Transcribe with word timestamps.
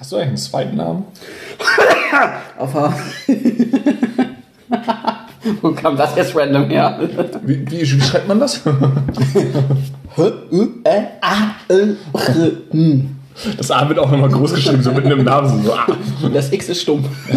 Hast 0.00 0.10
du 0.12 0.16
eigentlich 0.16 0.28
einen 0.28 0.36
zweiten 0.38 0.76
Namen? 0.78 1.04
Aber. 2.58 2.94
Wo 5.60 5.72
kam 5.72 5.98
das 5.98 6.16
jetzt 6.16 6.34
random 6.34 6.70
her? 6.70 6.98
Wie, 7.42 7.70
wie, 7.70 7.84
schreibt 7.84 8.26
man 8.26 8.40
das? 8.40 8.62
Das 13.56 13.70
A 13.70 13.88
wird 13.88 13.98
auch 13.98 14.10
nochmal 14.10 14.28
groß 14.28 14.52
geschrieben, 14.54 14.82
so 14.82 14.92
mitten 14.92 15.12
im 15.12 15.24
Namen. 15.24 15.62
So, 15.62 15.72
ah. 15.72 15.86
Das 16.32 16.52
X 16.52 16.68
ist 16.68 16.82
stumm. 16.82 17.06
Ich 17.28 17.36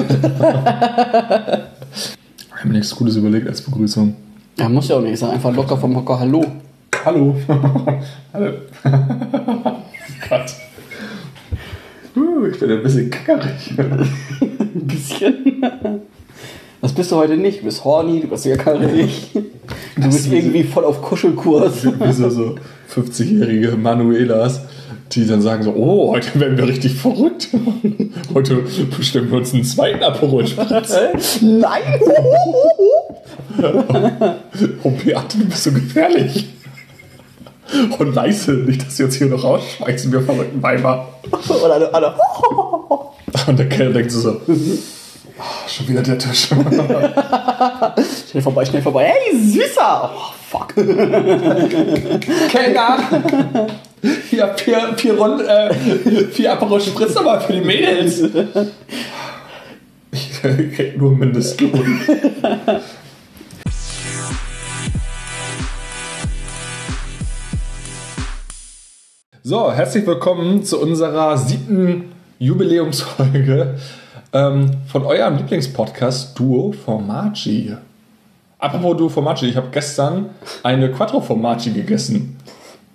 habe 2.51 2.65
mir 2.65 2.73
nichts 2.73 2.93
Gutes 2.95 3.15
überlegt 3.15 3.47
als 3.47 3.61
Begrüßung. 3.61 4.13
Ja, 4.57 4.67
muss 4.67 4.89
ja 4.89 4.97
auch 4.97 5.01
nicht. 5.01 5.19
Sag 5.19 5.31
einfach 5.31 5.53
locker 5.53 5.77
vom 5.77 5.95
Hocker 5.95 6.19
Hallo. 6.19 6.43
Hallo. 7.05 7.37
Hallo. 8.33 8.51
Gott. 10.29 10.53
Uh, 12.33 12.45
ich 12.47 12.59
bin 12.59 12.71
ein 12.71 12.83
bisschen 12.83 13.09
kackerig. 13.09 13.73
Ein 13.77 14.87
bisschen. 14.87 15.61
Das 16.81 16.93
bist 16.93 17.11
du 17.11 17.15
heute 17.15 17.37
nicht. 17.37 17.61
Du 17.61 17.65
bist 17.65 17.85
horny, 17.85 18.21
du 18.21 18.27
bist 18.27 18.45
jackerig. 18.45 19.29
Du 19.33 20.01
bist 20.01 20.31
irgendwie 20.31 20.63
voll 20.63 20.83
auf 20.83 21.01
Kuschelkurs. 21.01 21.85
Wie 21.99 22.11
so, 22.11 22.29
so 22.29 22.55
50-jährige 22.93 23.77
Manuelas, 23.77 24.61
die 25.11 25.25
dann 25.25 25.41
sagen 25.41 25.63
so, 25.63 25.73
oh, 25.75 26.11
heute 26.11 26.39
werden 26.39 26.57
wir 26.57 26.67
richtig 26.67 26.95
verrückt. 26.95 27.49
Heute 28.33 28.63
bestimmen 28.97 29.29
wir 29.31 29.37
uns 29.37 29.53
einen 29.53 29.63
zweiten 29.63 30.03
Aperol. 30.03 30.45
Nein! 31.41 31.81
Oh, 34.83 34.89
Beate, 34.89 35.37
du 35.37 35.45
bist 35.45 35.63
so 35.63 35.71
gefährlich. 35.71 36.47
Und 37.97 38.13
leise, 38.15 38.51
nicht, 38.53 38.85
dass 38.85 38.97
sie 38.97 39.03
uns 39.03 39.15
hier 39.15 39.27
noch 39.27 39.43
rausschmeißen, 39.43 40.11
wir 40.11 40.21
verrückten 40.21 40.61
Weiber. 40.61 41.07
Und 41.31 41.71
alle, 41.71 41.93
alle. 41.93 42.15
Und 43.47 43.59
der 43.59 43.67
Kerl 43.69 43.91
denkt 43.93 44.11
so, 44.11 44.29
"Ah, 45.39 45.67
schon 45.67 45.87
wieder 45.87 46.01
der 46.01 46.17
Tisch. 46.17 46.47
Schnell 48.29 48.43
vorbei, 48.43 48.65
schnell 48.65 48.81
vorbei. 48.81 49.05
Hey, 49.13 49.37
Süßer! 49.37 50.11
Oh, 50.13 50.33
fuck. 50.49 50.73
Kellner! 52.49 52.99
Ja, 54.31 54.53
vier, 54.55 54.93
vier, 54.97 55.17
Rund, 55.17 55.41
äh, 55.41 55.73
vier 56.31 56.53
Aperol 56.53 56.81
Spritz 56.81 57.15
aber 57.15 57.41
für 57.41 57.53
die 57.53 57.61
Mädels. 57.61 58.21
Ich 60.11 60.41
krieg 60.41 60.97
nur 60.97 61.11
Mindestlohn. 61.11 61.99
So, 69.45 69.69
herzlich 69.69 70.07
willkommen 70.07 70.63
zu 70.63 70.79
unserer 70.79 71.37
siebten 71.37 72.13
Jubiläumsfolge 72.39 73.75
ähm, 74.31 74.71
von 74.87 75.03
eurem 75.03 75.35
Lieblingspodcast 75.35 76.39
Duo 76.39 76.71
Formaggi. 76.71 77.75
Apropos 78.57 78.95
Duo 78.95 79.09
Formaggi, 79.09 79.47
ich 79.47 79.57
habe 79.57 79.67
gestern 79.69 80.29
eine 80.63 80.89
Quattro 80.93 81.19
Formaggi 81.19 81.71
gegessen. 81.71 82.37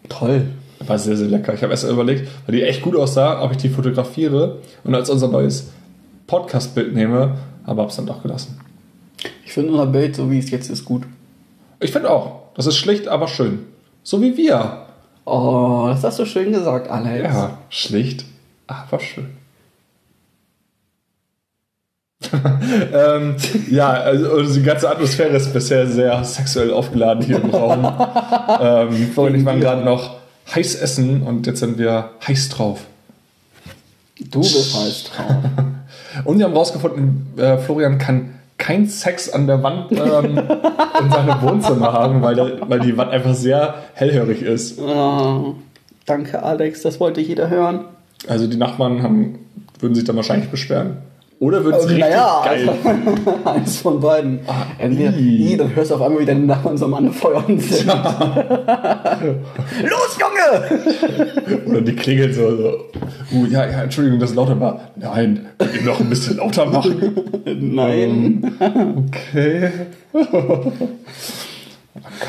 Toll. 0.08 0.46
War 0.86 0.98
sehr, 0.98 1.19
sehr 1.19 1.28
lecker. 1.28 1.52
Ich 1.52 1.62
habe 1.62 1.72
erst 1.72 1.84
überlegt, 1.84 2.26
weil 2.46 2.56
die 2.56 2.62
echt 2.62 2.80
gut 2.80 2.96
aussah, 2.96 3.42
ob 3.42 3.50
ich 3.50 3.58
die 3.58 3.69
fotografiere 3.69 4.56
und 4.84 4.94
als 4.94 5.10
unser 5.10 5.28
neues 5.28 5.69
Podcast-Bild 6.28 6.94
nehme, 6.94 7.36
aber 7.66 7.82
hab's 7.82 7.96
dann 7.96 8.06
doch 8.06 8.22
gelassen. 8.22 8.58
Ich 9.44 9.52
finde 9.52 9.72
unser 9.72 9.84
Bild, 9.84 10.16
so 10.16 10.30
wie 10.30 10.38
es 10.38 10.50
jetzt 10.50 10.70
ist, 10.70 10.86
gut. 10.86 11.02
Ich 11.78 11.92
finde 11.92 12.08
auch, 12.08 12.44
das 12.54 12.66
ist 12.66 12.78
schlicht, 12.78 13.06
aber 13.06 13.28
schön. 13.28 13.66
So 14.02 14.22
wie 14.22 14.34
wir. 14.38 14.88
Oh, 15.31 15.89
das 15.89 16.03
hast 16.05 16.19
du 16.19 16.25
schön 16.25 16.53
gesagt, 16.53 16.91
Alex. 16.91 17.34
Ja, 17.34 17.59
schlicht, 17.69 18.25
aber 18.67 18.98
schön. 18.98 19.37
ähm, 22.33 23.37
ja, 23.71 23.91
also 23.91 24.55
die 24.55 24.62
ganze 24.62 24.91
Atmosphäre 24.91 25.37
ist 25.37 25.53
bisher 25.53 25.87
sehr 25.87 26.25
sexuell 26.25 26.73
aufgeladen 26.73 27.23
hier 27.23 27.43
im 27.43 27.50
Raum. 27.50 27.84
ähm, 28.61 29.12
vorhin 29.15 29.41
ich 29.41 29.44
waren 29.44 29.61
gerade 29.61 29.84
noch 29.84 30.17
heiß 30.55 30.77
essen 30.77 31.22
und 31.22 31.47
jetzt 31.47 31.61
sind 31.61 31.78
wir 31.78 32.11
heiß 32.27 32.49
drauf. 32.49 32.81
Du 34.31 34.41
bist 34.41 34.75
heiß 34.75 35.05
drauf. 35.05 35.37
Und 36.25 36.38
wir 36.38 36.47
haben 36.47 36.55
rausgefunden, 36.56 37.38
äh, 37.38 37.59
Florian 37.59 37.99
kann 37.99 38.38
kein 38.69 38.87
Sex 38.87 39.31
an 39.31 39.47
der 39.47 39.62
Wand 39.62 39.93
ähm, 39.93 40.37
in 40.37 41.11
seinem 41.11 41.41
Wohnzimmer 41.41 41.91
haben, 41.91 42.21
weil, 42.21 42.34
der, 42.34 42.69
weil 42.69 42.81
die 42.81 42.99
Wand 42.99 43.11
einfach 43.11 43.33
sehr 43.33 43.77
hellhörig 43.95 44.43
ist. 44.43 44.79
Oh, 44.79 45.55
danke, 46.05 46.43
Alex. 46.43 46.83
Das 46.83 47.01
wollte 47.01 47.23
jeder 47.23 47.49
hören. 47.49 47.87
Also 48.27 48.47
die 48.47 48.59
Nachbarn 48.59 49.03
haben, 49.03 49.39
würden 49.81 49.95
sich 49.95 50.05
dann 50.05 50.17
wahrscheinlich 50.17 50.51
beschweren. 50.51 50.99
Oder 51.41 51.65
würden 51.65 51.81
sie 51.88 51.94
Also, 51.94 51.94
richtig 51.94 52.10
naja, 52.10 52.43
geil. 52.44 52.69
eins 53.44 53.76
von 53.78 54.00
beiden. 54.00 54.41
Entweder, 54.78 55.12
ii. 55.16 55.50
ii, 55.53 55.56
dann 55.56 55.75
hörst 55.76 55.91
du 55.91 55.94
auf 55.94 56.03
einmal, 56.03 56.21
wie 56.21 56.26
deine 56.26 56.41
Nachbarn 56.41 56.76
so 56.76 56.87
am 56.87 56.94
Anfeuern 56.94 57.44
sind. 57.60 57.87
Los, 57.87 57.94
Junge! 60.19 61.62
Oder 61.66 61.81
die 61.82 61.94
klingeln 61.94 62.32
so, 62.32 62.56
so. 62.56 62.84
Uh, 63.32 63.47
ja, 63.47 63.66
ja, 63.66 63.82
Entschuldigung, 63.82 64.19
dass 64.19 64.31
es 64.31 64.37
lauter 64.37 64.59
war. 64.59 64.81
Nein, 64.97 65.47
könnt 65.59 65.75
ihr 65.76 65.82
noch 65.82 66.00
ein 66.00 66.09
bisschen 66.10 66.38
lauter 66.38 66.66
machen? 66.66 67.15
Nein. 67.44 68.53
Okay. 69.06 69.70
oh 70.15 70.72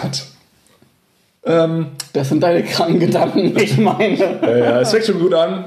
Gott. 0.02 0.24
Ähm, 1.46 1.88
Das 2.14 2.30
sind 2.30 2.44
deine 2.44 2.64
kranken 2.64 3.00
Gedanken, 3.00 3.58
ich 3.58 3.78
meine. 3.78 4.18
ja, 4.18 4.58
ja, 4.58 4.82
es 4.82 4.92
fängt 4.92 5.06
schon 5.06 5.20
gut 5.20 5.34
an. 5.34 5.66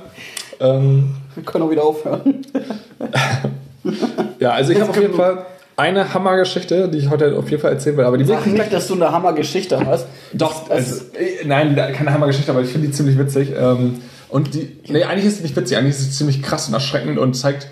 Ähm, 0.61 1.15
Wir 1.35 1.43
können 1.45 1.65
auch 1.65 1.71
wieder 1.71 1.85
aufhören. 1.85 2.45
ja, 4.39 4.51
also 4.51 4.73
ich 4.73 4.81
habe 4.81 4.91
auf 4.91 5.01
jeden 5.01 5.15
Fall 5.15 5.47
eine 5.77 6.13
Hammergeschichte, 6.13 6.89
die 6.89 6.99
ich 6.99 7.11
heute 7.11 7.37
auf 7.37 7.51
jeden 7.51 7.63
Fall 7.63 7.73
erzählen 7.73 7.97
will. 7.97 8.05
Aber 8.05 8.19
die 8.19 8.25
Sag 8.25 8.47
nicht, 8.47 8.73
dass 8.73 8.89
du 8.89 8.95
eine 8.95 9.11
Hammergeschichte 9.11 9.85
hast. 9.85 10.07
Doch, 10.33 10.71
also, 10.71 11.05
äh, 11.15 11.45
nein, 11.45 11.75
keine 11.75 12.13
Hammergeschichte, 12.13 12.51
aber 12.51 12.61
ich 12.61 12.69
finde 12.69 12.89
die 12.89 12.93
ziemlich 12.93 13.19
witzig. 13.19 13.53
Ähm, 13.59 14.01
und 14.29 14.55
die, 14.55 14.79
nee, 14.89 15.05
eigentlich 15.05 15.27
ist 15.27 15.39
sie 15.39 15.43
nicht 15.43 15.57
witzig, 15.57 15.77
eigentlich 15.77 15.95
ist 15.95 16.05
sie 16.05 16.11
ziemlich 16.11 16.43
krass 16.43 16.69
und 16.69 16.75
erschreckend 16.75 17.19
und 17.19 17.35
zeigt, 17.35 17.69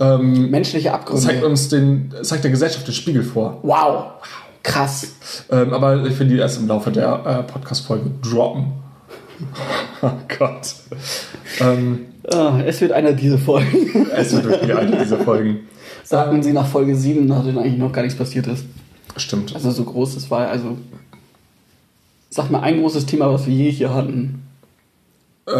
ähm, 0.00 0.50
Menschliche 0.50 0.92
Abgründe. 0.92 1.22
zeigt 1.22 1.44
uns 1.44 1.68
den, 1.68 2.12
zeigt 2.22 2.44
der 2.44 2.50
Gesellschaft 2.50 2.86
den 2.86 2.94
Spiegel 2.94 3.22
vor. 3.22 3.58
Wow. 3.62 4.04
Krass. 4.62 5.12
Ähm, 5.50 5.72
aber 5.72 6.04
ich 6.04 6.18
will 6.18 6.28
die 6.28 6.38
erst 6.38 6.58
im 6.58 6.68
Laufe 6.68 6.90
der 6.90 7.46
äh, 7.48 7.52
Podcast-Folge 7.52 8.10
droppen. 8.22 8.72
Oh 10.02 10.10
Gott. 10.38 10.74
Ähm, 11.60 12.06
Ah, 12.30 12.60
es 12.64 12.80
wird 12.80 12.92
einer 12.92 13.12
dieser 13.12 13.38
Folgen. 13.38 14.06
es 14.16 14.32
wird 14.32 14.44
wirklich 14.44 14.74
eine 14.76 14.96
dieser 14.96 15.18
Folgen. 15.18 15.60
Sagten 16.04 16.42
sie 16.42 16.52
nach 16.52 16.66
Folge 16.66 16.94
7, 16.94 17.26
nachdem 17.26 17.58
eigentlich 17.58 17.78
noch 17.78 17.92
gar 17.92 18.02
nichts 18.02 18.16
passiert 18.16 18.46
ist. 18.46 18.64
Stimmt. 19.16 19.54
Also 19.54 19.70
so 19.70 19.84
groß 19.84 20.16
es 20.16 20.30
war, 20.30 20.48
also. 20.48 20.76
Sag 22.30 22.50
mal 22.50 22.60
ein 22.60 22.80
großes 22.80 23.06
Thema, 23.06 23.32
was 23.32 23.46
wir 23.46 23.54
je 23.54 23.70
hier 23.70 23.92
hatten. 23.92 24.42
Äh, 25.48 25.52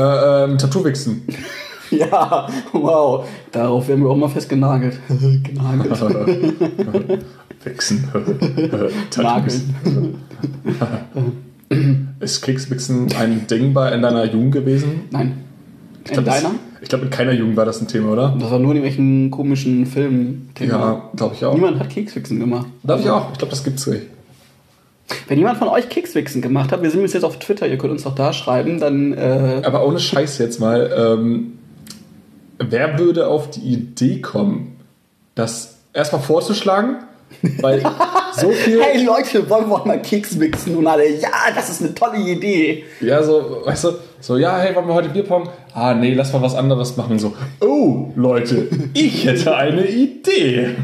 ähm, 0.44 0.58
Tattoo-Wichsen. 0.58 1.22
Ja, 1.90 2.48
wow. 2.72 3.28
Darauf 3.50 3.86
werden 3.86 4.02
wir 4.02 4.08
auch 4.08 4.16
mal 4.16 4.30
festgenagelt. 4.30 4.98
Genagelt. 5.42 6.00
Wichsen. 7.64 8.08
Tattoo-Wichsen. 9.10 10.16
Ist 12.22 12.40
Kekswichsen 12.42 13.08
ein 13.18 13.46
Ding 13.48 13.74
bei 13.74 13.92
in 13.92 14.00
deiner 14.02 14.24
Jugend 14.24 14.52
gewesen? 14.52 15.02
Nein. 15.10 15.38
Ich 16.04 16.10
In 16.10 16.14
glaub, 16.14 16.26
das- 16.26 16.42
deiner? 16.42 16.54
Ich 16.80 16.88
glaube, 16.88 17.04
in 17.04 17.10
keiner 17.10 17.32
Jugend 17.32 17.56
war 17.56 17.64
das 17.64 17.80
ein 17.80 17.86
Thema, 17.86 18.10
oder? 18.12 18.36
Das 18.40 18.50
war 18.50 18.58
nur 18.58 18.72
in 18.72 18.78
irgendwelchen 18.78 19.30
komischen 19.30 19.86
Filmen. 19.86 20.48
Ja, 20.58 21.10
glaube 21.14 21.34
ich 21.36 21.44
auch. 21.44 21.54
Niemand 21.54 21.78
hat 21.78 21.90
Kekswichsen 21.90 22.40
gemacht. 22.40 22.66
Glaube 22.84 23.02
ich 23.02 23.08
auch. 23.10 23.30
Ich 23.32 23.38
glaube, 23.38 23.50
das 23.50 23.62
gibt's 23.62 23.86
nicht. 23.86 24.02
Wenn 25.28 25.38
jemand 25.38 25.58
von 25.58 25.68
euch 25.68 25.88
Kekswichsen 25.88 26.42
gemacht 26.42 26.72
hat, 26.72 26.82
wir 26.82 26.90
sind 26.90 27.02
jetzt 27.02 27.24
auf 27.24 27.38
Twitter, 27.38 27.68
ihr 27.68 27.78
könnt 27.78 27.92
uns 27.92 28.02
doch 28.02 28.14
da 28.14 28.32
schreiben, 28.32 28.80
dann 28.80 29.12
äh, 29.12 29.62
Aber 29.64 29.86
ohne 29.86 30.00
Scheiß 30.00 30.38
jetzt 30.38 30.58
mal. 30.58 30.90
Ähm, 30.96 31.52
wer 32.58 32.98
würde 32.98 33.28
auf 33.28 33.50
die 33.50 33.60
Idee 33.60 34.20
kommen, 34.20 34.76
das 35.34 35.76
erstmal 35.92 36.22
vorzuschlagen? 36.22 36.96
Weil 37.60 37.82
so 38.36 38.50
viel. 38.50 38.82
Hey 38.82 39.04
Leute, 39.04 39.48
wollen 39.48 39.68
wir 39.68 39.84
mal 39.84 40.00
Keks 40.02 40.36
mixen? 40.36 40.76
Und 40.76 40.86
alle, 40.86 41.08
ja, 41.08 41.30
das 41.54 41.70
ist 41.70 41.82
eine 41.82 41.94
tolle 41.94 42.18
Idee. 42.18 42.84
Ja, 43.00 43.22
so, 43.22 43.62
weißt 43.64 43.84
du, 43.84 43.92
so, 44.22 44.38
ja, 44.38 44.56
hey, 44.58 44.72
wollen 44.76 44.86
wir 44.86 44.94
heute 44.94 45.08
Bierpong? 45.08 45.48
Ah, 45.74 45.94
nee, 45.94 46.14
lass 46.14 46.32
mal 46.32 46.40
was 46.40 46.54
anderes 46.54 46.96
machen. 46.96 47.12
Und 47.12 47.18
so, 47.18 47.34
oh, 47.60 48.12
Leute, 48.14 48.68
ich 48.94 49.26
hätte 49.26 49.56
eine 49.56 49.84
Idee. 49.84 50.76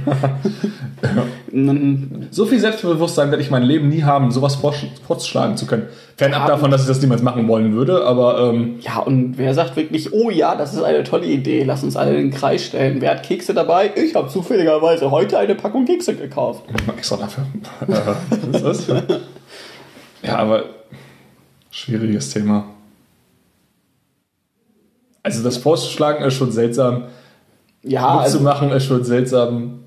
Dann, 1.53 2.27
So 2.33 2.47
viel 2.47 2.59
Selbstbewusstsein 2.59 3.31
werde 3.31 3.43
ich 3.43 3.51
mein 3.51 3.63
Leben 3.63 3.89
nie 3.89 4.03
haben, 4.03 4.33
sowas 4.33 4.57
vorzuschlagen 4.57 5.57
zu 5.57 5.67
können. 5.67 5.87
Fernab 6.17 6.49
davon, 6.49 6.73
dass 6.73 6.83
ich 6.83 6.89
das 6.89 7.01
niemals 7.01 7.23
machen 7.23 7.47
wollen 7.47 7.75
würde, 7.75 8.05
aber 8.05 8.51
ähm, 8.51 8.81
ja, 8.81 8.99
und 8.99 9.39
wer 9.39 9.55
sagt 9.55 9.77
wirklich, 9.77 10.13
oh 10.13 10.31
ja, 10.31 10.57
das 10.57 10.75
ist 10.75 10.83
eine 10.83 11.05
tolle 11.05 11.27
Idee, 11.27 11.63
lass 11.63 11.85
uns 11.85 11.97
alle 11.97 12.11
in 12.11 12.31
den 12.31 12.31
Kreis 12.33 12.65
stellen. 12.65 13.01
Wer 13.01 13.13
hat 13.13 13.23
Kekse 13.23 13.55
dabei? 13.55 13.93
Ich 13.95 14.17
habe 14.17 14.29
zufälligerweise 14.29 15.13
heute 15.13 15.39
eine 15.39 15.55
Packung 15.55 15.85
Kekse 15.85 16.17
gekauft. 16.17 16.65
extra 16.97 17.17
dafür. 17.17 17.47
Was 18.51 18.79
ist 18.79 18.89
das? 18.91 19.03
Ja, 20.21 20.39
aber 20.39 20.65
schwieriges 21.71 22.31
Thema. 22.31 22.65
Also 25.29 25.45
das 25.45 25.59
Vorschlagen 25.59 26.25
ist 26.25 26.35
schon 26.35 26.53
seltsam. 26.53 27.05
Ja, 27.83 28.13
Gut 28.15 28.23
also, 28.23 28.39
zu 28.39 28.45
machen 28.45 28.71
ist 28.71 28.85
schon 28.85 29.05
seltsam. 29.05 29.81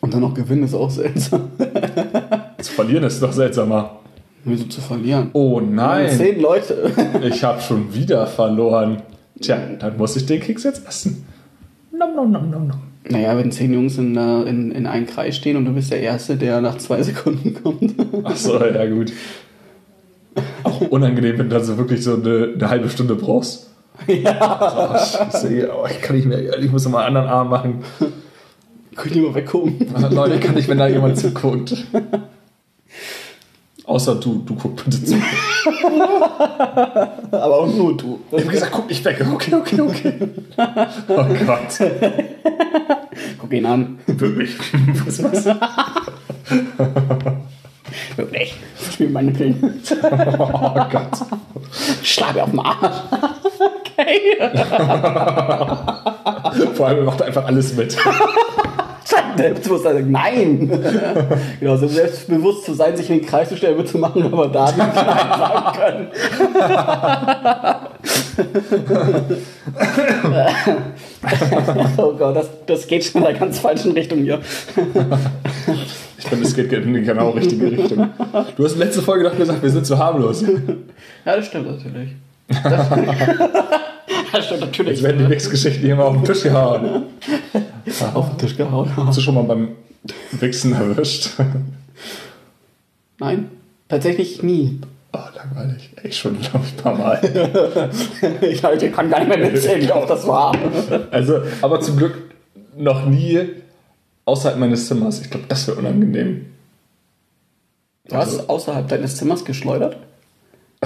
und 0.00 0.12
dann 0.12 0.20
noch 0.20 0.34
gewinnen 0.34 0.64
ist 0.64 0.74
auch 0.74 0.90
seltsam. 0.90 1.50
Zu 2.60 2.72
verlieren 2.72 3.04
ist 3.04 3.22
noch 3.22 3.32
seltsamer. 3.32 4.00
Wieso 4.44 4.64
zu 4.64 4.80
verlieren? 4.80 5.30
Oh 5.34 5.60
nein, 5.60 6.10
Zehn 6.10 6.40
Leute. 6.40 6.90
ich 7.22 7.44
habe 7.44 7.60
schon 7.60 7.92
wieder 7.94 8.26
verloren. 8.26 9.02
Tja, 9.40 9.58
dann 9.78 9.96
muss 9.96 10.16
ich 10.16 10.26
den 10.26 10.40
Keks 10.40 10.64
jetzt 10.64 10.86
essen. 10.88 11.26
Nom, 11.96 12.14
nom, 12.14 12.30
nom, 12.30 12.50
nom, 12.50 12.66
nom. 12.68 12.78
Naja, 13.08 13.36
wenn 13.36 13.52
zehn 13.52 13.72
Jungs 13.72 13.98
in, 13.98 14.16
äh, 14.16 14.42
in, 14.42 14.72
in 14.72 14.86
einem 14.86 15.06
Kreis 15.06 15.36
stehen 15.36 15.56
und 15.56 15.64
du 15.64 15.72
bist 15.72 15.92
der 15.92 16.00
Erste, 16.00 16.36
der 16.36 16.60
nach 16.60 16.78
zwei 16.78 17.02
Sekunden 17.04 17.54
kommt. 17.62 17.94
Ach 18.24 18.36
so, 18.36 18.58
ja 18.64 18.86
gut. 18.86 19.12
Auch 20.64 20.80
unangenehm, 20.80 21.38
wenn 21.38 21.48
du 21.48 21.54
dann 21.56 21.64
so 21.64 21.78
wirklich 21.78 22.02
so 22.02 22.14
eine, 22.14 22.54
eine 22.54 22.68
halbe 22.68 22.88
Stunde 22.88 23.14
brauchst. 23.14 23.65
Ja. 24.06 24.92
Oh, 24.92 24.98
scheiße, 24.98 25.70
oh, 25.74 25.86
ich 25.90 26.00
kann 26.00 26.16
nicht 26.16 26.26
mehr, 26.26 26.58
ich 26.58 26.70
muss 26.70 26.84
noch 26.84 26.92
mal 26.92 27.04
einen 27.04 27.16
anderen 27.16 27.34
Arm 27.34 27.48
machen. 27.48 27.84
Könnt 28.94 29.16
ihr 29.16 29.22
mal 29.22 29.34
weggucken? 29.34 29.86
Leute, 30.10 30.40
kann 30.40 30.54
nicht, 30.54 30.68
wenn 30.68 30.78
da 30.78 30.86
jemand 30.86 31.18
zuguckt. 31.18 31.74
Außer 33.84 34.16
du, 34.16 34.42
du 34.44 34.56
guck 34.56 34.84
bitte 34.84 35.04
zu. 35.04 35.14
Aber 37.30 37.58
auch 37.60 37.72
nur 37.72 37.96
du. 37.96 38.18
Ich 38.32 38.42
hab 38.42 38.50
gesagt, 38.50 38.72
guck 38.72 38.88
nicht 38.88 39.04
weg. 39.04 39.24
Okay, 39.32 39.54
okay, 39.54 39.80
okay. 39.80 40.14
Oh 41.08 41.24
Gott. 41.46 41.80
Guck 43.38 43.52
ihn 43.52 43.64
an. 43.64 44.00
Wirklich. 44.06 44.56
Was 45.04 45.22
was? 45.22 45.44
Wirklich. 48.16 48.56
Spiel 48.90 49.10
meine 49.10 49.30
Pillen. 49.30 49.80
Oh 50.38 50.84
Gott. 50.90 51.10
Schlag 52.02 52.34
mir 52.34 52.42
auf 52.42 52.50
den 52.50 52.58
Arsch. 52.58 52.96
Okay. 53.96 54.36
Vor 56.74 56.86
allem 56.86 56.98
er 56.98 57.04
macht 57.04 57.22
einfach 57.22 57.46
alles 57.46 57.74
mit. 57.74 57.96
Selbstbewusstsein. 59.36 59.94
sagen, 59.94 60.10
Nein. 60.10 60.68
genau, 61.60 61.76
so 61.76 61.86
selbstbewusst 61.86 62.64
zu 62.64 62.74
sein, 62.74 62.96
sich 62.96 63.10
in 63.10 63.20
den 63.20 63.26
Kreis 63.26 63.48
zu 63.48 63.56
stellen, 63.56 63.76
wird 63.76 63.88
zu 63.88 63.98
machen, 63.98 64.22
aber 64.24 64.48
da 64.48 64.66
nicht 64.66 64.78
Nein 64.78 64.94
sagen 64.94 65.78
können. 65.78 66.08
oh 71.96 72.12
Gott, 72.12 72.36
das, 72.36 72.48
das 72.66 72.86
geht 72.86 73.04
schon 73.04 73.22
in 73.22 73.26
der 73.28 73.34
ganz 73.34 73.58
falschen 73.58 73.92
Richtung 73.92 74.20
hier. 74.20 74.40
Ich 76.18 76.26
finde, 76.26 76.46
es 76.46 76.54
geht 76.54 76.72
in 76.72 76.94
die 76.94 77.02
genau 77.02 77.30
richtige 77.30 77.70
Richtung. 77.70 78.10
Du 78.56 78.64
hast 78.64 78.76
letzte 78.76 79.02
Folge 79.02 79.24
doch 79.24 79.36
gesagt, 79.36 79.62
wir 79.62 79.70
sind 79.70 79.86
zu 79.86 79.98
harmlos. 79.98 80.42
Ja, 81.24 81.36
das 81.36 81.46
stimmt 81.46 81.66
natürlich. 81.66 82.10
Das, 82.62 82.88
das 84.32 84.44
stimmt 84.46 84.60
natürlich. 84.60 84.92
Jetzt 84.94 85.02
werden 85.02 85.24
die 85.24 85.30
Wichsgeschichten 85.30 85.88
immer 85.88 86.04
auf 86.04 86.14
den 86.14 86.24
Tisch 86.24 86.42
gehauen. 86.42 87.04
auf 88.14 88.28
den 88.28 88.38
Tisch 88.38 88.56
gehauen. 88.56 88.90
Hast 88.96 89.18
du 89.18 89.22
schon 89.22 89.34
mal 89.34 89.42
beim 89.44 89.68
Wichsen 90.32 90.74
erwischt? 90.74 91.30
Nein, 93.18 93.50
tatsächlich 93.88 94.42
nie. 94.42 94.80
Oh, 95.12 95.18
langweilig. 95.34 95.90
Ich 96.02 96.18
schon, 96.18 96.38
glaube 96.40 96.64
ich, 96.66 96.72
ein 96.72 96.82
paar 96.82 96.96
Mal. 96.96 97.90
Ich, 98.42 98.62
halt, 98.62 98.82
ich 98.82 98.92
kann 98.92 99.08
gar 99.10 99.20
nicht 99.20 99.28
mehr 99.28 99.38
mitzählen, 99.50 99.80
wie 99.80 99.92
oft 99.92 100.10
das 100.10 100.26
war. 100.26 100.54
Also, 101.10 101.40
aber 101.62 101.80
zum 101.80 101.96
Glück 101.96 102.16
noch 102.76 103.06
nie 103.06 103.40
außerhalb 104.24 104.58
meines 104.58 104.86
Zimmers. 104.86 105.20
Ich 105.20 105.30
glaube, 105.30 105.46
das 105.48 105.66
wäre 105.66 105.78
unangenehm. 105.78 106.46
Du 108.08 108.16
hast 108.16 108.48
außerhalb 108.48 108.86
deines 108.88 109.16
Zimmers 109.16 109.44
geschleudert? 109.44 109.96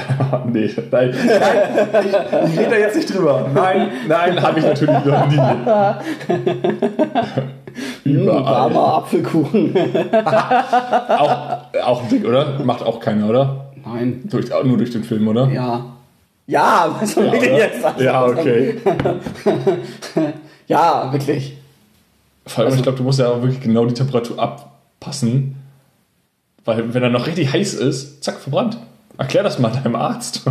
nee, 0.52 0.70
nein. 0.90 1.14
nein 1.14 2.04
ich, 2.04 2.52
ich 2.52 2.58
rede 2.58 2.70
da 2.70 2.76
jetzt 2.76 2.96
nicht 2.96 3.14
drüber. 3.14 3.48
Nein, 3.54 3.88
nein, 4.08 4.42
habe 4.42 4.58
ich 4.58 4.64
natürlich 4.64 5.04
noch 5.04 5.26
nie. 5.26 5.40
Überall. 8.04 8.44
Warmer 8.44 8.94
Apfelkuchen. 8.94 9.74
Auch, 11.18 11.58
auch 11.84 12.02
ein 12.02 12.08
Ding, 12.08 12.24
oder? 12.24 12.58
Macht 12.64 12.82
auch 12.82 12.98
keiner, 13.00 13.28
oder? 13.28 13.66
Nein. 13.84 14.22
Durch, 14.24 14.48
nur 14.64 14.76
durch 14.76 14.90
den 14.90 15.04
Film, 15.04 15.28
oder? 15.28 15.48
Ja. 15.48 15.84
Ja, 16.46 16.96
was 17.00 17.12
soll 17.12 17.32
ich 17.32 17.40
denn 17.40 17.56
jetzt 17.56 17.82
sagen? 17.82 18.02
Ja, 18.02 18.24
okay. 18.24 18.76
Ja, 20.70 21.12
wirklich. 21.12 21.56
Vor 22.46 22.64
allem, 22.64 22.76
ich 22.76 22.82
glaube, 22.82 22.96
du 22.96 23.02
musst 23.02 23.18
ja 23.18 23.28
auch 23.28 23.42
wirklich 23.42 23.60
genau 23.60 23.86
die 23.86 23.94
Temperatur 23.94 24.38
abpassen. 24.38 25.56
Weil, 26.64 26.94
wenn 26.94 27.02
er 27.02 27.10
noch 27.10 27.26
richtig 27.26 27.52
heiß 27.52 27.74
ist, 27.74 28.22
zack, 28.22 28.38
verbrannt. 28.38 28.78
Erklär 29.20 29.42
das 29.42 29.58
mal 29.58 29.70
deinem 29.70 29.96
Arzt. 29.96 30.42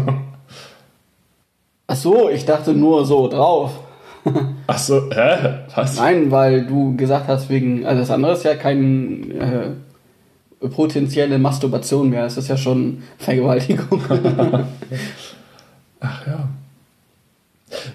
Ach 1.88 1.95
so, 1.95 2.30
ich 2.30 2.45
dachte 2.45 2.74
nur 2.74 3.04
so 3.04 3.27
drauf. 3.27 3.71
Ach 4.68 4.77
so, 4.77 5.10
hä? 5.12 5.56
Was? 5.74 5.98
Nein, 5.98 6.30
weil 6.30 6.68
du 6.68 6.95
gesagt 6.95 7.27
hast, 7.27 7.50
wegen. 7.50 7.83
Also, 7.88 8.01
das 8.01 8.12
andere 8.12 8.33
ist 8.33 8.44
ja 8.45 8.54
kein. 8.54 9.31
Äh, 9.31 10.68
potenzielle 10.69 11.39
Masturbation 11.39 12.10
mehr. 12.10 12.25
Es 12.25 12.38
ist 12.38 12.48
ja 12.50 12.57
schon 12.57 13.01
Vergewaltigung. 13.18 14.01
Ach 16.01 16.27
ja. 16.27 16.50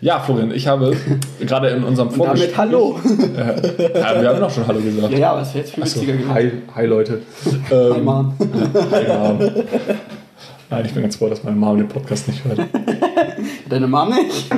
Ja, 0.01 0.21
Florian, 0.21 0.51
ich 0.51 0.67
habe 0.67 0.97
gerade 1.41 1.69
in 1.69 1.85
unserem 1.85 2.09
Und 2.09 2.19
damit 2.19 2.53
Vorgespräch... 2.53 2.57
Hallo. 2.57 2.99
Ja, 3.95 4.21
wir 4.23 4.29
haben 4.29 4.41
doch 4.41 4.51
schon 4.51 4.67
Hallo 4.67 4.81
gesagt. 4.81 5.13
Ja, 5.13 5.19
ja, 5.19 5.31
aber 5.33 5.43
es 5.43 5.53
wäre 5.55 5.65
jetzt 5.65 5.75
viel 5.75 5.87
so, 5.87 5.97
witziger 6.01 6.13
gewesen. 6.13 6.35
hi, 6.35 6.53
hi 6.75 6.87
Leute. 6.87 7.23
Hi, 7.71 7.75
Ähm, 7.75 8.05
Mann. 8.05 8.33
hi 8.93 9.09
Mom. 9.09 9.41
Nein, 10.75 10.87
ich 10.87 10.93
bin 10.93 11.03
ganz 11.03 11.15
froh, 11.17 11.29
dass 11.29 11.45
meine 11.45 11.57
Mom 11.57 11.77
den 11.79 11.87
Podcast 11.89 12.27
nicht 12.27 12.45
hört. 12.45 12.59
Deine 13.69 13.87
Mom 13.87 14.09
nicht? 14.09 14.51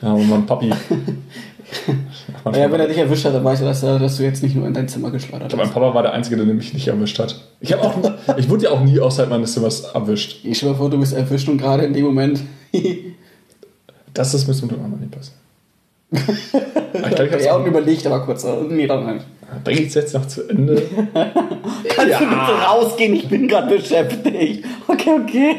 Ja, 0.00 0.12
und 0.12 0.28
mein 0.30 0.46
Papi. 0.46 0.70
Ja, 2.44 2.70
wenn 2.70 2.78
er 2.80 2.86
dich 2.86 2.96
erwischt 2.98 3.24
hat, 3.24 3.34
dann 3.34 3.42
weißt 3.44 3.60
du, 3.62 3.66
dass, 3.66 3.82
er- 3.82 3.98
dass 3.98 4.16
du 4.18 4.22
jetzt 4.22 4.40
nicht 4.40 4.54
nur 4.54 4.68
in 4.68 4.72
dein 4.72 4.86
Zimmer 4.88 5.10
geschleudert 5.10 5.50
Mein 5.56 5.66
hast. 5.66 5.74
Papa 5.74 5.92
war 5.94 6.02
der 6.04 6.12
Einzige, 6.12 6.36
der 6.36 6.46
mich 6.46 6.72
nicht 6.72 6.86
erwischt 6.86 7.18
hat. 7.18 7.40
Ich, 7.60 7.74
auch, 7.74 7.92
ich 8.36 8.48
wurde 8.48 8.64
ja 8.64 8.70
auch 8.70 8.80
nie 8.80 9.00
außerhalb 9.00 9.28
meines 9.30 9.52
Zimmers 9.52 9.80
erwischt. 9.92 10.44
Ich 10.44 10.56
stell 10.58 10.70
mir 10.70 10.76
vor, 10.76 10.88
du 10.88 10.98
bist 11.00 11.12
erwischt 11.12 11.48
und 11.48 11.58
gerade 11.58 11.84
in 11.84 11.92
dem 11.92 12.04
Moment. 12.04 12.40
Das 14.14 14.32
ist 14.32 14.46
mit 14.46 14.70
dem 14.70 14.80
Mama 14.80 14.96
nicht 14.96 15.10
passieren. 15.10 15.40
Ich 16.10 16.20
glaub, 17.02 17.20
ich 17.26 17.32
hab's 17.32 17.44
ja, 17.44 17.56
auch- 17.56 17.66
überlegt 17.66 18.06
aber 18.06 18.20
kurz. 18.24 18.44
äh, 18.44 18.52
Nee, 18.68 18.86
dann 18.86 19.14
nicht. 19.14 19.26
Bring 19.64 19.78
ich 19.78 19.86
es 19.88 19.94
jetzt 19.94 20.14
noch 20.14 20.26
zu 20.26 20.48
Ende? 20.48 20.74
Kannst 21.14 22.20
du 22.20 22.26
bitte 22.26 22.52
rausgehen? 22.68 23.14
Ich 23.14 23.28
bin 23.28 23.46
gerade 23.48 23.76
beschäftigt. 23.76 24.64
Okay, 24.88 25.10
okay. 25.22 25.56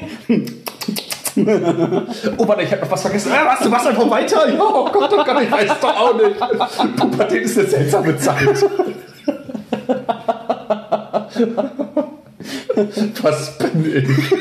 Oh, 2.38 2.48
warte, 2.48 2.64
ich 2.64 2.72
habe 2.72 2.82
noch 2.82 2.92
was 2.92 3.02
vergessen. 3.02 3.32
Ah, 3.34 3.46
was, 3.54 3.60
du 3.64 3.70
machst 3.70 3.88
einfach 3.88 4.10
weiter? 4.10 4.50
Ja, 4.50 4.60
oh 4.60 4.90
Gott, 4.92 5.10
oh 5.14 5.24
Gott, 5.24 5.42
ich 5.44 5.52
weiß 5.52 5.70
doch 5.80 5.96
auch 6.00 6.16
nicht. 6.16 6.96
Pubertät 6.98 7.44
ist 7.44 7.60
eine 7.60 7.68
seltsame 7.68 8.18
Zeit. 8.18 8.66
Was 13.22 13.58
bin 13.58 13.96
ich? 13.96 14.34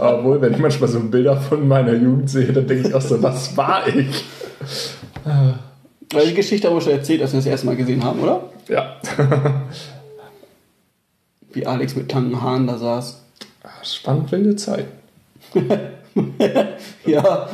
Obwohl, 0.00 0.40
wenn 0.40 0.52
ich 0.54 0.58
manchmal 0.58 0.88
so 0.88 1.00
Bilder 1.00 1.36
von 1.36 1.66
meiner 1.68 1.92
Jugend 1.94 2.28
sehe, 2.30 2.52
dann 2.52 2.66
denke 2.66 2.88
ich 2.88 2.94
auch 2.94 3.00
so, 3.00 3.22
was 3.22 3.56
war 3.56 3.86
ich? 3.88 4.24
Weil 6.12 6.26
die 6.26 6.34
Geschichte 6.34 6.68
haben 6.68 6.76
wir 6.76 6.80
schon 6.80 6.92
erzählt, 6.92 7.20
als 7.22 7.32
wir 7.32 7.38
das 7.38 7.46
erste 7.46 7.66
Mal 7.66 7.76
gesehen 7.76 8.02
haben, 8.02 8.20
oder? 8.20 8.42
Ja. 8.68 8.96
Wie 11.52 11.66
Alex 11.66 11.94
mit 11.96 12.12
langen 12.12 12.40
Haaren 12.40 12.66
da 12.66 12.76
saß. 12.78 13.22
Spannend 13.82 14.30
wilde 14.32 14.56
Zeit. 14.56 14.86
Ja, 17.06 17.48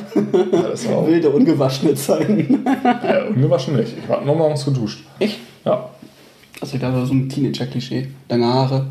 Das 0.51 0.89
war 0.89 0.97
auch 0.97 1.07
wilde, 1.07 1.29
ungewaschene 1.29 1.95
Zeiten. 1.95 2.65
äh, 3.03 3.25
ungewaschen 3.29 3.77
nicht. 3.77 3.93
Ich 3.99 4.09
war 4.09 4.23
nur 4.23 4.35
morgens 4.37 4.65
geduscht. 4.65 5.05
Echt? 5.19 5.39
Ja. 5.67 5.91
Also, 6.63 6.77
ich 6.77 6.81
dachte, 6.81 7.05
so 7.05 7.13
ein 7.13 7.29
Teenager-Klischee. 7.29 8.09
Lange 8.31 8.47
Haare, 8.47 8.87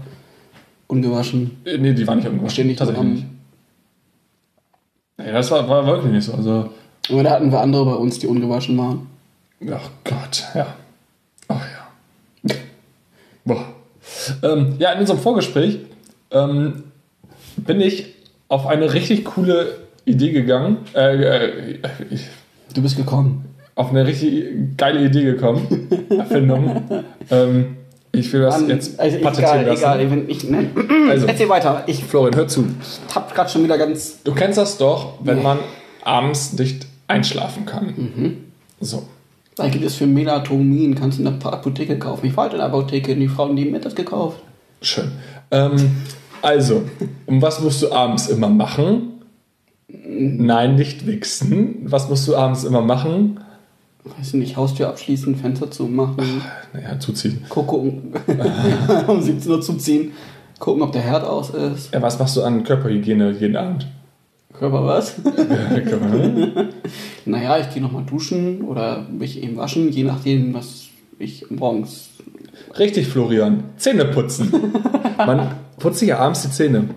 ungewaschen, 0.85 1.57
Äh, 1.65 1.79
Nee, 1.79 1.93
die 1.93 2.05
waren 2.05 2.19
nicht 2.19 2.27
ungewaschen. 2.27 2.51
ständig 2.51 2.77
Tatsächlich 2.77 3.03
nicht. 3.05 3.25
Nee, 5.17 5.31
das 5.31 5.49
war, 5.49 5.67
war 5.67 5.85
wirklich 5.87 6.11
nicht 6.11 6.25
so. 6.25 6.33
Also, 6.33 6.69
Aber 7.09 7.23
da 7.23 7.31
hatten 7.31 7.51
wir 7.51 7.59
andere 7.59 7.85
bei 7.85 7.93
uns, 7.95 8.19
die 8.19 8.27
ungewaschen 8.27 8.77
waren. 8.77 9.07
ach 9.71 9.89
Gott, 10.03 10.43
ja. 10.55 10.67
Ach 11.47 11.61
ja. 12.45 12.53
Boah. 13.45 13.65
Ähm, 14.41 14.75
ja, 14.79 14.91
in 14.93 14.99
unserem 15.01 15.19
Vorgespräch 15.19 15.79
ähm, 16.31 16.83
bin 17.57 17.81
ich 17.81 18.13
auf 18.47 18.67
eine 18.67 18.93
richtig 18.93 19.25
coole 19.25 19.77
Idee 20.05 20.31
gegangen. 20.31 20.77
Äh, 20.95 21.23
äh, 21.47 21.77
ich, 22.09 22.27
Du 22.73 22.81
bist 22.81 22.95
gekommen. 22.97 23.45
auf 23.75 23.89
eine 23.89 24.05
richtig 24.07 24.77
geile 24.77 25.03
Idee 25.05 25.23
gekommen. 25.25 25.87
Erfindung. 26.17 27.03
ähm, 27.29 27.77
ich 28.11 28.31
will 28.31 28.41
das 28.41 28.59
Mann, 28.61 28.69
jetzt 28.69 28.99
also 28.99 29.17
patentieren 29.19 29.61
egal, 29.61 29.65
lassen. 29.73 29.83
egal. 29.83 30.11
Wenn 30.11 30.29
ich, 30.29 30.43
nein. 30.49 30.71
Also, 31.09 31.27
Erzähl 31.27 31.49
weiter. 31.49 31.83
Ich 31.87 32.03
Florian, 32.03 32.35
hör 32.35 32.47
zu. 32.47 32.65
hab 33.13 33.33
grad 33.35 33.51
schon 33.51 33.63
wieder 33.63 33.77
ganz. 33.77 34.21
Du 34.23 34.33
kennst 34.33 34.57
das 34.57 34.77
doch, 34.77 35.15
wenn 35.23 35.37
Nee. 35.37 35.43
man 35.43 35.59
abends 36.03 36.53
nicht 36.53 36.85
einschlafen 37.07 37.65
kann. 37.65 37.85
Mhm. 37.87 38.37
So. 38.79 39.03
Da 39.55 39.67
gibt 39.67 39.85
es 39.85 39.95
für 39.95 40.07
Melatonin, 40.07 40.95
kannst 40.95 41.19
du 41.19 41.23
in 41.23 41.39
der 41.39 41.53
Apotheke 41.53 41.99
kaufen. 41.99 42.25
Ich 42.25 42.35
war 42.35 42.45
halt 42.45 42.53
in 42.53 42.59
der 42.59 42.67
Apotheke, 42.67 43.15
die 43.15 43.27
Frauen, 43.27 43.55
die 43.55 43.65
mir 43.65 43.79
das 43.79 43.93
gekauft. 43.93 44.39
Schön. 44.81 45.11
Ähm, 45.51 45.75
also, 46.41 46.81
und 47.27 47.41
was 47.41 47.61
musst 47.61 47.81
du 47.83 47.91
abends 47.91 48.27
immer 48.27 48.49
machen? 48.49 49.09
Nein, 49.87 50.75
nicht 50.75 51.05
wichsen. 51.05 51.75
Was 51.83 52.09
musst 52.09 52.27
du 52.27 52.35
abends 52.35 52.63
immer 52.63 52.81
machen? 52.81 53.39
Weiß 54.17 54.33
nicht, 54.33 54.57
Haustür 54.57 54.89
abschließen, 54.89 55.35
Fenster 55.35 55.71
zumachen, 55.71 56.41
Naja, 56.73 56.99
zuziehen. 56.99 57.45
gucken, 57.47 58.11
um 59.07 59.21
17 59.21 59.49
Uhr 59.51 59.61
zuziehen, 59.61 60.11
gucken, 60.59 60.81
ob 60.81 60.91
der 60.91 61.01
Herd 61.03 61.23
aus 61.23 61.51
ist. 61.51 61.93
Ja, 61.93 62.01
was 62.01 62.19
machst 62.19 62.35
du 62.35 62.43
an 62.43 62.63
Körperhygiene 62.63 63.31
jeden 63.39 63.55
Abend? 63.55 63.87
Körper 64.57 64.85
was? 64.85 65.15
Ja, 65.25 66.67
Naja, 67.25 67.57
ich 67.59 67.73
gehe 67.73 67.81
nochmal 67.81 68.03
duschen 68.03 68.61
oder 68.61 69.05
mich 69.09 69.41
eben 69.41 69.57
waschen, 69.57 69.91
je 69.91 70.03
nachdem, 70.03 70.53
was 70.53 70.85
ich 71.19 71.49
morgens. 71.49 72.09
Richtig, 72.77 73.07
Florian. 73.07 73.63
Zähne 73.77 74.05
putzen. 74.05 74.51
Man 75.17 75.51
putzt 75.79 75.99
sich 75.99 76.09
ja 76.09 76.19
abends 76.19 76.41
die 76.43 76.51
Zähne. 76.51 76.89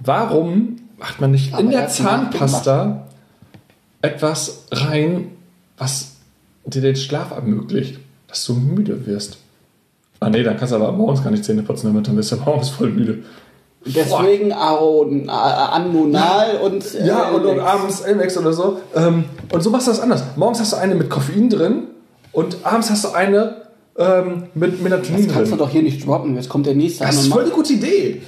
Warum 0.00 0.76
macht 0.98 1.20
man 1.20 1.30
nicht 1.32 1.48
in 1.48 1.54
Aber 1.54 1.70
der 1.70 1.80
nach 1.82 1.86
dem 1.86 2.04
Zahnpasta 2.04 3.08
etwas 4.02 4.66
rein, 4.70 5.28
was 5.76 6.16
dir 6.64 6.82
den 6.82 6.96
Schlaf 6.96 7.30
ermöglicht, 7.30 7.98
dass 8.26 8.44
du 8.44 8.54
müde 8.54 9.06
wirst? 9.06 9.38
Ah 10.20 10.30
nee, 10.30 10.42
dann 10.42 10.56
kannst 10.56 10.72
du 10.72 10.76
aber 10.76 10.92
morgens 10.92 11.22
gar 11.22 11.30
nicht 11.30 11.44
Zähne 11.44 11.62
putzen, 11.62 11.88
damit 11.88 12.06
dann 12.08 12.16
bist 12.16 12.32
du 12.32 12.36
morgens 12.36 12.70
voll 12.70 12.90
müde. 12.90 13.22
Deswegen 13.86 14.52
Aron, 14.52 15.28
A- 15.30 15.66
Anmonal 15.70 16.56
und. 16.58 16.94
äh, 16.94 17.06
Ja, 17.06 17.30
und, 17.30 17.46
und 17.46 17.60
abends 17.60 18.00
Elmex 18.00 18.36
oder 18.36 18.52
so. 18.52 18.80
Ähm, 18.94 19.24
und 19.52 19.62
so 19.62 19.70
machst 19.70 19.86
du 19.86 19.92
das 19.92 20.00
anders. 20.00 20.22
Morgens 20.36 20.60
hast 20.60 20.72
du 20.72 20.76
eine 20.76 20.94
mit 20.94 21.08
Koffein 21.08 21.48
drin 21.48 21.84
und 22.32 22.58
abends 22.64 22.90
hast 22.90 23.04
du 23.04 23.10
eine 23.10 23.62
ähm, 23.96 24.44
mit 24.54 24.82
Melatonin 24.82 25.26
Das 25.26 25.34
kannst 25.34 25.52
du 25.52 25.56
drin. 25.56 25.64
doch 25.66 25.70
hier 25.70 25.82
nicht 25.82 26.06
droppen. 26.06 26.34
Jetzt 26.36 26.48
kommt 26.48 26.66
der 26.66 26.74
nächste 26.74 27.04
Das 27.04 27.16
ist 27.16 27.28
voll 27.28 27.42
eine 27.44 27.50
gute 27.52 27.72
Idee. 27.74 28.22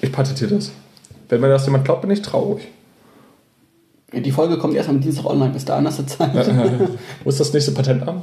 Ich 0.00 0.12
patentiere 0.12 0.54
das. 0.54 0.70
Wenn 1.28 1.40
mir 1.40 1.48
das 1.48 1.64
jemand 1.66 1.84
glaubt, 1.84 2.02
bin 2.02 2.10
ich 2.10 2.22
traurig. 2.22 2.68
Die 4.12 4.30
Folge 4.30 4.56
kommt 4.58 4.74
erst 4.74 4.88
am 4.88 5.00
Dienstag 5.00 5.26
online. 5.26 5.52
Bis 5.52 5.64
dahin 5.64 5.86
hast 5.86 5.98
du 5.98 6.06
Zeit. 6.06 6.30
Wo 7.24 7.28
ist 7.30 7.40
das 7.40 7.52
nächste 7.52 7.72
Patent 7.72 8.06
an? 8.08 8.22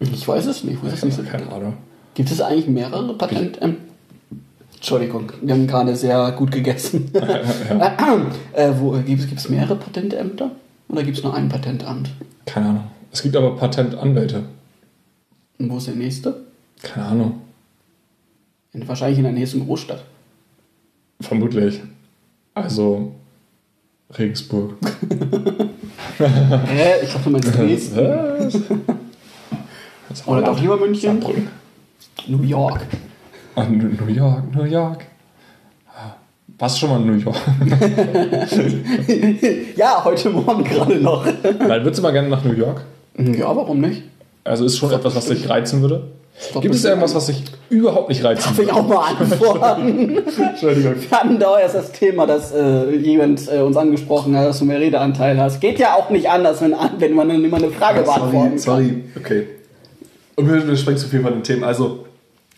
Ich 0.00 0.26
weiß 0.26 0.46
es 0.46 0.64
nicht. 0.64 0.82
Wo 0.82 0.86
ist 0.86 1.02
das 1.02 1.16
so 1.16 1.22
Keine 1.22 1.50
Ahnung. 1.52 1.74
Gibt 2.14 2.30
es 2.30 2.40
eigentlich 2.40 2.68
mehrere 2.68 3.12
Patent... 3.14 3.58
Entschuldigung, 4.84 5.32
wir 5.40 5.54
haben 5.54 5.66
gerade 5.66 5.96
sehr 5.96 6.30
gut 6.32 6.52
gegessen. 6.52 7.10
äh, 7.14 8.70
wo, 8.78 8.90
gibt 8.90 9.32
es 9.34 9.48
mehrere 9.48 9.76
Patentämter? 9.76 10.50
Oder 10.90 11.02
gibt 11.02 11.16
es 11.16 11.24
nur 11.24 11.32
ein 11.32 11.48
Patentamt? 11.48 12.10
Keine 12.44 12.66
Ahnung. 12.66 12.84
Es 13.10 13.22
gibt 13.22 13.34
aber 13.34 13.56
Patentanwälte. 13.56 14.42
Und 15.58 15.70
wo 15.70 15.78
ist 15.78 15.86
der 15.86 15.94
nächste? 15.94 16.44
Keine 16.82 17.06
Ahnung. 17.06 17.40
In, 18.74 18.86
wahrscheinlich 18.86 19.16
in 19.16 19.24
der 19.24 19.32
nächsten 19.32 19.64
Großstadt. 19.64 20.04
Vermutlich. 21.18 21.80
Also 22.52 23.12
Regensburg. 24.18 24.74
Hä? 26.18 26.92
Ich 27.02 27.10
dachte, 27.10 27.24
du 27.24 27.30
meinst 27.30 27.54
Dresden. 27.56 28.82
Oder 30.26 30.42
doch 30.42 30.60
lieber 30.60 30.76
München? 30.76 31.22
Saarbrücken. 31.22 31.48
New 32.26 32.42
York. 32.42 32.86
New 33.56 34.12
York, 34.12 34.54
New 34.54 34.64
York. 34.64 35.06
Warst 36.58 36.78
schon 36.78 36.90
mal 36.90 37.00
in 37.00 37.06
New 37.06 37.18
York? 37.18 37.36
ja, 39.76 40.04
heute 40.04 40.30
Morgen 40.30 40.62
gerade 40.62 40.96
noch. 40.96 41.24
Nein, 41.24 41.82
würdest 41.82 41.98
du 41.98 42.02
mal 42.02 42.12
gerne 42.12 42.28
nach 42.28 42.44
New 42.44 42.52
York? 42.52 42.82
Ja, 43.18 43.56
warum 43.56 43.80
nicht? 43.80 44.02
Also 44.44 44.64
ist 44.64 44.76
schon 44.76 44.92
etwas, 44.92 45.16
was 45.16 45.26
dich 45.26 45.48
reizen 45.48 45.80
würde? 45.80 46.08
Gibt 46.60 46.74
es 46.74 46.84
irgendwas, 46.84 47.14
was 47.14 47.26
dich 47.26 47.44
überhaupt 47.70 48.08
nicht 48.08 48.22
reizen 48.24 48.48
Darf 48.48 48.58
ich 48.58 48.72
auch 48.72 48.86
mal 48.86 49.14
antworten? 49.14 50.18
Entschuldigung. 50.50 50.94
Wir 51.00 51.18
hatten 51.18 51.38
da 51.38 51.58
erst 51.58 51.76
das 51.76 51.92
Thema, 51.92 52.26
dass 52.26 52.52
äh, 52.52 52.90
jemand 52.96 53.48
äh, 53.50 53.60
uns 53.60 53.76
angesprochen 53.76 54.36
hat, 54.36 54.48
dass 54.48 54.58
du 54.58 54.64
mehr 54.64 54.80
Redeanteil 54.80 55.40
hast. 55.40 55.60
Geht 55.60 55.78
ja 55.78 55.94
auch 55.94 56.10
nicht 56.10 56.28
anders, 56.28 56.60
wenn, 56.60 56.74
wenn 56.98 57.14
man 57.14 57.30
immer 57.30 57.56
eine 57.56 57.70
Frage 57.70 58.02
beantworten 58.02 58.58
Sorry, 58.58 58.84
sorry. 58.84 59.04
Okay. 59.16 59.46
Und 60.36 60.52
wir, 60.52 60.66
wir 60.66 60.76
springen 60.76 60.98
zu 60.98 61.08
viel 61.08 61.22
von 61.22 61.32
den 61.32 61.42
Themen. 61.44 61.62
Also, 61.62 62.04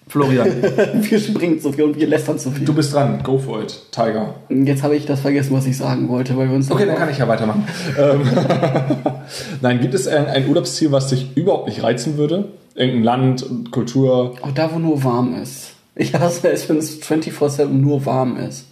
Florian. 0.08 0.46
Wir 1.02 1.18
springen 1.18 1.58
zu 1.60 1.72
viel 1.72 1.82
und 1.84 1.96
wir 1.96 2.06
lästern 2.06 2.38
zu 2.38 2.50
viel. 2.52 2.64
du 2.64 2.72
bist 2.72 2.94
dran. 2.94 3.20
Go 3.24 3.38
for 3.38 3.60
it. 3.62 3.76
Tiger. 3.90 4.34
Jetzt 4.48 4.82
habe 4.84 4.94
ich 4.94 5.04
das 5.04 5.20
vergessen, 5.20 5.52
was 5.56 5.66
ich 5.66 5.76
sagen 5.76 6.08
wollte, 6.08 6.36
weil 6.36 6.48
wir 6.48 6.54
uns 6.54 6.70
Okay, 6.70 6.86
dann 6.86 6.96
kann 6.96 7.10
ich 7.10 7.18
ja 7.18 7.26
weitermachen. 7.26 7.64
Ähm, 7.98 8.20
Nein, 9.62 9.80
gibt 9.80 9.94
es 9.94 10.06
ein, 10.06 10.26
ein 10.26 10.48
Urlaubsziel, 10.48 10.92
was 10.92 11.08
dich 11.08 11.36
überhaupt 11.36 11.66
nicht 11.66 11.82
reizen 11.82 12.16
würde? 12.18 12.50
Irgendein 12.76 13.02
Land, 13.02 13.46
Kultur, 13.72 14.34
Oh, 14.42 14.48
da, 14.54 14.72
wo 14.72 14.78
nur 14.78 15.02
warm 15.02 15.34
ist. 15.42 15.72
Ich 15.96 16.14
hasse 16.14 16.50
es, 16.50 16.68
wenn 16.68 16.76
es 16.76 17.02
24-7 17.02 17.66
nur 17.66 18.06
warm 18.06 18.36
ist. 18.36 18.66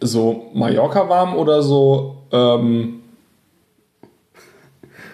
so 0.00 0.50
Mallorca 0.54 1.08
warm 1.08 1.36
oder 1.36 1.62
so 1.62 2.16
ähm, 2.32 2.94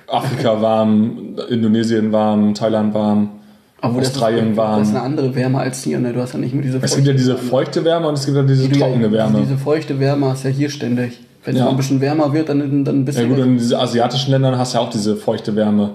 Afrika 0.06 0.62
warm, 0.62 1.36
Indonesien 1.50 2.10
warm, 2.12 2.54
Thailand 2.54 2.94
warm, 2.94 3.37
Obwohl 3.80 4.00
Australien 4.02 4.40
das 4.46 4.50
ist, 4.52 4.56
warm. 4.56 4.78
Das 4.80 4.88
ist 4.88 4.94
eine 4.94 5.04
andere 5.04 5.34
Wärme 5.34 5.58
als 5.60 5.82
hier, 5.84 5.98
ne? 6.00 6.12
Du 6.12 6.20
hast 6.20 6.32
ja 6.32 6.38
nicht 6.40 6.52
mehr 6.54 6.62
diese 6.64 6.78
Es 6.82 6.94
gibt 6.96 7.06
ja 7.06 7.12
diese 7.12 7.36
feuchte 7.36 7.84
Wärme 7.84 8.08
und 8.08 8.14
es 8.14 8.24
gibt 8.26 8.36
ja 8.36 8.42
diese 8.42 8.68
die- 8.68 8.78
trockene 8.78 9.12
Wärme. 9.12 9.40
Diese 9.40 9.56
feuchte 9.56 10.00
Wärme 10.00 10.26
hast 10.30 10.44
du 10.44 10.48
ja 10.48 10.54
hier 10.54 10.70
ständig. 10.70 11.20
Wenn 11.44 11.54
es 11.54 11.60
Ja. 11.60 11.66
mal 11.66 11.70
ein 11.70 11.76
bisschen 11.76 12.00
wärmer 12.00 12.32
wird, 12.32 12.48
dann, 12.48 12.84
dann 12.84 13.04
bist 13.04 13.18
Ja 13.18 13.24
du. 13.24 13.30
gut, 13.34 13.38
in 13.44 13.56
diesen 13.56 13.76
asiatischen 13.78 14.32
Ländern 14.32 14.58
hast 14.58 14.74
du 14.74 14.78
ja 14.78 14.84
auch 14.84 14.90
diese 14.90 15.14
feuchte 15.16 15.54
Wärme. 15.54 15.92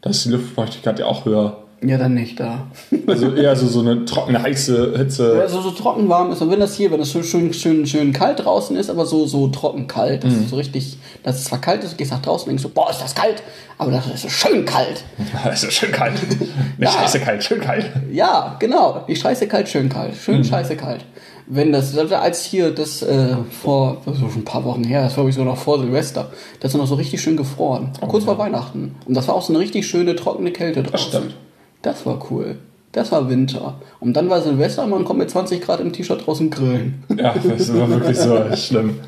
Da 0.00 0.10
ist 0.10 0.24
die 0.24 0.30
Luftfeuchtigkeit 0.30 0.98
ja 1.00 1.06
auch 1.06 1.24
höher. 1.24 1.56
Ja, 1.82 1.98
dann 1.98 2.14
nicht 2.14 2.40
da. 2.40 2.66
Also 3.06 3.32
eher 3.34 3.54
so, 3.54 3.66
so 3.68 3.80
eine 3.80 4.04
trockene, 4.04 4.42
heiße 4.42 4.94
Hitze. 4.96 5.38
Also 5.40 5.60
so 5.60 5.70
trocken 5.70 6.08
warm 6.08 6.32
ist 6.32 6.42
und 6.42 6.50
wenn 6.50 6.58
das 6.58 6.74
hier, 6.74 6.90
wenn 6.90 6.98
das 6.98 7.10
so 7.10 7.22
schön, 7.22 7.52
schön, 7.52 7.86
schön 7.86 8.12
kalt 8.12 8.44
draußen 8.44 8.76
ist, 8.76 8.90
aber 8.90 9.06
so, 9.06 9.26
so 9.26 9.46
trocken 9.48 9.86
kalt, 9.86 10.24
das 10.24 10.32
ist 10.32 10.48
so 10.50 10.56
richtig, 10.56 10.98
dass 11.22 11.36
es 11.36 11.44
zwar 11.44 11.60
kalt 11.60 11.84
ist, 11.84 11.92
du 11.92 11.96
gehst 11.96 12.10
nach 12.10 12.20
draußen 12.22 12.44
und 12.46 12.48
denkst 12.50 12.62
so, 12.64 12.68
boah, 12.70 12.90
ist 12.90 13.00
das 13.00 13.14
kalt, 13.14 13.42
aber 13.78 13.92
das 13.92 14.06
ist 14.06 14.22
so 14.22 14.28
schön 14.28 14.64
kalt. 14.64 15.04
Es 15.52 15.62
ist 15.62 15.74
schön 15.74 15.92
kalt. 15.92 16.14
Nicht 16.38 16.50
Ja. 16.78 16.90
scheiße 16.90 17.20
kalt, 17.20 17.44
schön 17.44 17.60
kalt. 17.60 17.90
Ja, 18.10 18.56
genau, 18.58 19.04
die 19.06 19.14
scheiße 19.14 19.46
kalt, 19.46 19.68
schön 19.68 19.88
kalt, 19.88 20.16
schön 20.16 20.42
scheiße 20.44 20.76
kalt. 20.76 21.04
Wenn 21.48 21.70
das, 21.72 21.96
also 21.96 22.16
als 22.16 22.44
hier 22.44 22.72
das 22.72 23.02
äh, 23.02 23.36
vor, 23.62 23.98
das 24.04 24.14
ist 24.16 24.20
schon 24.20 24.30
ein 24.40 24.44
paar 24.44 24.64
Wochen 24.64 24.82
her, 24.82 25.02
das 25.02 25.12
war 25.12 25.18
glaube 25.18 25.30
ich 25.30 25.36
sogar 25.36 25.52
noch 25.54 25.60
vor 25.60 25.78
Silvester, 25.78 26.30
das 26.58 26.72
ist 26.74 26.76
noch 26.78 26.88
so 26.88 26.96
richtig 26.96 27.20
schön 27.20 27.36
gefroren, 27.36 27.92
kurz 28.08 28.24
vor 28.24 28.36
Weihnachten. 28.38 28.96
Und 29.06 29.14
das 29.14 29.28
war 29.28 29.36
auch 29.36 29.42
so 29.42 29.52
eine 29.52 29.60
richtig 29.60 29.86
schöne, 29.86 30.16
trockene 30.16 30.50
Kälte 30.50 30.82
draußen. 30.82 31.08
stimmt. 31.08 31.34
Das 31.82 32.04
war 32.06 32.18
cool. 32.30 32.56
Das 32.92 33.12
war 33.12 33.28
Winter. 33.28 33.74
Und 34.00 34.14
dann 34.14 34.30
war 34.30 34.40
Silvester 34.40 34.84
und 34.84 34.90
man 34.90 35.04
kommt 35.04 35.18
mit 35.18 35.30
20 35.30 35.60
Grad 35.60 35.80
im 35.80 35.92
T-Shirt 35.92 36.26
draußen 36.26 36.50
grillen. 36.50 37.04
Ja, 37.16 37.34
das 37.34 37.74
war 37.76 37.88
wirklich 37.90 38.16
so 38.18 38.38
schlimm. 38.56 38.98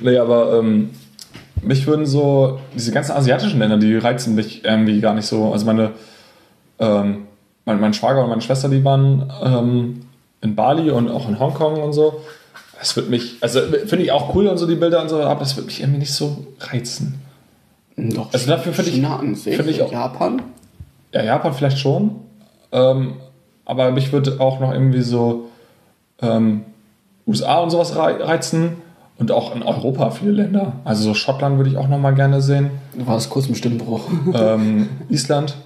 Nee, 0.00 0.16
aber 0.16 0.58
ähm, 0.58 0.90
mich 1.62 1.86
würden 1.86 2.06
so, 2.06 2.58
diese 2.74 2.90
ganzen 2.92 3.12
asiatischen 3.12 3.58
Länder, 3.58 3.76
die 3.76 3.96
reizen 3.96 4.34
mich 4.34 4.64
irgendwie 4.64 5.00
gar 5.00 5.12
nicht 5.14 5.26
so. 5.26 5.52
Also 5.52 5.66
meine, 5.66 5.90
ähm, 6.78 7.26
mein, 7.66 7.80
mein 7.80 7.92
Schwager 7.92 8.22
und 8.22 8.30
meine 8.30 8.40
Schwester, 8.40 8.68
die 8.68 8.82
waren 8.84 9.30
ähm, 9.42 10.00
in 10.40 10.54
Bali 10.54 10.90
und 10.90 11.10
auch 11.10 11.28
in 11.28 11.38
Hongkong 11.38 11.82
und 11.82 11.92
so. 11.92 12.20
Das 12.78 12.94
wird 12.96 13.10
mich, 13.10 13.36
also 13.40 13.60
finde 13.60 14.04
ich 14.04 14.12
auch 14.12 14.34
cool 14.34 14.46
und 14.46 14.56
so 14.56 14.66
die 14.66 14.76
Bilder 14.76 15.02
und 15.02 15.08
so, 15.08 15.20
aber 15.20 15.40
das 15.40 15.56
wird 15.56 15.66
mich 15.66 15.80
irgendwie 15.80 15.98
nicht 15.98 16.12
so 16.14 16.46
reizen. 16.60 17.20
Doch, 17.96 18.32
Also 18.32 18.48
dafür 18.48 18.72
finde 18.72 18.90
ich- 18.92 19.38
finde 19.56 19.70
ich 19.70 19.82
auch- 19.82 19.90
Japan. 19.92 20.42
Ja, 21.12 21.22
Japan 21.22 21.52
vielleicht 21.54 21.78
schon. 21.78 22.16
Ähm, 22.72 23.14
aber 23.64 23.90
mich 23.92 24.12
würde 24.12 24.40
auch 24.40 24.60
noch 24.60 24.72
irgendwie 24.72 25.02
so 25.02 25.48
ähm, 26.20 26.62
USA 27.26 27.58
und 27.58 27.70
sowas 27.70 27.96
rei- 27.96 28.22
reizen. 28.22 28.76
Und 29.18 29.32
auch 29.32 29.52
in 29.56 29.64
Europa 29.64 30.10
viele 30.10 30.30
Länder. 30.30 30.74
Also 30.84 31.02
so 31.02 31.12
Schottland 31.14 31.56
würde 31.56 31.68
ich 31.70 31.76
auch 31.76 31.88
noch 31.88 31.98
mal 31.98 32.14
gerne 32.14 32.40
sehen. 32.40 32.70
War 32.94 33.16
das 33.16 33.28
kurz 33.28 33.48
im 33.48 33.56
Stimmbruch. 33.56 34.02
Ähm, 34.32 34.88
Island 35.08 35.56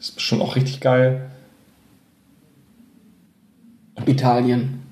ist 0.00 0.20
schon 0.20 0.42
auch 0.42 0.56
richtig 0.56 0.80
geil. 0.80 1.30
Italien, 4.06 4.82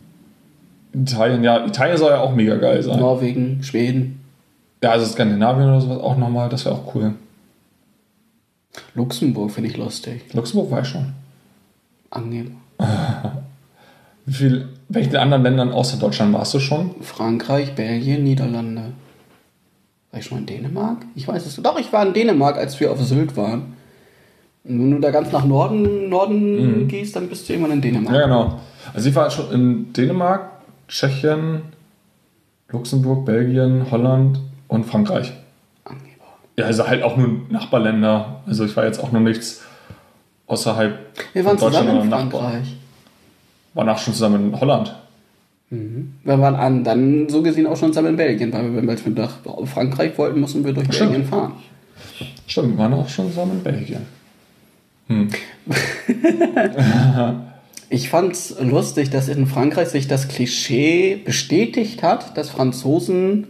Italien, 0.93 1.43
ja, 1.43 1.65
Italien 1.67 1.97
soll 1.97 2.11
ja 2.11 2.21
auch 2.21 2.35
mega 2.35 2.57
geil 2.57 2.83
sein. 2.83 2.99
Norwegen, 3.01 3.63
Schweden, 3.63 4.21
Ja, 4.83 4.91
also 4.93 5.05
Skandinavien 5.07 5.69
oder 5.69 5.81
sowas 5.81 5.99
auch 6.01 6.17
noch 6.17 6.29
mal, 6.31 6.49
das 6.49 6.65
wäre 6.65 6.75
auch 6.77 6.95
cool. 6.95 7.15
Luxemburg 8.95 9.51
finde 9.51 9.71
ich 9.71 9.77
lustig. 9.77 10.33
Luxemburg 10.33 10.71
war 10.71 10.81
ich 10.83 10.89
schon. 10.89 11.13
Angeber. 12.11 12.53
Wie 14.27 14.33
viel, 14.33 14.69
welchen 14.89 15.17
anderen 15.17 15.43
Ländern 15.43 15.73
außer 15.73 15.97
Deutschland 15.97 16.33
warst 16.33 16.55
du 16.55 16.61
schon? 16.61 16.95
Frankreich, 17.03 17.75
Belgien, 17.75 18.23
Niederlande. 18.23 18.93
War 20.11 20.21
ich 20.21 20.27
schon 20.27 20.39
mal 20.39 20.41
in 20.41 20.47
Dänemark? 20.47 20.99
Ich 21.15 21.27
weiß 21.27 21.47
es. 21.47 21.57
Doch, 21.57 21.79
ich 21.79 21.93
war 21.93 22.07
in 22.07 22.13
Dänemark, 22.13 22.57
als 22.57 22.79
wir 22.81 22.91
auf 22.93 23.01
Sylt 23.01 23.37
waren. 23.37 23.77
Und 24.65 24.79
wenn 24.81 24.91
du 24.91 24.99
da 24.99 25.11
ganz 25.11 25.33
nach 25.33 25.45
Norden, 25.45 26.09
Norden 26.09 26.87
gehst, 26.87 27.17
dann 27.17 27.29
bist 27.29 27.49
du 27.49 27.53
irgendwann 27.53 27.73
in 27.73 27.81
Dänemark. 27.81 28.15
Ja, 28.15 28.23
genau. 28.25 28.61
Also 28.93 29.09
ich 29.09 29.15
war 29.15 29.31
schon 29.31 29.51
in 29.53 29.93
Dänemark, 29.93 30.51
Tschechien, 30.87 31.63
Luxemburg, 32.69 33.25
Belgien, 33.25 33.91
Holland 33.91 34.41
und 34.69 34.85
Frankreich. 34.85 35.33
Ja, 36.57 36.67
also 36.67 36.87
halt 36.87 37.03
auch 37.03 37.17
nur 37.17 37.41
Nachbarländer. 37.49 38.43
Also 38.47 38.65
ich 38.65 38.77
war 38.77 38.85
jetzt 38.85 39.03
auch 39.03 39.13
noch 39.13 39.21
nichts 39.21 39.63
außerhalb 40.47 40.99
Wir 41.33 41.45
waren 41.45 41.59
von 41.59 41.73
Deutschland 41.73 41.89
zusammen 41.89 42.05
in. 42.05 42.11
Frankreich. 42.31 42.77
War 43.75 43.85
nach 43.85 43.99
schon 43.99 44.15
zusammen 44.15 44.53
in 44.53 44.61
Holland. 44.61 44.97
Wir 45.71 46.39
waren 46.41 46.57
an, 46.57 46.83
dann 46.83 47.29
so 47.29 47.43
gesehen 47.43 47.69
auch 47.69 47.77
schon 47.77 47.91
zusammen 47.91 48.09
in 48.09 48.17
Belgien, 48.17 48.53
weil 48.53 48.65
wir, 48.65 48.77
wenn 48.77 48.87
wir 48.87 48.95
jetzt 48.95 49.07
nach 49.07 49.39
Frankreich 49.67 50.19
wollten, 50.19 50.41
mussten 50.41 50.65
wir 50.65 50.73
durch 50.73 50.93
Stimmt. 50.93 51.13
Belgien 51.13 51.29
fahren. 51.29 51.53
Stimmt, 52.49 52.77
wir 52.77 52.79
waren 52.79 52.95
auch 52.95 53.09
schon 53.09 53.29
zusammen 53.29 53.53
in 53.53 53.63
Belgien. 53.63 54.07
Ich 57.93 58.09
fand's 58.09 58.55
lustig, 58.61 59.11
dass 59.11 59.29
in 59.29 59.49
Frankreich 59.49 59.89
sich 59.89 60.07
das 60.07 60.29
Klischee 60.29 61.17
bestätigt 61.17 62.05
hat, 62.05 62.37
dass 62.39 62.49
Franzosen 62.49 63.49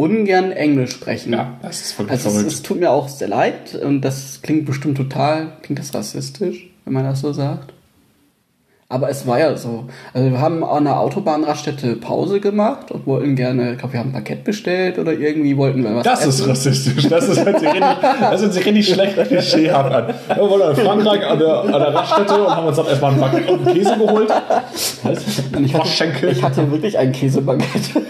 ungern 0.00 0.50
Englisch 0.50 0.92
sprechen. 0.92 1.34
Ja, 1.34 1.58
das 1.60 1.82
ist 1.82 1.98
wirklich 1.98 2.24
Also 2.24 2.40
es, 2.40 2.46
es 2.46 2.62
tut 2.62 2.80
mir 2.80 2.90
auch 2.90 3.08
sehr 3.08 3.28
leid 3.28 3.74
und 3.74 4.00
das 4.00 4.40
klingt 4.42 4.64
bestimmt 4.64 4.96
total, 4.96 5.52
klingt 5.62 5.78
das 5.78 5.92
rassistisch, 5.92 6.70
wenn 6.86 6.94
man 6.94 7.04
das 7.04 7.20
so 7.20 7.34
sagt. 7.34 7.74
Aber 8.92 9.08
es 9.08 9.24
war 9.24 9.38
ja 9.38 9.56
so. 9.56 9.84
Also 10.12 10.30
wir 10.32 10.40
haben 10.40 10.64
an 10.64 10.82
der 10.84 10.98
Autobahnraststätte 10.98 11.94
Pause 11.94 12.40
gemacht 12.40 12.90
und 12.90 13.06
wollten 13.06 13.36
gerne, 13.36 13.72
ich 13.72 13.78
glaube, 13.78 13.92
wir 13.92 14.00
haben 14.00 14.08
ein 14.08 14.14
Paket 14.14 14.42
bestellt 14.42 14.98
oder 14.98 15.12
irgendwie 15.12 15.56
wollten 15.56 15.84
wir 15.84 15.94
was 15.94 16.02
Das 16.02 16.26
ist 16.26 16.40
essen. 16.40 16.50
rassistisch. 16.50 17.08
Das 17.08 17.28
ist 17.28 17.36
sich 17.36 17.46
richtig, 17.46 17.68
das 18.00 18.42
richtig 18.56 18.88
schlecht 18.88 19.16
klischeehaft 19.28 19.92
an. 19.92 20.14
Wir 20.34 20.36
waren 20.38 20.76
in 20.76 20.84
Frankreich 20.84 21.24
an 21.24 21.38
der, 21.38 21.60
an 21.60 21.70
der 21.70 21.94
Raststätte 21.94 22.42
und 22.42 22.50
haben 22.56 22.66
uns 22.66 22.76
dann 22.78 22.86
erstmal 22.86 23.12
einen 23.12 23.20
Baguette 23.20 23.52
und 23.52 23.66
einen 23.68 23.76
Käse 23.76 23.96
geholt. 23.96 24.30
Was? 24.30 25.24
Und 25.54 25.64
ich 25.66 25.74
hatte, 25.74 26.26
ich 26.28 26.42
hatte 26.42 26.70
wirklich 26.72 26.98
ein 26.98 27.12
Käsebaguette. 27.12 28.02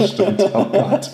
Stimmt. 0.06 0.44
Oh 0.54 0.64
Gott. 0.72 1.10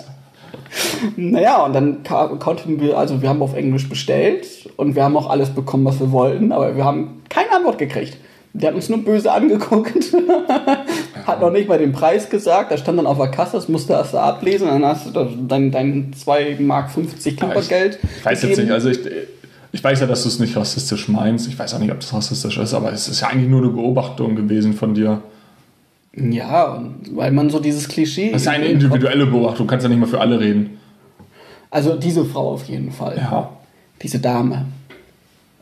Naja, 1.16 1.64
und 1.64 1.72
dann 1.74 2.02
konnten 2.38 2.80
wir, 2.80 2.98
also 2.98 3.22
wir 3.22 3.28
haben 3.28 3.42
auf 3.42 3.54
Englisch 3.54 3.88
bestellt 3.88 4.68
und 4.76 4.94
wir 4.94 5.04
haben 5.04 5.16
auch 5.16 5.30
alles 5.30 5.50
bekommen, 5.50 5.84
was 5.84 6.00
wir 6.00 6.12
wollten, 6.12 6.52
aber 6.52 6.76
wir 6.76 6.84
haben 6.84 7.22
keine 7.28 7.52
Antwort 7.52 7.78
gekriegt. 7.78 8.16
Der 8.54 8.68
hat 8.70 8.74
uns 8.74 8.88
nur 8.88 9.04
böse 9.04 9.30
angeguckt, 9.32 10.14
hat 11.26 11.40
noch 11.40 11.50
nicht 11.50 11.68
mal 11.68 11.78
den 11.78 11.92
Preis 11.92 12.28
gesagt, 12.30 12.72
da 12.72 12.78
stand 12.78 12.98
dann 12.98 13.06
auf 13.06 13.18
der 13.18 13.28
Kasse, 13.28 13.52
das 13.52 13.68
musste 13.68 13.92
erst 13.92 14.14
da 14.14 14.24
ablesen, 14.24 14.68
dann 14.68 14.84
hast 14.84 15.14
du 15.14 15.24
dein, 15.46 15.70
dein 15.70 16.12
2,50 16.14 16.62
Mark 16.62 16.90
Klimpergeld. 16.92 17.98
Ich 18.18 18.24
weiß 18.24 18.42
jetzt 18.42 18.58
nicht, 18.58 18.70
also 18.70 18.88
ich, 18.88 19.00
ich 19.70 19.84
weiß 19.84 20.00
ja, 20.00 20.06
dass 20.06 20.22
du 20.22 20.28
es 20.28 20.38
nicht 20.38 20.56
rassistisch 20.56 21.08
meinst. 21.08 21.46
Ich 21.46 21.58
weiß 21.58 21.74
auch 21.74 21.78
nicht, 21.78 21.92
ob 21.92 22.00
das 22.00 22.12
rassistisch 22.12 22.58
ist, 22.58 22.74
aber 22.74 22.92
es 22.92 23.08
ist 23.08 23.20
ja 23.20 23.28
eigentlich 23.28 23.50
nur 23.50 23.62
eine 23.62 23.70
Beobachtung 23.70 24.34
gewesen 24.34 24.72
von 24.72 24.94
dir. 24.94 25.20
Ja, 26.14 26.82
weil 27.12 27.30
man 27.32 27.50
so 27.50 27.60
dieses 27.60 27.88
Klischee. 27.88 28.32
Das 28.32 28.42
ist 28.42 28.48
eine 28.48 28.66
individuelle 28.66 29.26
Beobachtung, 29.26 29.66
du 29.66 29.70
kannst 29.70 29.84
ja 29.84 29.88
nicht 29.88 29.98
mal 30.00 30.06
für 30.06 30.20
alle 30.20 30.40
reden. 30.40 30.78
Also 31.70 31.96
diese 31.96 32.24
Frau 32.24 32.52
auf 32.54 32.64
jeden 32.64 32.90
Fall. 32.90 33.16
Ja. 33.18 33.50
Diese 34.02 34.18
Dame. 34.18 34.66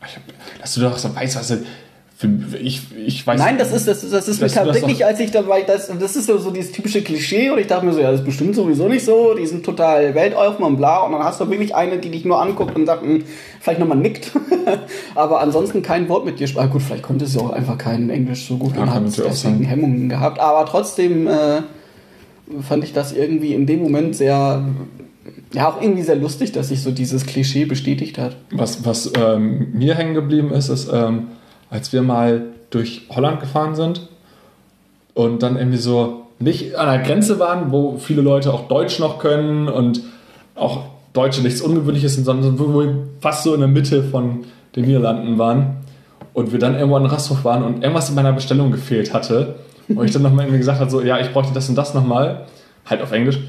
Ich 0.07 0.15
hab, 0.15 0.23
dass 0.61 0.73
du 0.75 0.81
doch 0.81 0.97
so 0.97 1.13
weißt, 1.13 1.35
was 1.35 1.47
du- 1.49 1.65
für, 2.19 2.27
ich, 2.59 2.81
ich 3.05 3.27
weiß 3.27 3.39
Nein, 3.39 3.59
das 3.59 3.71
ist, 3.71 3.87
das, 3.87 4.03
ist- 4.03 4.11
das 4.11 4.27
ist 4.27 4.41
mir 4.41 4.47
tatsächlich, 4.47 5.05
als 5.05 5.19
ich 5.19 5.29
dabei, 5.29 5.61
das, 5.61 5.91
das 5.99 6.15
ist 6.15 6.25
so, 6.25 6.39
so 6.39 6.49
dieses 6.49 6.71
typische 6.71 7.03
Klischee 7.03 7.51
und 7.51 7.59
ich 7.59 7.67
dachte 7.67 7.85
mir 7.85 7.93
so, 7.93 7.99
ja, 7.99 8.09
das 8.09 8.21
ist 8.21 8.25
bestimmt 8.25 8.55
sowieso 8.55 8.87
nicht 8.87 9.05
so, 9.05 9.35
die 9.35 9.45
sind 9.45 9.63
total 9.63 10.15
weltoffen 10.15 10.65
und 10.65 10.77
bla 10.77 11.01
und 11.03 11.11
dann 11.11 11.23
hast 11.23 11.39
du 11.39 11.47
wirklich 11.47 11.75
eine, 11.75 11.99
die 11.99 12.09
dich 12.09 12.25
nur 12.25 12.41
anguckt 12.41 12.75
und 12.75 12.87
sagt, 12.87 13.03
hm, 13.03 13.23
vielleicht 13.59 13.79
nochmal 13.79 13.99
nickt, 13.99 14.31
aber 15.15 15.41
ansonsten 15.41 15.83
kein 15.83 16.09
Wort 16.09 16.25
mit 16.25 16.39
dir 16.39 16.47
spricht. 16.47 16.71
Gut, 16.71 16.81
vielleicht 16.81 17.03
konnte 17.03 17.27
sie 17.27 17.39
auch 17.39 17.51
einfach 17.51 17.77
kein 17.77 18.09
Englisch 18.09 18.47
so 18.47 18.57
gut 18.57 18.75
Ja, 18.75 18.81
und 18.81 18.93
hat 18.95 19.03
deswegen 19.05 19.33
sein. 19.33 19.63
Hemmungen 19.63 20.09
gehabt, 20.09 20.39
aber 20.39 20.65
trotzdem 20.65 21.27
äh, 21.27 21.61
fand 22.67 22.83
ich 22.83 22.93
das 22.93 23.13
irgendwie 23.13 23.53
in 23.53 23.67
dem 23.67 23.81
Moment 23.83 24.15
sehr, 24.15 24.65
ja, 25.53 25.69
auch 25.69 25.79
irgendwie 25.81 26.01
sehr 26.01 26.15
lustig, 26.15 26.51
dass 26.51 26.69
sich 26.69 26.81
so 26.81 26.89
dieses 26.89 27.27
Klischee 27.27 27.65
bestätigt 27.65 28.17
hat. 28.17 28.37
Was, 28.51 28.85
was 28.85 29.11
ähm, 29.17 29.67
mir 29.73 29.93
hängen 29.95 30.15
geblieben 30.15 30.51
ist, 30.51 30.69
ist, 30.69 30.89
ähm, 30.91 31.27
als 31.69 31.93
wir 31.93 32.01
mal 32.01 32.43
durch 32.69 33.07
Holland 33.09 33.39
gefahren 33.39 33.75
sind 33.75 34.07
und 35.13 35.43
dann 35.43 35.57
irgendwie 35.57 35.77
so 35.77 36.27
nicht 36.39 36.75
an 36.75 36.87
der 36.87 36.99
Grenze 36.99 37.39
waren, 37.39 37.71
wo 37.71 37.97
viele 37.97 38.21
Leute 38.21 38.53
auch 38.53 38.67
Deutsch 38.67 38.99
noch 38.99 39.19
können 39.19 39.67
und 39.67 40.01
auch 40.55 40.83
Deutsche 41.13 41.41
nichts 41.41 41.61
Ungewöhnliches 41.61 42.15
sind, 42.15 42.25
sondern 42.25 42.59
wo 42.59 42.79
wir 42.79 42.95
fast 43.19 43.43
so 43.43 43.53
in 43.53 43.59
der 43.59 43.69
Mitte 43.69 44.03
von 44.03 44.45
den 44.75 44.85
Niederlanden 44.85 45.37
waren 45.37 45.77
und 46.33 46.51
wir 46.51 46.59
dann 46.59 46.75
irgendwo 46.75 46.97
an 46.97 47.05
Rasthof 47.07 47.43
waren 47.43 47.63
und 47.63 47.81
irgendwas 47.81 48.09
in 48.09 48.15
meiner 48.15 48.33
Bestellung 48.33 48.71
gefehlt 48.71 49.13
hatte 49.13 49.55
und 49.87 50.05
ich 50.05 50.11
dann 50.11 50.21
nochmal 50.21 50.45
irgendwie 50.45 50.59
gesagt 50.59 50.79
habe, 50.79 50.91
so, 50.91 51.01
ja, 51.01 51.19
ich 51.19 51.31
bräuchte 51.31 51.53
das 51.53 51.67
und 51.69 51.75
das 51.75 51.93
nochmal, 51.93 52.45
halt 52.85 53.01
auf 53.01 53.11
Englisch 53.11 53.39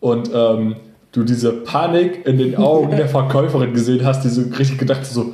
und 0.00 0.30
ähm, 0.34 0.76
du 1.12 1.22
diese 1.22 1.52
Panik 1.52 2.26
in 2.26 2.36
den 2.36 2.56
Augen 2.56 2.96
der 2.96 3.08
Verkäuferin 3.08 3.72
gesehen 3.72 4.04
hast, 4.04 4.24
die 4.24 4.28
so 4.28 4.42
richtig 4.58 4.78
gedacht 4.78 5.06
so, 5.06 5.32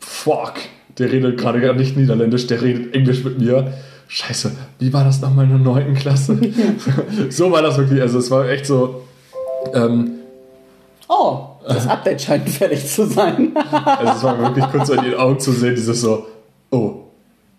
fuck, 0.00 0.54
der 0.98 1.12
redet 1.12 1.38
gerade 1.38 1.60
gar 1.60 1.74
nicht 1.74 1.96
Niederländisch, 1.96 2.46
der 2.46 2.62
redet 2.62 2.94
Englisch 2.94 3.24
mit 3.24 3.38
mir. 3.38 3.72
Scheiße, 4.08 4.52
wie 4.78 4.92
war 4.92 5.04
das 5.04 5.20
nochmal 5.20 5.46
in 5.46 5.50
der 5.50 5.58
9. 5.58 5.94
Klasse? 5.94 6.38
so 7.30 7.50
war 7.50 7.62
das 7.62 7.76
wirklich, 7.76 8.00
also 8.00 8.18
es 8.18 8.30
war 8.30 8.48
echt 8.48 8.66
so, 8.66 9.02
ähm, 9.74 10.12
Oh, 11.08 11.38
das 11.66 11.86
Update 11.86 12.22
scheint 12.22 12.48
fertig 12.48 12.86
zu 12.86 13.06
sein. 13.06 13.52
also 13.72 14.12
es 14.12 14.22
war 14.22 14.38
wirklich 14.38 14.64
kurz 14.70 14.88
so 14.88 14.94
in 14.94 15.04
den 15.04 15.14
Augen 15.14 15.38
zu 15.38 15.52
sehen, 15.52 15.74
dieses 15.74 16.00
so, 16.00 16.26
oh, 16.70 17.02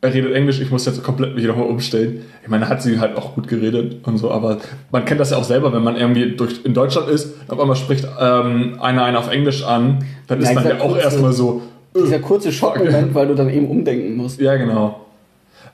er 0.02 0.14
redet 0.14 0.34
Englisch, 0.34 0.60
ich 0.60 0.70
muss 0.70 0.86
jetzt 0.86 1.02
komplett 1.04 1.36
mich 1.36 1.46
nochmal 1.46 1.68
umstellen. 1.68 2.26
Ich 2.44 2.50
meine, 2.50 2.70
hat 2.70 2.82
sie 2.82 3.00
halt 3.00 3.18
auch 3.18 3.36
gut 3.36 3.48
geredet 3.48 4.06
und 4.06 4.18
so, 4.18 4.32
aber 4.32 4.60
man 4.92 5.06
kennt 5.06 5.20
das 5.20 5.32
ja 5.32 5.38
auch 5.38 5.44
selber, 5.44 5.74
wenn 5.74 5.84
man 5.84 5.96
irgendwie 5.96 6.36
durch, 6.36 6.66
in 6.66 6.74
Deutschland 6.74 7.10
ist, 7.10 7.36
auf 7.48 7.60
einmal 7.60 7.76
spricht 7.76 8.06
ähm, 8.20 8.78
einer 8.80 9.04
einen 9.04 9.18
auf 9.18 9.32
Englisch 9.32 9.64
an, 9.64 10.06
dann 10.28 10.40
ist 10.40 10.54
man 10.54 10.64
dieser 10.64 10.78
ja 10.78 10.84
auch 10.84 10.96
erstmal 10.98 11.34
so, 11.34 11.64
Dieser 12.06 12.20
kurze 12.20 12.52
Schockmoment, 12.52 13.14
weil 13.14 13.28
du 13.28 13.36
dann 13.36 13.50
eben 13.50 13.68
umdenken 13.68 14.16
musst. 14.16 14.40
Ja, 14.40 14.56
genau. 14.56 15.02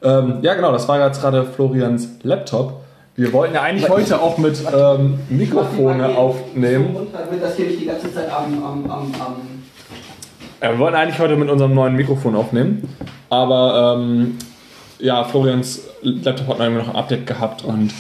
Ähm, 0.02 0.40
ja, 0.42 0.54
genau, 0.54 0.72
das 0.72 0.88
war 0.88 1.06
jetzt 1.06 1.22
gerade 1.22 1.46
Florians 1.46 2.10
Laptop. 2.24 2.82
Wir 3.16 3.32
wollten 3.32 3.54
ja 3.54 3.62
eigentlich 3.62 3.88
heute 3.90 4.20
auch 4.22 4.38
mit 4.40 4.58
ähm, 4.76 5.20
Mikrofone 5.30 6.18
aufnehmen. 6.18 6.96
Damit 7.14 7.44
das 7.44 7.56
hier 7.56 7.68
nicht 7.68 7.82
die 7.82 7.86
ganze 7.86 8.12
Zeit 8.14 8.32
am, 8.32 8.54
am, 8.64 8.84
am, 8.92 9.02
am 9.20 9.36
Ja, 10.62 10.72
wir 10.72 10.80
wollten 10.80 10.96
eigentlich 10.98 11.20
heute 11.20 11.36
mit 11.36 11.50
unserem 11.50 11.76
neuen 11.76 11.96
Mikrofon 11.96 12.36
aufnehmen. 12.36 12.90
Aber 13.30 13.96
ähm, 14.00 14.38
ja, 15.00 15.24
Florians 15.26 15.82
Laptop 16.02 16.48
hat 16.48 16.60
irgendwie 16.60 16.82
noch 16.82 16.90
ein 16.90 16.96
Update 16.96 17.28
gehabt 17.28 17.64
und 17.64 17.92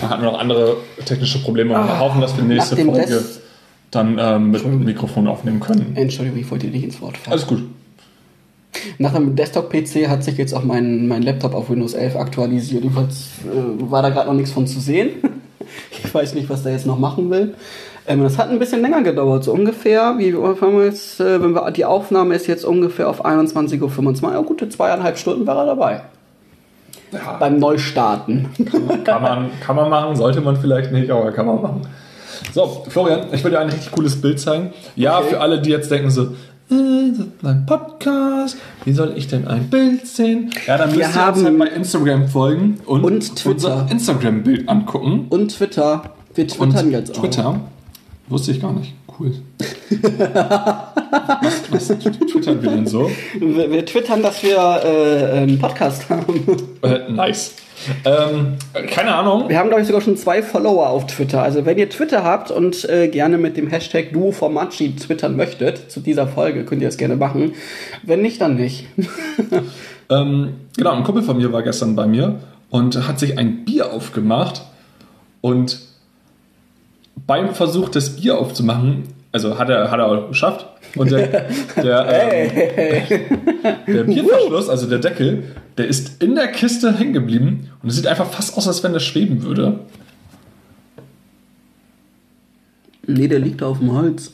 man 0.00 0.10
hat 0.10 0.22
noch 0.22 0.38
andere 0.38 0.76
technische 1.04 1.38
Probleme. 1.42 1.74
Und 1.78 1.86
wir 1.86 1.98
hoffen, 2.00 2.20
dass 2.20 2.34
wir 2.36 2.44
nächste 2.44 2.76
Folge 2.76 3.06
das- 3.08 3.40
dann 3.92 4.18
ähm, 4.18 4.50
mit 4.50 4.64
Mikrofon 4.84 5.28
aufnehmen 5.28 5.60
können. 5.60 5.92
Entschuldigung, 5.94 6.40
ich 6.40 6.50
wollte 6.50 6.66
dir 6.66 6.72
nicht 6.72 6.84
ins 6.84 7.00
Wort 7.00 7.16
fallen. 7.16 7.32
Alles 7.32 7.46
gut. 7.46 7.62
Nach 8.98 9.14
einem 9.14 9.36
Desktop-PC 9.36 10.08
hat 10.08 10.24
sich 10.24 10.38
jetzt 10.38 10.54
auch 10.54 10.64
mein, 10.64 11.06
mein 11.06 11.22
Laptop 11.22 11.54
auf 11.54 11.68
Windows 11.68 11.92
11 11.92 12.16
aktualisiert. 12.16 12.82
Jedenfalls 12.82 13.28
äh, 13.44 13.90
war 13.90 14.02
da 14.02 14.08
gerade 14.08 14.28
noch 14.28 14.34
nichts 14.34 14.50
von 14.50 14.66
zu 14.66 14.80
sehen. 14.80 15.10
ich 15.90 16.12
weiß 16.12 16.34
nicht, 16.34 16.48
was 16.48 16.62
der 16.62 16.72
jetzt 16.72 16.86
noch 16.86 16.98
machen 16.98 17.30
will. 17.30 17.54
Ähm, 18.06 18.22
das 18.22 18.38
hat 18.38 18.48
ein 18.48 18.58
bisschen 18.58 18.80
länger 18.80 19.02
gedauert, 19.02 19.44
so 19.44 19.52
ungefähr. 19.52 20.14
Wie 20.16 20.32
wir 20.32 20.84
jetzt, 20.86 21.20
äh, 21.20 21.42
wenn 21.42 21.54
wir, 21.54 21.70
die 21.70 21.84
Aufnahme 21.84 22.34
ist 22.34 22.46
jetzt 22.46 22.64
ungefähr 22.64 23.10
auf 23.10 23.24
21.25 23.24 24.22
Uhr. 24.24 24.32
Ja, 24.32 24.40
gute 24.40 24.70
zweieinhalb 24.70 25.18
Stunden 25.18 25.46
war 25.46 25.58
er 25.58 25.66
dabei. 25.66 26.00
Ja, 27.12 27.36
Beim 27.38 27.58
Neustarten. 27.58 28.48
kann, 29.04 29.22
man, 29.22 29.50
kann 29.60 29.76
man 29.76 29.90
machen, 29.90 30.16
sollte 30.16 30.40
man 30.40 30.56
vielleicht 30.56 30.92
nicht, 30.92 31.10
aber 31.10 31.30
kann 31.30 31.44
man 31.44 31.60
machen. 31.60 31.82
So, 32.54 32.84
Florian, 32.88 33.26
ich 33.32 33.42
will 33.44 33.50
dir 33.50 33.60
ein 33.60 33.68
richtig 33.70 33.90
cooles 33.92 34.20
Bild 34.20 34.38
zeigen. 34.40 34.72
Ja, 34.96 35.18
Okay. 35.18 35.30
für 35.30 35.40
alle, 35.40 35.60
die 35.60 35.70
jetzt 35.70 35.90
denken 35.90 36.10
so, 36.10 36.22
äh, 36.22 36.28
das 37.10 37.18
ist 37.26 37.44
ein 37.44 37.66
Podcast, 37.66 38.56
wie 38.84 38.92
soll 38.92 39.14
ich 39.16 39.26
denn 39.28 39.46
ein 39.48 39.68
Bild 39.70 40.06
sehen? 40.06 40.50
Ja, 40.66 40.76
dann 40.78 40.88
müsst 40.94 41.00
ihr 41.00 41.28
uns 41.28 41.44
halt 41.44 41.58
bei 41.58 41.66
Instagram 41.68 42.28
folgen 42.28 42.78
und, 42.86 43.04
Und 43.04 43.36
Twitter. 43.36 43.50
unser 43.76 43.86
Instagram-Bild 43.90 44.68
angucken. 44.68 45.26
Und 45.30 45.54
Twitter. 45.56 46.02
Wir 46.34 46.44
Und 46.44 46.70
twittern 46.70 46.90
jetzt 46.90 47.14
auch. 47.16 47.20
Twitter. 47.20 47.60
Wusste 48.28 48.52
ich 48.52 48.60
gar 48.62 48.72
nicht. 48.72 48.94
Cool. 49.18 49.32
was, 51.40 51.70
was 51.70 51.88
twittern 51.98 52.62
wir 52.62 52.70
denn 52.70 52.86
so? 52.86 53.10
Wir, 53.38 53.70
wir 53.70 53.84
twittern, 53.86 54.22
dass 54.22 54.42
wir 54.42 54.56
äh, 54.56 55.38
einen 55.38 55.58
Podcast 55.58 56.08
haben. 56.08 56.44
Äh, 56.82 57.10
nice. 57.12 57.52
Ähm, 58.04 58.56
keine 58.88 59.14
Ahnung. 59.14 59.48
Wir 59.48 59.58
haben, 59.58 59.68
glaube 59.68 59.82
ich, 59.82 59.86
sogar 59.86 60.02
schon 60.02 60.16
zwei 60.16 60.42
Follower 60.42 60.88
auf 60.88 61.06
Twitter. 61.06 61.42
Also, 61.42 61.64
wenn 61.66 61.78
ihr 61.78 61.88
Twitter 61.88 62.24
habt 62.24 62.50
und 62.50 62.88
äh, 62.88 63.08
gerne 63.08 63.38
mit 63.38 63.56
dem 63.56 63.68
Hashtag 63.68 64.12
DuoFormachi 64.12 64.96
twittern 64.96 65.36
möchtet, 65.36 65.90
zu 65.90 66.00
dieser 66.00 66.26
Folge, 66.26 66.64
könnt 66.64 66.82
ihr 66.82 66.88
das 66.88 66.96
gerne 66.96 67.16
machen. 67.16 67.54
Wenn 68.02 68.22
nicht, 68.22 68.40
dann 68.40 68.56
nicht. 68.56 68.86
Ähm, 70.12 70.54
genau, 70.76 70.92
ein 70.92 71.04
Kumpel 71.04 71.22
von 71.22 71.38
mir 71.38 71.52
war 71.52 71.62
gestern 71.62 71.96
bei 71.96 72.06
mir 72.06 72.40
und 72.70 73.06
hat 73.06 73.18
sich 73.18 73.38
ein 73.38 73.64
Bier 73.64 73.92
aufgemacht 73.92 74.62
und 75.40 75.80
beim 77.26 77.54
Versuch, 77.54 77.88
das 77.88 78.16
Bier 78.16 78.38
aufzumachen, 78.38 79.04
also 79.32 79.58
hat 79.58 79.70
er, 79.70 79.90
hat 79.90 79.98
er 79.98 80.06
auch 80.06 80.28
geschafft 80.28 80.66
und 80.94 81.10
der, 81.10 81.48
der, 81.76 82.06
ähm, 82.76 83.06
der 83.86 84.04
Bierverschluss, 84.04 84.68
also 84.68 84.86
der 84.88 84.98
Deckel, 84.98 85.44
der 85.78 85.88
ist 85.88 86.22
in 86.22 86.34
der 86.34 86.48
Kiste 86.48 86.92
hängen 86.98 87.14
geblieben 87.14 87.70
und 87.82 87.88
es 87.88 87.96
sieht 87.96 88.06
einfach 88.06 88.30
fast 88.30 88.56
aus, 88.56 88.68
als 88.68 88.82
wenn 88.84 88.92
das 88.92 89.02
schweben 89.02 89.42
würde. 89.42 89.80
nee, 93.06 93.26
der 93.26 93.38
liegt 93.38 93.62
auf 93.62 93.78
dem 93.78 93.92
Holz. 93.92 94.32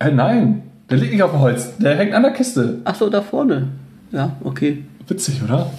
Äh, 0.00 0.10
nein, 0.10 0.62
der 0.90 0.98
liegt 0.98 1.12
nicht 1.12 1.22
auf 1.22 1.30
dem 1.30 1.40
Holz, 1.40 1.76
der 1.78 1.96
hängt 1.96 2.14
an 2.14 2.22
der 2.22 2.32
Kiste. 2.32 2.80
Ach 2.84 2.94
so, 2.94 3.08
da 3.08 3.22
vorne. 3.22 3.68
Ja, 4.10 4.36
okay. 4.42 4.84
Witzig, 5.06 5.42
oder? 5.42 5.70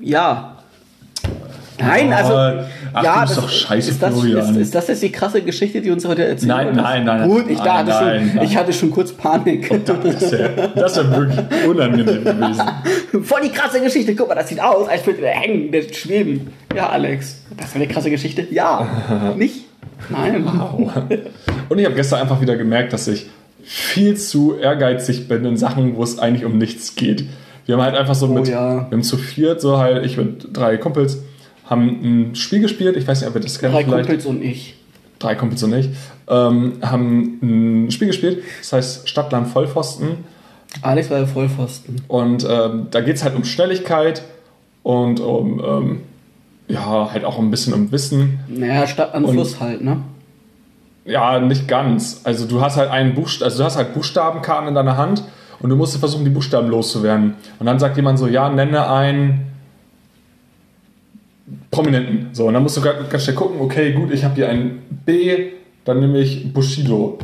Ja. 0.00 0.51
Nein, 1.86 2.12
also. 2.12 2.66
Ach, 2.94 3.02
ja, 3.02 3.14
du 3.14 3.20
bist 3.20 3.36
das, 3.36 3.44
doch 3.44 3.50
scheiße, 3.50 3.90
ist, 3.90 4.02
das, 4.02 4.14
ist, 4.14 4.20
Florian. 4.20 4.56
ist 4.56 4.74
das 4.74 4.88
jetzt 4.88 5.02
die 5.02 5.12
krasse 5.12 5.42
Geschichte, 5.42 5.80
die 5.80 5.90
uns 5.90 6.06
heute 6.06 6.24
erzählt 6.24 6.48
Nein, 6.48 6.74
nein, 6.74 7.04
nein, 7.04 7.28
Gut, 7.28 7.48
ich, 7.48 7.58
nein, 7.58 7.66
da 7.66 7.82
nein, 7.82 8.26
schon, 8.26 8.36
nein. 8.36 8.44
ich 8.44 8.56
hatte 8.56 8.72
schon 8.72 8.90
kurz 8.90 9.12
Panik. 9.12 9.70
Das 9.84 10.32
wäre 10.32 10.70
das 10.74 10.96
wär 10.96 11.10
wirklich 11.16 11.66
unangenehm 11.66 12.24
gewesen. 12.24 12.62
Voll 13.24 13.40
die 13.42 13.50
krasse 13.50 13.80
Geschichte. 13.80 14.14
Guck 14.14 14.28
mal, 14.28 14.34
das 14.34 14.48
sieht 14.48 14.60
aus, 14.60 14.88
als 14.88 15.06
würde 15.06 15.20
der 15.20 15.30
hängen, 15.32 15.72
der 15.72 15.82
schweben. 15.92 16.52
Ja, 16.74 16.90
Alex, 16.90 17.42
das 17.56 17.74
wäre 17.74 17.84
eine 17.84 17.92
krasse 17.92 18.10
Geschichte. 18.10 18.46
Ja. 18.50 19.34
Nicht? 19.36 19.66
Nein. 20.10 20.44
Und 21.68 21.78
ich 21.78 21.84
habe 21.84 21.94
gestern 21.94 22.20
einfach 22.20 22.40
wieder 22.40 22.56
gemerkt, 22.56 22.92
dass 22.92 23.08
ich 23.08 23.26
viel 23.62 24.16
zu 24.16 24.56
ehrgeizig 24.56 25.28
bin 25.28 25.44
in 25.44 25.56
Sachen, 25.56 25.96
wo 25.96 26.02
es 26.02 26.18
eigentlich 26.18 26.44
um 26.44 26.58
nichts 26.58 26.96
geht. 26.96 27.24
Wir 27.66 27.76
haben 27.76 27.82
halt 27.82 27.94
einfach 27.96 28.14
so 28.14 28.26
mit, 28.26 28.48
Oh 28.48 28.50
ja. 28.50 28.86
wir 28.88 28.96
haben 28.96 29.02
zu 29.02 29.16
viert, 29.16 29.60
so 29.60 29.78
halt, 29.78 30.04
ich 30.04 30.16
mit 30.16 30.48
drei 30.52 30.76
Kumpels, 30.76 31.22
haben 31.66 32.30
ein 32.30 32.34
Spiel 32.34 32.60
gespielt. 32.60 32.96
Ich 32.96 33.06
weiß 33.06 33.20
nicht, 33.20 33.28
ob 33.30 33.34
ihr 33.36 33.40
das 33.40 33.58
kennt. 33.58 33.74
Drei 33.74 33.84
vielleicht. 33.84 34.06
Kumpels 34.06 34.26
und 34.26 34.42
ich. 34.42 34.74
drei 35.18 35.34
Kumpels 35.34 35.62
und 35.62 35.72
ich, 35.74 35.88
ähm, 36.28 36.74
haben 36.82 37.38
ein 37.86 37.90
Spiel 37.90 38.08
gespielt, 38.08 38.42
das 38.60 38.72
heißt 38.72 39.08
Stadtland 39.08 39.48
Vollpfosten. 39.48 40.18
Alex 40.80 41.10
war 41.10 41.18
der 41.18 41.26
Vollpfosten. 41.28 42.00
Und 42.08 42.46
ähm, 42.48 42.86
da 42.90 43.00
geht 43.02 43.16
es 43.16 43.22
halt 43.24 43.36
um 43.36 43.44
Schnelligkeit 43.44 44.22
und 44.82 45.20
um, 45.20 45.60
ähm, 45.64 46.00
ja, 46.66 47.10
halt 47.12 47.24
auch 47.24 47.38
ein 47.38 47.50
bisschen 47.50 47.74
um 47.74 47.92
Wissen. 47.92 48.40
Naja, 48.48 48.86
Stadt 48.86 49.14
an 49.14 49.24
Und- 49.24 49.34
Fluss 49.34 49.60
halt, 49.60 49.82
ne? 49.84 49.98
Ja, 51.04 51.40
nicht 51.40 51.66
ganz. 51.68 52.20
Also 52.24 52.46
du 52.46 52.60
hast 52.60 52.76
halt 52.76 52.88
einen 52.90 53.14
Buchst 53.14 53.42
also 53.42 53.58
du 53.58 53.64
hast 53.64 53.76
halt 53.76 53.92
Buchstabenkarten 53.92 54.68
in 54.68 54.74
deiner 54.74 54.96
Hand 54.96 55.24
und 55.60 55.68
du 55.68 55.74
musst 55.76 55.96
versuchen, 55.96 56.24
die 56.24 56.30
Buchstaben 56.30 56.68
loszuwerden. 56.68 57.34
Und 57.58 57.66
dann 57.66 57.78
sagt 57.80 57.96
jemand 57.96 58.18
so, 58.20 58.26
ja, 58.28 58.48
nenne 58.48 58.88
einen 58.88 59.51
Prominenten. 61.70 62.28
So, 62.32 62.46
und 62.46 62.54
dann 62.54 62.62
musst 62.62 62.76
du 62.76 62.80
ganz 62.80 63.08
ganz 63.08 63.24
schnell 63.24 63.36
gucken, 63.36 63.60
okay, 63.60 63.92
gut, 63.92 64.12
ich 64.12 64.24
habe 64.24 64.34
hier 64.34 64.48
ein 64.48 64.78
B, 65.04 65.48
dann 65.84 66.00
nehme 66.00 66.18
ich 66.18 66.52
Bushido. 66.52 67.18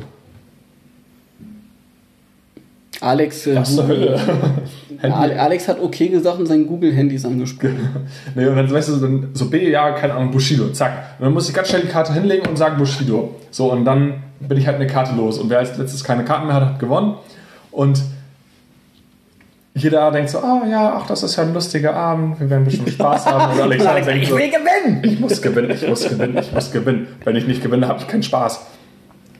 Alex, 3.01 3.47
äh, 3.47 3.55
Was? 3.57 3.77
Ja, 3.77 3.85
Ale- 5.15 5.39
Alex 5.41 5.69
hat 5.69 5.81
okay 5.81 6.09
gesagt 6.09 6.39
und 6.41 6.47
sein 6.47 6.67
Google-Handys 6.67 7.25
angesprochen. 7.25 7.89
Nee, 8.35 8.47
und 8.47 8.57
dann 8.57 8.71
weißt 8.71 8.89
du, 8.89 8.97
dann 8.97 9.29
so 9.35 9.49
B, 9.49 9.71
ja, 9.71 9.93
keine 9.93 10.15
Ahnung, 10.15 10.33
Bushido, 10.33 10.69
zack. 10.71 11.15
Und 11.19 11.25
dann 11.27 11.33
muss 11.33 11.49
ich 11.49 11.55
ganz 11.55 11.69
schnell 11.69 11.83
die 11.83 11.89
Karte 11.89 12.13
hinlegen 12.13 12.47
und 12.49 12.57
sagen 12.57 12.77
Bushido. 12.77 13.37
So, 13.53 13.71
und 13.71 13.85
dann 13.85 14.15
bin 14.41 14.59
ich 14.59 14.67
halt 14.67 14.77
eine 14.77 14.89
Karte 14.89 15.15
los. 15.15 15.39
Und 15.39 15.49
wer 15.51 15.61
als 15.61 15.77
letztes 15.79 16.03
keine 16.03 16.25
Karten 16.25 16.47
mehr 16.47 16.57
hat, 16.57 16.65
hat 16.65 16.79
gewonnen. 16.81 17.15
Und 17.71 18.03
jeder 19.83 20.11
denkt 20.11 20.31
so, 20.31 20.39
ah 20.39 20.63
ja, 20.69 20.95
ach, 20.97 21.07
das 21.07 21.23
ist 21.23 21.37
ja 21.37 21.43
ein 21.43 21.55
lustiger 21.55 21.95
Abend, 21.95 22.41
wir 22.41 22.49
werden 22.49 22.65
bestimmt 22.65 22.91
Spaß 22.91 23.27
haben. 23.27 23.55
Und 23.55 23.61
Alexander 23.61 24.01
denkt 24.03 24.27
so, 24.27 24.37
gewinnen! 24.37 25.03
ich 25.03 25.21
muss 25.21 25.43
gewinnen, 25.43 25.71
ich 25.71 25.87
muss 25.89 26.09
gewinnen, 26.09 26.39
ich 26.39 26.53
muss 26.53 26.71
gewinnen. 26.71 27.07
Wenn 27.25 27.37
ich 27.37 27.47
nicht 27.47 27.63
gewinne, 27.63 27.89
habe 27.89 28.01
ich 28.01 28.09
keinen 28.09 28.23
Spaß. 28.23 28.61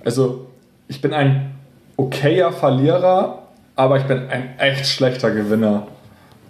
Also, 0.05 0.47
ich 0.89 1.01
bin 1.01 1.13
ein 1.13 1.53
okayer 1.97 2.53
Verlierer, 2.53 3.43
aber 3.77 3.99
ich 3.99 4.05
bin 4.05 4.29
ein 4.29 4.59
echt 4.59 4.87
schlechter 4.87 5.31
Gewinner. 5.31 5.87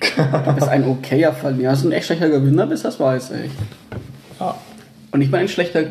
Du 0.01 0.53
bist 0.55 0.69
ein 0.69 0.89
okayer 0.89 1.33
Verlierer. 1.33 1.75
Du 1.75 1.89
ein 1.89 1.93
echt 1.93 2.07
schlechter 2.07 2.29
Gewinner 2.29 2.67
bist, 2.67 2.85
das 2.85 3.01
weiß 3.01 3.33
ich. 3.33 3.51
Ja. 4.39 4.55
Und 5.11 5.21
ich 5.21 5.31
bin 5.31 5.41
ein 5.41 5.49
schlechter, 5.49 5.85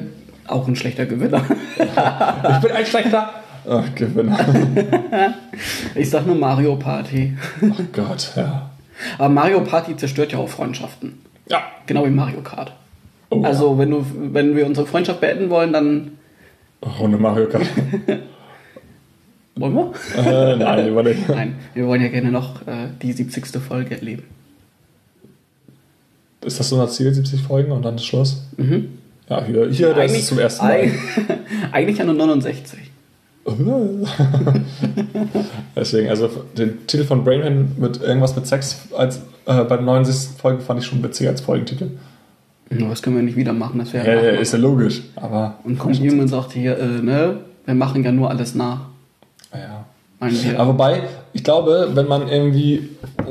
auch 0.47 0.67
ein 0.67 0.75
schlechter 0.75 1.05
Gewinner. 1.05 1.41
Ich 1.77 2.61
bin 2.61 2.71
ein 2.71 2.85
schlechter 2.85 3.29
äh, 3.67 3.81
Gewinner. 3.95 4.37
Ich 5.95 6.09
sag 6.09 6.25
nur 6.27 6.35
Mario 6.35 6.75
Party. 6.75 7.35
Oh 7.61 7.81
Gott, 7.91 8.31
ja. 8.35 8.69
Aber 9.17 9.29
Mario 9.29 9.61
Party 9.61 9.95
zerstört 9.97 10.31
ja 10.31 10.37
auch 10.39 10.49
Freundschaften. 10.49 11.19
Ja. 11.49 11.61
Genau 11.87 12.05
wie 12.05 12.09
Mario 12.11 12.41
Kart. 12.41 12.73
Oh, 13.29 13.41
Also, 13.43 13.77
wenn, 13.77 13.89
du, 13.91 14.05
wenn 14.33 14.55
wir 14.55 14.65
unsere 14.65 14.85
Freundschaft 14.85 15.19
beenden 15.21 15.49
wollen, 15.49 15.73
dann. 15.73 16.11
Runde 16.99 17.17
Mario 17.17 17.47
Kart. 17.47 17.65
Wollen 19.55 19.73
wir? 19.73 19.91
äh, 20.17 20.55
nein, 20.55 20.85
lieber 20.85 21.01
nicht. 21.01 21.27
Nein, 21.29 21.55
wir 21.73 21.87
wollen 21.87 22.01
ja 22.03 22.09
gerne 22.09 22.29
noch 22.31 22.61
äh, 22.67 22.89
die 23.01 23.11
70. 23.11 23.47
Folge 23.59 23.95
erleben. 23.95 24.23
Ist 26.45 26.59
das 26.59 26.69
so 26.69 26.75
unser 26.79 26.91
Ziel, 26.93 27.11
70 27.11 27.41
Folgen 27.41 27.71
und 27.71 27.83
dann 27.83 27.95
ist 27.95 28.05
Schluss? 28.05 28.43
Ja, 29.27 29.43
hier, 29.43 29.67
hier 29.71 29.93
das 29.95 30.13
ist 30.13 30.27
zum 30.27 30.37
ersten 30.37 30.63
Mal. 30.65 30.81
Eig- 30.81 30.91
Eigentlich 31.71 31.97
ja 31.97 32.05
nur 32.05 32.13
69. 32.13 32.86
Deswegen, 35.75 36.09
also 36.09 36.29
den 36.57 36.85
Titel 36.85 37.05
von 37.05 37.23
Brainman 37.23 37.75
mit 37.77 38.01
irgendwas 38.01 38.35
mit 38.35 38.45
Sex 38.45 38.81
als 38.95 39.17
äh, 39.45 39.63
bei 39.63 39.77
der 39.77 39.81
69. 39.81 40.37
Folge 40.37 40.61
fand 40.61 40.81
ich 40.81 40.85
schon 40.85 41.01
witziger 41.01 41.29
als 41.29 41.41
Folgentitel. 41.41 41.91
Nur 42.69 42.89
das 42.89 43.01
können 43.01 43.15
wir 43.15 43.23
nicht 43.23 43.37
wieder 43.37 43.53
machen, 43.53 43.79
das 43.79 43.93
wäre 43.93 44.05
Ja, 44.05 44.13
ja, 44.13 44.21
Nachmachen. 44.21 44.41
ist 44.41 44.53
ja 44.53 44.59
logisch, 44.59 45.01
aber. 45.15 45.55
Und 45.63 45.79
kommt 45.79 45.95
jemand 45.95 46.29
sagt 46.29 46.51
hier, 46.51 46.77
äh, 46.77 47.01
ne, 47.01 47.37
wir 47.65 47.75
machen 47.75 48.03
ja 48.03 48.11
nur 48.11 48.29
alles 48.29 48.55
nach. 48.55 48.81
Ja. 49.53 49.85
Aber 50.57 50.69
wobei, 50.73 51.03
ich 51.33 51.43
glaube, 51.43 51.91
wenn 51.93 52.07
man 52.07 52.27
irgendwie 52.27 52.89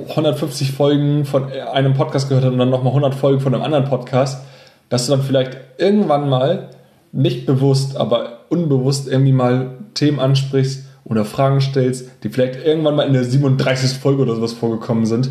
150 0.08 0.70
Folgen 0.72 1.24
von 1.24 1.50
einem 1.50 1.94
Podcast 1.94 2.28
gehört 2.28 2.44
hat 2.44 2.52
und 2.52 2.58
dann 2.58 2.70
nochmal 2.70 2.92
100 2.92 3.14
Folgen 3.14 3.40
von 3.40 3.52
einem 3.52 3.64
anderen 3.64 3.84
Podcast, 3.86 4.42
dass 4.88 5.06
du 5.06 5.12
dann 5.12 5.22
vielleicht 5.22 5.56
irgendwann 5.78 6.28
mal 6.28 6.70
nicht 7.16 7.46
bewusst, 7.46 7.96
aber 7.96 8.40
unbewusst 8.50 9.08
irgendwie 9.08 9.32
mal 9.32 9.70
Themen 9.94 10.20
ansprichst 10.20 10.84
oder 11.04 11.24
Fragen 11.24 11.60
stellst, 11.60 12.08
die 12.22 12.28
vielleicht 12.28 12.64
irgendwann 12.64 12.96
mal 12.96 13.06
in 13.06 13.12
der 13.12 13.24
37. 13.24 13.98
Folge 13.98 14.22
oder 14.22 14.34
sowas 14.36 14.52
vorgekommen 14.52 15.06
sind. 15.06 15.30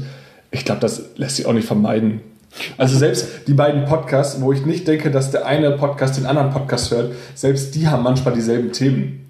Ich 0.52 0.66
glaube, 0.66 0.82
das 0.82 1.10
lässt 1.18 1.36
sich 1.36 1.46
auch 1.46 1.54
nicht 1.54 1.68
vermeiden. 1.68 2.22
Also 2.78 2.98
selbst 2.98 3.48
die 3.48 3.54
beiden 3.54 3.84
Podcasts, 3.86 4.42
wo 4.42 4.54
ich 4.54 4.66
nicht 4.66 4.88
denke, 4.88 5.12
dass 5.12 5.32
der 5.32 5.46
eine 5.46 5.72
Podcast 5.72 6.18
den 6.18 6.26
anderen 6.26 6.52
Podcast 6.52 6.92
hört, 6.92 7.12
selbst 7.36 7.76
die 7.76 7.88
haben 7.88 8.04
manchmal 8.04 8.34
dieselben 8.34 8.72
Themen. 8.72 9.22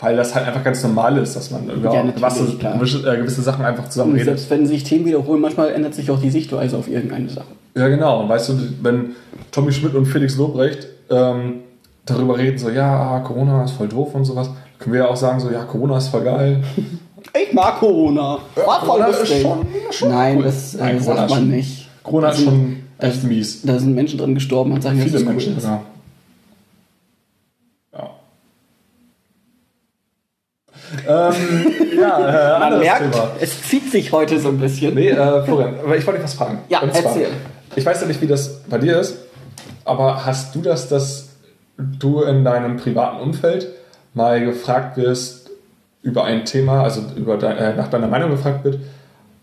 Weil 0.00 0.16
das 0.16 0.34
halt 0.34 0.48
einfach 0.48 0.64
ganz 0.64 0.82
normal 0.82 1.16
ist, 1.18 1.36
dass 1.36 1.52
man 1.52 1.70
über 1.70 1.94
Ja, 1.94 2.02
gewisse, 2.02 3.08
äh, 3.08 3.16
gewisse 3.18 3.40
Sachen 3.40 3.64
einfach 3.64 3.88
zusammen 3.88 4.14
redet. 4.14 4.26
selbst 4.26 4.50
wenn 4.50 4.66
sich 4.66 4.82
Themen 4.82 5.06
wiederholen, 5.06 5.40
manchmal 5.40 5.70
ändert 5.70 5.94
sich 5.94 6.10
auch 6.10 6.20
die 6.20 6.30
Sichtweise 6.30 6.76
auf 6.76 6.88
irgendeine 6.88 7.28
Sache. 7.28 7.46
Ja, 7.76 7.86
genau. 7.86 8.22
Und 8.22 8.28
weißt 8.28 8.48
du, 8.48 8.58
wenn 8.82 9.10
Tommy 9.52 9.70
Schmidt 9.70 9.94
und 9.94 10.06
Felix 10.06 10.36
Lobrecht 10.36 10.88
ähm, 11.08 11.60
darüber 12.06 12.36
reden, 12.38 12.58
so, 12.58 12.70
ja, 12.70 13.20
Corona 13.20 13.64
ist 13.64 13.72
voll 13.72 13.88
doof 13.88 14.14
und 14.14 14.24
sowas, 14.24 14.50
können 14.78 14.92
wir 14.94 15.02
ja 15.02 15.08
auch 15.08 15.16
sagen, 15.16 15.40
so, 15.40 15.50
ja, 15.50 15.64
Corona 15.64 15.98
ist 15.98 16.08
voll 16.08 16.24
geil. 16.24 16.62
Ich 17.40 17.52
mag 17.54 17.78
Corona. 17.78 18.38
War 18.56 18.80
voll 18.80 18.88
Corona 18.88 19.06
ist 19.06 19.20
lustig. 19.20 19.42
schon- 19.42 19.66
schon 19.92 20.08
Nein, 20.10 20.36
cool. 20.38 20.42
das 20.42 20.74
äh, 20.74 20.78
Nein, 20.78 21.00
sagt 21.00 21.18
man 21.18 21.28
schon- 21.28 21.48
nicht. 21.50 21.88
Corona 22.02 22.30
ist 22.30 22.42
schon 22.42 22.82
echt 22.98 23.22
mies. 23.22 23.62
Da 23.62 23.78
sind 23.78 23.94
Menschen 23.94 24.18
drin 24.18 24.34
gestorben 24.34 24.72
und 24.72 24.82
sagen, 24.82 24.96
dass 24.98 25.06
Viele 25.06 25.18
es 25.18 25.22
cool 25.24 25.28
Menschen, 25.30 25.56
ist. 25.56 25.62
ja. 25.64 25.82
Ja. 27.94 28.10
ähm, 31.30 31.34
ja, 32.00 32.56
äh, 32.56 32.58
Man 32.58 32.78
merkt, 32.80 33.12
Thema. 33.12 33.30
es 33.40 33.62
zieht 33.62 33.90
sich 33.90 34.12
heute 34.12 34.38
so 34.40 34.48
ein 34.48 34.58
bisschen. 34.58 34.94
Nee, 34.94 35.10
äh, 35.10 35.42
Florian, 35.44 35.76
aber 35.82 35.96
ich 35.96 36.06
wollte 36.06 36.18
dich 36.20 36.24
was 36.24 36.34
fragen. 36.34 36.58
Ja, 36.68 36.80
zwar, 36.80 36.94
erzähl. 37.04 37.28
Ich 37.76 37.86
weiß 37.86 38.00
ja 38.00 38.06
nicht, 38.08 38.20
wie 38.20 38.26
das 38.26 38.62
bei 38.64 38.78
dir 38.78 38.98
ist, 39.00 39.16
aber 39.84 40.26
hast 40.26 40.54
du 40.54 40.60
das, 40.60 40.88
dass 40.88 41.28
du 41.78 42.22
in 42.22 42.44
deinem 42.44 42.76
privaten 42.76 43.20
Umfeld 43.20 43.68
mal 44.14 44.44
gefragt 44.44 44.96
wirst 44.96 45.50
über 46.02 46.24
ein 46.24 46.44
Thema, 46.44 46.82
also 46.82 47.02
über 47.16 47.36
dein, 47.36 47.56
äh, 47.56 47.74
nach 47.76 47.88
deiner 47.88 48.08
Meinung 48.08 48.30
gefragt 48.30 48.64
wird, 48.64 48.78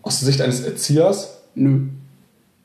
aus 0.02 0.20
der 0.20 0.26
Sicht 0.26 0.40
eines 0.42 0.60
Erziehers? 0.62 1.40
Nö. 1.54 1.80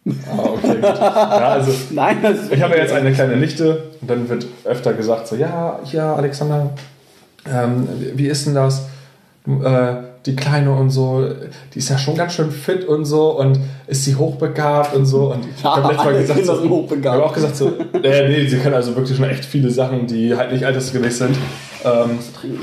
Ah, 0.08 0.50
okay, 0.54 0.76
gut. 0.76 0.84
Ja, 0.84 1.50
also 1.50 1.72
Nein, 1.90 2.18
das 2.22 2.52
ich 2.52 2.62
habe 2.62 2.76
ja 2.76 2.82
jetzt 2.84 2.94
eine 2.94 3.12
kleine 3.12 3.38
Nichte 3.38 3.84
und 4.02 4.10
dann 4.10 4.30
wird 4.30 4.46
öfter 4.66 4.94
gesagt 4.94 5.28
so, 5.28 5.36
ja, 5.36 5.80
ja, 5.92 6.16
Alexander, 6.16 6.70
ähm, 7.52 7.88
wie- 8.14 8.28
ist 8.28 8.46
denn 8.46 8.54
das? 8.56 8.86
Äh, 9.48 9.96
die 10.26 10.36
Kleine 10.36 10.72
und 10.74 10.90
so, 10.90 11.28
die 11.74 11.80
ist 11.80 11.90
ja 11.90 11.98
schon 11.98 12.16
ganz 12.16 12.34
schön 12.34 12.52
fit 12.52 12.86
und 12.86 13.06
so 13.06 13.38
und 13.40 13.60
ist 13.88 14.06
sie 14.06 14.16
hochbegabt 14.16 14.96
und 14.96 15.06
so. 15.06 15.32
Und 15.34 15.46
ich 15.46 15.64
Ja, 15.64 15.76
habe 15.76 15.90
letztes 15.90 16.06
Mal 16.06 16.18
gesagt, 16.18 16.46
so, 16.46 16.70
hochbegabt. 16.70 17.16
Ich 17.16 17.22
habe 17.22 17.26
auch 17.30 17.34
gesagt 17.34 17.56
so, 17.56 17.72
äh, 18.02 18.28
nee, 18.30 18.48
sie 18.48 18.58
können 18.58 18.76
also 18.76 18.96
wirklich 18.96 19.18
schon 19.18 19.30
echt 19.30 19.46
viele 19.46 19.70
Sachen, 19.70 20.08
die 20.08 20.36
halt 20.36 20.52
nicht 20.52 20.66
altersgemäß 20.66 21.18
sind. 21.20 21.38
Ähm, 21.84 22.18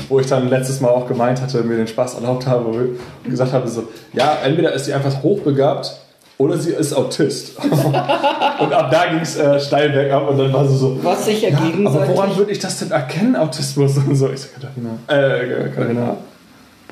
wo 0.08 0.18
ich 0.18 0.26
dann 0.26 0.48
letztes 0.48 0.80
Mal 0.80 0.88
auch 0.88 1.06
gemeint 1.06 1.40
hatte, 1.40 1.62
mir 1.62 1.76
den 1.76 1.86
Spaß 1.86 2.14
erlaubt 2.14 2.44
habe 2.48 2.64
und 2.66 2.98
gesagt 3.24 3.52
habe 3.52 3.68
so, 3.68 3.84
ja, 4.12 4.38
entweder 4.44 4.72
ist 4.72 4.86
sie 4.86 4.92
einfach 4.94 5.22
hochbegabt 5.22 5.92
oder 6.38 6.58
sie 6.58 6.72
ist 6.72 6.92
Autist. 6.92 7.52
und 7.62 7.94
ab 7.94 8.90
da 8.90 9.06
ging 9.10 9.20
es 9.20 9.36
äh, 9.36 9.60
steil 9.60 9.90
bergab 9.90 10.28
und 10.28 10.38
dann 10.38 10.52
war 10.52 10.66
sie 10.66 10.76
so, 10.76 10.98
Was 11.04 11.26
sich 11.26 11.42
ja, 11.42 11.50
ja, 11.50 11.58
aber 11.86 12.08
woran 12.08 12.36
würde 12.36 12.50
ich 12.50 12.58
das 12.58 12.80
denn 12.80 12.90
erkennen, 12.90 13.36
Autismus 13.36 13.96
und 14.08 14.16
so? 14.16 14.28
Ich 14.28 14.40
so, 14.40 14.48
Katharina, 14.54 14.98
äh, 15.06 15.68
Katharina, 15.68 16.16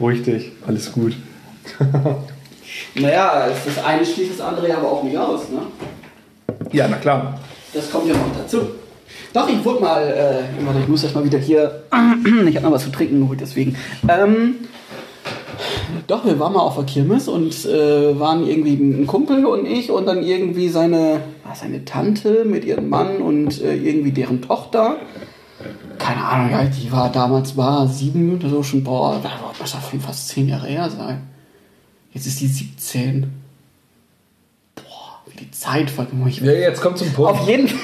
beruhig 0.00 0.22
dich, 0.22 0.50
alles 0.66 0.90
gut. 0.92 1.14
naja, 2.94 3.48
das 3.64 3.84
eine 3.84 4.04
schließt 4.04 4.32
das 4.32 4.40
andere 4.40 4.68
ja 4.70 4.78
aber 4.78 4.90
auch 4.90 5.04
nicht 5.04 5.16
aus, 5.16 5.50
ne? 5.50 5.60
Ja, 6.72 6.88
na 6.88 6.96
klar. 6.96 7.38
Das 7.74 7.90
kommt 7.90 8.08
ja 8.08 8.14
noch 8.14 8.34
dazu. 8.36 8.62
Doch, 9.34 9.48
ich 9.48 9.62
wurde 9.62 9.80
mal, 9.80 10.02
äh, 10.02 10.80
ich 10.80 10.88
muss 10.88 11.04
erst 11.04 11.14
mal 11.14 11.24
wieder 11.24 11.38
hier, 11.38 11.82
ich 12.46 12.56
habe 12.56 12.66
noch 12.66 12.72
was 12.72 12.84
zu 12.84 12.90
trinken 12.90 13.20
geholt, 13.20 13.40
deswegen. 13.42 13.76
Ähm, 14.08 14.54
Doch, 16.06 16.24
wir 16.24 16.38
waren 16.38 16.54
mal 16.54 16.60
auf 16.60 16.76
der 16.76 16.84
Kirmes 16.84 17.28
und 17.28 17.66
äh, 17.66 18.18
waren 18.18 18.46
irgendwie 18.46 18.74
ein 18.74 19.06
Kumpel 19.06 19.44
und 19.44 19.66
ich 19.66 19.90
und 19.90 20.06
dann 20.06 20.22
irgendwie 20.22 20.68
seine, 20.70 21.20
war 21.44 21.54
seine 21.54 21.84
Tante 21.84 22.44
mit 22.46 22.64
ihrem 22.64 22.88
Mann 22.88 23.18
und 23.18 23.60
äh, 23.60 23.76
irgendwie 23.76 24.12
deren 24.12 24.40
Tochter. 24.40 24.96
Keine 26.00 26.24
Ahnung, 26.24 26.50
ja, 26.50 26.64
die 26.64 26.90
war 26.90 27.12
damals 27.12 27.56
war 27.56 27.86
sieben 27.86 28.34
oder 28.36 28.48
so 28.48 28.62
schon, 28.62 28.82
boah, 28.82 29.20
da 29.22 29.30
muss 29.60 29.74
auf 29.74 29.92
jeden 29.92 30.02
Fall 30.02 30.12
fast 30.12 30.28
zehn 30.28 30.48
Jahre 30.48 30.66
her 30.66 30.88
sein. 30.90 31.28
Jetzt 32.12 32.26
ist 32.26 32.40
die 32.40 32.46
17. 32.46 33.30
Boah, 34.74 35.20
wie 35.26 35.44
die 35.44 35.50
Zeit 35.50 35.90
vergeht. 35.90 36.14
Ich 36.26 36.40
Ja, 36.40 36.52
jetzt 36.52 36.80
kommt 36.80 36.98
zum 36.98 37.12
Punkt. 37.12 37.30
auf 37.32 37.46
jeden 37.46 37.68
Fall. 37.68 37.78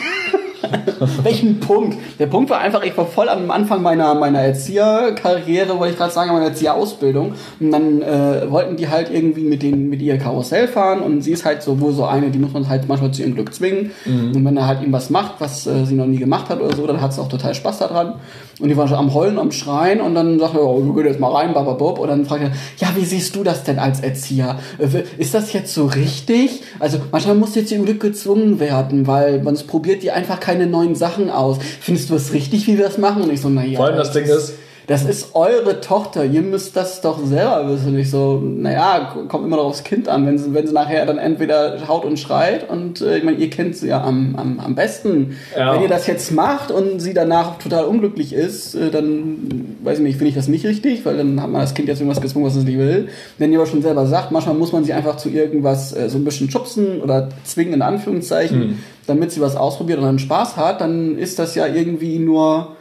Welchen 1.23 1.61
Punkt? 1.61 1.97
Der 2.19 2.27
Punkt 2.27 2.51
war 2.51 2.59
einfach, 2.59 2.83
ich 2.83 2.97
war 2.97 3.07
voll 3.07 3.29
am 3.29 3.51
Anfang 3.51 3.83
meiner, 3.83 4.14
meiner 4.14 4.40
Erzieherkarriere, 4.40 5.79
wollte 5.79 5.92
ich 5.92 5.99
gerade 5.99 6.12
sagen, 6.12 6.33
meiner 6.33 6.47
Erzieherausbildung. 6.47 7.35
Und 7.61 7.71
dann 7.71 8.03
äh, 8.03 8.51
wollten 8.51 8.77
die 8.77 8.88
halt 8.88 9.11
irgendwie 9.12 9.45
mit, 9.45 9.62
den, 9.62 9.88
mit 9.88 10.03
ihr 10.03 10.19
Karussell 10.19 10.69
fahren 10.69 11.01
und 11.01 11.23
sie 11.23 11.33
ist 11.33 11.45
halt 11.45 11.62
so 11.62 11.81
wohl 11.81 11.92
so 11.92 12.05
eine, 12.05 12.31
die 12.31 12.38
muss 12.38 12.53
man 12.53 12.69
halt 12.69 12.88
manchmal 12.88 13.11
zu 13.12 13.23
ihrem 13.23 13.35
Glück 13.35 13.55
zwingen. 13.55 13.90
Und 14.35 14.45
wenn 14.45 14.57
er 14.57 14.66
halt 14.66 14.81
irgendwas 14.81 15.11
macht, 15.11 15.35
was 15.38 15.66
äh, 15.66 15.85
sie 15.85 15.95
noch 15.95 16.07
nie 16.07 16.19
gemacht 16.19 16.49
hat 16.49 16.61
oder 16.61 16.75
so, 16.75 16.87
dann 16.87 17.01
hat 17.01 17.12
sie 17.12 17.21
auch 17.21 17.29
total 17.29 17.55
Spaß 17.55 17.79
daran. 17.79 18.14
Und 18.59 18.71
die 18.71 18.77
waren 18.77 18.88
schon 18.88 18.97
am 18.97 19.12
Heulen, 19.12 19.38
am 19.38 19.53
Schreien 19.53 20.01
und 20.01 20.14
dann 20.14 20.38
sagt 20.38 20.55
er, 20.55 20.62
oh, 20.62 20.83
wir 20.83 20.95
gehen 20.95 21.12
jetzt 21.12 21.21
mal 21.21 21.31
rein, 21.31 21.53
bababub. 21.53 21.99
Und 21.99 22.09
dann 22.09 22.25
fragt 22.25 22.42
er, 22.42 22.53
ja, 22.79 22.88
wie 22.97 23.05
siehst 23.05 23.37
du 23.37 23.45
das 23.45 23.64
denn 23.64 23.79
als 23.79 24.01
Erzieher? 24.01 24.59
Äh, 24.79 25.03
Ist 25.19 25.35
das 25.35 25.53
jetzt 25.53 25.75
so 25.75 25.85
richtig? 25.85 26.62
Also 26.79 26.99
manchmal 27.12 27.35
muss 27.35 27.55
jetzt 27.55 27.71
im 27.73 27.85
Glück 27.85 28.01
gezwungen 28.01 28.59
werden, 28.59 29.07
weil 29.07 29.42
man 29.42 29.57
probiert 29.66 30.03
die 30.03 30.11
einfach 30.11 30.40
keine 30.40 30.66
neuen 30.66 30.95
Sachen 30.95 31.29
aus. 31.29 31.59
Findest 31.81 32.09
du 32.09 32.14
es 32.14 32.33
richtig, 32.33 32.66
wie 32.66 32.79
wir 32.79 32.85
das 32.85 32.97
machen? 32.97 33.23
Und 33.23 33.31
ich 33.31 33.42
so, 33.42 33.51
naja. 33.51 33.77
Vor 33.77 33.87
allem 33.87 33.97
das 33.99 34.12
Ding 34.12 34.25
ist, 34.25 34.55
Das 34.87 35.05
ist 35.05 35.35
eure 35.35 35.81
Tochter, 35.81 36.25
ihr 36.25 36.42
müsst 36.42 36.77
das 36.77 37.01
doch 37.01 37.18
selber 37.25 37.68
wissen. 37.68 37.88
Und 37.88 37.99
ich 37.99 38.11
so, 38.11 38.40
naja, 38.40 39.14
kommt 39.29 39.44
immer 39.44 39.57
noch 39.57 39.64
aufs 39.64 39.83
Kind 39.83 40.09
an. 40.09 40.27
Wenn 40.27 40.38
sie, 40.38 40.55
wenn 40.55 40.66
sie 40.66 40.72
nachher 40.72 41.05
dann 41.07 41.18
entweder 41.18 41.88
haut 41.88 42.05
und 42.05 42.18
schreit 42.18 42.68
und 42.70 43.01
äh, 43.01 43.18
ich 43.18 43.25
meine, 43.25 43.37
ihr 43.38 43.51
kennt 43.51 43.77
sie 43.77 43.88
ja 43.88 44.03
am, 44.05 44.37
am, 44.37 44.61
am 44.61 44.75
besten. 44.77 45.37
Ja. 45.57 45.75
Wenn 45.75 45.83
ihr 45.83 45.88
das 45.88 46.07
jetzt 46.07 46.31
macht 46.31 46.70
und 46.70 47.01
sie 47.01 47.14
danach 47.14 47.59
total 47.59 47.85
unglücklich 47.87 48.33
ist, 48.33 48.77
äh, 48.77 48.90
dann 48.90 49.77
weiß 49.83 49.99
ich 49.99 50.05
nicht, 50.05 50.18
finde 50.18 50.29
ich 50.29 50.37
das 50.37 50.46
nicht 50.46 50.64
richtig, 50.64 51.05
weil 51.05 51.16
dann 51.16 51.42
hat 51.42 51.51
man 51.51 51.61
das 51.61 51.75
Kind 51.75 51.88
jetzt 51.88 52.01
irgendwas 52.01 52.20
gezwungen, 52.22 52.46
was 52.46 52.55
es 52.55 52.64
nicht 52.64 52.79
will. 52.79 53.09
Wenn 53.38 53.53
ihr 53.53 53.59
aber 53.59 53.66
schon 53.66 53.83
selber 53.83 54.07
sagt, 54.07 54.31
manchmal 54.31 54.55
muss 54.55 54.72
man 54.72 54.85
sie 54.85 54.92
einfach 54.92 55.16
zu 55.16 55.31
irgendwas 55.31 55.96
äh, 55.96 56.09
so 56.09 56.18
ein 56.18 56.25
bisschen 56.25 56.51
schubsen 56.51 57.01
oder 57.03 57.29
zwingen 57.44 57.75
in 57.75 57.83
Anführungszeichen, 57.83 58.57
Hm. 58.57 58.79
damit 59.07 59.33
sie 59.33 59.40
was 59.40 59.57
ausprobiert 59.57 59.99
und 59.99 60.05
dann 60.05 60.18
Spaß 60.18 60.57
hat, 60.57 60.81
dann 60.81 61.18
ist 61.18 61.38
das 61.38 61.55
ja 61.57 61.66
irgendwie 61.66 62.18
nur 62.18 62.76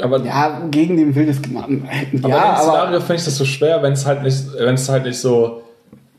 aber 0.00 0.24
ja, 0.24 0.62
gegen 0.70 0.96
den 0.96 1.14
Willen 1.14 1.26
des 1.26 1.42
Gemacht. 1.42 1.68
Aber 2.22 2.28
Ja, 2.28 2.54
aber 2.54 2.62
Szenario 2.62 3.00
finde 3.00 3.16
ich 3.16 3.24
das 3.24 3.36
so 3.36 3.44
schwer, 3.44 3.82
wenn 3.82 3.92
es 3.92 4.06
halt 4.06 4.22
nicht, 4.22 4.44
wenn 4.58 4.74
es 4.74 4.88
halt 4.88 5.04
nicht 5.04 5.18
so 5.18 5.62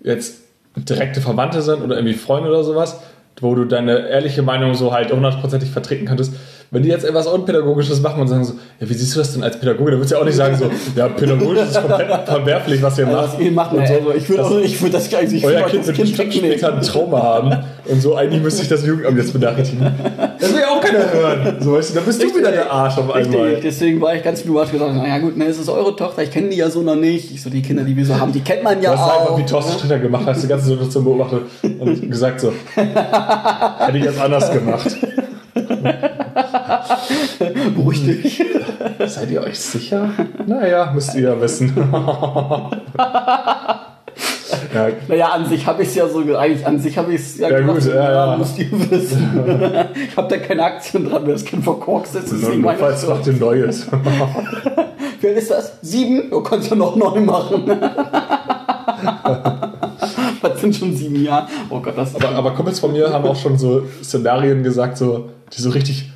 jetzt 0.01 0.41
direkte 0.75 1.21
Verwandte 1.21 1.61
sind 1.61 1.81
oder 1.81 1.95
irgendwie 1.95 2.13
Freunde 2.13 2.49
oder 2.49 2.63
sowas, 2.63 2.99
wo 3.41 3.55
du 3.55 3.65
deine 3.65 4.09
ehrliche 4.09 4.41
Meinung 4.41 4.73
so 4.75 4.93
halt 4.93 5.11
hundertprozentig 5.11 5.71
vertreten 5.71 6.05
könntest. 6.05 6.33
Wenn 6.71 6.83
die 6.83 6.89
jetzt 6.89 7.03
etwas 7.03 7.25
Unpädagogisches 7.25 7.99
machen 8.01 8.21
und 8.21 8.27
sagen 8.27 8.43
so, 8.45 8.53
ja, 8.79 8.87
wie 8.87 8.93
siehst 8.93 9.15
du 9.15 9.19
das 9.19 9.33
denn 9.33 9.41
als 9.41 9.59
Pädagoge? 9.59 9.89
Dann 9.89 9.99
würdest 10.01 10.11
du 10.11 10.15
ja 10.17 10.21
auch 10.21 10.25
nicht 10.25 10.35
sagen 10.35 10.55
so, 10.55 10.69
ja, 10.95 11.07
pädagogisch 11.07 11.63
ist 11.63 11.81
komplett 11.81 12.09
verwerflich, 12.25 12.81
was 12.83 12.99
ihr 12.99 13.07
macht. 13.07 13.33
was 13.33 13.39
ihr 13.39 13.51
macht 13.51 13.73
und 13.73 13.87
so. 13.87 13.93
so. 14.03 14.11
Ich 14.13 14.29
würde 14.29 14.43
Das- 14.43 14.51
auch- 14.51 14.59
ich 14.59 14.79
würde 14.81 14.91
das 14.93 15.09
gar 15.09 15.21
nicht. 15.23 15.33
Ich 15.33 15.43
Euer 15.45 15.61
Kind 15.63 15.87
das 15.87 15.97
wird 15.97 15.97
bestimmt 15.97 16.33
später 16.33 16.75
ein 16.75 16.81
Trauma 16.81 17.23
haben 17.23 17.57
und 17.87 18.01
so, 18.01 18.15
eigentlich 18.15 18.43
müsste 18.43 18.61
ich 18.61 18.67
das 18.69 18.85
Jugendamt 18.85 19.17
jetzt 19.17 19.33
benachrichtigen. 19.33 19.91
Das 20.39 20.53
will 20.53 20.59
ja 20.61 20.67
auch 20.67 20.79
keiner 20.79 21.11
hören. 21.11 21.55
So, 21.59 21.73
weißt 21.73 21.89
du, 21.89 21.95
dann 21.95 22.03
bist 22.05 22.21
du 22.21 22.35
wieder 22.37 22.51
der 22.51 22.71
Arsch 22.71 22.97
auf 22.99 23.11
einmal. 23.15 23.41
Richtig, 23.47 23.63
deswegen 23.63 23.99
war 23.99 24.13
ich 24.13 24.21
ganz 24.23 24.43
du 24.43 24.59
hast 24.59 24.71
gesagt, 24.71 24.93
naja 24.93 25.17
gut, 25.17 25.37
ne, 25.37 25.45
es 25.45 25.57
ist 25.59 25.69
eure 25.69 25.95
Tochter, 25.95 26.21
ich 26.21 26.29
kenne 26.29 26.49
die 26.49 26.57
ja 26.57 26.69
so 26.69 26.81
noch 26.83 26.95
nicht. 26.95 27.31
Ich 27.33 27.41
so, 27.41 27.49
die 27.49 27.63
Kinder, 27.63 27.83
die 27.83 27.97
wir 27.97 28.05
so 28.05 28.19
haben, 28.19 28.31
die 28.31 28.41
kennt 28.41 28.63
man 28.63 28.77
Du 28.77 28.83
ja 28.83 28.91
hast 28.91 28.99
auch. 28.99 29.21
einfach 29.21 29.37
wie 29.39 29.45
Thorsten 29.45 29.73
Stritter 29.79 29.97
gemacht, 29.97 30.23
hast 30.27 30.43
die 30.43 30.47
ganze 30.47 30.67
Situation 30.67 31.03
beobachtet 31.03 31.41
und 31.79 32.11
gesagt 32.11 32.41
so, 32.41 32.53
hätte 32.75 33.97
ich 33.97 34.03
jetzt 34.03 34.21
anders 34.21 34.51
gemacht. 34.51 34.95
Beruhig 37.75 38.05
dich. 38.05 38.43
Seid 39.07 39.31
ihr 39.31 39.41
euch 39.41 39.59
sicher? 39.59 40.09
Naja, 40.45 40.91
müsst 40.93 41.15
ihr 41.15 41.21
ja 41.29 41.41
wissen. 41.41 41.73
ja, 44.73 44.89
Naja, 45.07 45.27
an 45.29 45.45
sich 45.47 45.65
habe 45.65 45.83
ich 45.83 45.89
es 45.89 45.95
ja 45.95 46.07
so, 46.07 46.23
ge- 46.23 46.35
eigentlich 46.35 46.65
an 46.65 46.79
sich 46.79 46.97
habe 46.97 47.13
ich 47.13 47.21
es 47.21 47.37
ja, 47.37 47.49
Ja, 47.49 47.59
gemacht, 47.59 47.81
gut, 47.83 47.93
ja, 47.93 48.11
ja. 48.31 48.37
müsst 48.37 48.57
ihr 48.59 48.71
wissen. 48.71 49.39
ich 50.09 50.17
habe 50.17 50.27
da 50.27 50.37
keine 50.37 50.63
Aktien 50.63 51.09
dran, 51.09 51.21
wer 51.25 51.33
das 51.33 51.45
Kind 51.45 51.63
verkorkst 51.63 52.15
ist. 52.15 52.31
ist 52.31 52.47
nicht 52.49 52.61
meine 52.61 52.77
falls 52.77 53.07
macht 53.07 53.25
ihr 53.27 53.33
Neues. 53.33 53.87
Wie 55.21 55.27
alt 55.27 55.37
ist 55.37 55.51
das? 55.51 55.73
Sieben? 55.81 56.29
Du 56.29 56.41
kannst 56.41 56.69
ja 56.69 56.75
noch 56.75 56.95
neun 56.95 57.25
machen. 57.25 57.63
Was 60.41 60.61
sind 60.61 60.75
schon 60.75 60.95
sieben 60.95 61.23
Jahre? 61.23 61.47
Oh 61.69 61.79
Gott, 61.79 61.97
das 61.97 62.15
Aber, 62.15 62.29
aber 62.29 62.51
Kumpels 62.51 62.79
von 62.79 62.91
mir 62.91 63.11
haben 63.11 63.25
auch 63.25 63.35
schon 63.35 63.57
so 63.57 63.83
Szenarien 64.03 64.63
gesagt, 64.63 64.97
so, 64.97 65.29
die 65.53 65.61
so 65.61 65.69
richtig 65.71 66.11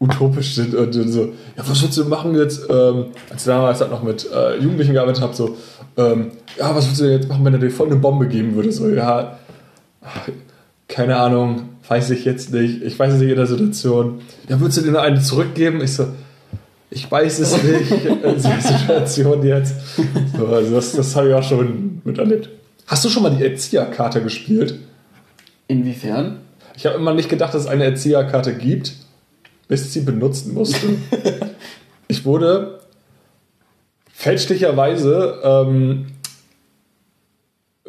utopisch 0.00 0.54
sind 0.54 0.74
und 0.74 0.94
dann 0.94 1.10
so, 1.10 1.32
ja, 1.56 1.64
was 1.66 1.82
willst 1.82 1.98
du 1.98 2.04
machen 2.04 2.34
jetzt, 2.36 2.66
ähm, 2.70 3.06
als 3.30 3.42
ich 3.42 3.46
damals 3.46 3.80
halt 3.80 3.90
noch 3.90 4.02
mit 4.02 4.30
äh, 4.32 4.56
Jugendlichen 4.58 4.92
gearbeitet 4.92 5.22
habe, 5.22 5.34
so, 5.34 5.56
ähm, 5.96 6.30
ja, 6.56 6.74
was 6.74 6.86
willst 6.86 7.00
du 7.00 7.10
jetzt 7.10 7.28
machen, 7.28 7.44
wenn 7.44 7.54
er 7.54 7.58
dir 7.58 7.70
voll 7.70 7.88
eine 7.88 7.96
Bombe 7.96 8.28
geben 8.28 8.54
würde? 8.54 8.70
So, 8.70 8.88
ja, 8.88 9.38
keine 10.86 11.16
Ahnung, 11.16 11.70
weiß 11.88 12.10
ich 12.10 12.24
jetzt 12.24 12.52
nicht, 12.52 12.82
ich 12.82 12.98
weiß 12.98 13.14
es 13.14 13.20
nicht 13.20 13.30
in 13.30 13.36
der 13.36 13.46
Situation. 13.46 14.20
Ja, 14.48 14.60
würdest 14.60 14.78
du 14.78 14.82
dir 14.82 14.92
noch 14.92 15.02
eine 15.02 15.20
zurückgeben? 15.20 15.80
Ich 15.82 15.94
so, 15.94 16.06
ich 16.90 17.10
weiß 17.10 17.40
es 17.40 17.62
nicht 17.62 17.90
in 18.04 18.34
dieser 18.34 18.60
Situation 18.60 19.44
jetzt. 19.44 19.74
So, 20.36 20.46
also 20.46 20.74
das, 20.74 20.92
das 20.92 21.16
habe 21.16 21.28
ich 21.28 21.34
auch 21.34 21.42
schon 21.42 22.00
miterlebt. 22.04 22.50
Hast 22.86 23.04
du 23.04 23.08
schon 23.08 23.22
mal 23.22 23.30
die 23.30 23.44
Erzieherkarte 23.44 24.22
gespielt? 24.22 24.76
Inwiefern? 25.66 26.38
Ich 26.76 26.86
habe 26.86 26.96
immer 26.96 27.12
nicht 27.12 27.28
gedacht, 27.28 27.52
dass 27.52 27.62
es 27.62 27.68
eine 27.68 27.84
Erzieherkarte 27.84 28.54
gibt, 28.54 28.94
bis 29.68 29.92
sie 29.92 30.00
benutzen 30.00 30.54
musste. 30.54 30.86
ich 32.08 32.24
wurde 32.24 32.80
fälschlicherweise 34.12 35.40
ähm, 35.44 36.06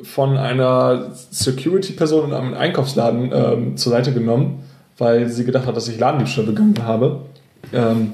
von 0.03 0.37
einer 0.37 1.11
Security-Person 1.13 2.29
in 2.29 2.35
einem 2.35 2.53
Einkaufsladen 2.53 3.31
ähm, 3.33 3.77
zur 3.77 3.91
Seite 3.91 4.13
genommen, 4.13 4.63
weil 4.97 5.29
sie 5.29 5.45
gedacht 5.45 5.65
hat, 5.65 5.75
dass 5.75 5.87
ich 5.87 5.99
Ladendiebstahl 5.99 6.45
begangen 6.45 6.75
habe. 6.83 7.21
Ähm, 7.73 8.13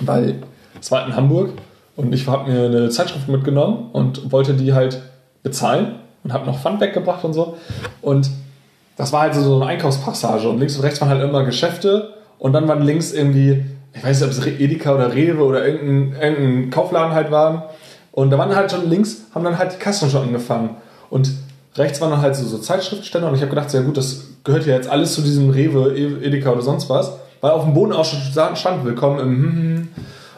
weil 0.00 0.42
es 0.80 0.90
war 0.90 1.06
in 1.06 1.16
Hamburg 1.16 1.50
und 1.96 2.12
ich 2.12 2.26
habe 2.28 2.50
mir 2.50 2.66
eine 2.66 2.90
Zeitschrift 2.90 3.28
mitgenommen 3.28 3.90
und 3.92 4.30
wollte 4.30 4.54
die 4.54 4.72
halt 4.74 5.02
bezahlen 5.42 5.96
und 6.22 6.32
habe 6.32 6.46
noch 6.46 6.60
Pfand 6.60 6.80
weggebracht 6.80 7.24
und 7.24 7.32
so. 7.32 7.56
Und 8.02 8.30
das 8.96 9.12
war 9.12 9.22
halt 9.22 9.34
so 9.34 9.56
eine 9.56 9.66
Einkaufspassage 9.66 10.48
und 10.48 10.58
links 10.58 10.76
und 10.76 10.82
rechts 10.82 11.00
waren 11.00 11.08
halt 11.08 11.22
immer 11.22 11.44
Geschäfte 11.44 12.14
und 12.38 12.52
dann 12.52 12.68
waren 12.68 12.82
links 12.82 13.12
irgendwie, 13.12 13.64
ich 13.92 14.04
weiß 14.04 14.20
nicht, 14.20 14.28
ob 14.28 14.46
es 14.46 14.46
Edeka 14.46 14.94
oder 14.94 15.14
Rewe 15.14 15.42
oder 15.44 15.66
irgendein, 15.66 16.20
irgendein 16.20 16.70
Kaufladen 16.70 17.12
halt 17.14 17.30
waren. 17.30 17.62
Und 18.12 18.30
da 18.30 18.38
waren 18.38 18.54
halt 18.54 18.70
schon 18.70 18.88
links, 18.88 19.22
haben 19.34 19.44
dann 19.44 19.58
halt 19.58 19.74
die 19.74 19.78
Kassen 19.78 20.10
schon 20.10 20.22
angefangen. 20.22 20.70
Und 21.10 21.30
rechts 21.76 22.00
waren 22.00 22.10
dann 22.10 22.22
halt 22.22 22.36
so, 22.36 22.44
so 22.46 22.58
Zeitschriftständer 22.58 23.28
und 23.28 23.34
ich 23.34 23.40
habe 23.40 23.50
gedacht, 23.50 23.70
sehr 23.70 23.82
gut, 23.82 23.96
das 23.96 24.24
gehört 24.44 24.66
ja 24.66 24.74
jetzt 24.74 24.88
alles 24.90 25.14
zu 25.14 25.22
diesem 25.22 25.50
Rewe, 25.50 25.96
E- 25.96 26.26
Edeka 26.26 26.50
oder 26.50 26.62
sonst 26.62 26.88
was. 26.88 27.12
Weil 27.40 27.52
auf 27.52 27.64
dem 27.64 27.74
Boden 27.74 27.92
auch 27.92 28.04
schon 28.04 28.20
stand, 28.56 28.84
willkommen 28.84 29.20
im 29.20 29.26
hm, 29.28 29.42
hm, 29.42 29.52
hm. 29.52 29.88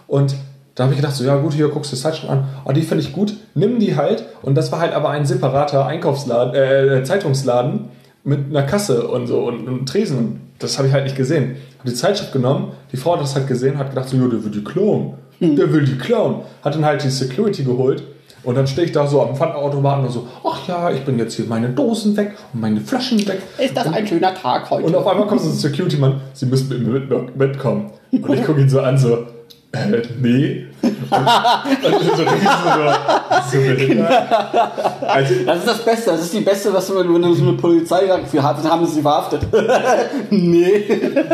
Und 0.07 0.35
da 0.75 0.85
habe 0.85 0.93
ich 0.93 1.01
gedacht, 1.01 1.15
so, 1.15 1.25
ja 1.25 1.37
gut, 1.37 1.55
hier 1.55 1.69
guckst 1.69 1.93
du 1.93 1.97
die 1.97 2.03
Zeitschrift 2.03 2.31
an. 2.31 2.49
Oh, 2.65 2.73
die 2.73 2.83
finde 2.83 3.05
ich 3.05 3.13
gut, 3.13 3.35
nimm 3.55 3.79
die 3.79 3.97
halt. 3.97 4.25
Und 4.43 4.55
das 4.57 4.71
war 4.73 4.81
halt 4.81 4.93
aber 4.93 5.11
ein 5.11 5.25
separater 5.25 5.87
Einkaufsladen, 5.87 6.55
äh, 6.55 7.03
Zeitungsladen 7.05 7.89
mit 8.25 8.51
einer 8.51 8.63
Kasse 8.63 9.09
und 9.09 9.27
so 9.27 9.41
und 9.41 9.67
einem 9.67 9.87
Tresen. 9.87 10.19
Und 10.19 10.41
das 10.59 10.79
habe 10.79 10.89
ich 10.89 10.95
halt 10.95 11.05
nicht 11.05 11.17
gesehen. 11.17 11.57
Habe 11.79 11.91
die 11.91 11.95
Zeitschrift 11.95 12.33
genommen, 12.33 12.73
die 12.93 12.97
Frau 12.97 13.15
hat 13.15 13.23
das 13.23 13.35
halt 13.35 13.47
gesehen, 13.47 13.79
hat 13.79 13.91
gedacht, 13.91 14.09
so, 14.09 14.17
ja, 14.17 14.29
der 14.29 14.45
will 14.45 14.51
die 14.51 14.65
klauen. 14.65 15.15
Der 15.41 15.73
will 15.73 15.85
die 15.85 15.97
klauen. 15.97 16.43
Hat 16.63 16.75
dann 16.75 16.85
halt 16.85 17.03
die 17.03 17.09
Security 17.09 17.65
geholt. 17.65 18.03
Und 18.43 18.55
dann 18.55 18.67
stehe 18.67 18.87
ich 18.87 18.93
da 18.93 19.07
so 19.07 19.21
am 19.21 19.37
Pfandautomaten 19.37 20.07
und 20.07 20.13
so, 20.13 20.27
ach 20.45 20.67
ja, 20.67 20.91
ich 20.91 21.05
bring 21.05 21.19
jetzt 21.19 21.35
hier 21.35 21.45
meine 21.47 21.69
Dosen 21.69 22.17
weg 22.17 22.37
und 22.53 22.61
meine 22.61 22.81
Flaschen 22.81 23.27
weg. 23.29 23.43
Ist 23.59 23.77
das 23.77 23.87
ein 23.87 24.07
schöner 24.07 24.35
Tag 24.35 24.71
heute? 24.71 24.87
Und 24.87 24.95
auf 24.95 25.07
einmal 25.07 25.27
kommt 25.27 25.43
so 25.43 25.51
ein 25.51 25.55
Security-Mann, 25.55 26.21
Sie 26.33 26.47
müssen 26.47 26.69
mit 26.71 26.87
mir 26.87 27.01
mit, 27.01 27.37
mitkommen. 27.37 27.91
Und 28.13 28.33
ich 28.33 28.45
gucke 28.45 28.61
ihn 28.61 28.69
so 28.69 28.81
an, 28.81 28.97
so, 28.97 29.27
äh, 29.73 30.03
nee. 30.21 30.67
Und, 30.83 30.91
und 30.91 32.17
so 32.17 32.23
richtig 32.23 32.49
so, 32.49 32.71
so. 32.77 33.67
Also, 35.07 35.35
Das 35.47 35.59
ist 35.59 35.67
das 35.67 35.85
Beste, 35.85 36.11
das 36.11 36.23
ist 36.23 36.35
die 36.35 36.41
Beste, 36.41 36.73
was 36.73 36.87
du, 36.89 36.99
wenn 36.99 37.23
du 37.23 37.35
so 37.35 37.43
eine 37.43 37.53
Polizei 37.53 38.07
sagt, 38.07 38.33
wir 38.33 38.43
haben, 38.43 38.63
haben 38.69 38.87
sie 38.87 39.03
verhaftet. 39.03 39.43
nee. 40.31 40.85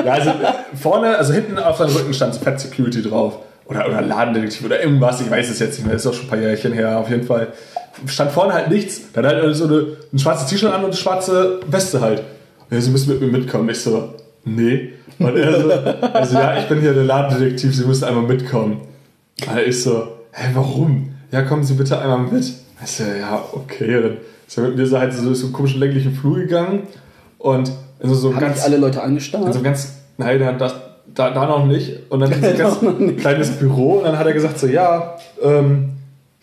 ja, 0.05 0.13
also 0.13 0.33
vorne, 0.81 1.17
also 1.17 1.33
hinten 1.33 1.59
auf 1.59 1.77
seinem 1.79 1.97
Rücken 1.97 2.13
stand 2.13 2.37
Fett 2.37 2.61
Security 2.61 3.03
drauf. 3.03 3.39
Oder, 3.67 3.89
oder 3.89 4.01
Ladendetektiv 4.01 4.65
oder 4.65 4.81
irgendwas, 4.81 5.21
ich 5.21 5.29
weiß 5.29 5.51
es 5.51 5.59
jetzt 5.59 5.79
nicht 5.79 5.87
mehr, 5.87 5.97
ist 5.97 6.07
auch 6.07 6.13
schon 6.13 6.27
ein 6.27 6.29
paar 6.29 6.39
Jährchen 6.39 6.73
her, 6.73 6.99
auf 6.99 7.11
jeden 7.11 7.25
Fall. 7.25 7.49
Stand 8.07 8.31
vorne 8.31 8.53
halt 8.53 8.71
nichts. 8.71 9.01
Dann 9.13 9.27
halt 9.27 9.57
so 9.57 9.65
eine, 9.65 9.97
ein 10.13 10.19
schwarzes 10.19 10.47
T-Shirt 10.49 10.71
an 10.73 10.81
und 10.81 10.91
eine 10.91 10.97
schwarze 10.97 11.61
Weste 11.67 12.01
halt. 12.01 12.23
Ja, 12.71 12.81
Sie 12.81 12.91
müssen 12.91 13.11
mit 13.11 13.21
mir 13.21 13.39
mitkommen. 13.39 13.69
Ich 13.71 13.81
so, 13.81 14.15
nee. 14.47 14.93
Und 15.19 15.37
er 15.37 15.61
so, 15.61 15.71
also 15.71 16.35
ja, 16.35 16.59
ich 16.59 16.69
bin 16.69 16.81
hier 16.81 16.95
der 16.95 17.05
Ladendetektiv, 17.05 17.75
Sie 17.75 17.85
müssen 17.85 18.05
einmal 18.05 18.25
mitkommen. 18.25 18.81
Und 19.47 19.59
ich 19.67 19.83
so, 19.83 20.09
hä, 20.33 20.51
warum? 20.55 21.11
Ja, 21.33 21.43
kommen 21.43 21.65
Sie 21.65 21.75
bitte 21.75 21.99
einmal 21.99 22.19
mit. 22.19 22.45
Ich 22.45 22.91
so, 22.91 23.05
ja, 23.05 23.45
okay. 23.53 23.97
Und 23.97 24.03
dann 24.03 24.17
ist 24.47 24.59
er 24.59 24.65
mit 24.65 24.77
mir 24.77 24.87
so 24.87 24.99
halt 24.99 25.13
so 25.13 25.35
so 25.35 25.47
einen 25.47 25.53
komischen 25.53 25.81
länglichen 25.81 26.15
Flur 26.15 26.39
gegangen 26.39 26.83
und 27.39 27.71
in 28.01 28.09
so, 28.09 28.15
so 28.15 28.35
Haben 28.35 28.41
ganz, 28.41 28.65
alle 28.65 28.77
Leute 28.77 28.97
in 28.97 29.01
so 29.01 29.07
angestarrt? 29.07 29.65
ganz, 29.65 29.95
nein, 30.19 30.39
da, 30.39 30.53
da, 30.53 30.73
da, 31.15 31.31
da 31.31 31.47
noch 31.47 31.67
nicht. 31.67 32.11
Und 32.11 32.21
dann 32.21 32.33
in 32.33 32.41
so 32.41 32.47
ein 32.47 32.57
ganz 32.59 33.21
kleines 33.21 33.51
Büro 33.53 33.99
und 33.99 34.05
dann 34.05 34.19
hat 34.19 34.27
er 34.27 34.33
gesagt 34.33 34.59
so, 34.59 34.67
ja, 34.67 35.17
ähm, 35.43 35.96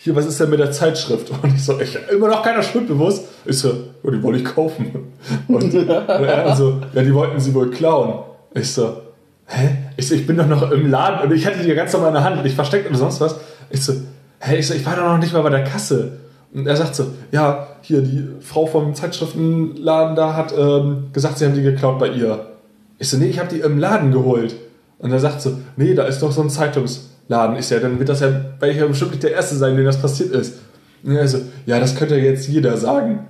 hier, 0.03 0.13
was 0.17 0.25
ist 0.25 0.37
denn 0.37 0.49
mit 0.49 0.59
der 0.59 0.69
Zeitschrift? 0.69 1.31
Und 1.31 1.55
ich 1.55 1.63
so, 1.63 1.79
ich 1.79 1.97
immer 2.11 2.27
noch 2.27 2.43
keiner 2.43 2.61
schuldbewusst. 2.61 3.23
Ich 3.45 3.59
so, 3.59 3.73
oh, 4.03 4.11
die 4.11 4.21
wollte 4.21 4.39
ich 4.39 4.45
kaufen. 4.45 5.13
Und, 5.47 5.63
und 5.73 5.89
er 5.89 6.53
so, 6.57 6.81
ja, 6.93 7.03
die 7.03 7.13
wollten 7.13 7.39
sie 7.39 7.53
wohl 7.53 7.71
klauen. 7.71 8.19
Ich 8.53 8.73
so, 8.73 8.97
hä? 9.45 9.77
Ich 9.95 10.09
so, 10.09 10.15
ich 10.15 10.27
bin 10.27 10.35
doch 10.35 10.47
noch 10.47 10.69
im 10.71 10.91
Laden 10.91 11.21
und 11.25 11.33
ich 11.33 11.45
hatte 11.45 11.59
die 11.59 11.69
ja 11.69 11.75
ganz 11.75 11.93
normal 11.93 12.09
in 12.09 12.15
der 12.15 12.23
Hand 12.25 12.37
und 12.37 12.45
ich 12.45 12.53
versteckt 12.53 12.89
oder 12.89 12.97
sonst 12.97 13.21
was. 13.21 13.39
Ich 13.69 13.81
so, 13.81 13.93
hä? 14.41 14.57
Ich 14.57 14.67
so, 14.67 14.73
ich 14.73 14.85
war 14.85 14.97
doch 14.97 15.03
noch 15.03 15.19
nicht 15.19 15.31
mal 15.31 15.41
bei 15.41 15.49
der 15.49 15.63
Kasse. 15.63 16.17
Und 16.53 16.67
er 16.67 16.75
sagt 16.75 16.95
so, 16.95 17.05
ja, 17.31 17.67
hier, 17.79 18.01
die 18.01 18.27
Frau 18.41 18.65
vom 18.65 18.93
Zeitschriftenladen 18.93 20.17
da 20.17 20.35
hat 20.35 20.53
ähm, 20.57 21.11
gesagt, 21.13 21.37
sie 21.37 21.45
haben 21.45 21.55
die 21.55 21.63
geklaut 21.63 21.97
bei 21.97 22.09
ihr. 22.09 22.47
Ich 22.99 23.09
so, 23.09 23.15
nee, 23.15 23.27
ich 23.27 23.39
habe 23.39 23.47
die 23.47 23.61
im 23.61 23.79
Laden 23.79 24.11
geholt. 24.11 24.53
Und 24.99 25.13
er 25.13 25.19
sagt 25.19 25.41
so, 25.41 25.59
nee, 25.77 25.93
da 25.93 26.03
ist 26.03 26.21
doch 26.21 26.33
so 26.33 26.41
ein 26.41 26.49
Zeitungsladen. 26.49 27.12
Ich 27.57 27.67
so, 27.67 27.75
ja, 27.75 27.81
dann 27.81 27.99
wird 27.99 28.09
das 28.09 28.19
ja, 28.19 28.29
weil 28.59 28.71
ich 28.71 28.77
ja 28.77 28.85
bestimmt 28.85 29.11
nicht 29.11 29.23
der 29.23 29.31
Erste 29.33 29.55
sein, 29.55 29.75
dem 29.75 29.85
das 29.85 30.01
passiert 30.01 30.31
ist. 30.31 30.59
Und 31.03 31.15
er 31.15 31.27
so, 31.27 31.39
ja, 31.65 31.79
das 31.79 31.95
könnte 31.95 32.15
jetzt 32.15 32.47
jeder 32.47 32.77
sagen. 32.77 33.27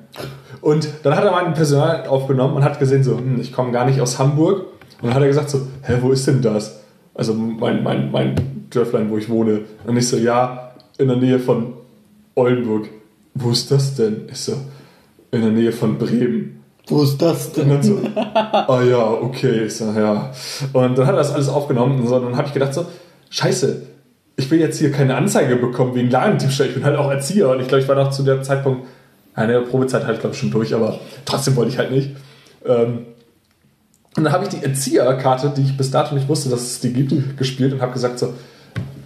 Und 0.62 0.88
dann 1.04 1.16
hat 1.16 1.24
er 1.24 1.32
mein 1.32 1.54
Personal 1.54 2.08
aufgenommen 2.08 2.56
und 2.56 2.64
hat 2.64 2.80
gesehen, 2.80 3.04
so, 3.04 3.18
hm, 3.18 3.40
ich 3.40 3.52
komme 3.52 3.72
gar 3.72 3.86
nicht 3.86 4.00
aus 4.02 4.20
Hamburg. 4.20 4.66
Und 5.02 5.08
dann 5.08 5.14
hat 5.14 5.22
er 5.22 5.28
gesagt 5.28 5.50
so, 5.50 5.68
hä, 5.82 5.98
wo 6.02 6.12
ist 6.12 6.28
denn 6.28 6.42
das? 6.42 6.82
Also 7.14 7.34
mein, 7.34 7.84
mein, 7.84 8.12
mein 8.12 8.36
Dörflein, 8.70 9.10
wo 9.10 9.18
ich 9.18 9.30
wohne. 9.30 9.62
Und 9.86 9.98
ich 9.98 10.08
so, 10.08 10.18
ja, 10.18 10.72
in 10.98 11.08
der 11.08 11.18
Nähe 11.18 11.40
von 11.40 11.74
Oldenburg. 12.36 12.90
Wo 13.36 13.52
ist 13.52 13.72
das 13.72 13.96
denn? 13.96 14.28
Ich 14.32 14.40
so, 14.40 14.54
in 15.32 15.42
der 15.42 15.52
Nähe 15.52 15.72
von 15.72 15.98
Bremen. 15.98 16.64
Wo 16.88 17.04
ist 17.04 17.22
das 17.22 17.48
Und 17.48 17.58
denn? 17.58 17.70
dann 17.70 17.84
so, 17.84 18.00
ah 18.16 18.82
ja, 18.84 19.10
okay, 19.10 19.66
ich 19.66 19.76
so, 19.76 19.86
ja. 19.92 20.32
Und 20.74 20.98
dann 20.98 21.08
hat 21.08 21.16
er 21.16 21.20
das 21.20 21.34
alles 21.34 21.50
aufgenommen 21.50 22.00
und 22.00 22.08
so, 22.08 22.16
und 22.18 22.24
dann 22.26 22.38
habe 22.38 22.48
ich 22.48 22.54
gedacht 22.54 22.74
so, 22.74 22.86
scheiße, 23.34 23.82
ich 24.36 24.50
will 24.52 24.60
jetzt 24.60 24.78
hier 24.78 24.92
keine 24.92 25.16
Anzeige 25.16 25.56
bekommen 25.56 25.96
wegen 25.96 26.10
Ladendiebstahl. 26.10 26.68
Ich 26.68 26.76
bin 26.76 26.86
halt 26.86 26.98
auch 26.98 27.10
Erzieher 27.10 27.50
und 27.50 27.60
ich 27.60 27.68
glaube, 27.68 27.82
ich 27.82 27.88
war 27.88 27.96
noch 27.96 28.12
zu 28.12 28.24
der 28.24 28.42
Zeitpunkt, 28.44 28.88
eine 29.34 29.62
Probezeit 29.62 30.06
halt, 30.06 30.20
glaube 30.20 30.36
ich, 30.36 30.40
schon 30.40 30.52
durch, 30.52 30.74
aber 30.76 31.00
trotzdem 31.26 31.56
wollte 31.56 31.72
ich 31.72 31.78
halt 31.80 31.92
nicht. 31.92 32.12
Ähm, 32.66 33.08
und 34.16 34.24
dann 34.24 34.32
habe 34.32 34.44
ich 34.44 34.52
die 34.52 34.64
Erzieherkarte, 34.64 35.52
die 35.58 35.64
ich 35.64 35.76
bis 35.76 35.90
dato 35.90 36.14
nicht 36.14 36.30
wusste, 36.30 36.50
dass 36.50 36.62
es 36.62 36.80
die 36.82 36.94
gibt, 36.94 37.36
gespielt 37.36 37.74
und 37.74 37.82
habe 37.82 37.94
gesagt 37.94 38.20
so, 38.20 38.36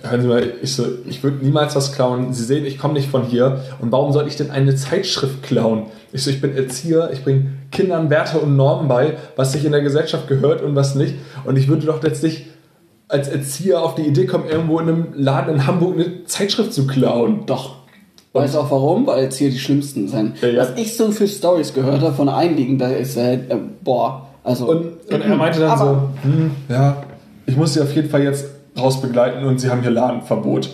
hören 0.03 0.21
Sie 0.21 0.27
mal, 0.27 0.53
ich, 0.61 0.75
so, 0.75 0.85
ich 1.07 1.23
würde 1.23 1.45
niemals 1.45 1.77
was 1.77 1.93
klauen. 1.93 2.33
Sie 2.33 2.43
sehen, 2.43 2.65
ich 2.65 2.77
komme 2.77 2.93
nicht 2.95 3.09
von 3.09 3.23
hier. 3.23 3.63
Und 3.79 3.93
warum 3.93 4.11
soll 4.11 4.27
ich 4.27 4.35
denn 4.35 4.51
eine 4.51 4.75
Zeitschrift 4.75 5.43
klauen? 5.43 5.85
Ich 6.11 6.23
so, 6.23 6.29
ich 6.29 6.41
bin 6.41 6.55
Erzieher, 6.57 7.09
ich 7.13 7.23
bringe 7.23 7.53
Kindern 7.71 8.09
Werte 8.09 8.39
und 8.39 8.57
Normen 8.57 8.89
bei, 8.89 9.17
was 9.37 9.53
sich 9.53 9.63
in 9.63 9.71
der 9.71 9.81
Gesellschaft 9.81 10.27
gehört 10.27 10.61
und 10.61 10.75
was 10.75 10.95
nicht. 10.95 11.15
Und 11.45 11.57
ich 11.57 11.69
würde 11.69 11.85
doch 11.85 12.03
letztlich 12.03 12.47
als 13.07 13.27
Erzieher 13.27 13.81
auf 13.81 13.95
die 13.95 14.03
Idee 14.03 14.25
kommen, 14.25 14.45
irgendwo 14.49 14.79
in 14.79 14.87
einem 14.87 15.07
Laden 15.13 15.55
in 15.55 15.67
Hamburg 15.67 15.95
eine 15.95 16.25
Zeitschrift 16.25 16.73
zu 16.73 16.87
klauen. 16.87 17.45
Doch. 17.45 17.77
Weißt 18.33 18.55
du 18.55 18.59
auch 18.59 18.69
warum? 18.69 19.07
Weil 19.07 19.23
jetzt 19.23 19.37
hier 19.37 19.49
die 19.49 19.57
schlimmsten 19.57 20.07
sind. 20.07 20.41
Ja, 20.41 20.49
ja. 20.49 20.61
Was 20.61 20.73
ich 20.75 20.95
so 20.95 21.11
für 21.11 21.27
Stories 21.27 21.73
gehört 21.73 22.01
habe 22.01 22.13
von 22.13 22.29
einigen, 22.29 22.77
da 22.77 22.89
ist 22.89 23.17
äh, 23.17 23.39
boah, 23.83 24.27
also. 24.43 24.69
Und, 24.69 25.11
und 25.11 25.21
er 25.21 25.35
meinte 25.35 25.59
dann 25.59 25.77
so, 25.77 26.09
hm, 26.21 26.51
ja, 26.69 27.03
ich 27.45 27.55
muss 27.55 27.73
sie 27.73 27.81
auf 27.81 27.93
jeden 27.95 28.09
Fall 28.09 28.23
jetzt 28.23 28.45
rausbegleiten 28.77 29.43
und 29.45 29.59
sie 29.59 29.69
haben 29.69 29.81
hier 29.81 29.91
Ladenverbot. 29.91 30.69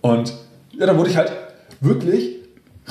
Und 0.00 0.34
ja, 0.76 0.86
dann 0.86 0.98
wurde 0.98 1.10
ich 1.10 1.16
halt 1.16 1.30
wirklich 1.80 2.36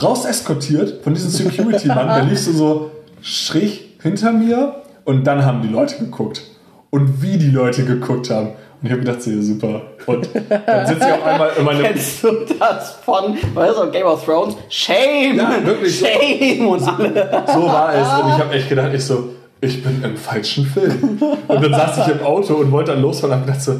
raus 0.01 0.25
eskortiert 0.25 1.03
von 1.03 1.13
diesem 1.13 1.29
Security-Mann. 1.29 2.07
Der 2.07 2.23
lief 2.25 2.39
so, 2.39 2.51
so 2.53 2.91
schräg 3.21 3.99
hinter 4.01 4.31
mir 4.31 4.75
und 5.03 5.25
dann 5.25 5.43
haben 5.43 5.61
die 5.61 5.67
Leute 5.67 5.97
geguckt. 5.97 6.43
Und 6.89 7.21
wie 7.21 7.37
die 7.37 7.49
Leute 7.49 7.83
geguckt 7.83 8.29
haben. 8.29 8.51
Und 8.85 8.91
ich 8.91 8.97
habe 8.97 9.03
gedacht, 9.03 9.25
ja, 9.25 9.41
super. 9.41 9.81
Und 10.05 10.29
dann 10.67 10.85
sitze 10.85 11.07
ich 11.07 11.13
auf 11.13 11.25
einmal 11.25 11.49
in 11.57 11.65
meinem 11.65 11.81
Kennst 11.81 12.23
du 12.23 12.45
das 12.59 12.91
von, 13.03 13.35
weißt 13.55 13.79
du, 13.79 13.89
Game 13.89 14.05
of 14.05 14.23
Thrones? 14.23 14.53
Shame! 14.69 15.37
Ja, 15.37 15.57
wirklich. 15.65 15.97
Shame! 15.97 16.67
Und 16.67 16.87
alle. 16.87 17.45
So 17.51 17.65
war 17.65 17.91
es. 17.95 18.23
Und 18.23 18.29
ich 18.29 18.39
habe 18.39 18.53
echt 18.53 18.69
gedacht, 18.69 18.93
ich 18.93 19.03
so, 19.03 19.29
ich 19.59 19.83
bin 19.83 20.03
im 20.03 20.15
falschen 20.15 20.67
Film. 20.67 21.17
Und 21.47 21.63
dann 21.63 21.73
saß 21.73 21.97
ich 21.97 22.13
im 22.13 22.23
Auto 22.23 22.53
und 22.57 22.71
wollte 22.71 22.91
dann 22.91 23.01
losfahren 23.01 23.31
und 23.31 23.39
habe 23.39 23.47
gedacht 23.47 23.63
so, 23.65 23.79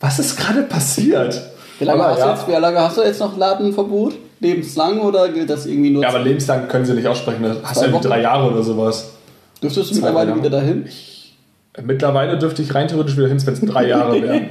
was 0.00 0.18
ist 0.18 0.34
gerade 0.34 0.62
passiert? 0.62 1.38
Wie 1.78 1.84
lange, 1.84 2.02
Aber 2.02 2.12
hast 2.12 2.20
ja. 2.20 2.24
du 2.24 2.32
jetzt, 2.32 2.48
wie 2.48 2.52
lange 2.52 2.80
hast 2.80 2.96
du 2.96 3.02
jetzt 3.02 3.20
noch 3.20 3.36
Ladenverbot? 3.36 4.14
Lebenslang 4.40 4.98
oder 5.00 5.28
gilt 5.28 5.50
das 5.50 5.66
irgendwie 5.66 5.90
nur? 5.90 6.02
Ja, 6.02 6.08
aber 6.08 6.20
lebenslang 6.20 6.68
können 6.68 6.86
sie 6.86 6.94
nicht 6.94 7.06
aussprechen. 7.06 7.54
Hast 7.62 7.82
du 7.82 7.86
ja 7.90 7.98
drei 7.98 8.22
Jahre 8.22 8.50
oder 8.50 8.62
sowas. 8.62 9.10
Dürftest 9.62 9.90
du 9.90 9.94
mittlerweile 9.96 10.34
wieder 10.34 10.48
dahin? 10.48 10.88
Mittlerweile 11.84 12.38
dürfte 12.38 12.62
ich 12.62 12.74
rein 12.74 12.88
theoretisch 12.88 13.16
wieder 13.16 13.28
hin, 13.28 13.44
wenn 13.44 13.54
es 13.54 13.60
drei 13.60 13.88
Jahre 13.88 14.22
wären. 14.22 14.50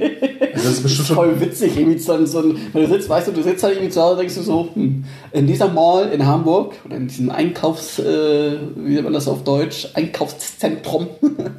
Also 0.54 0.68
das 0.68 0.72
ist 0.78 0.82
bestimmt 0.82 1.08
schon. 1.08 1.16
Voll 1.16 1.40
witzig, 1.40 1.76
irgendwie 1.76 1.98
so, 1.98 2.24
so 2.24 2.54
wenn 2.72 2.82
du 2.82 2.88
sitzt, 2.88 3.08
weißt 3.08 3.28
du, 3.28 3.32
du 3.32 3.42
sitzt 3.42 3.62
halt 3.62 3.74
irgendwie 3.74 3.90
zu 3.90 4.00
Hause 4.00 4.12
und 4.12 4.18
denkst 4.20 4.34
du 4.36 4.42
so, 4.42 4.68
hm, 4.72 5.04
in 5.32 5.46
dieser 5.46 5.68
Mall 5.68 6.08
in 6.12 6.26
Hamburg 6.26 6.74
oder 6.84 6.96
in 6.96 7.08
diesem 7.08 7.30
Einkaufs, 7.30 7.98
äh, 7.98 8.52
wie 8.76 8.94
nennt 8.94 9.04
man 9.04 9.12
das 9.12 9.28
auf 9.28 9.44
Deutsch, 9.44 9.88
Einkaufszentrum 9.94 11.08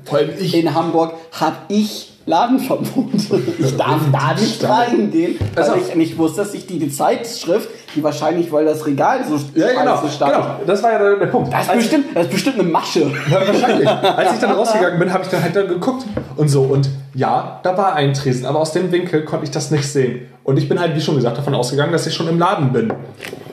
Vor 0.06 0.18
allem 0.18 0.30
ich. 0.40 0.56
in 0.56 0.74
Hamburg 0.74 1.14
habe 1.32 1.58
ich 1.70 2.17
Ladenverbot. 2.28 3.08
Ich 3.60 3.76
darf 3.76 4.02
da 4.12 4.34
nicht 4.40 4.63
reingehen, 4.63 5.36
weil 5.56 5.63
Also- 5.63 5.76
ich 5.78 5.96
nicht 5.96 6.18
wusste, 6.18 6.42
dass 6.42 6.54
ich 6.54 6.68
die, 6.68 6.78
die 6.78 6.90
Zeitschrift, 6.92 7.70
die 7.96 8.04
wahrscheinlich, 8.04 8.52
weil 8.52 8.66
das 8.66 8.86
Regal 8.86 9.22
so 9.28 9.40
Ja, 9.56 9.70
genau, 9.70 9.96
scheiße 9.98 10.10
stand. 10.13 10.34
genau. 10.34 10.46
Das 10.68 10.84
war 10.84 10.92
ja 10.92 11.00
der, 11.00 11.16
der 11.16 11.26
Punkt. 11.28 11.52
Das 11.52 11.63
ist, 11.63 11.70
Als- 11.70 11.78
bestimmt, 11.80 12.06
das 12.13 12.26
ist 12.26 12.32
bestimmt 12.32 12.60
eine 12.60 12.70
Masche. 12.70 13.00
Ja, 13.32 13.48
wahrscheinlich. 13.48 13.88
Als 13.90 14.34
ich 14.34 14.40
dann 14.40 14.52
rausgegangen 14.58 15.00
bin, 15.00 15.12
habe 15.12 15.24
ich 15.24 15.30
dann 15.30 15.42
halt 15.42 15.56
dann 15.56 15.68
geguckt 15.68 16.06
und 16.36 16.50
so. 16.50 16.62
Und 16.63 16.90
ja, 17.16 17.60
da 17.63 17.78
war 17.78 17.94
ein 17.96 18.13
Tresen, 18.13 18.46
aber 18.46 18.60
aus 18.60 18.74
dem 18.74 18.92
Winkel 18.92 19.24
konnte 19.26 19.46
ich 19.46 19.52
das 19.52 19.72
nicht 19.72 19.88
sehen. 19.88 20.28
Und 20.44 20.58
ich 20.58 20.70
bin 20.70 20.80
halt, 20.80 20.96
wie 20.96 21.02
schon 21.02 21.16
gesagt, 21.16 21.38
davon 21.38 21.56
ausgegangen, 21.56 21.92
dass 21.92 22.06
ich 22.08 22.13
schon 22.13 22.28
im 22.28 22.38
Laden 22.38 22.72
bin. 22.72 22.94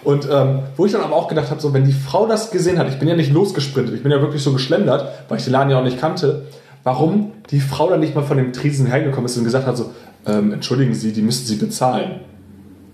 Und 0.05 0.29
ähm, 0.31 0.61
wo 0.77 0.85
ich 0.85 0.93
dann 0.93 1.01
aber 1.01 1.15
auch 1.17 1.29
gedacht 1.29 1.51
habe, 1.51 1.61
so, 1.61 1.73
wenn 1.73 1.85
die 1.85 1.93
Frau 1.93 2.27
das 2.27 2.51
gesehen 2.51 2.79
hat, 2.79 2.89
ich 2.89 2.99
bin 2.99 3.09
ja 3.09 3.17
nicht 3.17 3.33
losgesprintet, 3.33 3.95
ich 3.95 4.03
bin 4.03 4.13
ja 4.13 4.21
wirklich 4.21 4.43
so 4.43 4.53
geschlendert, 4.53 5.07
weil 5.29 5.39
ich 5.39 5.45
den 5.45 5.53
Laden 5.55 5.71
ja 5.71 5.79
auch 5.79 5.83
nicht 5.85 5.99
kannte, 5.99 6.43
warum 6.85 7.33
die 7.51 7.61
Frau 7.61 7.91
dann 7.91 8.01
nicht 8.01 8.15
mal 8.15 8.23
von 8.23 8.37
dem 8.37 8.53
Tresen 8.53 8.87
hergekommen 8.87 9.27
ist 9.27 9.37
und 9.37 9.45
gesagt 9.45 9.67
hat, 9.67 9.77
so, 9.77 9.91
ähm, 10.27 10.53
entschuldigen 10.53 10.95
Sie, 10.95 11.13
die 11.13 11.23
müssen 11.23 11.47
Sie 11.47 11.57
bezahlen. 11.57 12.21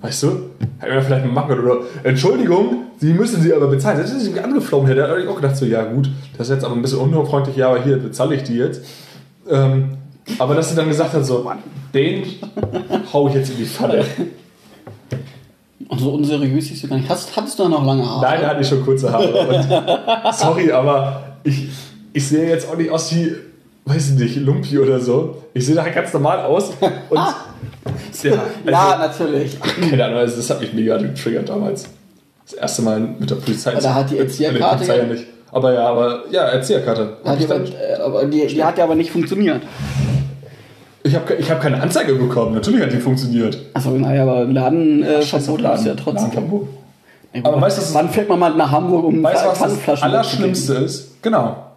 Weißt 0.00 0.22
du? 0.22 0.28
Hätte 0.78 0.94
man 0.94 1.04
vielleicht 1.04 1.26
mal 1.26 1.32
machen 1.32 1.48
können. 1.48 1.64
Oder, 1.64 1.80
Entschuldigung, 2.04 2.84
Sie 2.98 3.12
müssen 3.12 3.42
sie 3.42 3.52
aber 3.52 3.66
bezahlen. 3.66 3.98
Hätte 3.98 4.18
sie 4.18 4.30
mich 4.30 4.42
angeflogen 4.42 4.86
hätte, 4.86 5.06
hätte 5.06 5.22
ich 5.22 5.28
auch 5.28 5.36
gedacht, 5.36 5.56
so, 5.56 5.64
ja 5.66 5.84
gut, 5.84 6.10
das 6.36 6.48
ist 6.48 6.54
jetzt 6.54 6.64
aber 6.64 6.74
ein 6.74 6.82
bisschen 6.82 6.98
unfreundlich, 6.98 7.56
ja, 7.56 7.68
aber 7.68 7.82
hier 7.82 7.96
bezahle 7.96 8.34
ich 8.34 8.42
die 8.42 8.56
jetzt. 8.56 8.82
Ähm, 9.48 9.96
aber 10.38 10.54
dass 10.54 10.70
sie 10.70 10.76
dann 10.76 10.88
gesagt 10.88 11.12
hat, 11.12 11.24
so, 11.24 11.50
den 11.92 12.24
hau 13.12 13.28
ich 13.28 13.34
jetzt 13.34 13.50
in 13.50 13.56
die 13.56 13.64
Pfanne. 13.64 14.04
Und 15.88 15.98
so 15.98 16.12
unseriös 16.12 16.68
siehst 16.68 16.84
du 16.84 16.88
gar 16.88 16.96
nicht. 16.96 17.08
Hast, 17.08 17.34
hattest 17.36 17.58
du 17.58 17.68
noch 17.68 17.84
lange 17.84 18.06
Haare? 18.06 18.22
Nein, 18.22 18.40
da 18.42 18.48
hatte 18.48 18.60
ich 18.60 18.68
schon 18.68 18.84
kurze 18.84 19.10
Haare. 19.10 19.48
Und, 19.48 20.34
sorry, 20.34 20.70
aber 20.70 21.36
ich, 21.42 21.68
ich 22.12 22.28
sehe 22.28 22.48
jetzt 22.48 22.70
auch 22.70 22.76
nicht 22.76 22.90
aus 22.90 23.14
wie, 23.14 23.34
weiß 23.84 24.10
ich 24.10 24.18
nicht, 24.18 24.36
Lumpi 24.36 24.78
oder 24.78 25.00
so. 25.00 25.42
Ich 25.54 25.66
sehe 25.66 25.74
da 25.74 25.88
ganz 25.88 26.12
normal 26.12 26.40
aus. 26.40 26.70
Und 27.10 27.18
ja, 28.22 28.32
also, 28.32 28.38
ja, 28.66 28.98
natürlich. 28.98 29.58
Keine 29.60 30.04
Ahnung, 30.04 30.18
also 30.18 30.36
das 30.36 30.50
hat 30.50 30.60
mich 30.60 30.72
mega 30.72 30.96
getriggert 30.98 31.48
damals. 31.48 31.86
Das 32.44 32.54
erste 32.54 32.82
Mal 32.82 33.00
mit 33.00 33.30
der 33.30 33.36
Polizei. 33.36 33.72
Aber 33.72 33.80
da 33.80 33.94
hat 33.94 34.10
die 34.10 34.18
Erzieherkarte 34.18 34.84
ja- 34.84 35.04
nicht. 35.04 35.24
Aber 35.52 35.72
ja, 35.72 35.88
aber 35.88 36.24
ja, 36.30 36.42
Erzieherkarte. 36.42 37.16
Hat 37.24 37.40
die, 37.40 37.44
aber, 37.44 37.56
äh, 37.56 37.94
aber 38.04 38.24
die, 38.26 38.46
die 38.46 38.62
hat 38.62 38.78
ja 38.78 38.84
aber 38.84 38.94
nicht 38.94 39.10
funktioniert. 39.10 39.62
ich 41.02 41.14
habe 41.14 41.34
ich 41.34 41.50
hab 41.50 41.60
keine 41.60 41.82
Anzeige 41.82 42.14
bekommen. 42.14 42.54
Natürlich 42.54 42.82
hat 42.82 42.92
die 42.92 42.98
funktioniert. 42.98 43.58
Achso, 43.74 43.90
naja, 43.90 44.22
aber 44.22 44.44
Ladenverbot 44.44 45.60
äh, 45.62 45.74
ist 45.74 45.86
ja 45.86 45.94
trotzdem. 45.94 46.14
Ladenverbot. 46.14 46.68
Aber 47.42 47.60
weißt 47.60 47.78
du, 47.78 47.94
wann 47.94 48.10
fährt 48.10 48.28
man 48.28 48.38
mal 48.38 48.54
nach 48.54 48.70
Hamburg, 48.70 49.04
um 49.04 49.22
Weißt 49.22 49.44
du, 49.44 49.48
was 49.48 49.84
das 49.86 50.02
Allerschlimmste 50.02 50.74
ist? 50.74 51.22
Genau. 51.22 51.69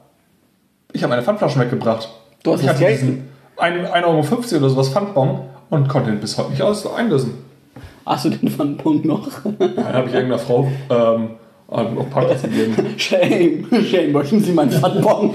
Ich 0.93 1.01
habe 1.03 1.09
meine 1.09 1.23
Pfandflaschen 1.23 1.61
weggebracht. 1.61 2.09
Du 2.43 2.53
hast 2.53 2.61
ich 2.61 2.67
das 2.67 2.75
hatte 2.75 2.85
Geld- 2.85 3.01
diesen 3.01 3.29
1,50 3.57 4.03
Euro 4.03 4.19
oder 4.57 4.69
sowas 4.69 4.89
Pfandbon 4.89 5.41
und 5.69 5.87
konnte 5.89 6.11
den 6.11 6.19
bis 6.19 6.37
heute 6.37 6.51
nicht 6.51 6.61
aus 6.61 6.85
einlösen. 6.91 7.33
Hast 8.05 8.25
du 8.25 8.29
den 8.29 8.49
Pfandpunkt 8.49 9.05
noch? 9.05 9.27
Dann 9.43 9.93
habe 9.93 10.07
ich 10.09 10.13
irgendeiner 10.13 10.39
Frau 10.39 10.67
ähm, 10.89 11.29
auf 11.67 12.09
Parkplatz 12.11 12.41
gegeben. 12.43 12.75
Shame, 12.97 13.65
shame, 13.89 14.11
möchten 14.11 14.39
Sie 14.39 14.51
meinen 14.51 14.71
Pfandbon? 14.71 15.33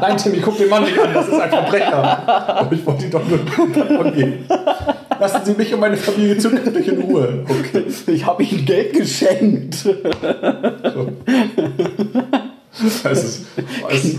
Nein, 0.00 0.16
Timmy, 0.16 0.38
guck 0.40 0.56
den 0.58 0.68
Mann 0.68 0.84
nicht 0.84 0.98
an, 0.98 1.12
das 1.14 1.28
ist 1.28 1.40
ein 1.40 1.50
Verbrecher. 1.50 2.28
Aber 2.58 2.72
ich 2.72 2.84
wollte 2.86 3.04
ihm 3.04 3.10
doch 3.10 3.26
nur 3.28 3.38
Pfandbon 3.46 4.12
geben. 4.14 4.46
Lassen 5.20 5.40
Sie 5.44 5.54
mich 5.54 5.72
und 5.74 5.80
meine 5.80 5.96
Familie 5.96 6.38
zukünftig 6.38 6.88
in 6.88 7.02
Ruhe. 7.02 7.44
Okay. 7.48 7.84
Ich 8.06 8.26
habe 8.26 8.42
Ihnen 8.42 8.64
Geld 8.64 8.92
geschenkt. 8.92 9.86
Das 13.04 13.24
ist, 13.24 13.46
das 13.88 14.04
ist 14.04 14.18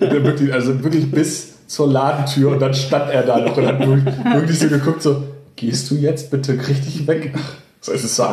der 0.00 0.24
wirklich, 0.24 0.52
also 0.52 0.82
wirklich 0.82 1.10
bis 1.10 1.66
zur 1.66 1.88
Ladentür 1.88 2.52
und 2.52 2.60
dann 2.60 2.72
stand 2.72 3.10
er 3.10 3.22
da 3.22 3.38
noch 3.38 3.56
und 3.56 3.66
hat 3.66 3.78
wirklich, 3.78 4.14
wirklich 4.24 4.58
so 4.58 4.68
geguckt, 4.68 5.02
so, 5.02 5.24
gehst 5.56 5.90
du 5.90 5.96
jetzt 5.96 6.30
bitte 6.30 6.52
richtig 6.52 7.06
weg? 7.06 7.34
So 7.80 7.92
ist 7.92 8.04
es 8.04 8.16
so 8.16 8.24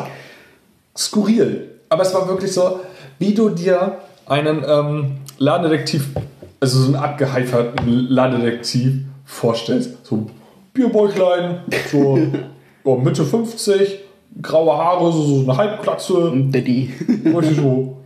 skurril. 0.98 1.70
Aber 1.90 2.04
es 2.04 2.14
war 2.14 2.28
wirklich 2.28 2.52
so, 2.52 2.80
wie 3.20 3.34
du 3.34 3.50
dir 3.50 3.98
einen 4.26 4.64
ähm, 4.68 5.18
Ladendetektiv, 5.38 6.08
also 6.60 6.80
so 6.80 6.86
einen 6.88 6.96
abgeheiferten 6.96 8.08
Ladendetektiv 8.10 9.02
vorstellst. 9.26 10.06
So 10.06 10.30
Bierbäuchlein, 10.78 11.62
so 11.92 12.20
oh, 12.84 12.96
Mitte 12.98 13.26
50, 13.26 14.00
graue 14.42 14.78
Haare, 14.78 15.12
so, 15.12 15.42
eine 15.42 15.58
Halbklatze. 15.58 16.32
Daddy. 16.52 16.94
Und 17.34 17.44
ich 17.44 17.58
so, 17.58 17.98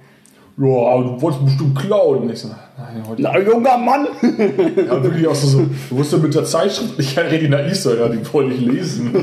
ja, 0.57 0.97
du 1.01 1.21
wolltest 1.21 1.45
bestimmt 1.45 1.77
klauen. 1.77 2.19
Und 2.23 2.31
ich 2.31 2.39
so, 2.39 2.47
nein, 2.47 3.03
heute. 3.07 3.21
Na, 3.21 3.37
junger 3.39 3.77
Mann! 3.77 4.07
Ja, 4.87 5.03
wirklich 5.03 5.27
auch 5.27 5.35
so, 5.35 5.47
so 5.47 5.65
du 5.89 5.95
musst 5.95 6.13
ja 6.13 6.17
mit 6.19 6.33
der 6.33 6.45
Zeitschrift 6.45 6.97
nicht 6.97 7.17
reden 7.17 7.51
nach 7.51 7.69
Isa, 7.69 7.93
ja, 7.93 8.07
die 8.07 8.33
wollte 8.33 8.53
ich 8.53 8.61
lesen. 8.61 9.13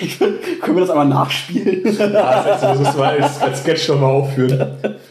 Ich 0.00 0.18
Können 0.18 0.76
wir 0.76 0.80
das 0.80 0.90
einmal 0.90 1.06
nachspielen? 1.06 1.82
Ja, 1.98 2.06
das 2.08 2.62
heißt, 2.62 2.80
das 2.84 2.96
mal 2.96 3.20
als, 3.20 3.40
als 3.40 3.60
Sketch 3.60 3.88
nochmal 3.88 4.10
aufführen. 4.10 4.66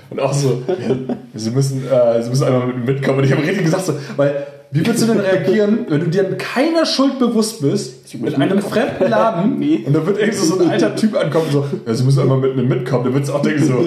Und 0.10 0.20
auch 0.20 0.34
so, 0.34 0.64
ja, 0.68 0.96
sie, 1.36 1.52
müssen, 1.52 1.84
äh, 1.88 2.22
sie 2.24 2.30
müssen 2.30 2.46
einmal 2.46 2.68
mitkommen. 2.68 3.20
Und 3.20 3.24
ich 3.26 3.32
habe 3.32 3.44
richtig 3.44 3.66
gesagt, 3.66 3.86
so, 3.86 3.94
weil, 4.18 4.48
wie 4.72 4.86
würdest 4.86 5.04
du 5.04 5.08
denn 5.14 5.20
reagieren, 5.20 5.86
wenn 5.90 6.00
du 6.00 6.08
dir 6.08 6.24
keiner 6.38 6.86
Schuld 6.86 7.20
bewusst 7.20 7.62
bist, 7.62 8.14
in 8.14 8.36
einem 8.36 8.62
fremden 8.62 9.10
Laden 9.10 9.60
Nee. 9.60 9.84
und 9.86 9.96
da 9.96 10.06
wird 10.06 10.20
irgendwie 10.20 10.38
so 10.38 10.60
ein 10.60 10.70
alter 10.70 10.96
Typ 10.96 11.16
ankommen 11.16 11.46
und 11.46 11.52
so, 11.52 11.66
ja, 11.86 11.94
sie 11.94 12.04
müssen 12.04 12.22
einmal 12.22 12.38
mit 12.38 12.56
mir 12.56 12.64
mitkommen. 12.64 13.04
Dann 13.06 13.14
würdest 13.14 13.32
du 13.32 13.36
auch 13.36 13.42
denken 13.42 13.64
so, 13.64 13.86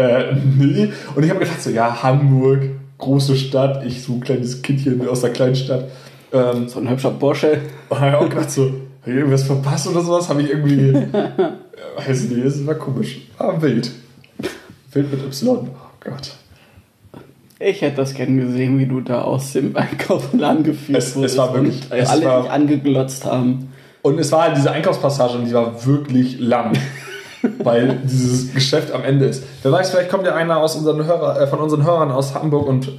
äh, 0.00 0.34
nee. 0.56 0.92
Und 1.14 1.24
ich 1.24 1.30
habe 1.30 1.40
gedacht 1.40 1.60
so, 1.62 1.70
ja, 1.70 2.02
Hamburg, 2.02 2.60
große 2.98 3.36
Stadt, 3.36 3.84
ich 3.84 4.02
so 4.02 4.14
ein 4.14 4.20
kleines 4.20 4.62
Kindchen 4.62 5.06
aus 5.08 5.20
der 5.20 5.30
kleinen 5.30 5.56
Stadt. 5.56 5.84
Ähm, 6.32 6.68
So 6.68 6.78
ein 6.80 6.90
hübscher 6.90 7.10
Bursche. 7.10 7.58
und 7.88 8.00
habe 8.00 8.10
ich 8.10 8.16
auch 8.16 8.28
gedacht 8.28 8.50
so, 8.50 8.70
habe 9.08 9.12
ich 9.12 9.18
irgendwas 9.18 9.42
verpasst 9.44 9.86
oder 9.88 10.00
sowas? 10.02 10.28
Habe 10.28 10.42
ich 10.42 10.50
irgendwie, 10.50 10.92
weiß 12.06 12.24
nicht, 12.30 12.44
das 12.46 12.66
war 12.66 12.74
komisch. 12.74 13.22
War 13.38 13.60
wild. 13.60 13.90
Wild 14.92 15.12
mit 15.12 15.22
Y. 15.24 15.68
Oh 15.68 15.74
Gott. 16.00 16.32
Ich 17.60 17.82
hätte 17.82 17.96
das 17.96 18.14
gern 18.14 18.36
gesehen, 18.38 18.78
wie 18.78 18.86
du 18.86 19.00
da 19.00 19.22
aus 19.22 19.52
dem 19.52 19.74
Einkaufsladen 19.76 20.62
geführt 20.62 20.98
Es- 20.98 21.08
es 21.10 21.16
wurdest 21.16 21.36
war 21.38 21.54
wirklich- 21.54 21.90
und 21.90 21.96
es 21.96 22.08
alle 22.08 22.24
war- 22.26 22.42
dich 22.42 22.50
angeglotzt 22.50 23.24
haben. 23.24 23.72
Und 24.02 24.18
es 24.20 24.30
war 24.30 24.42
halt 24.42 24.56
diese 24.56 24.70
Einkaufspassage 24.70 25.38
und 25.38 25.46
die 25.46 25.52
war 25.54 25.84
wirklich 25.84 26.38
lang. 26.38 26.72
weil 27.62 28.00
dieses 28.04 28.52
Geschäft 28.52 28.90
am 28.92 29.04
Ende 29.04 29.26
ist. 29.26 29.44
Wer 29.62 29.70
weiß, 29.70 29.90
vielleicht 29.90 30.10
kommt 30.10 30.26
ja 30.26 30.34
einer 30.34 30.56
aus 30.58 30.74
unseren 30.74 31.04
Hörer, 31.04 31.40
äh, 31.40 31.46
von 31.46 31.60
unseren 31.60 31.84
Hörern 31.84 32.10
aus 32.10 32.34
Hamburg 32.34 32.66
und 32.66 32.90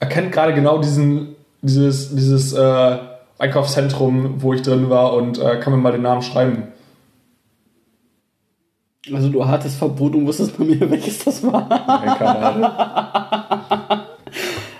erkennt 0.00 0.32
gerade 0.32 0.52
genau 0.52 0.78
diesen, 0.78 1.28
dieses, 1.62 2.14
dieses 2.14 2.52
äh, 2.52 2.96
Einkaufszentrum, 3.38 4.42
wo 4.42 4.54
ich 4.54 4.62
drin 4.62 4.88
war 4.88 5.12
und 5.12 5.38
äh, 5.38 5.58
kann 5.60 5.72
mir 5.72 5.78
mal 5.78 5.92
den 5.92 6.02
Namen 6.02 6.22
schreiben. 6.22 6.68
Also 9.12 9.28
du 9.28 9.46
hattest 9.46 9.76
Verbot 9.76 10.14
und 10.14 10.26
wusstest 10.26 10.56
bei 10.58 10.64
mir, 10.64 10.80
welches 10.90 11.24
das 11.24 11.42
war. 11.42 11.66
Nein, 11.68 12.18
keine 12.18 12.38
Ahnung. 12.38 12.70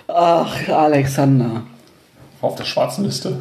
Ach, 0.07 0.69
Alexander. 0.69 1.63
Auf 2.41 2.55
der 2.55 2.65
schwarzen 2.65 3.05
Liste. 3.05 3.39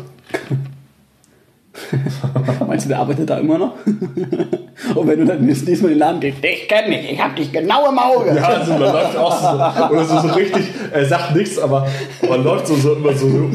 Meinst 2.66 2.86
du, 2.86 2.88
der 2.88 2.98
arbeitet 2.98 3.28
da 3.28 3.38
immer 3.38 3.58
noch? 3.58 3.74
und 3.86 5.06
wenn 5.06 5.18
du 5.18 5.26
dann 5.26 5.46
das 5.46 5.62
nächste 5.62 5.84
Mal 5.84 5.92
in 5.92 5.98
den 5.98 5.98
Laden 5.98 6.20
gehst, 6.20 6.38
ich 6.42 6.68
kenn 6.68 6.90
dich, 6.90 7.12
ich 7.12 7.20
hab 7.20 7.36
dich 7.36 7.52
genau 7.52 7.88
im 7.90 7.98
Auge. 7.98 8.34
Ja, 8.34 8.44
also 8.44 8.72
man 8.72 8.80
läuft 8.80 9.16
auch 9.16 9.40
so, 9.40 9.94
oder 9.94 10.04
so, 10.04 10.28
so 10.28 10.34
richtig, 10.34 10.64
er 10.92 11.04
sagt 11.04 11.36
nichts, 11.36 11.58
aber 11.58 11.86
man 12.28 12.44
läuft 12.44 12.66
so, 12.66 12.76
so 12.76 12.94
immer 12.94 13.12
so, 13.12 13.28
so 13.28 13.50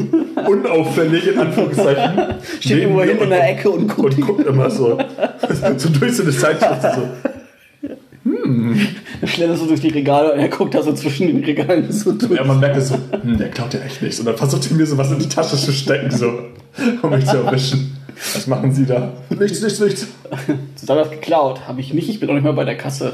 unauffällig 0.46 1.28
in 1.28 1.38
Anführungszeichen. 1.38 2.36
Steht 2.60 2.78
irgendwo 2.78 3.02
hinten 3.02 3.24
in 3.24 3.30
der 3.30 3.50
Ecke 3.50 3.70
und 3.70 3.88
guckt. 3.88 4.16
und 4.16 4.26
guckt 4.26 4.46
immer 4.46 4.70
so, 4.70 4.98
so 5.76 5.88
durch 5.88 6.16
so 6.16 6.22
eine 6.22 6.32
Zeitschrift 6.32 6.82
so. 6.82 7.08
Dann 9.22 9.28
schlenderst 9.28 9.62
du 9.62 9.66
durch 9.66 9.80
die 9.80 9.88
Regale 9.88 10.32
und 10.32 10.38
er 10.40 10.48
guckt 10.48 10.74
da 10.74 10.82
so 10.82 10.92
zwischen 10.92 11.28
den 11.28 11.44
Regalen 11.44 11.90
so 11.90 12.12
durch. 12.12 12.32
Ja, 12.32 12.44
man 12.44 12.60
merkt 12.60 12.76
es 12.76 12.88
so, 12.88 12.96
hm, 13.22 13.38
der 13.38 13.50
klaut 13.50 13.72
ja 13.74 13.80
echt 13.80 14.02
nichts. 14.02 14.18
Und 14.20 14.26
dann 14.26 14.36
versucht 14.36 14.70
er 14.70 14.76
mir 14.76 14.86
so 14.86 14.98
was 14.98 15.10
in 15.10 15.18
die 15.18 15.28
Tasche 15.28 15.56
zu 15.56 15.72
stecken, 15.72 16.10
so, 16.10 16.32
um 17.02 17.10
mich 17.10 17.26
zu 17.26 17.36
erwischen. 17.36 17.91
Was 18.34 18.46
machen 18.46 18.72
Sie 18.72 18.86
da? 18.86 19.12
Nichts, 19.30 19.60
nichts, 19.62 19.80
nichts. 19.80 20.06
Zusammen 20.76 21.00
das 21.00 21.10
geklaut. 21.10 21.66
Habe 21.66 21.80
ich 21.80 21.92
nicht, 21.92 22.08
ich 22.08 22.20
bin 22.20 22.30
auch 22.30 22.34
nicht 22.34 22.44
mehr 22.44 22.52
bei 22.52 22.64
der 22.64 22.76
Kasse. 22.76 23.12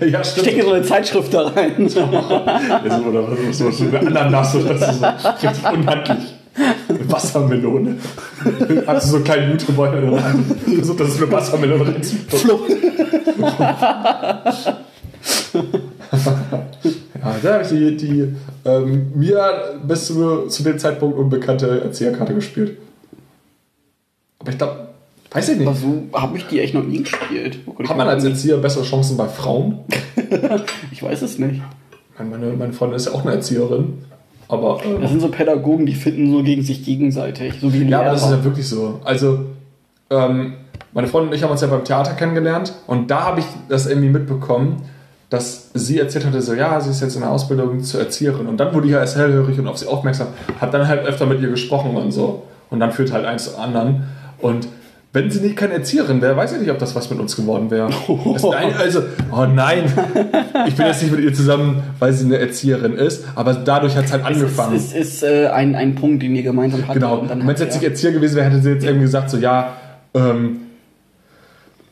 Ja, 0.00 0.24
stimmt. 0.24 0.46
Stecke 0.46 0.62
so 0.62 0.72
eine 0.72 0.84
Zeitschrift 0.84 1.34
da 1.34 1.48
rein. 1.48 1.72
Ja, 1.88 1.88
so, 2.98 3.04
oder 3.04 3.28
was, 3.28 3.58
so, 3.58 3.70
so 3.70 3.84
eine 3.84 4.00
Ananas 4.00 4.54
oder 4.54 4.76
so, 4.78 5.04
richtig 5.46 5.72
unhandlich. 5.72 6.34
Wassermelone. 7.08 7.96
Hast 8.86 9.06
du 9.06 9.10
so 9.10 9.16
einen 9.16 9.24
kleinen 9.24 9.50
Jutebeutel 9.52 10.02
in 10.04 10.10
der 10.12 10.24
Hand. 10.24 10.44
Versucht, 10.64 11.00
das 11.00 11.08
ist 11.10 11.22
eine 11.22 11.32
Wassermelone 11.32 11.86
reinzutun. 11.86 12.60
Ja, 17.22 17.36
da 17.42 17.52
habe 17.52 17.62
ich 17.64 17.68
die, 17.68 17.96
die 17.96 18.34
ähm, 18.64 19.12
mir 19.14 19.78
bis 19.86 20.06
zu, 20.06 20.46
zu 20.46 20.62
dem 20.62 20.78
Zeitpunkt 20.78 21.18
unbekannte 21.18 21.82
Erzieherkarte 21.82 22.34
gespielt. 22.34 22.78
Aber 24.40 24.50
ich 24.50 24.58
glaube, 24.58 24.88
weiß 25.30 25.48
ich 25.50 25.58
nicht. 25.58 25.68
Also 25.68 26.02
habe 26.12 26.36
ich 26.36 26.46
die 26.46 26.60
echt 26.60 26.74
noch 26.74 26.84
nie 26.84 27.02
gespielt. 27.02 27.60
Oh 27.66 27.72
Gott, 27.72 27.88
Hat 27.88 27.96
man 27.96 28.08
als 28.08 28.24
Erzieher 28.24 28.56
bessere 28.56 28.84
Chancen 28.84 29.16
bei 29.16 29.28
Frauen? 29.28 29.80
Ich 30.92 31.02
weiß 31.02 31.22
es 31.22 31.38
nicht. 31.38 31.62
Meine, 32.18 32.52
meine 32.52 32.72
Freundin 32.72 32.96
ist 32.96 33.06
ja 33.06 33.12
auch 33.12 33.22
eine 33.24 33.32
Erzieherin. 33.32 34.04
Aber 34.48 34.80
ähm, 34.84 35.00
Das 35.00 35.10
sind 35.10 35.20
so 35.20 35.28
Pädagogen, 35.28 35.86
die 35.86 35.94
finden 35.94 36.30
so 36.32 36.42
gegen 36.42 36.62
sich 36.62 36.84
gegenseitig. 36.84 37.54
So 37.60 37.72
wie 37.72 37.84
Ja, 37.84 38.00
aber 38.00 38.10
das 38.10 38.24
ist 38.24 38.30
ja 38.30 38.44
wirklich 38.44 38.68
so. 38.68 39.00
Also, 39.04 39.46
ähm, 40.10 40.54
meine 40.92 41.06
Freundin 41.06 41.30
und 41.30 41.36
ich 41.36 41.42
haben 41.42 41.50
uns 41.50 41.60
ja 41.60 41.68
beim 41.68 41.84
Theater 41.84 42.12
kennengelernt 42.12 42.74
und 42.86 43.10
da 43.10 43.22
habe 43.22 43.40
ich 43.40 43.46
das 43.68 43.86
irgendwie 43.86 44.08
mitbekommen, 44.08 44.82
dass 45.28 45.70
sie 45.72 45.98
erzählt 45.98 46.26
hatte, 46.26 46.42
so, 46.42 46.54
ja, 46.54 46.80
sie 46.80 46.90
ist 46.90 47.00
jetzt 47.00 47.14
in 47.14 47.20
der 47.20 47.30
Ausbildung 47.30 47.80
zur 47.84 48.00
Erzieherin 48.00 48.48
und 48.48 48.58
dann 48.58 48.74
wurde 48.74 48.86
ich 48.86 48.92
ja 48.92 48.98
erst 48.98 49.16
hellhörig 49.16 49.58
und 49.58 49.68
auf 49.68 49.78
sie 49.78 49.86
aufmerksam, 49.86 50.28
habe 50.60 50.72
dann 50.72 50.88
halt 50.88 51.06
öfter 51.06 51.26
mit 51.26 51.40
ihr 51.40 51.48
gesprochen 51.48 51.96
und 51.96 52.10
so 52.10 52.42
und 52.70 52.80
dann 52.80 52.90
führt 52.90 53.12
halt 53.12 53.24
eins 53.24 53.52
zum 53.52 53.60
anderen 53.62 54.04
und 54.40 54.68
wenn 55.12 55.28
sie 55.28 55.40
nicht 55.40 55.56
keine 55.56 55.74
Erzieherin 55.74 56.22
wäre, 56.22 56.36
weiß 56.36 56.52
ich 56.52 56.60
nicht, 56.60 56.70
ob 56.70 56.78
das 56.78 56.94
was 56.94 57.10
mit 57.10 57.18
uns 57.18 57.34
geworden 57.34 57.68
wäre. 57.70 57.90
Nein, 57.90 58.74
also, 58.78 59.02
oh 59.32 59.44
nein, 59.44 59.92
ich 60.68 60.76
bin 60.76 60.86
jetzt 60.86 61.02
nicht 61.02 61.10
mit 61.10 61.20
ihr 61.24 61.34
zusammen, 61.34 61.82
weil 61.98 62.12
sie 62.12 62.26
eine 62.26 62.38
Erzieherin 62.38 62.94
ist, 62.94 63.24
aber 63.34 63.54
dadurch 63.54 63.96
hat 63.96 64.04
es 64.04 64.12
halt 64.12 64.24
angefangen. 64.24 64.76
Es 64.76 64.92
ist, 64.92 64.94
ist 64.94 65.22
äh, 65.24 65.48
ein, 65.48 65.74
ein 65.74 65.96
Punkt, 65.96 66.22
den 66.22 66.36
ihr 66.36 66.44
gemeinsam 66.44 66.86
hattet. 66.86 67.02
Genau. 67.02 67.18
Und 67.18 67.28
Wenn 67.28 67.40
es 67.40 67.46
hat 67.46 67.58
jetzt 67.58 67.74
nicht 67.74 67.90
Erzieher 67.90 68.12
gewesen 68.12 68.36
wäre, 68.36 68.46
hätte 68.46 68.62
sie 68.62 68.70
jetzt 68.70 68.84
irgendwie 68.84 69.06
gesagt, 69.06 69.30
so, 69.30 69.38
ja, 69.38 69.72
ähm, 70.14 70.58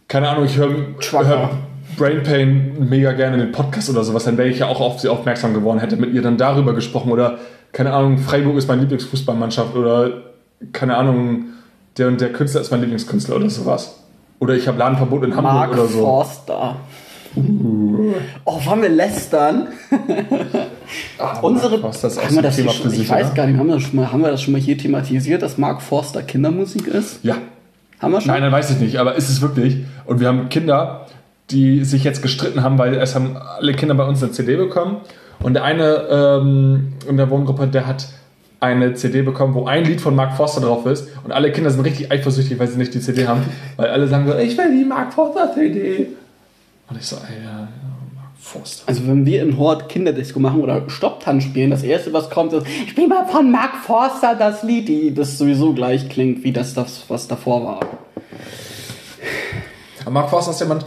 keine 0.06 0.28
Ahnung, 0.28 0.44
ich 0.44 0.56
höre 0.56 0.70
hör 1.10 1.50
Brain 1.96 2.22
Pain 2.22 2.88
mega 2.88 3.12
gerne 3.12 3.34
in 3.34 3.40
den 3.40 3.52
Podcast 3.52 3.90
oder 3.90 4.04
sowas, 4.04 4.24
dann 4.24 4.38
wäre 4.38 4.48
ich 4.48 4.60
ja 4.60 4.68
auch 4.68 4.80
auf 4.80 5.00
sie 5.00 5.08
aufmerksam 5.08 5.54
geworden, 5.54 5.80
hätte 5.80 5.96
mit 5.96 6.14
ihr 6.14 6.22
dann 6.22 6.36
darüber 6.36 6.72
gesprochen 6.72 7.10
oder, 7.10 7.38
keine 7.72 7.92
Ahnung, 7.92 8.18
Freiburg 8.18 8.56
ist 8.56 8.68
meine 8.68 8.82
Lieblingsfußballmannschaft 8.82 9.74
oder, 9.74 10.22
keine 10.72 10.96
Ahnung, 10.96 11.46
der 11.98 12.08
und 12.08 12.20
der 12.20 12.32
Künstler 12.32 12.60
ist 12.60 12.70
mein 12.70 12.80
Lieblingskünstler 12.80 13.36
oder 13.36 13.50
sowas. 13.50 13.96
Oder 14.38 14.54
ich 14.54 14.68
habe 14.68 14.78
Ladenverbot 14.78 15.24
in 15.24 15.34
Hamburg 15.34 15.54
Mark 15.54 15.72
oder 15.72 15.86
so. 15.86 15.98
Forster. 16.00 16.76
Oh, 18.44 18.64
wollen 18.64 18.82
wir 18.82 18.88
lästern? 18.88 19.68
Ah, 21.18 21.38
Unsere, 21.40 21.82
was, 21.82 22.00
das 22.00 22.14
ist 22.16 22.24
haben 22.24 22.34
wir 22.36 22.42
das 22.42 22.56
Thema 22.56 22.70
hier 22.70 22.76
für 22.76 22.82
schon, 22.84 22.92
ich 22.92 22.98
sich, 22.98 23.10
weiß 23.10 23.26
oder? 23.26 23.34
gar 23.34 23.46
nicht, 23.46 23.58
haben 23.58 23.66
wir, 23.66 23.74
das 23.74 23.82
schon 23.82 23.96
mal, 23.96 24.10
haben 24.10 24.22
wir 24.22 24.30
das 24.30 24.42
schon 24.42 24.52
mal 24.52 24.60
hier 24.60 24.78
thematisiert, 24.78 25.42
dass 25.42 25.58
Mark 25.58 25.82
Forster 25.82 26.22
Kindermusik 26.22 26.86
ist? 26.86 27.22
Ja, 27.22 27.36
Haben 28.00 28.12
wir 28.12 28.20
schon? 28.20 28.30
Nein, 28.32 28.42
dann 28.42 28.52
weiß 28.52 28.70
ich 28.70 28.78
nicht, 28.78 28.96
aber 28.98 29.14
ist 29.16 29.28
es 29.28 29.42
wirklich? 29.42 29.84
Und 30.06 30.20
wir 30.20 30.28
haben 30.28 30.48
Kinder, 30.48 31.06
die 31.50 31.84
sich 31.84 32.04
jetzt 32.04 32.22
gestritten 32.22 32.62
haben, 32.62 32.78
weil 32.78 32.94
es 32.94 33.14
haben 33.14 33.36
alle 33.36 33.74
Kinder 33.74 33.94
bei 33.94 34.04
uns 34.04 34.22
eine 34.22 34.32
CD 34.32 34.56
bekommen. 34.56 34.98
Und 35.40 35.54
der 35.54 35.64
eine 35.64 36.06
ähm, 36.10 36.94
in 37.08 37.16
der 37.16 37.30
Wohngruppe, 37.30 37.66
der 37.68 37.86
hat 37.86 38.08
eine 38.60 38.94
CD 38.94 39.22
bekommen, 39.22 39.54
wo 39.54 39.66
ein 39.66 39.84
Lied 39.84 40.00
von 40.00 40.14
Mark 40.14 40.36
Forster 40.36 40.60
drauf 40.60 40.84
ist. 40.86 41.08
Und 41.24 41.32
alle 41.32 41.52
Kinder 41.52 41.70
sind 41.70 41.80
richtig 41.82 42.10
eifersüchtig, 42.10 42.58
weil 42.58 42.68
sie 42.68 42.78
nicht 42.78 42.92
die 42.92 43.00
CD 43.00 43.26
haben. 43.26 43.42
Weil 43.76 43.90
alle 43.90 44.08
sagen 44.08 44.26
so, 44.26 44.36
ich 44.36 44.58
will 44.58 44.76
die 44.76 44.84
Mark 44.84 45.12
Forster 45.12 45.52
CD. 45.54 46.08
Und 46.90 46.98
ich 46.98 47.06
so, 47.06 47.16
ey, 47.16 47.44
ja, 47.44 47.50
ja, 47.50 47.68
Mark 48.16 48.32
Forster. 48.38 48.88
Also 48.88 49.06
wenn 49.06 49.24
wir 49.24 49.42
in 49.42 49.56
Hort 49.58 49.88
Kinderdisco 49.88 50.40
machen 50.40 50.60
oder 50.60 50.88
Stopptanz 50.88 51.44
spielen, 51.44 51.70
das 51.70 51.84
erste, 51.84 52.12
was 52.12 52.30
kommt, 52.30 52.52
ist, 52.52 52.66
spiel 52.88 53.06
mal 53.06 53.26
von 53.26 53.50
Mark 53.52 53.76
Forster 53.84 54.34
das 54.34 54.64
Lied, 54.64 54.88
die, 54.88 55.14
das 55.14 55.38
sowieso 55.38 55.72
gleich 55.72 56.08
klingt, 56.08 56.42
wie 56.42 56.52
das, 56.52 56.74
das 56.74 57.04
was 57.08 57.28
davor 57.28 57.64
war. 57.64 57.80
Aber 60.00 60.10
Mark 60.10 60.30
Forster 60.30 60.50
ist 60.50 60.60
jemand, 60.60 60.84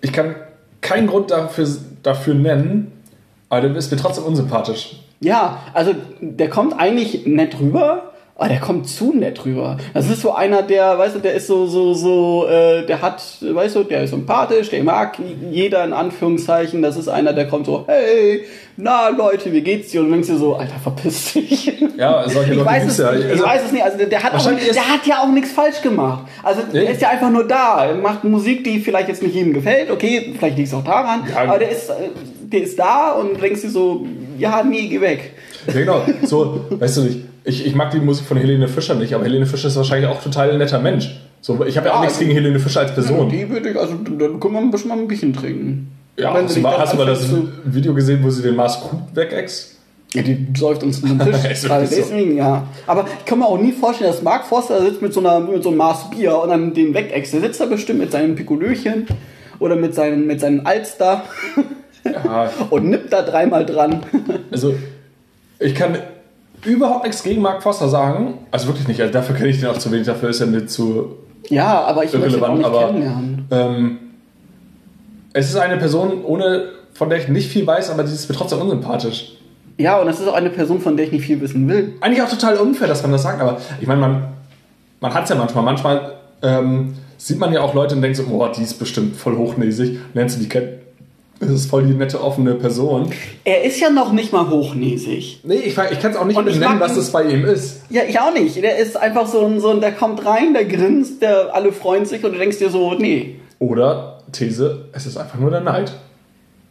ich 0.00 0.12
kann 0.12 0.36
keinen 0.80 1.06
Grund 1.08 1.30
dafür, 1.30 1.66
dafür 2.02 2.34
nennen, 2.34 2.92
aber 3.48 3.62
der 3.62 3.76
ist 3.76 3.90
mir 3.90 3.96
trotzdem 3.96 4.24
unsympathisch. 4.24 5.01
Ja, 5.22 5.60
also 5.72 5.94
der 6.20 6.50
kommt 6.50 6.78
eigentlich 6.78 7.26
nett 7.26 7.58
rüber, 7.60 8.11
Oh, 8.34 8.46
der 8.48 8.60
kommt 8.60 8.88
zu 8.88 9.12
nett 9.12 9.44
rüber. 9.44 9.76
Das 9.92 10.08
ist 10.10 10.22
so 10.22 10.34
einer, 10.34 10.62
der, 10.62 10.98
weißt 10.98 11.14
du, 11.16 11.18
der 11.20 11.34
ist 11.34 11.46
so, 11.46 11.66
so, 11.66 11.92
so, 11.92 12.46
äh, 12.48 12.84
der 12.86 13.02
hat, 13.02 13.22
weißt 13.42 13.76
du, 13.76 13.84
der 13.84 14.04
ist 14.04 14.10
sympathisch, 14.10 14.70
der 14.70 14.82
mag 14.82 15.18
jeder 15.50 15.84
in 15.84 15.92
Anführungszeichen. 15.92 16.80
Das 16.82 16.96
ist 16.96 17.08
einer, 17.08 17.34
der 17.34 17.46
kommt 17.46 17.66
so, 17.66 17.84
hey, 17.86 18.44
na 18.78 19.10
Leute, 19.10 19.52
wie 19.52 19.60
geht's 19.60 19.90
dir? 19.90 20.00
Und 20.00 20.06
du 20.06 20.12
denkst 20.14 20.28
dir 20.28 20.38
so, 20.38 20.56
Alter, 20.56 20.74
verpiss 20.82 21.34
dich. 21.34 21.72
Ja, 21.98 22.26
solche 22.26 22.52
ich 22.52 22.56
Leute 22.56 22.70
weiß 22.70 22.82
gibt's 22.84 22.98
es 22.98 23.04
ja. 23.04 23.12
nicht. 23.12 23.24
Ich 23.26 23.30
Also- 23.32 23.44
weiß 23.44 23.62
es 23.66 23.72
nicht. 23.72 23.84
Also 23.84 23.98
der, 23.98 24.06
der, 24.06 24.22
hat 24.22 24.34
auch, 24.34 24.44
der 24.50 24.88
hat 24.88 25.06
ja 25.06 25.22
auch 25.22 25.28
nichts 25.28 25.52
falsch 25.52 25.82
gemacht. 25.82 26.24
Also 26.42 26.62
Nee. 26.72 26.80
der 26.80 26.90
ist 26.90 27.02
ja 27.02 27.10
einfach 27.10 27.30
nur 27.30 27.46
da. 27.46 27.84
Er 27.84 27.94
macht 27.96 28.24
Musik, 28.24 28.64
die 28.64 28.80
vielleicht 28.80 29.08
jetzt 29.08 29.22
nicht 29.22 29.34
jedem 29.34 29.52
gefällt. 29.52 29.90
Okay, 29.90 30.34
vielleicht 30.36 30.56
liegt 30.56 30.68
es 30.68 30.74
auch 30.74 30.82
daran. 30.84 31.24
Ja. 31.30 31.42
aber 31.42 31.58
der 31.58 31.70
ist, 31.70 31.90
äh, 31.90 31.94
der 32.44 32.62
ist 32.62 32.78
da 32.78 33.12
und 33.12 33.34
du 33.34 33.40
denkst 33.40 33.60
dir 33.60 33.70
so, 33.70 34.06
ja, 34.38 34.62
nee, 34.64 34.88
geh 34.88 35.00
weg. 35.02 35.34
Ja, 35.66 35.74
genau. 35.74 36.02
So, 36.24 36.64
weißt 36.70 36.96
du 36.96 37.00
nicht. 37.02 37.18
Ich, 37.44 37.66
ich 37.66 37.74
mag 37.74 37.90
die 37.90 37.98
Musik 37.98 38.26
von 38.26 38.36
Helene 38.36 38.68
Fischer 38.68 38.94
nicht, 38.94 39.14
aber 39.14 39.24
Helene 39.24 39.46
Fischer 39.46 39.68
ist 39.68 39.76
wahrscheinlich 39.76 40.08
auch 40.08 40.22
total 40.22 40.50
ein 40.52 40.58
netter 40.58 40.78
Mensch. 40.78 41.20
So, 41.40 41.64
ich 41.64 41.76
habe 41.76 41.88
ja 41.88 41.92
auch 41.94 41.96
Ja, 41.96 42.02
nichts 42.02 42.14
also- 42.18 42.26
gegen 42.26 42.36
Helene 42.38 42.60
Fischer 42.60 42.80
als 42.80 42.94
Person. 42.94 43.28
Die 43.28 43.48
würde 43.48 43.70
ich, 43.70 43.76
also 43.78 43.94
dann 43.94 44.38
können 44.38 44.54
wir 44.54 44.60
ein 44.60 44.70
bisschen 44.70 44.88
mal 44.88 44.98
ein 44.98 45.08
Bierchen 45.08 45.32
trinken. 45.32 45.90
Ja, 46.16 46.32
hast 46.34 46.56
mal, 46.60 46.78
hast 46.78 46.92
du 46.92 46.96
mal 46.98 47.06
das 47.06 47.26
zu- 47.28 47.48
Video 47.64 47.94
gesehen, 47.94 48.20
wo 48.22 48.30
sie 48.30 48.42
den 48.42 48.54
Mars 48.54 48.80
Kuh 48.80 48.96
wegext? 49.14 49.76
Ja, 50.14 50.20
die 50.22 50.46
säuft 50.56 50.82
uns 50.82 51.00
in 51.02 51.18
den 51.18 51.32
Tisch. 51.32 51.62
Gerade 51.62 51.82
wirklich 51.90 52.04
so. 52.04 52.10
deswegen, 52.12 52.36
ja. 52.36 52.66
Aber 52.86 53.06
ich 53.18 53.24
kann 53.24 53.38
mir 53.38 53.46
auch 53.46 53.58
nie 53.58 53.72
vorstellen, 53.72 54.10
dass 54.12 54.22
Mark 54.22 54.44
Forster 54.44 54.78
da 54.78 54.84
sitzt 54.84 55.00
mit 55.00 55.12
so, 55.14 55.20
einer, 55.20 55.40
mit 55.40 55.62
so 55.62 55.70
einem 55.70 55.78
Maß 55.78 56.10
Bier 56.10 56.36
und 56.38 56.50
dann 56.50 56.74
den 56.74 56.92
wegäxt. 56.92 57.32
Der 57.32 57.40
sitzt 57.40 57.60
da 57.62 57.66
bestimmt 57.66 57.98
mit 58.00 58.12
seinem 58.12 58.34
Pikolöchen 58.34 59.06
oder 59.58 59.74
mit 59.74 59.94
seinen, 59.94 60.26
mit 60.26 60.38
seinen 60.38 60.66
Alster 60.66 61.24
Ja, 62.04 62.50
und 62.70 62.90
nippt 62.90 63.10
da 63.12 63.22
dreimal 63.22 63.64
dran. 63.64 64.00
also 64.50 64.74
ich 65.58 65.74
kann 65.74 65.96
überhaupt 66.64 67.04
nichts 67.04 67.22
gegen 67.22 67.42
Mark 67.42 67.62
Foster 67.62 67.88
sagen. 67.88 68.34
Also 68.50 68.68
wirklich 68.68 68.88
nicht. 68.88 69.00
Also 69.00 69.12
dafür 69.12 69.34
kenne 69.34 69.48
ich 69.48 69.60
den 69.60 69.68
auch 69.68 69.78
zu 69.78 69.90
wenig. 69.90 70.06
Dafür 70.06 70.30
ist 70.30 70.40
er 70.40 70.46
nicht 70.46 70.70
zu 70.70 71.16
Ja, 71.48 71.82
aber 71.82 72.04
ich 72.04 72.12
möchte 72.12 72.38
ihn 72.38 72.44
auch 72.44 72.58
irrelevant. 72.58 72.98
nicht 72.98 73.08
Aber 73.50 73.70
ähm, 73.70 73.98
es 75.32 75.48
ist 75.48 75.56
eine 75.56 75.76
Person, 75.76 76.24
ohne 76.24 76.68
von 76.94 77.08
der 77.08 77.18
ich 77.18 77.28
nicht 77.28 77.50
viel 77.50 77.66
weiß, 77.66 77.90
aber 77.90 78.04
die 78.04 78.12
ist 78.12 78.28
mir 78.28 78.34
trotzdem 78.36 78.60
unsympathisch. 78.60 79.36
Ja, 79.78 79.98
und 79.98 80.06
das 80.06 80.20
ist 80.20 80.28
auch 80.28 80.34
eine 80.34 80.50
Person, 80.50 80.80
von 80.80 80.96
der 80.96 81.06
ich 81.06 81.12
nicht 81.12 81.24
viel 81.24 81.40
wissen 81.40 81.68
will. 81.68 81.94
Eigentlich 82.00 82.22
auch 82.22 82.28
total 82.28 82.56
unfair, 82.58 82.86
dass 82.86 83.02
man 83.02 83.12
das 83.12 83.22
sagt, 83.22 83.40
aber 83.40 83.58
ich 83.80 83.86
meine, 83.86 84.00
man, 84.00 84.24
man 85.00 85.14
hat 85.14 85.24
es 85.24 85.30
ja 85.30 85.36
manchmal. 85.36 85.64
Manchmal 85.64 86.12
ähm, 86.42 86.94
sieht 87.16 87.38
man 87.38 87.52
ja 87.52 87.62
auch 87.62 87.72
Leute 87.74 87.94
und 87.94 88.02
denkt 88.02 88.16
so, 88.16 88.24
oh, 88.30 88.46
die 88.48 88.62
ist 88.62 88.74
bestimmt 88.74 89.16
voll 89.16 89.36
hochnäsig. 89.36 89.98
Lernst 90.12 90.36
du 90.36 90.42
die 90.42 90.48
kennen? 90.48 90.68
Das 91.42 91.50
ist 91.50 91.66
voll 91.68 91.84
die 91.84 91.94
nette, 91.94 92.22
offene 92.22 92.54
Person. 92.54 93.10
Er 93.42 93.64
ist 93.64 93.80
ja 93.80 93.90
noch 93.90 94.12
nicht 94.12 94.32
mal 94.32 94.48
hochnäsig. 94.48 95.40
Nee, 95.42 95.56
ich, 95.56 95.76
ich 95.76 96.00
kann 96.00 96.12
es 96.12 96.16
auch 96.16 96.24
nicht 96.24 96.36
Und 96.36 96.44
benennen, 96.44 96.78
was 96.78 96.96
es 96.96 97.10
bei 97.10 97.24
ihm 97.24 97.44
ist. 97.44 97.82
Ja, 97.90 98.02
ich 98.08 98.18
auch 98.20 98.32
nicht. 98.32 98.62
Der 98.62 98.78
ist 98.78 98.96
einfach 98.96 99.26
so 99.26 99.44
ein, 99.44 99.58
so 99.58 99.70
ein, 99.70 99.80
der 99.80 99.90
kommt 99.90 100.24
rein, 100.24 100.54
der 100.54 100.64
grinst, 100.66 101.20
der 101.20 101.52
alle 101.52 101.72
freuen 101.72 102.04
sich 102.04 102.24
und 102.24 102.32
du 102.32 102.38
denkst 102.38 102.58
dir 102.58 102.70
so, 102.70 102.94
nee, 102.94 103.40
Oder 103.58 104.20
These, 104.30 104.86
es 104.92 105.04
ist 105.06 105.16
einfach 105.16 105.38
nur 105.40 105.50
der 105.50 105.62
Neid. 105.62 105.92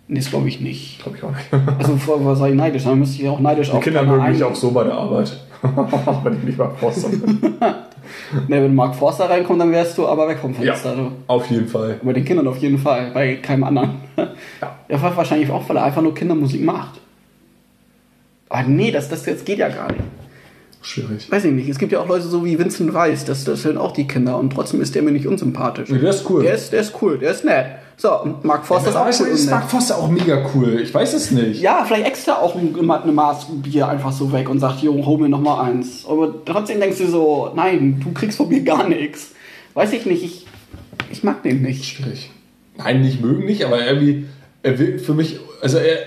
nee, 0.07 0.19
das 0.19 0.29
glaube 0.29 0.47
ich 0.47 0.61
nicht. 0.61 1.03
Glaube 1.03 1.17
ich 1.17 1.23
auch 1.23 1.31
nicht. 1.31 1.49
Also 1.77 1.97
vor 1.97 2.23
was 2.25 2.39
sei 2.39 2.51
ich 2.51 2.55
neidisch? 2.55 2.85
Dann 2.85 2.97
müsste 2.97 3.21
ich 3.21 3.27
auch 3.27 3.39
neidisch 3.41 3.69
Die 3.71 3.75
auf 3.75 3.83
Kinder 3.83 4.03
mögen 4.03 4.29
mich 4.31 4.41
auch 4.43 4.55
so 4.55 4.71
bei 4.71 4.85
der 4.85 4.93
Arbeit. 4.93 5.33
Wenn 6.23 6.37
ich 6.37 6.43
nicht 6.43 6.57
mal 6.57 6.71
Forster 6.79 7.09
bin. 7.09 7.55
Ne, 8.47 8.61
wenn 8.63 8.73
Mark 8.75 8.95
Forster 8.95 9.29
reinkommt, 9.29 9.59
dann 9.61 9.71
wärst 9.71 9.97
du 9.97 10.07
aber 10.07 10.27
weg 10.27 10.39
vom 10.39 10.53
Ja, 10.53 10.73
Fenster. 10.73 10.95
Du. 10.95 11.11
auf 11.27 11.45
jeden 11.49 11.67
Fall. 11.67 11.99
Bei 12.03 12.13
den 12.13 12.25
Kindern 12.25 12.47
auf 12.47 12.57
jeden 12.57 12.77
Fall, 12.77 13.11
bei 13.13 13.35
keinem 13.35 13.63
anderen. 13.63 13.91
Ja. 14.17 14.75
Der 14.89 15.01
war 15.01 15.15
wahrscheinlich 15.17 15.49
auch, 15.49 15.67
weil 15.69 15.77
er 15.77 15.83
einfach 15.85 16.01
nur 16.01 16.13
Kindermusik 16.13 16.63
macht. 16.63 16.99
Aber 18.49 18.63
nee, 18.63 18.91
das, 18.91 19.09
das 19.09 19.25
jetzt 19.25 19.45
geht 19.45 19.59
ja 19.59 19.69
gar 19.69 19.91
nicht. 19.91 20.03
Schwierig. 20.83 21.31
Weiß 21.31 21.45
ich 21.45 21.51
nicht. 21.51 21.69
Es 21.69 21.77
gibt 21.77 21.91
ja 21.91 21.99
auch 21.99 22.07
Leute 22.07 22.23
so 22.27 22.43
wie 22.43 22.57
Vincent 22.57 22.93
Weiss, 22.93 23.23
das, 23.23 23.43
das 23.43 23.61
sind 23.61 23.77
auch 23.77 23.91
die 23.91 24.07
Kinder 24.07 24.37
und 24.39 24.51
trotzdem 24.51 24.81
ist 24.81 24.95
der 24.95 25.03
mir 25.03 25.11
nicht 25.11 25.27
unsympathisch. 25.27 25.89
Nee, 25.89 25.99
der 25.99 26.09
ist 26.09 26.27
cool. 26.29 26.41
Der 26.43 26.55
ist, 26.55 26.73
der 26.73 26.81
ist 26.81 26.93
cool, 27.01 27.19
der 27.19 27.31
ist 27.31 27.45
nett. 27.45 27.67
So, 27.97 28.19
und 28.19 28.43
Mark 28.43 28.65
Forster 28.65 28.89
ist 28.89 28.95
auch 28.95 29.19
cool. 29.27 29.27
ist. 29.31 29.49
Mark 29.51 29.69
Foster 29.69 29.95
auch 29.99 30.09
mega 30.09 30.43
cool. 30.55 30.79
Ich 30.81 30.91
weiß 30.91 31.13
es 31.13 31.29
nicht. 31.29 31.61
Ja, 31.61 31.83
vielleicht 31.85 32.07
extra 32.07 32.37
auch 32.37 32.55
ein- 32.55 32.75
immer 32.75 33.03
eine 33.03 33.11
Maß 33.11 33.45
Bier 33.61 33.87
einfach 33.87 34.11
so 34.11 34.31
weg 34.33 34.49
und 34.49 34.59
sagt, 34.59 34.81
Jo, 34.81 35.05
hol 35.05 35.19
mir 35.19 35.29
noch 35.29 35.39
mal 35.41 35.61
eins. 35.61 36.03
Aber 36.09 36.33
trotzdem 36.45 36.79
denkst 36.79 36.97
du 36.97 37.07
so, 37.07 37.51
nein, 37.55 38.01
du 38.03 38.11
kriegst 38.11 38.37
von 38.37 38.49
mir 38.49 38.61
gar 38.63 38.87
nichts. 38.89 39.31
Weiß 39.75 39.93
ich 39.93 40.07
nicht, 40.07 40.23
ich, 40.23 40.47
ich 41.11 41.23
mag 41.23 41.43
den 41.43 41.61
nicht. 41.61 41.85
Schwierig. 41.85 42.31
Nein, 42.77 43.01
nicht 43.01 43.21
mögen 43.21 43.45
nicht, 43.45 43.63
aber 43.65 43.85
irgendwie, 43.85 44.25
er 44.63 44.79
wirkt 44.79 45.01
für 45.01 45.13
mich, 45.13 45.39
also 45.61 45.77
er, 45.77 45.99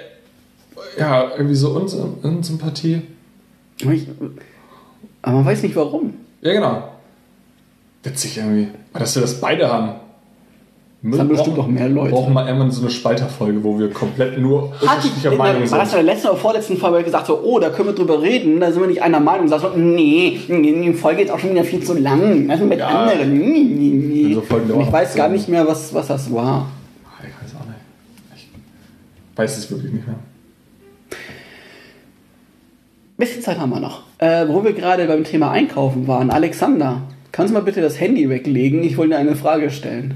ja, 0.98 1.30
irgendwie 1.36 1.54
so 1.54 1.70
Uns 1.70 1.94
Unsympathie. 1.94 3.02
Ich, 3.78 4.08
aber 5.24 5.36
man 5.36 5.44
weiß 5.46 5.62
nicht 5.62 5.74
warum. 5.76 6.14
Ja, 6.40 6.52
genau. 6.52 6.88
Witzig 8.02 8.36
irgendwie. 8.36 8.68
Dass 8.92 9.14
wir 9.14 9.22
das 9.22 9.40
beide 9.40 9.68
haben. 9.72 9.94
Das 11.06 11.20
haben 11.20 11.28
bestimmt 11.28 11.58
auch 11.58 11.66
mehr 11.66 11.88
Leute. 11.88 12.12
brauchen 12.12 12.32
mal 12.32 12.46
irgendwann 12.46 12.70
so 12.70 12.80
eine 12.80 12.90
Spalterfolge, 12.90 13.62
wo 13.62 13.78
wir 13.78 13.90
komplett 13.90 14.38
nur 14.38 14.72
Hat 14.72 14.80
unterschiedlicher 14.82 15.28
der, 15.30 15.38
Meinung 15.38 15.70
war 15.70 15.78
das 15.80 15.90
sind. 15.90 16.00
in 16.00 16.06
der 16.06 16.14
letzten 16.14 16.28
oder 16.28 16.36
vorletzten 16.38 16.76
Folge 16.78 17.04
gesagt, 17.04 17.26
so, 17.26 17.40
oh, 17.42 17.58
da 17.58 17.68
können 17.68 17.88
wir 17.90 17.94
drüber 17.94 18.22
reden, 18.22 18.58
da 18.58 18.72
sind 18.72 18.80
wir 18.80 18.88
nicht 18.88 19.02
einer 19.02 19.20
Meinung. 19.20 19.46
Sagst 19.48 19.66
du, 19.66 19.78
nee, 19.78 20.40
nee, 20.48 20.82
die 20.82 20.92
Folge 20.94 21.22
ist 21.22 21.30
auch 21.30 21.38
schon 21.38 21.50
wieder 21.50 21.64
viel 21.64 21.82
zu 21.82 21.92
lang. 21.98 22.48
Also 22.50 22.64
mit 22.64 22.78
Ja. 22.78 22.88
anderen. 22.88 23.36
Nee, 23.38 23.64
nee, 23.64 24.24
nee. 24.28 24.34
So 24.34 24.54
Und 24.54 24.80
ich 24.80 24.92
weiß 24.92 25.14
gar 25.14 25.28
nicht 25.28 25.46
mehr, 25.46 25.66
was, 25.66 25.92
was 25.92 26.06
das 26.06 26.32
war. 26.32 26.68
Ich 27.20 27.24
weiß 27.44 27.54
auch 27.60 27.66
nicht. 27.66 28.48
Ich 29.32 29.38
weiß 29.38 29.58
es 29.58 29.70
wirklich 29.70 29.92
nicht 29.92 30.06
mehr. 30.06 30.16
Bisschen 33.18 33.42
Zeit 33.42 33.58
haben 33.58 33.70
wir 33.70 33.80
noch. 33.80 34.02
Äh, 34.24 34.48
wo 34.48 34.64
wir 34.64 34.72
gerade 34.72 35.04
beim 35.06 35.22
Thema 35.22 35.50
Einkaufen 35.50 36.08
waren. 36.08 36.30
Alexander, 36.30 37.02
kannst 37.30 37.50
du 37.50 37.58
mal 37.58 37.62
bitte 37.62 37.82
das 37.82 38.00
Handy 38.00 38.30
weglegen? 38.30 38.82
Ich 38.82 38.96
wollte 38.96 39.10
dir 39.10 39.18
eine 39.18 39.36
Frage 39.36 39.70
stellen. 39.70 40.14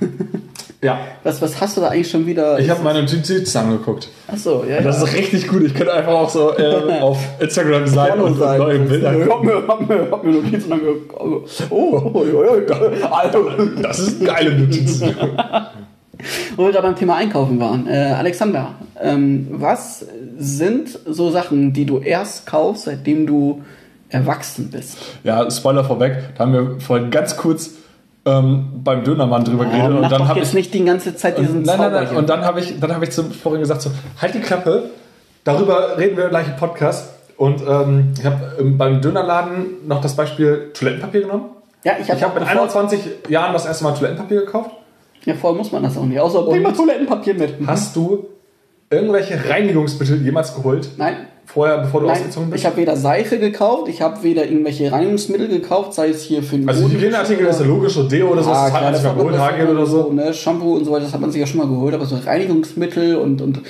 Ja. 0.82 0.98
Was, 1.24 1.42
was 1.42 1.60
hast 1.60 1.76
du 1.76 1.82
da 1.82 1.88
eigentlich 1.88 2.10
schon 2.10 2.24
wieder? 2.24 2.58
Ich 2.58 2.70
habe 2.70 2.82
meine 2.82 3.02
Notizen 3.02 3.58
angeguckt. 3.58 4.08
Achso, 4.26 4.64
ja. 4.66 4.80
Das 4.80 4.96
ja. 4.96 5.04
ist 5.04 5.14
richtig 5.14 5.48
gut. 5.48 5.62
Ich 5.62 5.74
könnte 5.74 5.92
einfach 5.92 6.12
auch 6.14 6.30
so 6.30 6.56
äh, 6.56 7.00
auf 7.02 7.18
Instagram 7.38 7.86
sein 7.86 8.18
und, 8.18 8.38
neue 8.38 8.78
Bilder 8.78 9.12
Ich 9.12 9.30
hab 9.30 9.44
mir, 9.44 9.62
hab 9.68 9.86
mir, 9.86 10.10
hab 10.10 10.24
mir 10.24 10.32
Notizen 10.32 10.72
angeguckt. 10.72 11.20
Oh, 11.20 11.42
oh, 11.68 12.10
oh, 12.14 12.24
oh, 12.24 13.06
also, 13.10 13.50
Das 13.82 13.98
ist 13.98 14.24
geile 14.24 14.58
Notizen. 14.58 15.14
wo 16.56 16.64
wir 16.64 16.72
gerade 16.72 16.86
beim 16.86 16.96
Thema 16.96 17.16
Einkaufen 17.16 17.60
waren. 17.60 17.86
Äh, 17.86 18.14
Alexander, 18.18 18.74
ähm, 19.00 19.48
was 19.50 20.06
sind 20.40 20.98
so 21.06 21.30
Sachen, 21.30 21.72
die 21.72 21.84
du 21.84 21.98
erst 21.98 22.46
kaufst, 22.46 22.84
seitdem 22.84 23.26
du 23.26 23.62
erwachsen 24.08 24.70
bist? 24.70 24.98
Ja, 25.22 25.48
Spoiler 25.50 25.84
vorweg, 25.84 26.30
da 26.36 26.44
haben 26.44 26.52
wir 26.52 26.80
vorhin 26.80 27.10
ganz 27.10 27.36
kurz 27.36 27.72
ähm, 28.24 28.70
beim 28.82 29.04
Dönermann 29.04 29.44
drüber 29.44 29.66
geredet 29.66 29.90
Oh, 29.90 29.94
und 29.94 30.00
mach 30.00 30.10
dann 30.10 30.28
habe 30.28 30.40
ich 30.40 30.52
nicht 30.52 30.72
die 30.74 30.84
ganze 30.84 31.14
Zeit 31.14 31.38
diesen 31.38 31.62
nein, 31.62 31.78
nein, 31.78 31.92
nein, 31.92 32.06
Zauber 32.06 32.18
und 32.18 32.28
dann 32.28 32.44
habe 32.44 32.60
ich 32.60 32.78
dann 32.80 32.94
habe 32.94 33.04
ich 33.04 33.12
zum 33.12 33.30
vorhin 33.30 33.60
gesagt 33.60 33.82
so 33.82 33.90
halt 34.20 34.34
die 34.34 34.40
Klappe. 34.40 34.90
Darüber 35.44 35.96
reden 35.96 36.16
wir 36.16 36.28
gleich 36.28 36.48
im 36.48 36.56
Podcast 36.56 37.10
und 37.36 37.62
ähm, 37.66 38.12
ich 38.18 38.24
habe 38.24 38.56
ähm, 38.58 38.76
beim 38.76 39.00
Dönerladen 39.00 39.86
noch 39.86 40.00
das 40.00 40.16
Beispiel 40.16 40.70
Toilettenpapier 40.74 41.22
genommen. 41.22 41.44
Ja, 41.84 41.92
ich 41.98 42.10
habe 42.10 42.20
habe 42.20 42.40
mit 42.40 42.48
21 42.48 43.00
Jahren 43.28 43.54
das 43.54 43.64
erste 43.64 43.84
Mal 43.84 43.94
Toilettenpapier 43.94 44.40
gekauft. 44.40 44.70
Ja, 45.24 45.34
vorher 45.34 45.56
muss 45.56 45.72
man 45.72 45.82
das 45.82 45.96
auch 45.96 46.04
nicht. 46.04 46.20
Außer 46.20 46.42
bring 46.42 46.62
mal 46.62 46.72
Toilettenpapier 46.72 47.34
mit. 47.34 47.54
Hast 47.66 47.96
du 47.96 48.26
irgendwelche 48.90 49.48
Reinigungsmittel 49.48 50.22
jemals 50.22 50.54
geholt? 50.54 50.88
Nein. 50.96 51.14
Vorher, 51.46 51.78
bevor 51.78 52.00
du 52.02 52.06
Nein, 52.06 52.16
ausgezogen 52.16 52.50
bist? 52.50 52.60
ich 52.62 52.66
habe 52.66 52.76
weder 52.76 52.96
Seife 52.96 53.38
gekauft, 53.40 53.88
ich 53.88 54.00
habe 54.02 54.22
weder 54.22 54.44
irgendwelche 54.46 54.92
Reinigungsmittel 54.92 55.48
gekauft, 55.48 55.94
sei 55.94 56.10
es 56.10 56.22
hier 56.22 56.44
für 56.44 56.56
den 56.56 56.68
also 56.68 56.88
Hygieneartikel 56.88 57.44
ist 57.46 57.58
ja 57.60 57.66
logisch, 57.66 57.94
so 57.94 58.04
Deo 58.04 58.28
oder 58.28 58.42
so, 58.42 58.50
Ah, 58.50 58.66
das 58.66 58.72
hat 58.72 58.78
klar, 58.78 58.82
man 58.82 58.94
sich 58.94 59.02
mal 59.02 59.10
hat 59.10 59.16
man- 59.16 59.26
geholt, 59.26 59.40
Hagel 59.42 59.66
man 59.66 59.76
oder 59.76 59.86
so. 59.86 60.12
Ne, 60.12 60.32
Shampoo 60.32 60.76
und 60.76 60.84
so 60.84 60.92
weiter, 60.92 61.04
das 61.04 61.12
hat 61.12 61.20
man 61.20 61.32
sich 61.32 61.40
ja 61.40 61.46
schon 61.48 61.58
mal 61.58 61.66
geholt, 61.66 61.92
aber 61.92 62.04
so 62.06 62.16
Reinigungsmittel 62.16 63.16
und, 63.16 63.42
und 63.42 63.62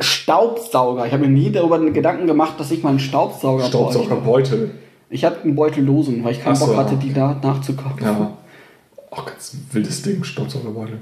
Staubsauger. 0.00 1.04
Ich 1.06 1.12
habe 1.12 1.26
mir 1.26 1.30
nie 1.30 1.50
darüber 1.50 1.78
Gedanken 1.80 2.26
gemacht, 2.26 2.54
dass 2.58 2.70
ich 2.70 2.82
mal 2.82 2.90
einen 2.90 2.98
Staubsauger 2.98 3.58
bräuchte. 3.68 3.68
Staubsaugerbeutel. 3.68 4.70
Ich 5.10 5.24
hatte 5.26 5.42
einen 5.44 5.54
Beutel 5.54 5.84
Dosen, 5.84 6.24
weil 6.24 6.32
ich 6.32 6.42
keinen 6.42 6.54
Ach 6.54 6.60
so, 6.60 6.66
Bock 6.68 6.76
hatte, 6.76 6.96
die 6.96 7.12
da 7.12 7.36
nachzukaufen. 7.42 7.98
Ja. 8.02 8.32
Auch 9.10 9.26
ganz 9.26 9.54
wildes 9.72 10.00
Ding, 10.00 10.24
Staubsaugerbeutel. 10.24 10.96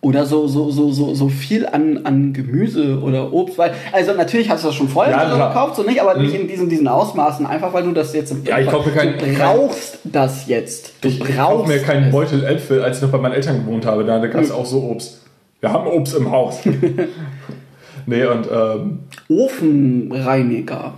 Oder 0.00 0.26
so, 0.26 0.46
so, 0.46 0.70
so, 0.70 0.90
so, 0.92 1.14
so 1.14 1.28
viel 1.28 1.66
an, 1.66 2.00
an 2.04 2.32
Gemüse 2.32 3.00
oder 3.00 3.32
Obst, 3.32 3.58
weil, 3.58 3.72
also 3.92 4.12
natürlich 4.14 4.48
hast 4.50 4.62
du 4.62 4.68
das 4.68 4.76
schon 4.76 4.88
vorher 4.88 5.12
Ja, 5.16 5.28
so. 5.30 5.36
Mhm. 5.36 5.40
gekauft, 5.40 5.76
so 5.76 5.82
nicht, 5.82 6.00
aber 6.00 6.16
nicht 6.18 6.34
in 6.34 6.46
diesen, 6.48 6.68
diesen 6.68 6.86
Ausmaßen, 6.88 7.46
einfach 7.46 7.72
weil 7.72 7.82
du 7.84 7.92
das 7.92 8.12
jetzt 8.14 8.30
im 8.32 8.44
Ja, 8.44 8.58
ich 8.58 8.68
kaufe 8.68 8.90
kein- 8.90 9.18
du 9.18 9.26
brauchst 9.38 9.98
das 10.04 10.46
jetzt. 10.46 10.94
Du 11.00 11.08
Ich 11.08 11.18
brauchst 11.18 11.36
kaufe 11.36 11.68
mir 11.68 11.78
keinen. 11.80 12.10
Beutel 12.12 12.44
Äpfel, 12.44 12.82
als 12.82 12.96
ich 12.98 13.02
noch 13.02 13.10
bei 13.10 13.18
meinen 13.18 13.32
Eltern 13.34 13.64
gewohnt 13.64 13.84
habe. 13.86 14.04
Da 14.04 14.24
gab 14.26 14.40
es 14.42 14.50
auch 14.52 14.66
so 14.66 14.82
Obst. 14.84 15.20
Wir 15.60 15.72
haben 15.72 15.86
Obst 15.88 16.14
im 16.16 16.30
Haus. 16.30 16.60
nee, 18.06 18.24
und 18.24 18.46
ähm, 18.52 19.00
Ofenreiniger. 19.28 20.94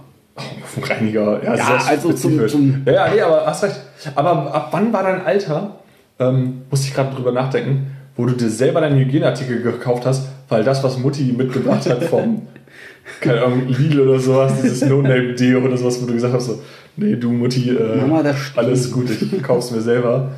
Reiniger. 0.82 1.42
Ja, 1.44 1.54
Ja, 1.54 1.78
also 1.86 2.12
zum- 2.12 2.48
zum- 2.48 2.82
ja, 2.86 2.92
ja, 2.92 3.14
nee, 3.14 3.20
aber 3.20 3.46
hast 3.46 3.62
recht. 3.62 3.80
Aber 4.14 4.52
ab 4.52 4.68
wann 4.72 4.92
war 4.92 5.02
dein 5.04 5.24
Alter, 5.24 5.76
ähm, 6.18 6.62
musste 6.70 6.88
ich 6.88 6.94
gerade 6.94 7.14
drüber 7.14 7.30
nachdenken, 7.32 7.93
wo 8.16 8.26
du 8.26 8.34
dir 8.34 8.48
selber 8.50 8.80
deinen 8.80 8.98
Hygieneartikel 8.98 9.62
gekauft 9.62 10.06
hast, 10.06 10.28
weil 10.48 10.62
das, 10.64 10.82
was 10.84 10.98
Mutti 10.98 11.34
mitgebracht 11.36 11.88
hat 11.88 12.04
vom, 12.04 12.42
keine 13.20 13.42
Ahnung, 13.42 13.66
Lidl 13.68 14.00
oder 14.00 14.20
sowas, 14.20 14.52
dieses 14.62 14.84
No-Name-Deo 14.88 15.60
oder 15.60 15.76
sowas, 15.76 16.00
wo 16.02 16.06
du 16.06 16.12
gesagt 16.14 16.34
hast, 16.34 16.46
so, 16.46 16.60
Nee, 16.96 17.16
du 17.16 17.30
Mutti, 17.32 17.70
äh, 17.70 17.96
Mama, 17.96 18.22
das 18.22 18.38
stimmt. 18.38 18.58
alles 18.66 18.92
gut, 18.92 19.08
ich 19.10 19.42
kauf's 19.42 19.72
mir 19.72 19.80
selber. 19.80 20.30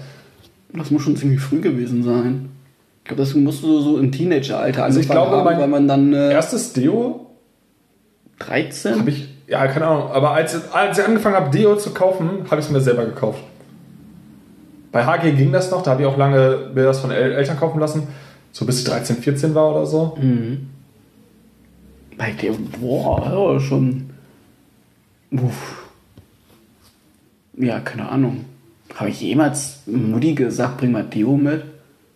Das 0.72 0.90
muss 0.90 1.02
schon 1.02 1.14
ziemlich 1.16 1.38
früh 1.40 1.60
gewesen 1.60 2.02
sein. 2.02 2.48
Ich 3.02 3.08
glaube, 3.08 3.22
das 3.22 3.34
musst 3.34 3.62
du 3.62 3.80
so 3.80 3.98
im 3.98 4.10
Teenageralter 4.10 4.84
Also 4.84 4.98
ich 5.00 5.08
glaube, 5.08 5.44
mein- 5.44 5.58
weil 5.58 5.68
man 5.68 5.86
dann 5.86 6.14
äh, 6.14 6.32
Erstes 6.32 6.72
Deo 6.72 7.26
13? 8.38 8.98
habe 9.00 9.10
ich, 9.10 9.28
ja, 9.46 9.66
keine 9.66 9.86
Ahnung, 9.86 10.10
aber 10.10 10.32
als, 10.32 10.72
als 10.72 10.98
ich 10.98 11.04
angefangen 11.04 11.36
habe, 11.36 11.50
Deo 11.56 11.76
zu 11.76 11.90
kaufen, 11.90 12.46
habe 12.50 12.60
ich 12.60 12.66
es 12.66 12.72
mir 12.72 12.80
selber 12.80 13.04
gekauft. 13.04 13.40
Bei 14.93 15.05
HG 15.05 15.32
ging 15.32 15.53
das 15.53 15.70
noch, 15.70 15.82
da 15.82 15.93
habe 15.93 16.03
ich 16.03 16.09
auch 16.09 16.16
lange 16.16 16.70
mir 16.74 16.84
das 16.84 17.01
von 17.01 17.11
El 17.11 17.32
Eltern 17.32 17.59
kaufen 17.59 17.80
lassen, 17.80 18.07
so 18.53 18.64
bis 18.64 18.78
ich 18.78 18.84
13, 18.84 19.16
14 19.16 19.55
war 19.55 19.70
oder 19.70 19.87
so. 19.87 20.16
Bei 22.16 22.30
dir, 22.32 22.55
boah, 22.80 23.53
ja, 23.55 23.61
schon. 23.61 24.11
Uff. 25.32 25.87
Ja, 27.59 27.80
keine 27.80 28.09
Ahnung. 28.09 28.45
Habe 28.95 29.11
ich 29.11 29.20
jemals 29.20 29.80
Mutti 29.87 30.34
gesagt, 30.34 30.78
bring 30.78 30.93
mal 30.93 31.05
Deo 31.05 31.37
mit? 31.37 31.64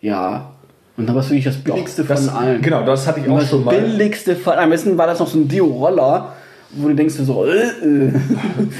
Ja. 0.01 0.51
Und 0.97 1.05
dann 1.07 1.15
war 1.15 1.23
es 1.23 1.29
wirklich 1.29 1.45
das 1.45 1.57
billigste 1.57 2.03
das, 2.03 2.27
von 2.27 2.35
allen. 2.35 2.61
Genau, 2.61 2.83
das 2.85 3.07
hatte 3.07 3.19
ich 3.19 3.29
auch 3.29 3.39
das 3.39 3.49
schon 3.49 3.63
mal. 3.63 3.75
billigste 3.75 4.35
von 4.35 4.53
Am 4.53 4.69
besten 4.69 4.97
war 4.97 5.07
das 5.07 5.19
noch 5.19 5.27
so 5.27 5.37
ein 5.37 5.47
Deo-Roller, 5.47 6.33
wo 6.73 6.87
du 6.87 6.95
denkst 6.95 7.15
so, 7.15 7.45
äh, 7.45 7.57
äh. 7.59 8.11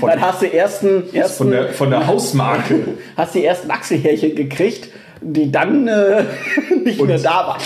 dann 0.02 0.22
hast 0.22 0.42
du 0.42 0.52
ersten, 0.54 1.04
ersten 1.14 1.38
Von 1.44 1.52
der, 1.52 1.70
von 1.70 1.90
der 1.90 2.08
Hausmarke. 2.08 2.76
hast 3.18 3.36
die 3.36 3.44
ersten 3.46 3.70
Achselhärchen 3.72 4.36
gekriegt, 4.36 4.90
die 5.22 5.52
dann 5.52 5.88
äh, 5.88 6.24
nicht 6.86 7.00
Und- 7.00 7.08
mehr 7.08 7.20
da 7.20 7.48
waren. 7.48 7.62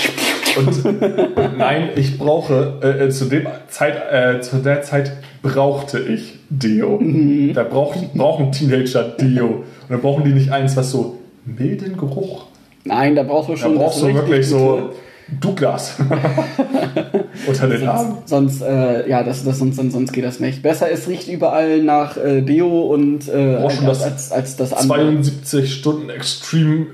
Und 0.57 1.57
nein, 1.57 1.89
ich 1.97 2.17
brauche, 2.17 2.79
äh, 2.81 3.05
äh, 3.05 3.09
zu, 3.09 3.25
dem 3.25 3.45
Zeit, 3.67 3.95
äh, 4.11 4.39
zu 4.39 4.57
der 4.57 4.81
Zeit 4.83 5.11
brauchte 5.41 5.99
ich 5.99 6.39
Deo. 6.49 6.97
Mhm. 6.97 7.53
Da 7.53 7.63
brauchen, 7.63 8.09
brauchen 8.13 8.51
Teenager 8.53 9.03
Deo. 9.03 9.47
Und 9.47 9.63
dann 9.89 9.99
brauchen 10.01 10.23
die 10.23 10.31
nicht 10.31 10.51
eins, 10.53 10.77
was 10.77 10.91
so 10.91 11.17
milden 11.45 11.97
Geruch. 11.97 12.45
Nein, 12.85 13.15
da 13.15 13.23
brauchst 13.23 13.49
du 13.49 13.53
Da 13.53 13.59
schon 13.59 13.75
brauchst 13.75 14.01
das 14.01 14.07
du 14.07 14.13
wirklich 14.13 14.47
so. 14.47 14.91
Douglas 15.27 15.95
unter 17.47 17.67
den 17.67 17.87
Armen. 17.87 18.17
Sonst, 18.25 18.61
äh, 18.61 19.09
ja, 19.09 19.23
das, 19.23 19.43
das, 19.43 19.57
sonst, 19.57 19.75
sonst, 19.75 20.13
geht 20.13 20.23
das 20.23 20.39
nicht. 20.39 20.61
Besser, 20.61 20.91
es 20.91 21.07
riecht 21.07 21.27
überall 21.27 21.81
nach 21.81 22.17
äh, 22.17 22.41
Deo 22.41 22.93
und 22.93 23.27
äh, 23.27 23.55
als, 23.55 23.83
das 23.83 24.01
als, 24.03 24.31
als 24.31 24.55
das 24.55 24.73
andere. 24.73 24.99
72 24.99 25.73
Stunden 25.73 26.09
Extreme 26.09 26.87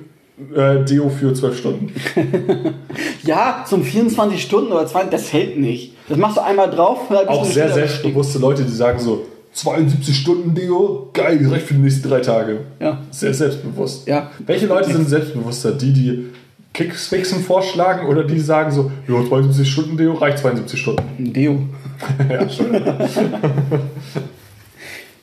äh, 0.55 0.83
Deo 0.85 1.09
für 1.09 1.33
12 1.33 1.57
Stunden. 1.57 1.93
Ja, 3.23 3.65
zum 3.67 3.83
24 3.83 4.41
Stunden 4.41 4.71
oder 4.71 4.87
20, 4.87 5.11
das 5.11 5.31
hält 5.31 5.59
nicht. 5.59 5.95
Das 6.09 6.17
machst 6.17 6.37
du 6.37 6.41
einmal 6.41 6.71
drauf. 6.71 7.09
Auch 7.09 7.45
sehr 7.45 7.65
wieder 7.65 7.75
selbstbewusste 7.75 8.39
Leute, 8.39 8.63
die 8.63 8.71
sagen 8.71 8.99
so, 8.99 9.27
72 9.53 10.17
Stunden 10.17 10.55
Deo, 10.55 11.09
geil, 11.13 11.39
reicht 11.49 11.67
für 11.67 11.75
die 11.75 11.81
nächsten 11.81 12.09
drei 12.09 12.21
Tage. 12.21 12.61
Ja. 12.79 12.99
Sehr 13.11 13.33
selbstbewusst. 13.33 14.07
Ja. 14.07 14.31
Welche 14.45 14.65
Leute 14.65 14.91
sind 14.91 15.07
selbstbewusster? 15.07 15.73
Die, 15.73 15.93
die 15.93 16.25
Kicksfixen 16.73 17.43
vorschlagen 17.43 18.07
oder 18.07 18.23
die 18.23 18.39
sagen 18.39 18.71
so, 18.71 18.91
jo, 19.07 19.27
72 19.27 19.69
Stunden 19.69 19.97
Deo 19.97 20.13
reicht 20.13 20.39
72 20.39 20.79
Stunden. 20.79 21.01
Ein 21.19 21.33
Deo. 21.33 21.59
ja, 22.29 22.49
schon. 22.49 22.71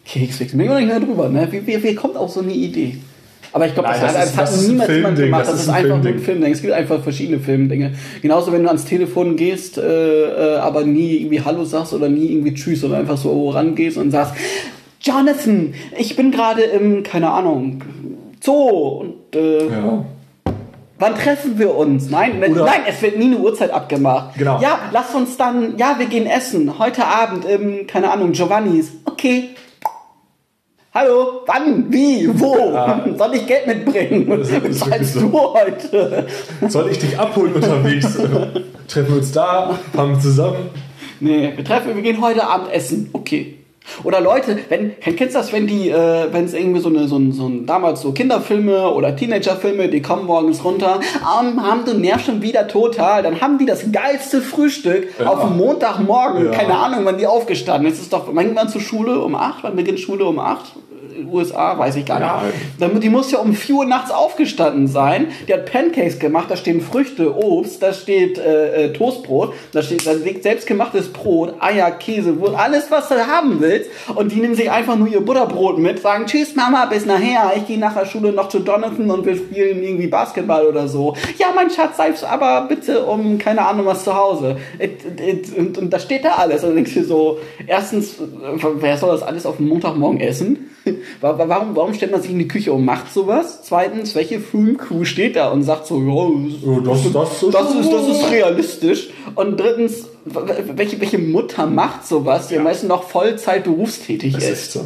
Keksfix. 0.04 0.52
Bin 0.52 0.60
ich 0.62 0.68
noch 0.68 0.76
nicht 0.76 0.88
mehr 0.88 1.00
drüber, 1.00 1.28
ne? 1.28 1.48
Wie, 1.50 1.66
wie, 1.66 1.82
wie 1.82 1.94
kommt 1.94 2.16
auf 2.16 2.30
so 2.30 2.40
eine 2.40 2.52
Idee? 2.52 2.98
Aber 3.52 3.66
ich 3.66 3.74
glaube, 3.74 3.88
das, 3.88 4.00
das 4.00 4.36
das 4.36 4.36
hat 4.36 4.68
niemals 4.68 4.90
jemand 4.90 5.16
Filmding, 5.16 5.24
gemacht. 5.26 5.40
das 5.42 5.52
Das, 5.52 5.60
ist 5.62 5.68
ein 5.68 5.74
einfach 5.74 6.02
nur 6.02 6.06
ein 6.06 6.18
Filmding. 6.18 6.52
Es 6.52 6.60
gibt 6.60 6.72
einfach 6.74 7.02
verschiedene 7.02 7.40
Filmdinge. 7.40 7.92
Genauso, 8.20 8.52
wenn 8.52 8.62
du 8.62 8.68
ans 8.68 8.84
Telefon 8.84 9.36
gehst, 9.36 9.78
äh, 9.78 10.54
äh, 10.54 10.56
aber 10.58 10.84
nie 10.84 11.16
irgendwie 11.16 11.40
Hallo 11.40 11.64
sagst 11.64 11.94
oder 11.94 12.08
nie 12.08 12.26
irgendwie 12.26 12.54
Tschüss, 12.54 12.82
sondern 12.82 13.00
einfach 13.00 13.16
so 13.16 13.50
rangehst 13.50 13.96
und 13.96 14.10
sagst, 14.10 14.34
Jonathan, 15.00 15.72
ich 15.96 16.14
bin 16.16 16.30
gerade 16.30 16.62
im, 16.62 17.02
keine 17.02 17.30
Ahnung, 17.30 17.82
Zoo 18.40 19.00
und 19.00 19.14
äh, 19.34 19.68
Ja. 19.68 20.04
Wann 20.98 21.14
treffen 21.14 21.58
wir 21.58 21.74
uns? 21.76 22.10
Nein, 22.10 22.40
ne- 22.40 22.48
Oder- 22.50 22.64
nein, 22.64 22.80
es 22.88 23.00
wird 23.02 23.18
nie 23.18 23.26
eine 23.26 23.38
Uhrzeit 23.38 23.70
abgemacht. 23.70 24.36
Genau. 24.36 24.60
Ja, 24.60 24.78
lass 24.92 25.14
uns 25.14 25.36
dann, 25.36 25.76
ja, 25.78 25.94
wir 25.98 26.06
gehen 26.06 26.26
essen. 26.26 26.78
Heute 26.78 27.06
Abend 27.06 27.44
im, 27.44 27.86
keine 27.86 28.10
Ahnung, 28.10 28.32
Giovannis. 28.32 28.90
Okay. 29.04 29.50
Hallo, 30.92 31.42
wann, 31.46 31.92
wie, 31.92 32.28
wo? 32.40 32.56
Soll 33.16 33.34
ich 33.34 33.46
Geld 33.46 33.66
mitbringen? 33.68 34.42
Zahlst 34.74 35.14
so. 35.14 35.20
du 35.20 35.38
heute? 35.38 36.26
Soll 36.66 36.90
ich 36.90 36.98
dich 36.98 37.16
abholen 37.18 37.52
unterwegs? 37.54 38.16
Treffen 38.88 39.08
wir 39.10 39.16
uns 39.18 39.30
da, 39.30 39.78
fahren 39.94 40.12
wir 40.12 40.18
zusammen. 40.20 40.70
Nee, 41.20 41.52
wir 41.54 41.64
treffen, 41.64 41.94
wir 41.94 42.02
gehen 42.02 42.20
heute 42.20 42.44
Abend 42.44 42.72
essen. 42.72 43.10
Okay. 43.12 43.57
Oder 44.04 44.20
Leute, 44.20 44.58
wenn, 44.68 44.98
kennst 45.00 45.34
du 45.34 45.38
das, 45.38 45.52
wenn 45.52 45.66
die, 45.66 45.90
äh, 45.90 46.32
wenn 46.32 46.44
es 46.44 46.54
irgendwie 46.54 46.80
so 46.80 46.88
eine, 46.88 47.08
so 47.08 47.16
ein, 47.16 47.32
so 47.32 47.46
ein, 47.46 47.66
damals 47.66 48.00
so 48.00 48.12
Kinderfilme 48.12 48.90
oder 48.92 49.14
Teenagerfilme, 49.16 49.88
die 49.88 50.02
kommen 50.02 50.26
morgens 50.26 50.64
runter, 50.64 51.00
um, 51.40 51.62
haben 51.66 51.84
du 51.84 51.94
nervst 51.94 52.26
schon 52.26 52.42
wieder 52.42 52.68
total, 52.68 53.22
dann 53.22 53.40
haben 53.40 53.58
die 53.58 53.66
das 53.66 53.90
geilste 53.92 54.40
Frühstück 54.40 55.08
Ja. 55.18 55.26
auf 55.26 55.40
dem 55.42 55.56
Montagmorgen, 55.56 56.46
Ja. 56.46 56.50
keine 56.52 56.76
Ahnung, 56.76 57.00
wann 57.04 57.18
die 57.18 57.26
aufgestanden 57.26 57.86
ist. 57.90 57.94
Es 57.98 58.02
ist 58.04 58.12
doch, 58.12 58.26
wann 58.32 58.44
geht 58.46 58.54
man 58.54 58.68
zur 58.68 58.80
Schule? 58.80 59.20
Um 59.20 59.34
8? 59.34 59.62
Wann 59.62 59.76
beginnt 59.76 60.00
Schule 60.00 60.24
um 60.24 60.38
8? 60.38 60.72
USA, 61.30 61.78
weiß 61.78 61.96
ich 61.96 62.04
gar 62.04 62.18
nicht. 62.20 62.54
Ja. 62.80 62.88
Die 62.88 63.08
muss 63.08 63.30
ja 63.30 63.38
um 63.38 63.54
4 63.54 63.74
Uhr 63.74 63.84
nachts 63.84 64.10
aufgestanden 64.10 64.86
sein. 64.86 65.28
Die 65.46 65.54
hat 65.54 65.70
Pancakes 65.70 66.18
gemacht, 66.18 66.46
da 66.50 66.56
stehen 66.56 66.80
Früchte, 66.80 67.36
Obst, 67.36 67.82
da 67.82 67.92
steht 67.92 68.38
äh, 68.38 68.86
äh, 68.86 68.92
Toastbrot, 68.92 69.52
da 69.72 69.82
steht 69.82 70.06
da 70.06 70.12
liegt 70.12 70.42
selbstgemachtes 70.42 71.12
Brot, 71.12 71.54
Eier, 71.60 71.90
Käse, 71.90 72.40
Wurst, 72.40 72.56
alles, 72.56 72.90
was 72.90 73.08
du 73.08 73.14
haben 73.26 73.60
willst. 73.60 73.90
Und 74.14 74.32
die 74.32 74.36
nehmen 74.36 74.54
sich 74.54 74.70
einfach 74.70 74.96
nur 74.96 75.08
ihr 75.08 75.20
Butterbrot 75.20 75.78
mit, 75.78 76.00
sagen 76.00 76.26
Tschüss 76.26 76.54
Mama, 76.54 76.86
bis 76.86 77.06
nachher. 77.06 77.52
Ich 77.56 77.66
gehe 77.66 77.78
nach 77.78 77.94
der 77.94 78.06
Schule 78.06 78.32
noch 78.32 78.48
zu 78.48 78.58
Jonathan 78.58 79.10
und 79.10 79.26
wir 79.26 79.36
spielen 79.36 79.82
irgendwie 79.82 80.06
Basketball 80.06 80.66
oder 80.66 80.88
so. 80.88 81.14
Ja, 81.38 81.48
mein 81.54 81.70
Schatz, 81.70 81.96
sei 81.96 82.08
aber 82.26 82.66
bitte 82.68 83.04
um 83.04 83.38
keine 83.38 83.66
Ahnung 83.66 83.86
was 83.86 84.04
zu 84.04 84.14
Hause. 84.14 84.56
Et, 84.78 85.00
und, 85.56 85.78
und 85.78 85.90
da 85.90 85.98
steht 85.98 86.24
da 86.24 86.34
alles. 86.36 86.62
Und 86.62 86.70
dann 86.70 86.76
denkst 86.76 86.94
du 86.94 87.04
so, 87.04 87.38
erstens, 87.66 88.14
äh, 88.14 88.66
wer 88.80 88.96
soll 88.96 89.10
das 89.10 89.22
alles 89.22 89.46
auf 89.46 89.58
Montagmorgen 89.58 90.20
essen? 90.20 90.70
Wa- 91.20 91.38
wa- 91.38 91.48
Warum, 91.48 91.76
warum 91.76 91.94
stellt 91.94 92.12
man 92.12 92.20
sich 92.22 92.30
in 92.30 92.38
die 92.38 92.48
Küche 92.48 92.72
und 92.72 92.84
macht 92.84 93.12
sowas? 93.12 93.60
Zweitens, 93.62 94.14
welche 94.14 94.40
Filmcrew 94.40 95.04
steht 95.04 95.36
da 95.36 95.48
und 95.50 95.62
sagt 95.62 95.86
so, 95.86 96.00
ja, 96.00 96.80
das, 96.84 97.12
das, 97.12 97.40
das 97.50 97.74
ist, 97.74 97.92
das 97.92 98.08
ist 98.08 98.30
realistisch. 98.30 99.10
Und 99.34 99.58
drittens, 99.58 100.06
welche, 100.74 101.00
welche 101.00 101.18
Mutter 101.18 101.66
macht 101.66 102.06
sowas, 102.06 102.48
die 102.48 102.56
am 102.58 102.64
meisten 102.64 102.86
noch 102.88 103.04
Vollzeit 103.04 103.64
berufstätig 103.64 104.34
Das 104.34 104.44
ist 104.44 104.50
ist? 104.50 104.72
so. 104.72 104.80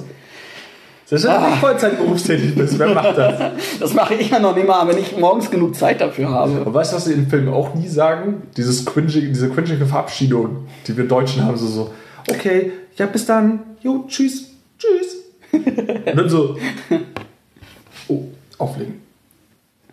Selbst 1.05 1.27
wenn 1.27 1.35
du 1.43 1.49
nicht 1.51 1.59
Vollzeit 1.59 1.99
berufstätig 1.99 2.55
bist, 2.55 2.79
wer 2.79 2.95
macht 2.95 3.19
das? 3.19 3.53
Das 3.81 3.93
mache 3.93 4.15
ich 4.15 4.31
ja 4.31 4.39
noch 4.39 4.55
nicht 4.57 4.67
mal, 4.67 4.89
wenn 4.89 4.97
ich 4.97 5.15
morgens 5.19 5.51
genug 5.51 5.75
Zeit 5.75 6.01
dafür 6.01 6.31
habe. 6.31 6.63
Und 6.65 6.73
weißt 6.73 6.93
du, 6.93 6.97
was 6.97 7.05
sie 7.05 7.13
in 7.13 7.29
Filmen 7.29 7.53
auch 7.53 7.75
nie 7.75 7.89
sagen? 7.89 8.43
Dieses 8.57 8.87
cringige, 8.87 9.29
diese 9.29 9.51
cringige 9.51 9.85
Verabschiedung, 9.85 10.69
die 10.87 10.97
wir 10.97 11.05
Deutschen 11.05 11.45
haben, 11.45 11.57
so, 11.59 11.67
so, 11.67 11.91
okay, 12.31 12.73
ja, 12.97 13.05
bis 13.07 13.27
dann, 13.27 13.61
jo, 13.83 14.05
tschüss, 14.09 14.53
tschüss. 14.79 15.17
Und 15.53 16.17
dann 16.17 16.29
so, 16.29 16.57
oh, 18.09 18.23
auflegen. 18.59 19.03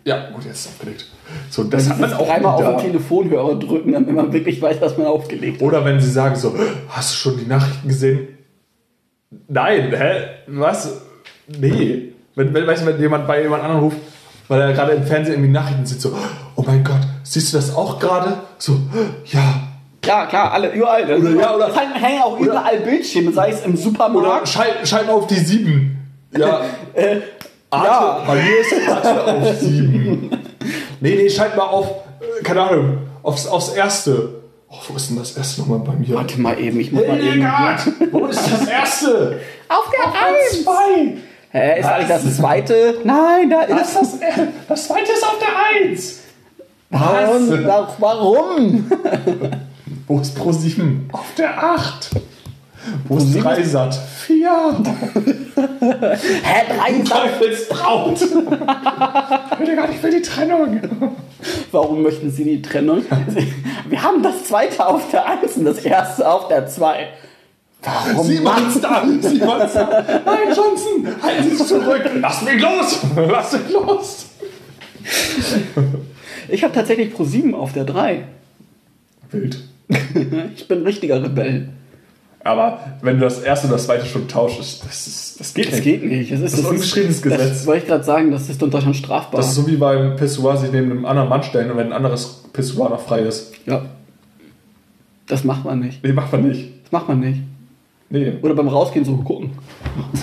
Ja, 0.04 0.30
gut, 0.30 0.44
jetzt 0.44 0.54
ist 0.54 0.66
es 0.66 0.72
aufgelegt. 0.72 1.06
So, 1.50 1.64
das 1.64 1.88
hat 1.88 2.00
man 2.00 2.12
auch 2.12 2.26
Dreimal 2.26 2.54
auf 2.54 2.82
den 2.82 2.92
Telefonhörer 2.92 3.58
drücken, 3.58 3.92
damit 3.92 4.14
man 4.14 4.32
wirklich 4.32 4.60
weiß, 4.60 4.80
dass 4.80 4.96
man 4.96 5.06
aufgelegt 5.06 5.60
hat. 5.60 5.62
Oder 5.62 5.84
wenn 5.84 6.00
sie 6.00 6.10
sagen 6.10 6.36
so, 6.36 6.54
hast 6.88 7.12
du 7.12 7.16
schon 7.16 7.38
die 7.38 7.46
Nachrichten 7.46 7.86
gesehen? 7.86 8.28
Nein, 9.48 9.92
hä? 9.94 10.22
Was? 10.46 11.02
Nee. 11.46 12.12
Wenn, 12.34 12.54
wenn, 12.54 12.66
weißt 12.66 12.82
du, 12.82 12.86
wenn 12.86 13.00
jemand 13.00 13.26
bei 13.26 13.42
jemand 13.42 13.62
anderem 13.62 13.84
ruft, 13.84 13.98
weil 14.48 14.60
er 14.60 14.72
gerade 14.72 14.92
im 14.92 15.04
Fernsehen 15.04 15.34
irgendwie 15.34 15.52
Nachrichten 15.52 15.86
sieht, 15.86 16.00
so, 16.00 16.16
oh 16.56 16.62
mein 16.66 16.82
Gott, 16.82 17.00
siehst 17.22 17.52
du 17.52 17.58
das 17.58 17.74
auch 17.74 18.00
gerade? 18.00 18.38
So, 18.58 18.80
ja. 19.26 19.69
Ja, 20.04 20.26
klar, 20.26 20.52
alle, 20.52 20.70
überall. 20.72 21.04
Oder- 21.04 21.30
ja, 21.40 21.54
oder- 21.54 21.68
Es 21.68 21.76
hängen 22.02 22.22
auch 22.22 22.38
überall 22.38 22.78
Bildschirme, 22.80 23.32
sei 23.32 23.50
es 23.50 23.64
im 23.64 23.72
Oder 23.74 23.82
Supermarkt. 23.82 24.48
schalt, 24.48 24.76
schalt 24.84 25.06
mal 25.06 25.12
auf 25.14 25.26
die 25.26 25.34
sieben. 25.36 25.96
Ja. 26.36 26.62
Arte, 27.72 27.86
ja. 27.86 28.24
Bei 28.26 28.34
mir 28.34 28.60
ist 28.60 28.88
Arte 28.88 29.24
auf 29.34 29.54
sieben. 29.60 30.30
Nee, 31.00 31.14
nee, 31.16 31.28
schalt 31.30 31.56
mal 31.56 31.64
auf, 31.66 31.86
äh, 32.20 32.42
keine 32.42 32.62
Ahnung, 32.62 32.98
aufs, 33.22 33.46
aufs 33.46 33.70
erste. 33.74 34.40
Oh, 34.68 34.76
wo 34.88 34.96
ist 34.96 35.10
denn 35.10 35.18
das 35.18 35.36
erste 35.36 35.60
nochmal 35.60 35.78
bei 35.80 35.92
mir? 35.92 36.14
Warte 36.16 36.40
mal 36.40 36.58
eben, 36.58 36.80
ich 36.80 36.90
muss 36.92 37.06
mal 37.06 37.14
eben. 37.18 37.22
Hildegard, 37.26 37.80
wo 38.12 38.26
ist 38.26 38.40
das 38.52 38.66
erste? 38.68 39.40
Auf 39.68 39.90
der 39.90 40.06
Eins, 40.12 40.64
zwei. 40.64 41.16
Hä, 41.52 41.80
ist 41.80 41.86
eigentlich 41.86 42.08
das 42.08 42.36
zweite? 42.36 42.94
Nein, 43.04 43.50
da 43.50 43.62
Was 43.68 43.90
ist. 43.96 43.96
das? 43.96 44.18
Das 44.68 44.86
zweite 44.86 45.12
ist 45.12 45.24
auf 45.24 45.38
der 45.38 45.88
Eins. 45.90 46.20
Warum? 46.90 47.64
Wa- 47.66 47.88
Warum? 47.98 48.90
Wo 50.10 50.18
ist 50.18 50.34
Pro 50.34 50.50
7? 50.50 51.08
Auf 51.12 51.36
der 51.38 51.56
8. 51.62 52.10
Wo 53.06 53.16
ist 53.16 53.28
sieben 53.28 53.44
Dreisat? 53.44 53.94
4. 53.94 54.50
Hä, 55.54 56.62
drei 56.66 57.04
Sachen. 57.04 57.04
Teufelsbraut. 57.04 58.18
Hildegard, 59.58 59.90
ich 59.94 60.02
will 60.02 60.10
die 60.10 60.22
Trennung. 60.22 60.80
Warum 61.70 62.02
möchten 62.02 62.28
Sie 62.28 62.42
die 62.42 62.60
Trennung? 62.60 63.04
Wir 63.88 64.02
haben 64.02 64.20
das 64.20 64.46
zweite 64.46 64.84
auf 64.84 65.08
der 65.12 65.26
Eins 65.26 65.56
und 65.56 65.66
das 65.66 65.78
erste 65.78 66.28
auf 66.28 66.48
der 66.48 66.66
Zwei. 66.66 67.10
Warum? 67.80 68.26
Sie 68.26 68.40
Monster! 68.40 69.04
Sie 69.20 69.38
Monster! 69.38 70.22
Nein, 70.26 70.48
Johnson! 70.48 71.22
Halten 71.22 71.44
Sie 71.44 71.54
sich 71.54 71.66
zurück! 71.68 72.10
Lass 72.16 72.42
mich 72.42 72.60
los! 72.60 72.98
Lass 73.14 73.52
mich 73.52 73.70
los! 73.70 74.26
Ich 76.48 76.64
habe 76.64 76.74
tatsächlich 76.74 77.14
Pro 77.14 77.22
7 77.22 77.54
auf 77.54 77.72
der 77.74 77.84
3. 77.84 78.24
Wild. 79.30 79.69
Ich 80.56 80.66
bin 80.68 80.78
ein 80.78 80.84
richtiger 80.84 81.22
Rebell. 81.22 81.68
Aber 82.42 82.78
wenn 83.02 83.16
du 83.18 83.24
das 83.24 83.40
erste 83.42 83.66
und 83.66 83.74
das 83.74 83.84
zweite 83.84 84.06
schon 84.06 84.26
tauschst, 84.26 84.82
das, 84.86 85.06
ist, 85.06 85.40
das 85.40 85.52
geht 85.52 85.66
Das 85.66 85.74
nicht. 85.74 85.84
geht 85.84 86.04
nicht. 86.04 86.32
Das 86.32 86.40
ist, 86.40 86.52
Das 86.54 86.60
ist 86.60 86.66
ungeschriebenes 86.66 87.20
Das 87.20 87.32
Gesetz. 87.38 87.66
wollte 87.66 87.82
ich 87.82 87.88
gerade 87.88 88.04
sagen, 88.04 88.30
das 88.30 88.48
ist 88.48 88.62
in 88.62 88.70
Deutschland 88.70 88.96
strafbar. 88.96 89.40
Das 89.40 89.48
ist 89.50 89.56
so 89.56 89.66
wie 89.66 89.76
beim 89.76 90.16
Pissoir 90.16 90.56
sich 90.56 90.72
neben 90.72 90.90
einem 90.90 91.04
anderen 91.04 91.28
Mann 91.28 91.42
stellen 91.42 91.70
und 91.70 91.76
wenn 91.76 91.88
ein 91.88 91.92
anderes 91.92 92.44
Pissoir 92.52 92.88
noch 92.88 93.00
frei 93.00 93.20
ist. 93.20 93.52
ja. 93.66 93.82
Das 95.26 95.44
macht 95.44 95.64
man 95.64 95.78
nicht. 95.78 96.02
Nee, 96.02 96.12
macht 96.12 96.32
man 96.32 96.48
nicht. 96.48 96.70
Das 96.82 96.90
macht 96.92 97.08
man 97.08 97.20
nicht. 97.20 97.40
Nee. 98.08 98.32
Oder 98.42 98.54
beim 98.54 98.66
Rausgehen 98.66 99.04
so 99.04 99.16
gucken. 99.18 99.50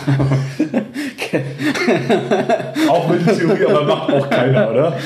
Auch 2.90 3.10
mit 3.10 3.28
der 3.28 3.38
Theorie, 3.38 3.66
aber 3.66 3.84
macht 3.84 4.14
auch 4.14 4.30
keiner, 4.30 4.72
oder? 4.72 4.98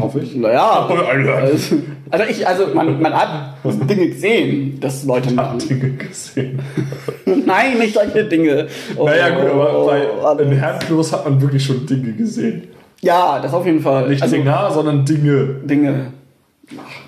Hoffe 0.00 0.20
ich. 0.20 0.34
naja. 0.36 0.88
Oh. 0.88 0.94
Also, 0.94 1.76
also 2.10 2.24
ich, 2.28 2.46
also 2.46 2.66
man, 2.74 3.00
man 3.00 3.12
hat 3.12 3.56
Dinge 3.88 4.08
gesehen, 4.08 4.78
dass 4.80 5.04
Leute 5.04 5.32
machen. 5.32 5.58
Dinge 5.58 5.90
gesehen. 5.92 6.60
Nein, 7.24 7.78
nicht 7.78 7.94
solche 7.94 8.24
Dinge. 8.24 8.68
Oh, 8.96 9.06
Naja, 9.06 9.30
gut, 9.30 9.50
aber 9.50 9.86
bei 9.86 10.06
alles. 10.24 10.46
in 10.46 10.52
Herrenklos 10.58 11.12
hat 11.12 11.24
man 11.28 11.40
wirklich 11.40 11.64
schon 11.64 11.86
Dinge 11.86 12.12
gesehen. 12.12 12.68
Ja, 13.00 13.38
das 13.40 13.52
auf 13.52 13.66
jeden 13.66 13.80
Fall. 13.80 14.08
Nicht 14.08 14.22
also, 14.22 14.36
Dinger, 14.36 14.70
sondern 14.72 15.04
Dinge. 15.04 15.56
Dinge. 15.64 16.12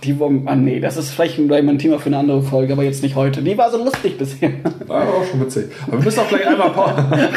Die 0.05 0.18
wollen, 0.18 0.43
ah 0.47 0.55
nee, 0.55 0.81
das 0.81 0.99
ist 0.99 1.11
vielleicht 1.11 1.37
gleich 1.49 1.62
mal 1.62 1.72
ein 1.72 1.79
Thema 1.79 1.99
für 1.99 2.07
eine 2.07 2.18
andere 2.18 2.43
Folge, 2.43 2.74
aber 2.74 2.83
jetzt 2.83 3.03
nicht 3.03 3.16
heute. 3.16 3.41
Die 3.43 3.57
war 3.57 3.70
so 3.70 3.79
lustig 3.83 4.18
bisher. 4.18 4.51
War 4.87 5.03
aber 5.03 5.14
auch 5.14 5.24
schon 5.24 5.41
witzig. 5.41 5.66
Aber 5.87 5.99
wir 5.99 6.05
müssen 6.05 6.20
auch 6.20 6.29
gleich 6.29 6.47
einmal 6.47 6.70
Pause. 6.70 7.07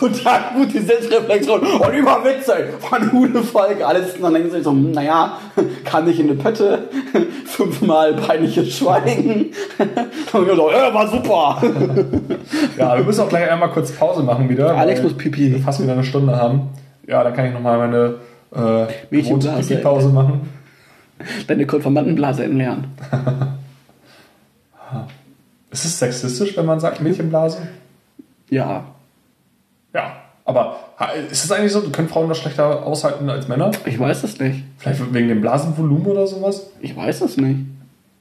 Total 0.00 0.40
gut, 0.54 0.72
die 0.72 0.78
Selbstreflexion. 0.78 1.60
Und 1.60 1.92
über 1.92 2.24
Witze. 2.24 2.70
War 2.88 2.98
eine 2.98 3.10
gute 3.10 3.42
Folge. 3.42 3.86
Alles, 3.86 4.14
und 4.14 4.22
dann 4.22 4.32
denken 4.32 4.50
sie 4.50 4.62
so, 4.62 4.70
hm, 4.70 4.92
naja, 4.92 5.36
kann 5.84 6.08
ich 6.08 6.18
in 6.18 6.30
eine 6.30 6.38
Pötte. 6.38 6.88
Fünfmal 7.44 8.14
peinliches 8.14 8.74
Schweigen. 8.74 9.52
Und 10.32 10.46
wir 10.46 10.56
so, 10.56 10.70
äh, 10.70 10.94
war 10.94 11.06
super. 11.06 11.62
Ja, 12.78 12.96
wir 12.96 13.04
müssen 13.04 13.20
auch 13.20 13.28
gleich 13.28 13.50
einmal 13.50 13.70
kurz 13.70 13.92
Pause 13.92 14.22
machen 14.22 14.48
wieder. 14.48 14.74
Alex 14.74 15.02
muss 15.02 15.14
Pipi. 15.14 15.52
wir 15.52 15.60
fast 15.60 15.82
wieder 15.82 15.92
eine 15.92 16.04
Stunde 16.04 16.34
haben. 16.34 16.70
Ja, 17.06 17.22
dann 17.22 17.34
kann 17.34 17.46
ich 17.46 17.52
nochmal 17.52 17.78
meine 17.78 18.14
äh, 18.54 18.86
Pipi-Pause 19.10 20.08
machen. 20.08 20.48
Deine 21.46 21.66
Konformantenblase 21.66 22.44
entleeren. 22.44 22.84
Ist 25.70 25.84
es 25.84 25.98
sexistisch, 25.98 26.56
wenn 26.56 26.64
man 26.64 26.80
sagt 26.80 27.02
Mädchenblase? 27.02 27.68
Ja. 28.48 28.84
Ja. 29.94 30.16
Aber 30.44 30.80
ist 31.30 31.44
es 31.44 31.52
eigentlich 31.52 31.70
so, 31.72 31.80
können 31.90 32.08
Frauen 32.08 32.28
das 32.28 32.38
schlechter 32.38 32.84
aushalten 32.84 33.30
als 33.30 33.46
Männer? 33.46 33.70
Ich 33.84 33.98
weiß 33.98 34.24
es 34.24 34.40
nicht. 34.40 34.64
Vielleicht 34.78 35.14
wegen 35.14 35.28
dem 35.28 35.40
Blasenvolumen 35.40 36.06
oder 36.06 36.26
sowas? 36.26 36.70
Ich 36.80 36.96
weiß 36.96 37.20
es 37.20 37.36
nicht. 37.36 37.60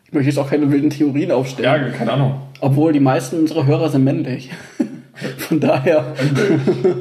Ich 0.06 0.14
möchte 0.14 0.30
jetzt 0.30 0.38
auch 0.38 0.50
keine 0.50 0.72
wilden 0.72 0.90
Theorien 0.90 1.32
aufstellen. 1.32 1.88
Ja, 1.88 1.98
keine 1.98 2.14
Ahnung. 2.14 2.42
Obwohl 2.62 2.94
die 2.94 3.00
meisten 3.00 3.40
unserer 3.40 3.66
Hörer 3.66 3.90
sind 3.90 4.04
männlich. 4.04 4.52
Von 5.38 5.60
daher. 5.60 6.14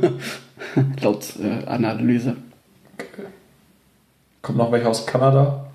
Laut 1.02 1.24
äh, 1.42 1.66
Analyse. 1.66 2.36
Kommt 4.40 4.58
noch 4.58 4.72
welche 4.72 4.88
aus 4.88 5.06
Kanada? 5.06 5.66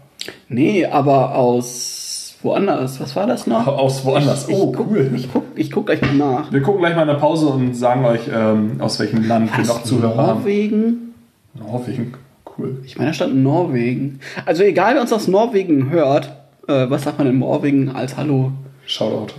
Nee, 0.48 0.86
aber 0.86 1.36
aus 1.36 2.03
woanders. 2.44 3.00
Was 3.00 3.16
war 3.16 3.28
das 3.28 3.48
noch? 3.48 3.66
Aus 3.68 4.04
woanders. 4.06 4.48
Ich, 4.48 4.56
Oh, 4.56 4.70
ich 4.72 4.78
guck, 4.78 4.90
cool. 4.92 5.12
Ich 5.16 5.32
guck, 5.32 5.44
ich 5.56 5.72
guck 5.72 5.86
gleich 5.86 6.02
mal 6.02 6.14
nach. 6.14 6.52
Wir 6.52 6.62
gucken 6.62 6.82
gleich 6.82 6.96
mal 6.96 7.02
in 7.04 7.08
der 7.08 7.16
Pause 7.16 7.48
und 7.48 7.74
sagen 7.76 8.06
euch, 8.06 8.30
ähm, 8.34 8.78
aus 8.80 9.00
welchem 9.00 9.28
Land 9.28 9.56
wir 9.58 9.66
noch 9.66 9.84
Zuhörer 9.84 10.18
haben. 10.18 10.40
Norwegen? 10.40 11.14
Norwegen. 11.54 12.14
Cool. 12.58 12.82
Ich 12.86 12.98
meine, 12.98 13.10
da 13.10 13.14
stand 13.14 13.36
Norwegen. 13.36 14.20
Also 14.46 14.64
egal, 14.64 14.96
wer 14.96 15.02
uns 15.02 15.12
aus 15.14 15.28
Norwegen 15.28 15.90
hört, 15.90 16.28
äh, 16.68 16.90
was 16.90 17.04
sagt 17.04 17.18
man 17.18 17.28
in 17.28 17.40
Norwegen 17.40 17.90
als 17.90 18.16
Hallo? 18.18 18.52
Shoutout. 18.86 19.34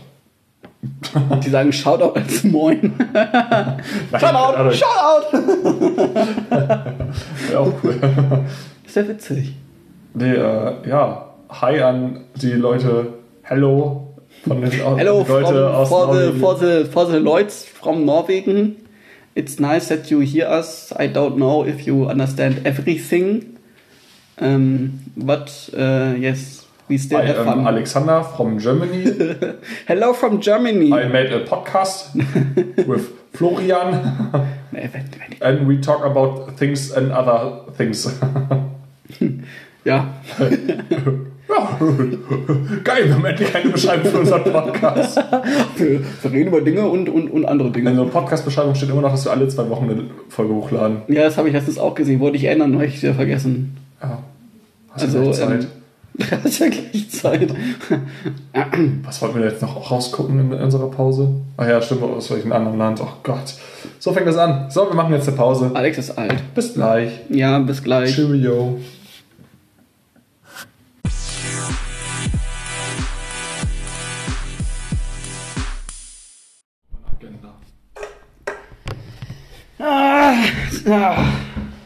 Die 1.44 1.48
sagen 1.50 1.72
Shoutout 1.72 2.14
als 2.18 2.44
Moin. 2.44 2.92
Shoutout! 4.18 4.72
Shoutout! 4.72 5.38
Ja, 7.52 7.60
auch 7.60 7.72
cool. 7.84 7.94
Ist 8.84 8.96
ja 8.96 9.06
witzig. 9.08 9.54
Nee, 10.14 10.32
äh, 10.32 10.72
ja. 10.88 11.26
Hi 11.60 11.80
an 11.82 12.24
die 12.34 12.52
Leute. 12.52 13.14
Hello. 13.42 14.14
Von 14.44 14.60
den 14.60 14.72
Hello 14.72 15.18
Leute 15.18 15.46
from, 15.46 15.56
aus 15.56 15.88
for, 15.88 16.12
the, 16.12 16.32
for, 16.32 16.58
the, 16.58 16.84
for 16.84 17.06
the 17.06 17.18
Lloyds 17.18 17.64
from 17.64 18.04
Norwegen. 18.04 18.76
It's 19.36 19.60
nice 19.60 19.88
that 19.88 20.10
you 20.10 20.20
hear 20.20 20.48
us. 20.48 20.92
I 20.96 21.06
don't 21.06 21.36
know 21.38 21.64
if 21.64 21.86
you 21.86 22.06
understand 22.06 22.66
everything. 22.66 23.56
Um, 24.38 24.98
but 25.16 25.70
uh, 25.76 26.16
yes, 26.18 26.66
we 26.88 26.98
still 26.98 27.18
I 27.18 27.26
have 27.26 27.38
am 27.38 27.46
fun. 27.46 27.66
Alexander 27.68 28.24
from 28.36 28.58
Germany. 28.58 29.04
Hello 29.86 30.12
from 30.12 30.40
Germany. 30.40 30.92
I 30.92 31.06
made 31.06 31.32
a 31.32 31.44
podcast 31.44 32.14
with 32.86 33.12
Florian 33.32 33.94
and 35.40 35.68
we 35.68 35.80
talk 35.80 36.04
about 36.04 36.56
things 36.56 36.90
and 36.90 37.12
other 37.12 37.72
things. 37.74 38.06
Ja, 39.84 40.14
ja, 41.48 41.78
geil, 42.84 43.04
wir 43.06 43.14
haben 43.14 43.24
endlich 43.24 43.54
eine 43.54 43.70
Beschreibung 43.70 44.10
für 44.10 44.18
unseren 44.20 44.44
Podcast. 44.44 45.16
wir, 45.76 46.00
wir 46.22 46.32
reden 46.32 46.48
über 46.48 46.60
Dinge 46.60 46.86
und, 46.88 47.08
und, 47.08 47.28
und 47.30 47.44
andere 47.44 47.68
In 47.68 47.74
Dinge. 47.74 47.94
der 47.94 48.04
Podcast-Beschreibung 48.04 48.74
steht 48.74 48.88
immer 48.90 49.02
noch, 49.02 49.10
dass 49.12 49.24
wir 49.24 49.32
alle 49.32 49.46
zwei 49.48 49.68
Wochen 49.68 49.84
eine 49.90 50.04
Folge 50.28 50.54
hochladen. 50.54 50.98
Ja, 51.08 51.22
das 51.24 51.36
habe 51.36 51.48
ich 51.48 51.54
letztens 51.54 51.78
auch 51.78 51.94
gesehen. 51.94 52.20
Wollte 52.20 52.36
ich 52.38 52.44
ändern, 52.44 52.74
habe 52.74 52.86
ich 52.86 53.02
wieder 53.02 53.14
vergessen. 53.14 53.76
Ja. 54.02 54.18
Hast 54.92 55.02
Also, 55.02 55.18
du 55.18 55.24
gleich 55.24 55.36
Zeit? 55.36 55.60
ähm, 55.60 55.66
das 56.30 56.44
ist 56.44 56.58
ja 56.60 56.68
gleich 56.68 57.10
Zeit. 57.10 57.54
Was 59.04 59.20
wollten 59.22 59.38
wir 59.40 59.46
jetzt 59.46 59.62
noch 59.62 59.90
rausgucken 59.90 60.38
in 60.38 60.52
unserer 60.52 60.88
Pause? 60.90 61.28
Ach 61.56 61.66
ja, 61.68 61.82
stimmt, 61.82 62.02
aus 62.04 62.30
welchem 62.30 62.52
anderen 62.52 62.78
Land. 62.78 63.00
Oh 63.02 63.08
Gott. 63.22 63.54
So 63.98 64.12
fängt 64.12 64.26
das 64.28 64.36
an. 64.36 64.70
So, 64.70 64.86
wir 64.88 64.94
machen 64.94 65.12
jetzt 65.12 65.26
eine 65.28 65.36
Pause. 65.36 65.70
Alex 65.74 65.98
ist 65.98 66.16
alt. 66.16 66.36
Bis 66.54 66.74
gleich. 66.74 67.10
Ja, 67.30 67.58
bis 67.58 67.82
gleich. 67.82 68.14
Cheerio. 68.14 68.78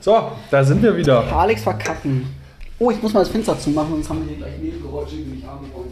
So, 0.01 0.32
da 0.51 0.64
sind 0.64 0.82
wir 0.82 0.96
wieder. 0.96 1.24
Alex 1.32 1.62
verkacken. 1.62 2.26
Oh, 2.78 2.90
ich 2.90 3.03
muss 3.03 3.12
mal 3.12 3.20
das 3.20 3.28
Fenster 3.28 3.59
zumachen, 3.59 3.90
sonst 3.90 4.09
haben 4.09 4.20
wir 4.20 4.28
hier 4.28 4.36
gleich 4.38 4.59
Nebengeräusche, 4.61 5.16
die 5.16 5.26
wir 5.26 5.34
nicht 5.34 5.46
haben 5.46 5.66
wollen. 5.74 5.90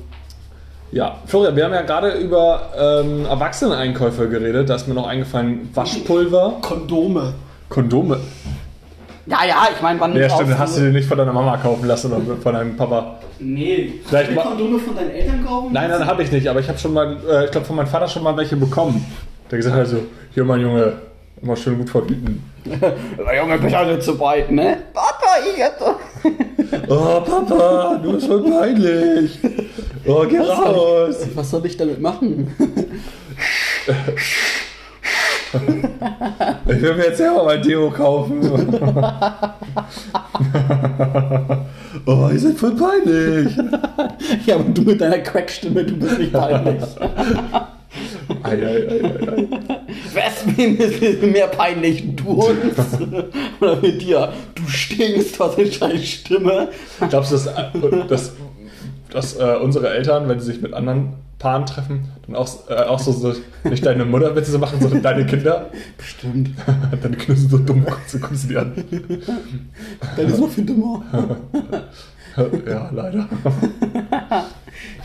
Ja, 0.92 1.16
Florian, 1.26 1.56
wir 1.56 1.64
haben 1.64 1.72
ja 1.74 1.82
gerade 1.82 2.12
über 2.12 2.70
ähm, 2.78 3.26
Erwachseneneinkäufe 3.26 4.28
geredet. 4.28 4.70
Da 4.70 4.76
ist 4.76 4.86
mir 4.86 4.94
noch 4.94 5.06
eingefallen, 5.06 5.68
Waschpulver, 5.74 6.58
Kondome. 6.62 7.34
Kondome. 7.68 8.20
Ja, 9.26 9.44
ja, 9.44 9.68
ich 9.74 9.82
meine, 9.82 9.98
wann 9.98 10.16
Ja, 10.16 10.30
stimmt, 10.30 10.56
hast 10.56 10.76
du 10.76 10.82
dir 10.82 10.92
nicht 10.92 11.08
von 11.08 11.18
deiner 11.18 11.32
Mama 11.32 11.56
kaufen 11.56 11.86
lassen 11.86 12.12
oder 12.12 12.36
von 12.36 12.54
deinem 12.54 12.76
Papa? 12.76 13.18
Nee. 13.40 13.94
Vielleicht 14.06 14.30
Hast 14.36 14.44
du 14.44 14.48
Kondome 14.50 14.78
von 14.78 14.94
deinen 14.94 15.10
Eltern 15.10 15.44
kaufen? 15.44 15.72
Nein, 15.72 15.90
nein, 15.90 16.06
habe 16.06 16.22
ich 16.22 16.30
nicht, 16.30 16.46
aber 16.46 16.60
ich 16.60 16.68
habe 16.68 16.78
schon 16.78 16.92
mal, 16.92 17.16
äh, 17.28 17.46
ich 17.46 17.50
glaube, 17.50 17.66
von 17.66 17.74
meinem 17.74 17.88
Vater 17.88 18.06
schon 18.06 18.22
mal 18.22 18.36
welche 18.36 18.56
bekommen. 18.56 19.04
Der 19.50 19.58
gesagt 19.58 19.74
hat 19.74 19.88
so, 19.88 19.98
hier 20.32 20.44
mein 20.44 20.60
Junge, 20.60 20.92
immer 21.42 21.56
schön 21.56 21.78
gut 21.78 21.90
verbieten. 21.90 22.42
Der 22.64 23.36
Junge, 23.36 23.58
bitte 23.58 23.86
nicht 23.86 24.02
zu 24.02 24.18
weit, 24.18 24.50
ne? 24.50 24.78
Papa, 24.92 25.36
ich 25.52 25.62
hätte... 25.62 25.96
Oh, 26.88 27.20
Papa, 27.20 28.00
du 28.02 28.14
bist 28.14 28.26
voll 28.26 28.42
peinlich. 28.42 29.38
Oh, 30.08 30.24
geh 30.28 30.38
raus. 30.38 31.16
Was 31.34 31.50
soll 31.50 31.66
ich 31.66 31.76
damit 31.76 32.00
machen? 32.00 32.54
Ich 36.68 36.82
will 36.82 36.94
mir 36.94 37.06
jetzt 37.06 37.18
selber 37.18 37.44
mein 37.44 37.60
Deo 37.60 37.90
kaufen. 37.90 38.40
oh, 42.06 42.28
ihr 42.32 42.38
seid 42.38 42.56
voll 42.56 42.76
peinlich. 42.76 43.56
ja, 44.46 44.54
aber 44.54 44.64
du 44.64 44.82
mit 44.82 45.00
deiner 45.00 45.18
Quackstimme, 45.18 45.82
du 45.84 45.96
bist 45.96 46.18
nicht 46.20 46.32
peinlich. 46.32 46.84
Ei, 48.42 48.50
ei, 48.50 48.88
ei, 48.88 49.04
ei, 49.04 49.28
ei. 49.28 49.48
Wer 50.12 50.26
ist 50.26 51.22
mehr 51.22 51.46
peinlich? 51.48 52.16
Du 52.16 52.30
uns? 52.30 52.76
Oder 53.60 53.76
mit 53.76 54.02
dir? 54.02 54.32
Du 54.54 54.66
stinkst, 54.66 55.38
was 55.38 55.56
eine 55.56 55.70
scheiß 55.70 56.04
Stimme. 56.04 56.68
Glaubst 57.08 57.32
du, 57.32 57.36
dass, 57.36 58.08
dass, 58.08 58.32
dass 59.10 59.36
äh, 59.36 59.56
unsere 59.62 59.90
Eltern, 59.90 60.28
wenn 60.28 60.40
sie 60.40 60.46
sich 60.46 60.60
mit 60.60 60.74
anderen 60.74 61.14
Paaren 61.38 61.66
treffen, 61.66 62.08
dann 62.26 62.36
auch, 62.36 62.48
äh, 62.68 62.74
auch 62.74 62.98
so, 62.98 63.12
so 63.12 63.34
nicht 63.64 63.84
deine 63.84 64.04
Mutter 64.04 64.34
Witze 64.34 64.50
so 64.50 64.58
machen, 64.58 64.80
sondern 64.80 65.02
deine 65.02 65.26
Kinder? 65.26 65.70
Bestimmt. 65.98 66.50
Deine 67.02 67.16
Kinder 67.16 67.36
sind 67.36 67.50
so 67.50 67.58
dumm, 67.58 67.84
guckst 67.84 68.14
du 68.14 68.48
die 68.48 68.56
an. 68.56 68.72
Das 70.16 70.32
ist 70.32 70.40
noch 70.40 70.50
viel 70.50 70.64
dümmer. 70.64 71.02
Ja, 72.66 72.90
leider. 72.92 73.28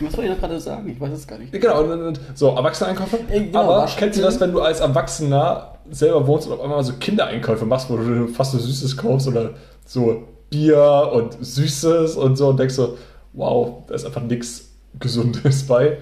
wollte 0.16 0.22
ich 0.22 0.30
noch 0.30 0.40
gerade 0.40 0.60
sagen? 0.60 0.88
Ich 0.88 1.00
weiß 1.00 1.12
es 1.12 1.26
gar 1.26 1.38
nicht. 1.38 1.52
Genau, 1.52 1.82
und, 1.82 2.02
und, 2.02 2.20
so, 2.34 2.48
Erwachsene-Einkäufe. 2.50 3.18
Ja, 3.30 3.38
genau, 3.38 3.60
Aber 3.60 3.90
kennst 3.96 4.18
du 4.18 4.22
das, 4.22 4.40
wenn 4.40 4.52
du 4.52 4.60
als 4.60 4.80
Erwachsener 4.80 5.78
selber 5.90 6.26
wohnst 6.26 6.46
und 6.46 6.54
auf 6.54 6.60
einmal 6.60 6.82
so 6.84 6.92
Kindereinkäufe 6.94 7.64
machst, 7.64 7.90
wo 7.90 7.96
du 7.96 8.28
fast 8.28 8.52
so 8.52 8.58
Süßes 8.58 8.96
kaufst 8.96 9.26
oder 9.28 9.50
so 9.86 10.24
Bier 10.50 11.10
und 11.12 11.36
Süßes 11.40 12.16
und 12.16 12.36
so 12.36 12.48
und 12.48 12.58
denkst 12.58 12.74
so, 12.74 12.98
wow, 13.32 13.82
da 13.86 13.94
ist 13.94 14.04
einfach 14.04 14.22
nichts 14.22 14.70
Gesundes 14.98 15.66
bei. 15.66 15.98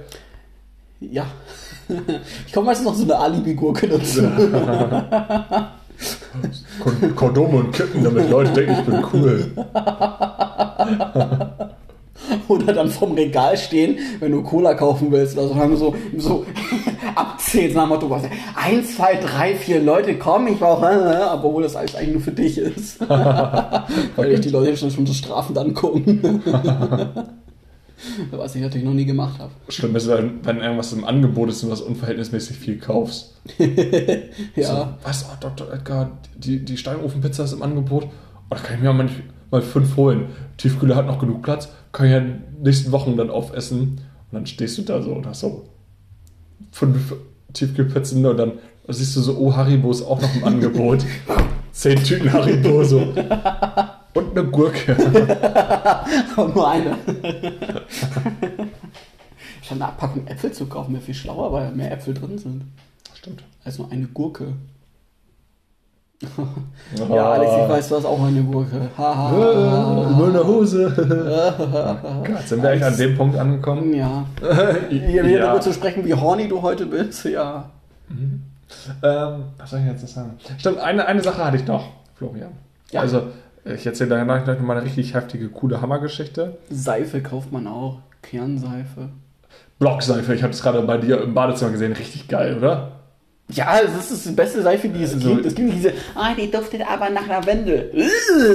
Ja. 1.01 1.27
Ich 2.47 2.53
komme 2.53 2.67
meistens 2.67 2.87
noch 2.87 2.95
so 2.95 3.03
eine 3.03 3.19
Alibi-Gurke 3.19 3.89
dazu. 3.89 4.23
Kon 6.81 7.17
Kondome 7.17 7.59
und 7.59 7.73
Kippen, 7.73 8.03
damit 8.03 8.31
Leute 8.31 8.53
denken, 8.53 8.77
ich 8.79 8.85
bin 8.85 9.05
cool. 9.13 9.53
Oder 12.49 12.73
dann 12.73 12.91
vom 12.91 13.13
Regal 13.13 13.57
stehen, 13.57 13.99
wenn 14.19 14.33
du 14.33 14.43
Cola 14.43 14.75
kaufen 14.75 15.11
willst. 15.11 15.39
Also 15.39 15.55
haben 15.55 15.71
wir 15.71 15.77
so, 15.77 15.95
so 16.17 16.45
abzählt 17.15 17.75
nach 17.75 17.85
dem 17.85 17.91
Motto, 17.91 18.11
was, 18.11 18.25
eins, 18.55 18.97
zwei, 18.97 19.17
drei, 19.17 19.55
vier 19.55 19.83
Leute 19.83 20.19
kommen, 20.19 20.49
ich 20.49 20.59
brauche, 20.59 20.87
aber 20.87 21.35
obwohl 21.45 21.63
das 21.63 21.77
alles 21.77 21.95
eigentlich 21.95 22.13
nur 22.13 22.23
für 22.23 22.33
dich 22.33 22.59
ist. 22.59 23.01
Weil 23.09 24.33
ich 24.33 24.41
die 24.41 24.51
Leute 24.51 24.77
schon, 24.77 24.91
schon 24.91 25.07
so 25.07 25.13
strafend 25.13 25.59
angucken. 25.59 26.43
was 28.31 28.55
ich 28.55 28.63
natürlich 28.63 28.87
noch 28.87 28.95
nie 28.95 29.05
gemacht 29.05 29.39
habe. 29.39 29.51
Schlimm 29.69 29.95
ist, 29.97 30.09
wenn, 30.09 30.45
wenn 30.45 30.59
irgendwas 30.59 30.93
im 30.93 31.05
Angebot 31.05 31.49
ist 31.49 31.63
und 31.63 31.69
du 31.69 31.73
was 31.73 31.81
unverhältnismäßig 31.81 32.57
viel 32.59 32.79
kaufst. 32.79 33.35
Ja. 34.57 34.67
So, 34.67 34.89
was, 35.03 35.27
oh, 35.31 35.37
Dr. 35.41 35.73
Edgar, 35.73 36.19
die, 36.37 36.65
die 36.65 36.77
Steinofenpizza 36.77 37.45
ist 37.45 37.53
im 37.53 37.63
Angebot. 37.63 38.05
Oh, 38.05 38.09
da 38.51 38.57
kann 38.57 38.77
ich 38.77 38.83
mir 38.83 38.93
mal, 38.93 39.09
mal 39.51 39.63
fünf 39.63 39.97
holen. 39.97 40.31
Tiefkühler 40.57 40.97
hat 40.97 41.07
noch 41.07 41.19
genug 41.19 41.43
Platz. 41.43 41.69
Kann 41.93 42.07
ich 42.07 42.13
ja 42.13 42.19
in 42.19 42.27
den 42.27 42.63
nächsten 42.63 42.93
Wochen 42.93 43.17
dann 43.17 43.31
aufessen. 43.31 43.81
Und 43.81 44.01
dann 44.33 44.47
stehst 44.47 44.79
du 44.79 44.83
da 44.83 45.03
so 45.03 45.13
und 45.13 45.27
hast 45.27 45.41
so 45.41 45.69
fünf 46.73 47.15
Tiefkühlpizzen 47.53 48.25
und 48.25 48.37
dann 48.37 48.53
siehst 48.89 49.17
du 49.17 49.21
so, 49.21 49.37
oh, 49.39 49.55
Haribo 49.55 49.91
ist 49.91 50.03
auch 50.03 50.21
noch 50.21 50.35
im 50.35 50.45
Angebot. 50.55 51.05
Zehn 51.73 52.03
Tüten 52.03 52.33
Haribo 52.33 52.85
so. 52.85 53.13
Und 54.15 54.37
eine 54.37 54.47
Gurke. 54.49 54.97
Aber 56.37 56.49
nur 56.49 56.69
eine. 56.69 56.97
Statt 59.63 59.77
eine 59.77 59.87
Abpackung 59.87 60.27
Äpfel 60.27 60.53
zu 60.53 60.67
kaufen, 60.67 60.95
wäre 60.95 61.03
viel 61.03 61.15
schlauer, 61.15 61.53
weil 61.53 61.71
mehr 61.73 61.93
Äpfel 61.93 62.15
drin 62.15 62.39
sind. 62.39 62.65
Stimmt. 63.15 63.45
als 63.65 63.79
nur 63.79 63.91
eine 63.93 64.07
Gurke. 64.07 64.55
Ja, 67.09 67.33
Alex, 67.33 67.53
ich 67.53 67.69
weiß, 67.69 67.89
du 67.89 67.97
hast 67.97 68.05
auch 68.05 68.23
eine 68.23 68.43
Gurke. 68.43 68.91
Haha. 68.99 70.11
Nur 70.11 70.29
eine 70.29 70.47
Hose. 70.47 70.93
Gott, 72.27 72.49
sind 72.49 72.63
wir 72.63 72.71
eigentlich 72.71 72.85
an 72.85 72.97
dem 72.97 73.17
Punkt 73.17 73.39
angekommen? 73.39 73.95
ja. 73.95 74.27
Hier 74.91 75.25
wieder 75.25 75.39
darüber 75.41 75.61
zu 75.61 75.73
sprechen, 75.73 76.05
wie 76.05 76.13
horny 76.13 76.47
du 76.49 76.61
heute 76.61 76.85
bist, 76.87 77.25
ja. 77.25 77.71
Ähm, 78.11 79.45
was 79.57 79.71
soll 79.71 79.81
ich 79.81 79.87
jetzt 79.87 80.03
noch 80.03 80.09
sagen? 80.09 80.39
Stimmt, 80.59 80.79
eine, 80.79 81.07
eine 81.07 81.23
Sache 81.23 81.45
hatte 81.45 81.57
ich 81.57 81.67
noch, 81.67 81.87
Florian. 82.17 82.53
Ja. 82.91 83.01
Also, 83.01 83.29
ich 83.65 83.87
erzähle 83.87 84.11
danach 84.11 84.47
noch 84.47 84.59
mal 84.61 84.77
eine 84.77 84.87
richtig 84.87 85.15
heftige, 85.15 85.49
coole 85.49 85.81
Hammergeschichte. 85.81 86.59
Seife 86.71 87.23
kauft 87.23 87.53
man 87.53 87.67
auch. 87.67 87.99
Kernseife. 88.23 89.09
Blockseife, 89.79 90.35
ich 90.35 90.43
habe 90.43 90.53
es 90.53 90.63
gerade 90.63 90.83
bei 90.83 90.99
dir 90.99 91.23
im 91.23 91.33
Badezimmer 91.35 91.71
gesehen, 91.73 91.93
richtig 91.93 92.29
geil, 92.29 92.59
oder? 92.59 92.93
Ja, 93.53 93.81
das 93.83 94.11
ist 94.11 94.27
die 94.27 94.33
beste 94.33 94.63
Seife, 94.63 94.89
die 94.89 95.03
es 95.03 95.15
Also- 95.15 95.35
gibt. 95.35 95.47
Es 95.47 95.55
gibt 95.55 95.73
diese, 95.75 95.93
ah, 96.15 96.35
die 96.39 96.51
duftet 96.51 96.83
aber 96.89 97.11
nach 97.11 97.27
Lavendel. 97.27 97.91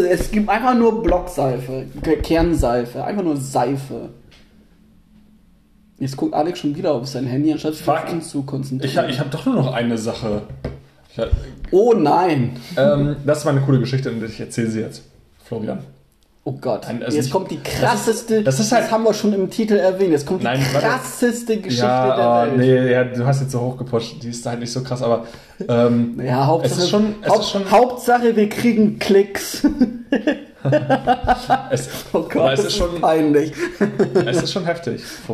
Es 0.09 0.31
gibt 0.31 0.47
einfach 0.47 0.73
nur 0.75 1.03
Blockseife, 1.03 1.85
Ke- 2.01 2.17
Kernseife, 2.17 3.03
einfach 3.03 3.23
nur 3.23 3.35
Seife. 3.35 4.09
Jetzt 5.97 6.15
guckt 6.17 6.33
Alex 6.33 6.59
schon 6.59 6.75
wieder 6.75 6.93
auf 6.93 7.07
sein 7.07 7.25
Handy, 7.25 7.51
anstatt 7.51 7.73
sich 7.75 7.87
auf 7.87 8.11
uns 8.11 8.29
zu 8.29 8.39
Ich, 8.39 8.45
konzentrieren. 8.45 8.97
ha- 9.05 9.09
ich 9.09 9.19
habe 9.19 9.29
doch 9.29 9.45
nur 9.45 9.55
noch 9.55 9.73
eine 9.73 9.97
Sache. 9.97 10.43
Oh 11.71 11.93
nein. 11.93 12.57
ähm, 12.77 13.15
das 13.25 13.39
ist 13.39 13.45
meine 13.45 13.61
coole 13.61 13.79
Geschichte 13.79 14.11
und 14.11 14.23
ich 14.23 14.39
erzähle 14.39 14.69
sie 14.69 14.81
jetzt, 14.81 15.03
Florian. 15.43 15.79
Oh 16.47 16.51
Gott. 16.61 16.83
Nein, 16.87 17.01
also 17.01 17.17
Jetzt 17.17 17.25
ich- 17.27 17.31
kommt 17.31 17.49
die 17.49 17.59
krasseste, 17.59 18.43
das 18.43 18.59
ist 18.59 18.71
halt- 18.71 18.83
das 18.83 18.91
haben 18.91 19.03
wir 19.03 19.15
schon 19.15 19.33
im 19.33 19.49
Titel 19.49 19.77
erwähnt, 19.77 20.11
jetzt 20.11 20.27
kommt 20.27 20.41
die 20.41 20.45
Nein, 20.45 20.61
warte. 20.73 20.85
krasseste 20.87 21.57
Geschichte 21.57 21.85
ja, 21.87 22.15
der 22.15 22.23
aber 22.25 22.51
Welt. 22.51 22.57
nee, 22.85 22.91
ja, 22.91 23.03
du 23.03 23.25
hast 23.25 23.41
jetzt 23.41 23.51
so 23.51 23.61
hochgepusht, 23.61 24.21
die 24.21 24.29
ist 24.29 24.45
halt 24.45 24.59
nicht 24.59 24.71
so 24.71 24.83
krass, 24.83 25.01
aber 25.01 25.25
ähm, 25.67 26.19
Ja, 26.23 26.45
Hauptsache, 26.45 26.73
Es 26.77 26.83
ist 26.83 26.89
schon- 26.91 27.15
es 27.23 27.29
Haupt, 27.29 27.39
ist 27.41 27.49
schon- 27.49 27.71
Hauptsache, 27.71 28.35
wir 28.35 28.47
kriegen 28.49 28.99
Klicks. 28.99 29.63
es, 31.71 31.89
Oh 32.13 32.21
Gott, 32.31 32.53
es 32.53 32.59
das 32.59 32.65
ist 32.67 32.77
schon, 32.77 33.01
peinlich. 33.01 33.51
es 34.25 34.43
ist 34.43 34.53
schon 34.53 34.65
heftig. 34.65 35.01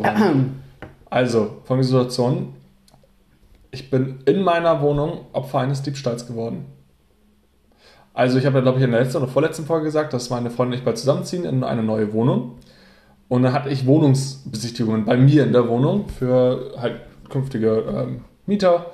Also, 1.10 1.58
folgende 1.66 1.86
Situation. 1.88 2.54
Ich 3.72 3.90
bin 3.90 4.20
in 4.26 4.42
meiner 4.42 4.82
Wohnung 4.82 5.26
Opfer 5.32 5.60
eines 5.60 5.82
Diebstahls 5.82 6.26
geworden. 6.26 6.66
Also, 8.14 8.38
ich 8.38 8.44
habe 8.44 8.56
ja, 8.56 8.60
glaube 8.62 8.78
ich, 8.78 8.84
in 8.84 8.90
der 8.90 9.00
letzten 9.00 9.16
oder 9.16 9.28
vorletzten 9.28 9.64
Folge 9.64 9.86
gesagt, 9.86 10.12
dass 10.12 10.28
meine 10.28 10.50
Freundin 10.50 10.74
und 10.74 10.78
ich 10.80 10.84
bald 10.84 10.98
zusammenziehen 10.98 11.46
in 11.46 11.64
eine 11.64 11.82
neue 11.82 12.12
Wohnung. 12.12 12.58
Und 13.28 13.42
dann 13.42 13.54
hatte 13.54 13.70
ich 13.70 13.86
Wohnungsbesichtigungen 13.86 15.06
bei 15.06 15.16
mir 15.16 15.44
in 15.44 15.52
der 15.54 15.66
Wohnung 15.68 16.06
für 16.08 16.74
halt 16.76 17.00
künftige 17.30 17.82
ähm, 17.88 18.24
Mieter. 18.44 18.90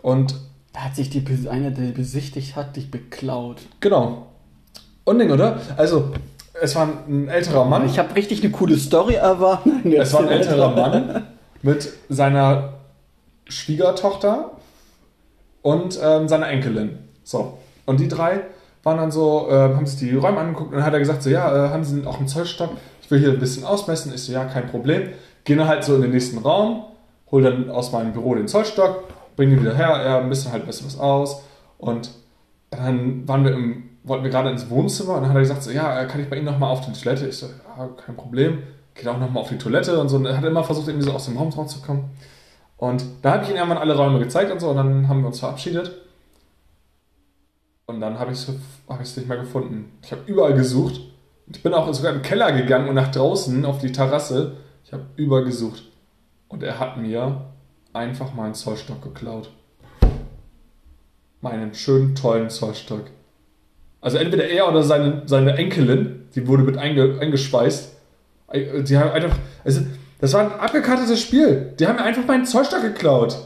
Und 0.00 0.36
Da 0.72 0.84
hat 0.84 0.96
sich 0.96 1.10
die, 1.10 1.22
einer, 1.50 1.70
der 1.70 1.92
besichtigt 1.92 2.56
hat, 2.56 2.76
dich 2.76 2.90
beklaut. 2.90 3.58
genau. 3.80 4.28
Unding, 5.04 5.32
oder? 5.32 5.60
Also, 5.76 6.12
es 6.58 6.74
war 6.76 6.88
ein 7.06 7.28
älterer 7.28 7.66
Mann. 7.66 7.84
Ich 7.84 7.98
habe 7.98 8.14
richtig 8.14 8.42
eine 8.42 8.52
coole 8.52 8.78
Story 8.78 9.14
erwartet. 9.14 9.72
Es 9.84 10.14
war 10.14 10.20
ein 10.20 10.28
älterer 10.28 10.74
Mann 10.74 11.26
mit 11.60 11.92
seiner 12.08 12.74
Schwiegertochter 13.48 14.52
und 15.62 15.98
ähm, 16.02 16.28
seiner 16.28 16.48
Enkelin. 16.48 16.98
So. 17.24 17.58
Und 17.86 18.00
die 18.00 18.08
drei 18.08 18.42
waren 18.82 18.98
dann 18.98 19.10
so, 19.10 19.48
äh, 19.48 19.54
haben 19.54 19.86
sich 19.86 19.98
die 19.98 20.16
Räume 20.16 20.38
angeguckt 20.38 20.70
und 20.70 20.76
dann 20.76 20.84
hat 20.84 20.92
er 20.92 20.98
gesagt, 20.98 21.22
so, 21.22 21.30
ja, 21.30 21.66
äh, 21.66 21.68
haben 21.70 21.84
sie 21.84 22.04
auch 22.06 22.18
einen 22.18 22.28
Zollstock? 22.28 22.70
Ich 23.02 23.10
will 23.10 23.20
hier 23.20 23.30
ein 23.30 23.38
bisschen 23.38 23.64
ausmessen. 23.64 24.12
Ich 24.14 24.24
so, 24.24 24.32
ja, 24.32 24.44
kein 24.44 24.68
Problem. 24.68 25.10
Gehen 25.44 25.58
dann 25.58 25.68
halt 25.68 25.84
so 25.84 25.96
in 25.96 26.02
den 26.02 26.10
nächsten 26.10 26.38
Raum, 26.38 26.84
hol 27.30 27.42
dann 27.42 27.70
aus 27.70 27.92
meinem 27.92 28.12
Büro 28.12 28.34
den 28.34 28.48
Zollstock, 28.48 29.04
bring 29.36 29.50
ihn 29.50 29.60
wieder 29.60 29.74
her, 29.74 29.88
er 29.88 30.22
misst 30.22 30.50
halt 30.50 30.62
ein 30.62 30.66
bisschen 30.66 30.86
was 30.86 30.98
aus 30.98 31.42
und 31.78 32.10
dann 32.70 33.26
waren 33.28 33.44
wir 33.44 33.52
im, 33.52 33.90
wollten 34.04 34.24
wir 34.24 34.30
gerade 34.30 34.50
ins 34.50 34.68
Wohnzimmer 34.70 35.14
und 35.14 35.22
dann 35.22 35.30
hat 35.30 35.36
er 35.36 35.42
gesagt, 35.42 35.62
so, 35.62 35.70
ja, 35.70 36.00
äh, 36.00 36.06
kann 36.06 36.20
ich 36.20 36.28
bei 36.28 36.36
Ihnen 36.36 36.46
nochmal 36.46 36.70
auf 36.70 36.80
die 36.80 36.92
Toilette? 36.92 37.26
Ich 37.26 37.36
so, 37.36 37.46
ja, 37.46 37.88
kein 38.04 38.16
Problem. 38.16 38.62
Geht 38.94 39.08
auch 39.08 39.18
nochmal 39.18 39.42
auf 39.42 39.48
die 39.48 39.58
Toilette 39.58 39.98
und 39.98 40.08
so. 40.08 40.16
Und 40.16 40.26
er 40.26 40.36
hat 40.36 40.44
immer 40.44 40.64
versucht, 40.64 40.88
irgendwie 40.88 41.06
so 41.06 41.12
aus 41.12 41.24
dem 41.24 41.36
Raum 41.36 41.48
rauszukommen. 41.50 42.04
Und 42.82 43.04
da 43.22 43.34
habe 43.34 43.44
ich 43.44 43.50
ihm 43.50 43.54
irgendwann 43.54 43.78
alle 43.78 43.96
Räume 43.96 44.18
gezeigt 44.18 44.50
und 44.50 44.58
so 44.58 44.70
und 44.70 44.76
dann 44.76 45.06
haben 45.06 45.20
wir 45.20 45.28
uns 45.28 45.38
verabschiedet. 45.38 45.92
Und 47.86 48.00
dann 48.00 48.18
habe 48.18 48.32
ich 48.32 48.38
es 48.38 48.52
hab 48.88 48.98
nicht 48.98 49.28
mehr 49.28 49.36
gefunden. 49.36 49.92
Ich 50.02 50.10
habe 50.10 50.22
überall 50.26 50.54
gesucht. 50.54 51.00
Ich 51.46 51.62
bin 51.62 51.74
auch 51.74 51.94
sogar 51.94 52.12
im 52.12 52.22
Keller 52.22 52.50
gegangen 52.50 52.88
und 52.88 52.96
nach 52.96 53.12
draußen 53.12 53.64
auf 53.64 53.78
die 53.78 53.92
Terrasse. 53.92 54.56
Ich 54.84 54.92
habe 54.92 55.04
überall 55.14 55.44
gesucht. 55.44 55.84
Und 56.48 56.64
er 56.64 56.80
hat 56.80 56.96
mir 56.96 57.52
einfach 57.92 58.34
meinen 58.34 58.54
Zollstock 58.54 59.00
geklaut. 59.00 59.52
Meinen 61.40 61.74
schönen, 61.74 62.16
tollen 62.16 62.50
Zollstock. 62.50 63.04
Also 64.00 64.18
entweder 64.18 64.48
er 64.48 64.68
oder 64.68 64.82
seine, 64.82 65.22
seine 65.26 65.56
Enkelin, 65.56 66.24
die 66.34 66.48
wurde 66.48 66.64
mit 66.64 66.78
einge, 66.78 67.20
eingeschweißt. 67.20 67.96
Die 68.52 68.98
haben 68.98 69.10
einfach. 69.12 69.38
Also, 69.62 69.82
das 70.22 70.32
war 70.34 70.40
ein 70.42 70.60
abgekartetes 70.60 71.20
Spiel. 71.20 71.74
Die 71.80 71.86
haben 71.86 71.96
mir 71.96 72.04
einfach 72.04 72.24
meinen 72.24 72.46
Zollstock 72.46 72.80
geklaut. 72.80 73.36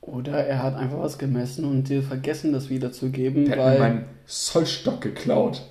Oder 0.00 0.46
er 0.46 0.62
hat 0.62 0.76
einfach 0.76 1.00
was 1.00 1.18
gemessen 1.18 1.64
und 1.64 1.88
dir 1.88 2.00
vergessen, 2.02 2.52
das 2.52 2.70
wiederzugeben, 2.70 3.44
Der 3.44 3.52
hat 3.52 3.58
mir 3.58 3.64
weil. 3.64 3.78
meinen 3.80 4.04
Zollstock 4.26 5.00
geklaut. 5.00 5.62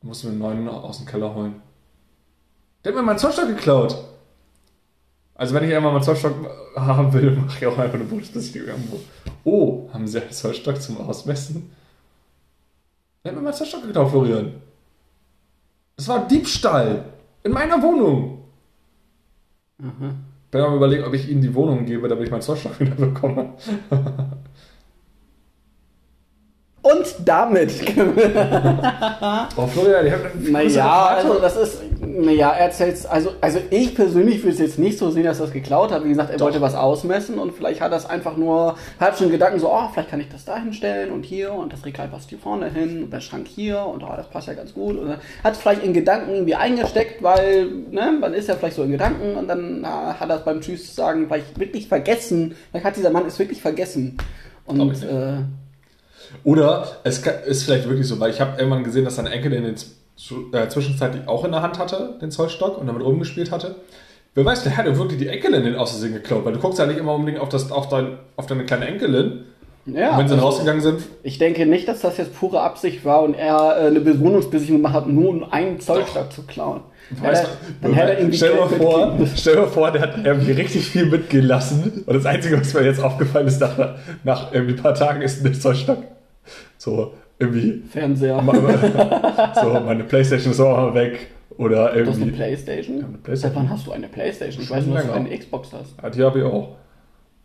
Ich 0.00 0.06
muss 0.06 0.24
mir 0.24 0.30
einen 0.30 0.38
neuen 0.40 0.68
aus 0.68 0.98
dem 0.98 1.06
Keller 1.06 1.34
holen. 1.34 1.62
Der 2.84 2.92
hat 2.92 2.96
mir 2.96 3.02
meinen 3.02 3.18
Zollstock 3.18 3.48
geklaut. 3.48 3.96
Also 5.34 5.54
wenn 5.54 5.64
ich 5.64 5.74
einmal 5.74 5.92
meinen 5.92 6.02
Zollstock 6.02 6.34
haben 6.76 7.12
will, 7.14 7.30
mache 7.46 7.58
ich 7.60 7.66
auch 7.66 7.78
einfach 7.78 7.94
eine 7.94 8.04
Bundesbesichtigung 8.04 8.68
irgendwo. 8.68 9.00
Oh, 9.44 9.88
haben 9.94 10.06
Sie 10.06 10.20
einen 10.20 10.32
Zollstock 10.32 10.82
zum 10.82 10.98
Ausmessen? 11.00 11.72
Der 13.24 13.32
hat 13.32 13.36
mir 13.38 13.42
meinen 13.44 13.54
Zollstock 13.54 13.84
geklaut, 13.86 14.10
Florian. 14.10 14.52
Das 15.96 16.08
war 16.08 16.28
Diebstahl. 16.28 17.06
In 17.42 17.52
meiner 17.52 17.82
Wohnung. 17.82 18.41
Ich 19.82 20.50
bin 20.50 20.60
am 20.60 20.76
überlegen, 20.76 21.04
ob 21.04 21.14
ich 21.14 21.28
Ihnen 21.28 21.40
die 21.40 21.54
Wohnung 21.54 21.84
gebe, 21.86 22.08
damit 22.08 22.24
ich 22.24 22.30
meinen 22.30 22.42
Zollstock 22.42 22.78
wieder 22.80 22.94
bekomme. 22.94 23.54
Und 26.82 27.06
damit. 27.24 27.72
Oh, 29.56 29.66
Florian, 29.66 30.06
ich 30.06 30.12
habe 30.12 30.30
naja, 30.50 31.06
also 31.06 31.38
das 31.38 31.56
ist. 31.56 31.82
Naja, 32.14 32.50
er 32.50 32.66
erzählt 32.66 33.06
also, 33.06 33.32
also 33.40 33.58
ich 33.70 33.94
persönlich 33.94 34.42
würde 34.42 34.52
es 34.52 34.58
jetzt 34.58 34.78
nicht 34.78 34.98
so 34.98 35.10
sehen, 35.10 35.24
dass 35.24 35.40
er 35.40 35.46
das 35.46 35.52
geklaut 35.52 35.90
hat. 35.92 36.04
Wie 36.04 36.08
gesagt, 36.08 36.30
er 36.30 36.36
Doch. 36.36 36.46
wollte 36.46 36.60
was 36.60 36.74
ausmessen 36.74 37.38
und 37.38 37.52
vielleicht 37.52 37.80
hat 37.80 37.92
er 37.92 37.98
es 37.98 38.06
einfach 38.06 38.36
nur, 38.36 38.76
hat 39.00 39.16
schon 39.16 39.30
Gedanken 39.30 39.58
so, 39.58 39.72
oh, 39.72 39.88
vielleicht 39.92 40.10
kann 40.10 40.20
ich 40.20 40.28
das 40.28 40.44
da 40.44 40.58
hinstellen 40.58 41.10
und 41.10 41.24
hier 41.24 41.52
und 41.52 41.72
das 41.72 41.84
Regal 41.86 42.08
passt 42.08 42.28
hier 42.28 42.38
vorne 42.38 42.68
hin 42.70 43.04
und 43.04 43.12
der 43.12 43.20
Schrank 43.20 43.48
hier 43.48 43.84
und 43.86 44.02
oh, 44.02 44.12
das 44.14 44.28
passt 44.28 44.48
ja 44.48 44.54
ganz 44.54 44.74
gut. 44.74 44.98
Und 44.98 45.08
er 45.08 45.20
hat 45.42 45.54
es 45.54 45.58
vielleicht 45.58 45.84
in 45.84 45.94
Gedanken 45.94 46.32
irgendwie 46.32 46.54
eingesteckt, 46.54 47.22
weil, 47.22 47.66
ne, 47.90 48.12
man 48.20 48.34
ist 48.34 48.48
ja 48.48 48.56
vielleicht 48.56 48.76
so 48.76 48.82
in 48.82 48.90
Gedanken 48.90 49.36
und 49.36 49.48
dann 49.48 49.80
na, 49.80 50.18
hat 50.20 50.28
er 50.28 50.36
es 50.36 50.44
beim 50.44 50.60
Tschüss 50.60 50.94
sagen 50.94 51.26
vielleicht 51.28 51.58
wirklich 51.58 51.88
vergessen. 51.88 52.54
Vielleicht 52.70 52.84
hat 52.84 52.96
dieser 52.96 53.10
Mann 53.10 53.26
es 53.26 53.38
wirklich 53.38 53.62
vergessen. 53.62 54.18
Und 54.66 55.02
äh, 55.02 55.38
Oder 56.44 56.98
es 57.04 57.22
kann, 57.22 57.34
ist 57.46 57.64
vielleicht 57.64 57.88
wirklich 57.88 58.06
so, 58.06 58.20
weil 58.20 58.30
ich 58.30 58.40
habe 58.40 58.58
irgendwann 58.58 58.84
gesehen, 58.84 59.04
dass 59.04 59.16
seine 59.16 59.30
Enkelin 59.30 59.64
den 59.64 59.76
Z- 60.16 60.52
äh, 60.54 60.68
zwischenzeitlich 60.68 61.26
auch 61.28 61.44
in 61.44 61.52
der 61.52 61.62
Hand 61.62 61.78
hatte, 61.78 62.18
den 62.20 62.30
Zollstock, 62.30 62.78
und 62.78 62.86
damit 62.86 63.02
rumgespielt 63.04 63.50
hatte. 63.50 63.76
Wer 64.34 64.44
weiß, 64.44 64.62
der 64.64 64.76
hat 64.76 64.86
ja 64.86 64.96
wirklich 64.96 65.18
die 65.18 65.28
Enkelin 65.28 65.62
den 65.64 65.76
aus 65.76 65.90
Versehen 65.90 66.14
geklaut, 66.14 66.44
weil 66.44 66.52
du 66.54 66.58
guckst 66.58 66.78
ja 66.78 66.86
nicht 66.86 66.98
immer 66.98 67.14
unbedingt 67.14 67.40
auf, 67.40 67.48
das, 67.50 67.70
auf, 67.70 67.88
dein, 67.88 68.18
auf 68.36 68.46
deine 68.46 68.64
kleine 68.64 68.86
Enkelin. 68.86 69.44
ja, 69.84 70.12
und 70.12 70.18
wenn 70.18 70.28
sie 70.28 70.34
dann 70.34 70.38
also- 70.38 70.46
rausgegangen 70.46 70.80
sind, 70.80 71.00
Ich 71.22 71.38
denke 71.38 71.66
nicht, 71.66 71.86
dass 71.88 72.00
das 72.00 72.16
jetzt 72.16 72.34
pure 72.38 72.60
Absicht 72.60 73.04
war 73.04 73.22
und 73.22 73.34
er 73.34 73.76
äh, 73.78 73.86
eine 73.88 74.20
Wohnungsbesichtigung 74.20 74.80
gemacht 74.82 74.94
hat, 74.94 75.06
nur 75.08 75.28
um 75.28 75.52
einen 75.52 75.80
Zollstock 75.80 76.32
zu 76.32 76.42
klauen. 76.44 76.80
Weißt 77.20 77.44
du, 77.82 77.92
stell, 78.32 78.56
dir 78.56 78.66
vor, 78.78 79.18
stell 79.36 79.56
mal 79.56 79.66
vor, 79.66 79.90
der 79.90 80.00
hat 80.00 80.14
irgendwie 80.24 80.52
richtig 80.52 80.86
viel 80.88 81.04
mitgelassen. 81.06 82.04
Und 82.06 82.14
das 82.14 82.24
Einzige, 82.24 82.58
was 82.58 82.72
mir 82.72 82.84
jetzt 82.84 83.02
aufgefallen 83.02 83.46
ist, 83.48 83.60
nach, 83.60 83.96
nach 84.24 84.52
irgendwie 84.52 84.74
ein 84.74 84.82
paar 84.82 84.94
Tagen 84.94 85.20
ist 85.20 85.44
der 85.44 85.52
Zollstock. 85.52 85.98
So, 86.78 87.12
irgendwie, 87.38 87.82
Fernseher. 87.90 88.36
so, 89.62 89.80
meine 89.80 90.04
Playstation 90.04 90.52
ist 90.52 90.60
auch 90.60 90.76
mal 90.76 90.94
weg. 90.94 91.28
Oder 91.58 91.92
Du 91.92 92.00
hast 92.06 92.16
eine 92.16 92.24
irgendwie. 92.26 92.30
Playstation? 92.36 92.96
eine 93.04 93.18
Playstation. 93.18 93.36
Seit 93.36 93.54
wann 93.56 93.70
hast 93.70 93.86
du 93.86 93.92
eine 93.92 94.08
Playstation? 94.08 94.62
Ich 94.64 94.70
weiß 94.70 94.86
nur, 94.86 94.96
dass 94.96 95.06
du 95.06 95.12
eine 95.12 95.36
Xbox 95.38 95.72
hast. 95.72 95.94
Ja, 96.02 96.10
die 96.10 96.22
habe 96.22 96.38
ich 96.38 96.44
auch. 96.44 96.76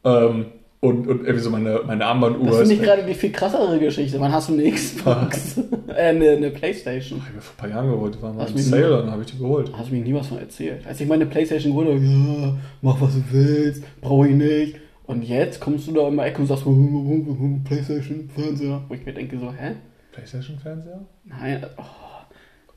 Ähm, 0.06 0.46
und, 0.80 1.08
und 1.08 1.22
irgendwie 1.22 1.40
so 1.40 1.50
meine, 1.50 1.82
meine 1.86 2.06
Armbanduhr. 2.06 2.46
Das 2.46 2.62
ist 2.62 2.70
weg. 2.70 2.84
gerade 2.84 3.04
die 3.04 3.16
viel 3.16 3.32
krassere 3.32 3.80
Geschichte. 3.80 4.20
Wann 4.20 4.32
hast 4.32 4.48
du 4.50 4.54
eine 4.54 4.72
Xbox? 4.72 5.58
äh, 5.88 5.94
eine, 5.94 6.30
eine 6.30 6.52
Playstation. 6.52 7.20
Ich 7.28 7.34
mir 7.36 7.42
vor 7.42 7.54
ein 7.56 7.58
paar 7.58 7.70
Jahren 7.70 7.92
geholt. 7.92 8.16
Die 8.16 8.22
waren 8.22 8.36
mal 8.36 8.44
Hast 8.44 8.56
mir 8.56 8.62
Sale, 8.62 8.84
nie- 8.86 9.02
dann 9.02 9.12
habe 9.12 9.24
ich 9.24 9.32
die 9.32 9.38
geholt. 9.40 9.72
Hast 9.76 9.90
du 9.90 9.96
mir 9.96 10.04
nie 10.04 10.14
was 10.14 10.28
von 10.28 10.38
erzählt. 10.38 10.86
Als 10.88 11.02
ich 11.02 11.08
meine 11.08 11.26
Playstation 11.26 11.74
geholt 11.74 11.88
habe, 11.90 12.00
ja, 12.00 12.54
mach 12.82 13.02
was 13.02 13.16
du 13.16 13.24
willst, 13.32 13.84
brauche 14.02 14.28
ich 14.28 14.36
nicht. 14.36 14.76
Und 15.08 15.24
jetzt 15.24 15.62
kommst 15.62 15.88
du 15.88 15.94
da 15.94 16.08
immer 16.08 16.26
Ecke 16.26 16.42
und 16.42 16.48
sagst, 16.48 16.66
Playstation, 17.64 18.30
Fernseher. 18.30 18.84
Wo 18.88 18.94
ich 18.94 19.06
mir 19.06 19.14
denke 19.14 19.40
so, 19.40 19.52
hä? 19.52 19.76
Playstation-Fernseher? 20.12 21.06
Nein, 21.24 21.66
oh. 21.78 22.07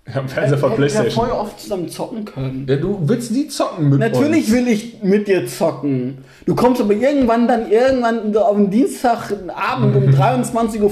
Ich 0.06 0.14
habe 0.16 0.20
einen 0.20 0.28
Fernseher 0.28 0.58
von 0.58 0.70
Hätten 0.70 0.82
wir 0.82 0.88
Playstation. 0.88 1.26
voll 1.26 1.34
oft 1.36 1.60
zusammen 1.60 1.88
zocken 1.88 2.24
können. 2.24 2.66
Ja, 2.68 2.76
du 2.76 2.98
willst 3.02 3.30
nie 3.30 3.46
zocken 3.48 3.90
mit 3.90 4.00
Natürlich 4.00 4.46
uns. 4.48 4.52
will 4.52 4.68
ich 4.68 5.02
mit 5.02 5.28
dir 5.28 5.46
zocken. 5.46 6.18
Du 6.46 6.54
kommst 6.56 6.80
aber 6.80 6.94
irgendwann 6.94 7.46
dann 7.46 7.70
irgendwann 7.70 8.34
auf 8.36 8.56
den 8.56 8.70
Dienstagabend 8.70 9.94
um 9.94 10.02
23.55 10.10 10.80
Uhr 10.80 10.90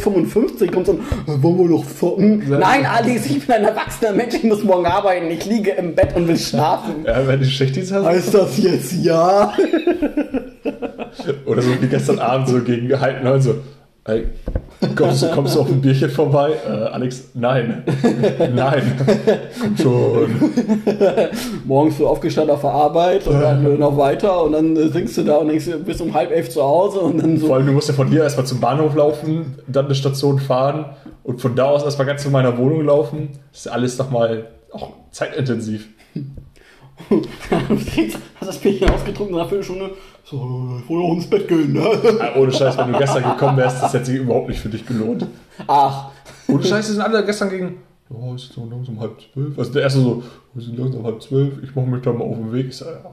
kommst 0.72 0.90
und 0.90 1.00
äh, 1.00 1.42
wollen 1.42 1.58
wir 1.58 1.64
noch 1.76 1.84
zocken? 1.86 2.48
Ja. 2.48 2.58
Nein, 2.58 2.86
Alice, 2.86 3.26
ich 3.26 3.44
bin 3.44 3.56
ein 3.56 3.64
erwachsener 3.64 4.12
Mensch, 4.12 4.34
ich 4.34 4.44
muss 4.44 4.62
morgen 4.62 4.86
arbeiten. 4.86 5.28
Ich 5.30 5.44
liege 5.46 5.72
im 5.72 5.94
Bett 5.96 6.14
und 6.14 6.28
will 6.28 6.38
schlafen. 6.38 7.04
Ja, 7.04 7.26
wenn 7.26 7.40
du 7.40 7.46
Schichtdienst 7.46 7.92
hast. 7.92 8.04
Heißt 8.04 8.34
das 8.34 8.58
jetzt 8.58 8.92
ja? 9.02 9.52
Oder 11.46 11.62
so 11.62 11.70
wie 11.80 11.86
gestern 11.88 12.18
Abend 12.20 12.48
so 12.48 12.60
gegen 12.62 13.00
halb 13.00 13.24
neun 13.24 13.40
so. 13.40 13.54
Ey, 14.08 14.26
kommst, 14.96 15.22
du- 15.22 15.28
kommst 15.32 15.54
du 15.54 15.60
auf 15.60 15.68
ein 15.68 15.82
Bierchen 15.82 16.08
vorbei? 16.08 16.52
Äh, 16.66 16.70
Alex, 16.70 17.24
nein. 17.34 17.82
Nein. 18.54 18.96
Komm 19.60 19.76
schon. 19.76 20.30
Morgens 21.66 21.98
so 21.98 22.08
aufgestanden 22.08 22.54
auf 22.54 22.62
der 22.62 22.70
Arbeit 22.70 23.26
und 23.26 23.38
dann 23.38 23.78
noch 23.78 23.98
weiter 23.98 24.42
und 24.44 24.52
dann 24.52 24.74
äh, 24.76 24.88
singst 24.88 25.18
du 25.18 25.24
da 25.24 25.36
und 25.36 25.48
denkst, 25.48 25.66
du 25.66 25.78
bist 25.78 26.00
um 26.00 26.14
halb 26.14 26.30
elf 26.30 26.48
zu 26.48 26.62
Hause 26.62 27.00
und 27.00 27.18
dann 27.18 27.36
so. 27.36 27.48
Vor 27.48 27.56
allem, 27.56 27.66
du 27.66 27.72
musst 27.72 27.88
ja 27.88 27.94
von 27.94 28.08
hier 28.08 28.22
erstmal 28.22 28.46
zum 28.46 28.60
Bahnhof 28.60 28.94
laufen, 28.94 29.56
dann 29.66 29.84
eine 29.84 29.94
Station 29.94 30.38
fahren 30.38 30.86
und 31.22 31.42
von 31.42 31.54
da 31.54 31.66
aus 31.66 31.82
erstmal 31.84 32.06
ganz 32.06 32.22
zu 32.22 32.30
meiner 32.30 32.56
Wohnung 32.56 32.86
laufen. 32.86 33.28
Das 33.52 33.66
ist 33.66 33.68
alles 33.72 33.98
nochmal 33.98 34.46
auch 34.72 34.92
zeitintensiv. 35.10 35.86
hast 38.40 38.48
das 38.48 38.58
Bierchen 38.58 38.88
ausgetrunken 38.90 39.34
nach 39.36 39.42
einer 39.42 39.48
Viertelstunde. 39.50 39.90
So, 40.30 40.78
ich 40.82 40.88
wollte 40.90 41.04
auch 41.06 41.14
ins 41.14 41.30
Bett 41.30 41.48
gehen, 41.48 41.72
ne? 41.72 41.80
Ah, 42.20 42.38
Ohne 42.38 42.52
Scheiß, 42.52 42.76
wenn 42.76 42.92
du 42.92 42.98
gestern 42.98 43.22
gekommen 43.22 43.56
wärst, 43.56 43.82
das 43.82 43.94
hätte 43.94 44.04
sich 44.06 44.18
überhaupt 44.18 44.48
nicht 44.48 44.60
für 44.60 44.68
dich 44.68 44.84
gelohnt. 44.84 45.26
Ach, 45.66 46.10
Ohne 46.48 46.62
Scheiß, 46.62 46.86
die 46.86 46.92
sind 46.92 47.00
alle 47.00 47.24
gestern 47.24 47.48
gegen. 47.48 47.78
Ja, 48.10 48.34
es 48.34 48.44
ist 48.44 48.52
so 48.52 48.66
langsam 48.70 49.00
halb 49.00 49.18
zwölf. 49.20 49.58
Also 49.58 49.72
der 49.72 49.82
erste 49.82 50.00
so, 50.00 50.22
wir 50.52 50.62
sind 50.62 50.78
langsam 50.78 51.04
halb 51.04 51.22
zwölf, 51.22 51.62
ich 51.62 51.74
mache 51.74 51.86
mich 51.86 52.02
da 52.02 52.12
mal 52.12 52.24
auf 52.24 52.36
den 52.36 52.52
Weg. 52.52 52.68
Ich 52.68 52.76
sag, 52.76 52.88
ja, 52.88 53.10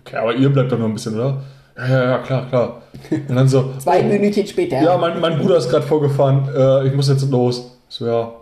okay, 0.00 0.16
aber 0.16 0.34
ihr 0.34 0.48
bleibt 0.50 0.72
doch 0.72 0.78
noch 0.78 0.86
ein 0.86 0.94
bisschen, 0.94 1.14
oder? 1.14 1.42
Ja, 1.76 1.88
ja, 1.88 2.04
ja, 2.10 2.18
klar, 2.18 2.48
klar. 2.48 2.82
Und 3.10 3.34
dann 3.36 3.46
so, 3.48 3.72
zwei 3.78 4.02
Minuten 4.02 4.46
später. 4.46 4.82
ja, 4.82 4.96
mein, 4.98 5.20
mein 5.20 5.38
Bruder 5.38 5.58
ist 5.58 5.68
gerade 5.70 5.86
vorgefahren, 5.86 6.48
äh, 6.52 6.88
ich 6.88 6.94
muss 6.94 7.08
jetzt 7.08 7.30
los. 7.30 7.78
Ich 7.88 7.94
so, 7.94 8.06
ja, 8.06 8.32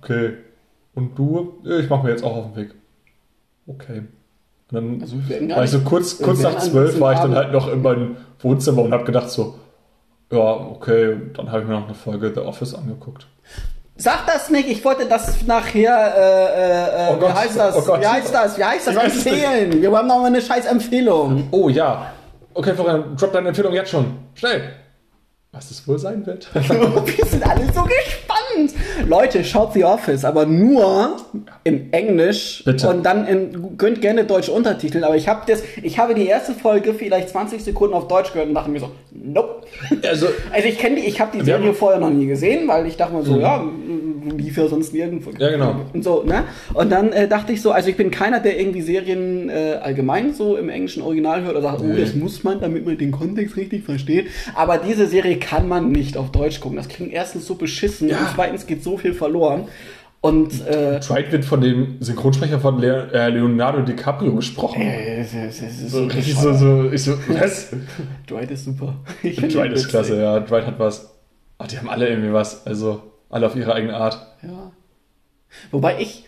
okay. 0.00 0.34
Und 0.94 1.18
du? 1.18 1.58
Ich 1.80 1.90
mache 1.90 2.04
mir 2.04 2.10
jetzt 2.10 2.24
auch 2.24 2.36
auf 2.36 2.46
den 2.52 2.56
Weg. 2.56 2.74
Okay. 3.66 4.02
Dann 4.74 4.98
Also, 5.00 5.16
war 5.56 5.64
ich 5.64 5.70
so 5.70 5.80
kurz, 5.80 6.18
kurz 6.18 6.40
nach 6.40 6.58
zwölf 6.58 7.00
war 7.00 7.12
ich 7.14 7.18
dann 7.20 7.34
halt 7.34 7.52
noch 7.52 7.68
in 7.72 7.82
meinem 7.82 8.16
Wohnzimmer 8.40 8.82
und 8.82 8.92
habe 8.92 9.04
gedacht 9.04 9.30
so, 9.30 9.54
ja, 10.32 10.38
okay. 10.38 11.16
Dann 11.36 11.50
habe 11.50 11.62
ich 11.62 11.66
mir 11.68 11.74
noch 11.74 11.86
eine 11.86 11.94
Folge 11.94 12.32
The 12.34 12.40
Office 12.40 12.74
angeguckt. 12.74 13.26
Sag 13.96 14.26
das 14.26 14.50
nicht, 14.50 14.68
ich 14.68 14.84
wollte 14.84 15.06
das 15.06 15.46
nachher, 15.46 16.14
äh, 16.16 17.10
äh, 17.10 17.12
Oh 17.12 17.16
wie 17.16 17.20
Gott, 17.20 17.34
heißt 17.34 17.56
das? 17.58 17.76
oh 17.76 17.82
Gott. 17.82 18.00
wie 18.00 18.06
heißt 18.06 18.34
das? 18.34 18.58
Wie 18.58 18.64
heißt 18.64 18.86
das? 18.88 18.96
Empfehlen. 18.96 19.80
Wir 19.80 19.92
haben 19.96 20.08
noch 20.08 20.18
mal 20.18 20.26
eine 20.26 20.40
scheiß 20.42 20.66
Empfehlung. 20.66 21.46
Oh 21.52 21.68
ja. 21.68 22.12
Okay, 22.54 22.74
Florian, 22.74 23.16
drop 23.16 23.32
deine 23.32 23.48
Empfehlung 23.48 23.72
jetzt 23.72 23.90
schon. 23.90 24.06
Schnell. 24.34 24.70
Was 25.52 25.70
es 25.70 25.86
wohl 25.86 25.98
sein 26.00 26.26
wird. 26.26 26.48
Wir 26.54 27.24
sind 27.26 27.46
alle 27.48 27.66
so 27.72 27.82
gespannt. 27.84 28.43
Leute, 29.08 29.44
schaut 29.44 29.72
The 29.74 29.84
Office, 29.84 30.24
aber 30.24 30.46
nur 30.46 31.16
in 31.64 31.92
Englisch 31.92 32.62
Bitte. 32.64 32.88
und 32.90 33.04
dann 33.04 33.26
in, 33.26 33.76
könnt 33.78 34.00
gerne 34.00 34.24
deutsche 34.24 34.52
Untertitel. 34.52 35.02
Aber 35.04 35.16
ich 35.16 35.28
habe 35.28 35.42
das, 35.46 35.62
ich 35.82 35.98
habe 35.98 36.14
die 36.14 36.26
erste 36.26 36.52
Folge 36.52 36.94
vielleicht 36.94 37.28
20 37.30 37.62
Sekunden 37.62 37.94
auf 37.94 38.08
Deutsch 38.08 38.32
gehört 38.32 38.48
und 38.48 38.54
dachte 38.54 38.70
mir 38.70 38.80
so, 38.80 38.90
nope. 39.12 39.62
also, 40.08 40.26
Also 40.52 40.68
ich 40.68 40.78
kenne 40.78 40.96
die, 40.96 41.02
ich 41.06 41.20
habe 41.20 41.36
die 41.36 41.44
Serie 41.44 41.60
haben- 41.66 41.68
Mhm. 41.70 41.74
vorher 41.74 42.00
noch 42.00 42.10
nie 42.10 42.26
gesehen, 42.26 42.68
weil 42.68 42.86
ich 42.86 42.96
dachte 42.96 43.14
mir 43.14 43.22
so, 43.22 43.38
ja, 43.40 43.64
lief 44.36 44.56
ja 44.56 44.66
sonst 44.68 44.92
nirgendwo. 44.94 45.30
Ja, 45.38 45.50
genau. 45.50 45.76
Und 45.92 46.02
so, 46.04 46.22
ne? 46.22 46.44
Und 46.72 46.90
dann 46.90 47.12
äh, 47.12 47.28
dachte 47.28 47.52
ich 47.52 47.60
so, 47.62 47.72
also 47.72 47.88
ich 47.90 47.96
bin 47.96 48.10
keiner, 48.10 48.40
der 48.40 48.58
irgendwie 48.58 48.80
Serien 48.82 49.48
äh, 49.50 49.78
allgemein 49.82 50.32
so 50.34 50.56
im 50.56 50.68
englischen 50.68 51.02
Original 51.02 51.42
hört 51.42 51.52
oder 51.52 51.62
sagt, 51.62 51.80
oh, 51.80 51.84
Nee. 51.84 52.00
das 52.00 52.14
muss 52.14 52.42
man, 52.44 52.60
damit 52.60 52.86
man 52.86 52.96
den 52.96 53.10
Kontext 53.10 53.56
richtig 53.56 53.84
versteht. 53.84 54.26
Aber 54.54 54.78
diese 54.78 55.06
Serie 55.06 55.36
kann 55.38 55.68
man 55.68 55.92
nicht 55.92 56.16
auf 56.16 56.30
Deutsch 56.30 56.60
gucken. 56.60 56.76
Das 56.76 56.88
klingt 56.88 57.12
erstens 57.12 57.46
so 57.46 57.54
beschissen 57.54 58.08
Ja. 58.08 58.16
Zweitens 58.44 58.66
geht 58.66 58.82
so 58.82 58.96
viel 58.96 59.14
verloren. 59.14 59.68
Und 60.20 60.66
äh, 60.66 61.00
Dwight 61.00 61.32
wird 61.32 61.44
von 61.44 61.60
dem 61.60 61.96
Synchronsprecher 62.00 62.58
von 62.58 62.78
Le 62.78 63.10
äh, 63.12 63.28
Leonardo 63.28 63.82
DiCaprio 63.82 64.34
gesprochen. 64.34 64.80
äh, 64.80 65.20
es 65.20 65.34
ist, 65.34 65.62
es 65.62 65.80
ist 65.82 65.90
so, 65.90 66.04
richtig 66.04 66.34
so, 66.34 66.54
so, 66.54 66.90
ich 66.90 67.02
so, 67.02 67.18
was? 67.28 67.76
Dwight 68.26 68.50
ist 68.50 68.64
super. 68.64 68.94
Dwight 69.22 69.72
ist 69.74 69.88
klasse, 69.88 70.18
ja. 70.18 70.40
Dwight 70.40 70.66
hat 70.66 70.78
was. 70.78 71.14
Ach, 71.58 71.66
die 71.66 71.76
haben 71.76 71.90
alle 71.90 72.08
irgendwie 72.08 72.32
was. 72.32 72.66
Also, 72.66 73.02
alle 73.28 73.46
auf 73.46 73.54
ihre 73.54 73.74
eigene 73.74 73.94
Art. 73.96 74.26
Ja. 74.42 74.72
Wobei 75.70 76.00
ich 76.00 76.24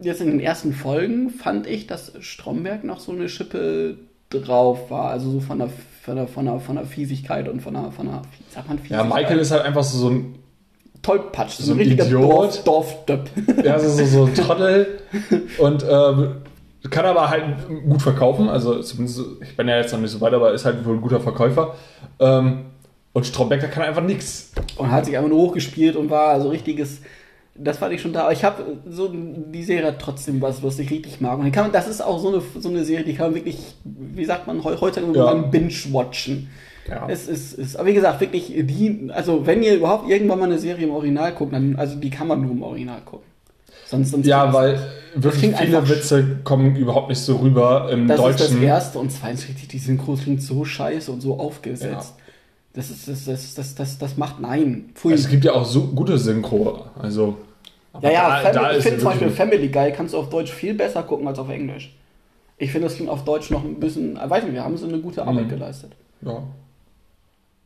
jetzt 0.00 0.22
in 0.22 0.30
den 0.30 0.40
ersten 0.40 0.72
Folgen 0.72 1.28
fand 1.28 1.66
ich, 1.66 1.86
dass 1.86 2.12
Stromberg 2.20 2.82
noch 2.84 3.00
so 3.00 3.12
eine 3.12 3.28
Schippe 3.28 3.98
drauf 4.30 4.90
war. 4.90 5.10
Also 5.10 5.30
so 5.32 5.40
von 5.40 5.58
der, 5.58 5.68
von 6.02 6.16
der, 6.16 6.28
von 6.28 6.46
der, 6.46 6.60
von 6.60 6.76
der 6.76 6.86
Fiesigkeit 6.86 7.48
und 7.48 7.60
von 7.60 7.74
der, 7.74 7.92
von 7.92 8.06
der, 8.06 8.22
sagt 8.48 8.68
man 8.68 8.78
Ja, 8.78 8.82
Fiesigkeit? 8.84 9.08
Michael 9.08 9.38
ist 9.38 9.50
halt 9.50 9.64
einfach 9.64 9.84
so, 9.84 9.98
so 9.98 10.08
ein, 10.08 10.37
Tollpatsch, 11.08 11.50
so, 11.58 11.62
so 11.64 11.72
ein 11.72 11.76
ein 11.76 11.80
richtiger 11.80 12.06
Idiot. 12.06 12.22
Dorf, 12.30 12.64
Dorfdöpp. 12.64 13.30
ja, 13.64 13.78
so, 13.78 13.88
so, 13.88 14.04
so 14.04 14.24
ein 14.26 14.34
Trottel. 14.34 14.98
Und 15.58 15.84
ähm, 15.88 16.36
kann 16.90 17.04
aber 17.06 17.28
halt 17.30 17.44
gut 17.88 18.02
verkaufen. 18.02 18.48
Also, 18.48 18.80
zumindest, 18.80 19.20
ich 19.42 19.56
bin 19.56 19.68
ja 19.68 19.76
jetzt 19.78 19.92
noch 19.92 20.00
nicht 20.00 20.10
so 20.10 20.20
weit, 20.20 20.32
aber 20.34 20.52
ist 20.52 20.64
halt 20.64 20.84
wohl 20.84 20.94
ein 20.96 21.00
guter 21.00 21.20
Verkäufer. 21.20 21.74
Ähm, 22.20 22.66
und 23.12 23.26
Stromberg, 23.26 23.60
der 23.60 23.70
kann 23.70 23.82
einfach 23.82 24.02
nichts. 24.02 24.52
und 24.76 24.90
hat 24.90 25.06
sich 25.06 25.16
einfach 25.16 25.30
nur 25.30 25.38
hochgespielt 25.40 25.96
und 25.96 26.10
war 26.10 26.40
so 26.40 26.48
richtiges. 26.50 27.00
Das 27.60 27.78
fand 27.78 27.92
ich 27.92 28.00
schon 28.00 28.12
da. 28.12 28.22
Aber 28.24 28.32
ich 28.32 28.44
habe 28.44 28.62
so 28.88 29.10
die 29.12 29.64
Serie 29.64 29.92
trotzdem 29.98 30.40
was, 30.40 30.62
was 30.62 30.78
ich 30.78 30.88
richtig 30.90 31.20
mag. 31.20 31.38
Und 31.40 31.50
kann, 31.50 31.64
man- 31.64 31.72
das 31.72 31.88
ist 31.88 32.00
auch 32.00 32.20
so 32.20 32.28
eine, 32.28 32.40
so 32.60 32.68
eine 32.68 32.84
Serie, 32.84 33.04
die 33.04 33.14
kann 33.14 33.28
man 33.32 33.34
wirklich, 33.34 33.58
wie 33.84 34.24
sagt 34.24 34.46
man 34.46 34.62
heu- 34.62 34.76
heutzutage, 34.80 35.12
Ja. 35.18 35.34
ja. 35.34 35.42
binge-watchen. 35.42 36.48
Ja. 36.88 37.06
Es 37.08 37.28
ist, 37.28 37.52
ist, 37.54 37.76
aber 37.76 37.88
wie 37.88 37.94
gesagt, 37.94 38.20
wirklich, 38.20 38.46
die, 38.46 39.10
also 39.12 39.46
wenn 39.46 39.62
ihr 39.62 39.74
überhaupt 39.76 40.08
irgendwann 40.08 40.38
mal 40.38 40.46
eine 40.46 40.58
Serie 40.58 40.86
im 40.86 40.92
Original 40.92 41.32
guckt, 41.32 41.52
dann, 41.52 41.76
also 41.76 41.96
die 41.96 42.08
kann 42.10 42.26
man 42.28 42.40
nur 42.40 42.52
im 42.52 42.62
Original 42.62 43.00
gucken. 43.04 43.26
Sonst, 43.86 44.10
sonst 44.10 44.26
Ja, 44.26 44.52
weil 44.52 44.78
wirklich 45.14 45.54
viele 45.56 45.88
Witze 45.88 46.38
kommen 46.44 46.76
überhaupt 46.76 47.08
nicht 47.10 47.18
so 47.20 47.36
rüber 47.36 47.88
im 47.90 48.06
das 48.08 48.18
ist 48.20 48.26
das 48.40 48.48
Deutschen. 48.50 48.62
erste 48.62 48.98
und 48.98 49.10
zweitens 49.12 49.48
richtig, 49.48 49.68
die 49.68 49.78
Synchro 49.78 50.14
klingt 50.14 50.42
so 50.42 50.64
scheiße 50.64 51.10
und 51.12 51.20
so 51.20 51.38
aufgesetzt. 51.38 52.14
Ja. 52.16 52.22
Das 52.74 52.90
ist, 52.90 53.08
das, 53.08 53.24
das, 53.24 53.54
das, 53.54 53.74
das, 53.74 53.98
das 53.98 54.16
macht 54.16 54.40
nein. 54.40 54.90
Pfui. 54.94 55.12
Also 55.12 55.24
es 55.24 55.30
gibt 55.30 55.44
ja 55.44 55.52
auch 55.52 55.64
so 55.64 55.84
gute 55.88 56.16
Synchro. 56.18 56.84
Also 56.98 57.36
Ja, 58.02 58.10
ja, 58.10 58.28
da- 58.28 58.36
Family, 58.50 58.54
da 58.54 58.70
ich 58.72 58.76
ist 58.78 58.82
finde 58.84 58.98
zum 59.00 59.08
Beispiel 59.08 59.30
Family 59.30 59.68
Guy 59.68 59.92
kannst 59.92 60.14
du 60.14 60.18
auf 60.18 60.28
Deutsch 60.28 60.52
viel 60.52 60.74
besser 60.74 61.02
gucken 61.02 61.26
als 61.26 61.38
auf 61.38 61.48
Englisch. 61.48 61.94
Ich 62.58 62.70
finde, 62.72 62.88
das 62.88 62.96
klingt 62.96 63.10
auf 63.10 63.24
Deutsch 63.24 63.50
noch 63.50 63.64
ein 63.64 63.80
bisschen, 63.80 64.16
weiß 64.22 64.44
nicht, 64.44 64.52
wir 64.52 64.64
haben 64.64 64.76
sie 64.76 64.86
eine 64.86 64.98
gute 64.98 65.22
Arbeit 65.26 65.44
Mhm. 65.46 65.48
geleistet. 65.50 65.92
Ja. 66.22 66.42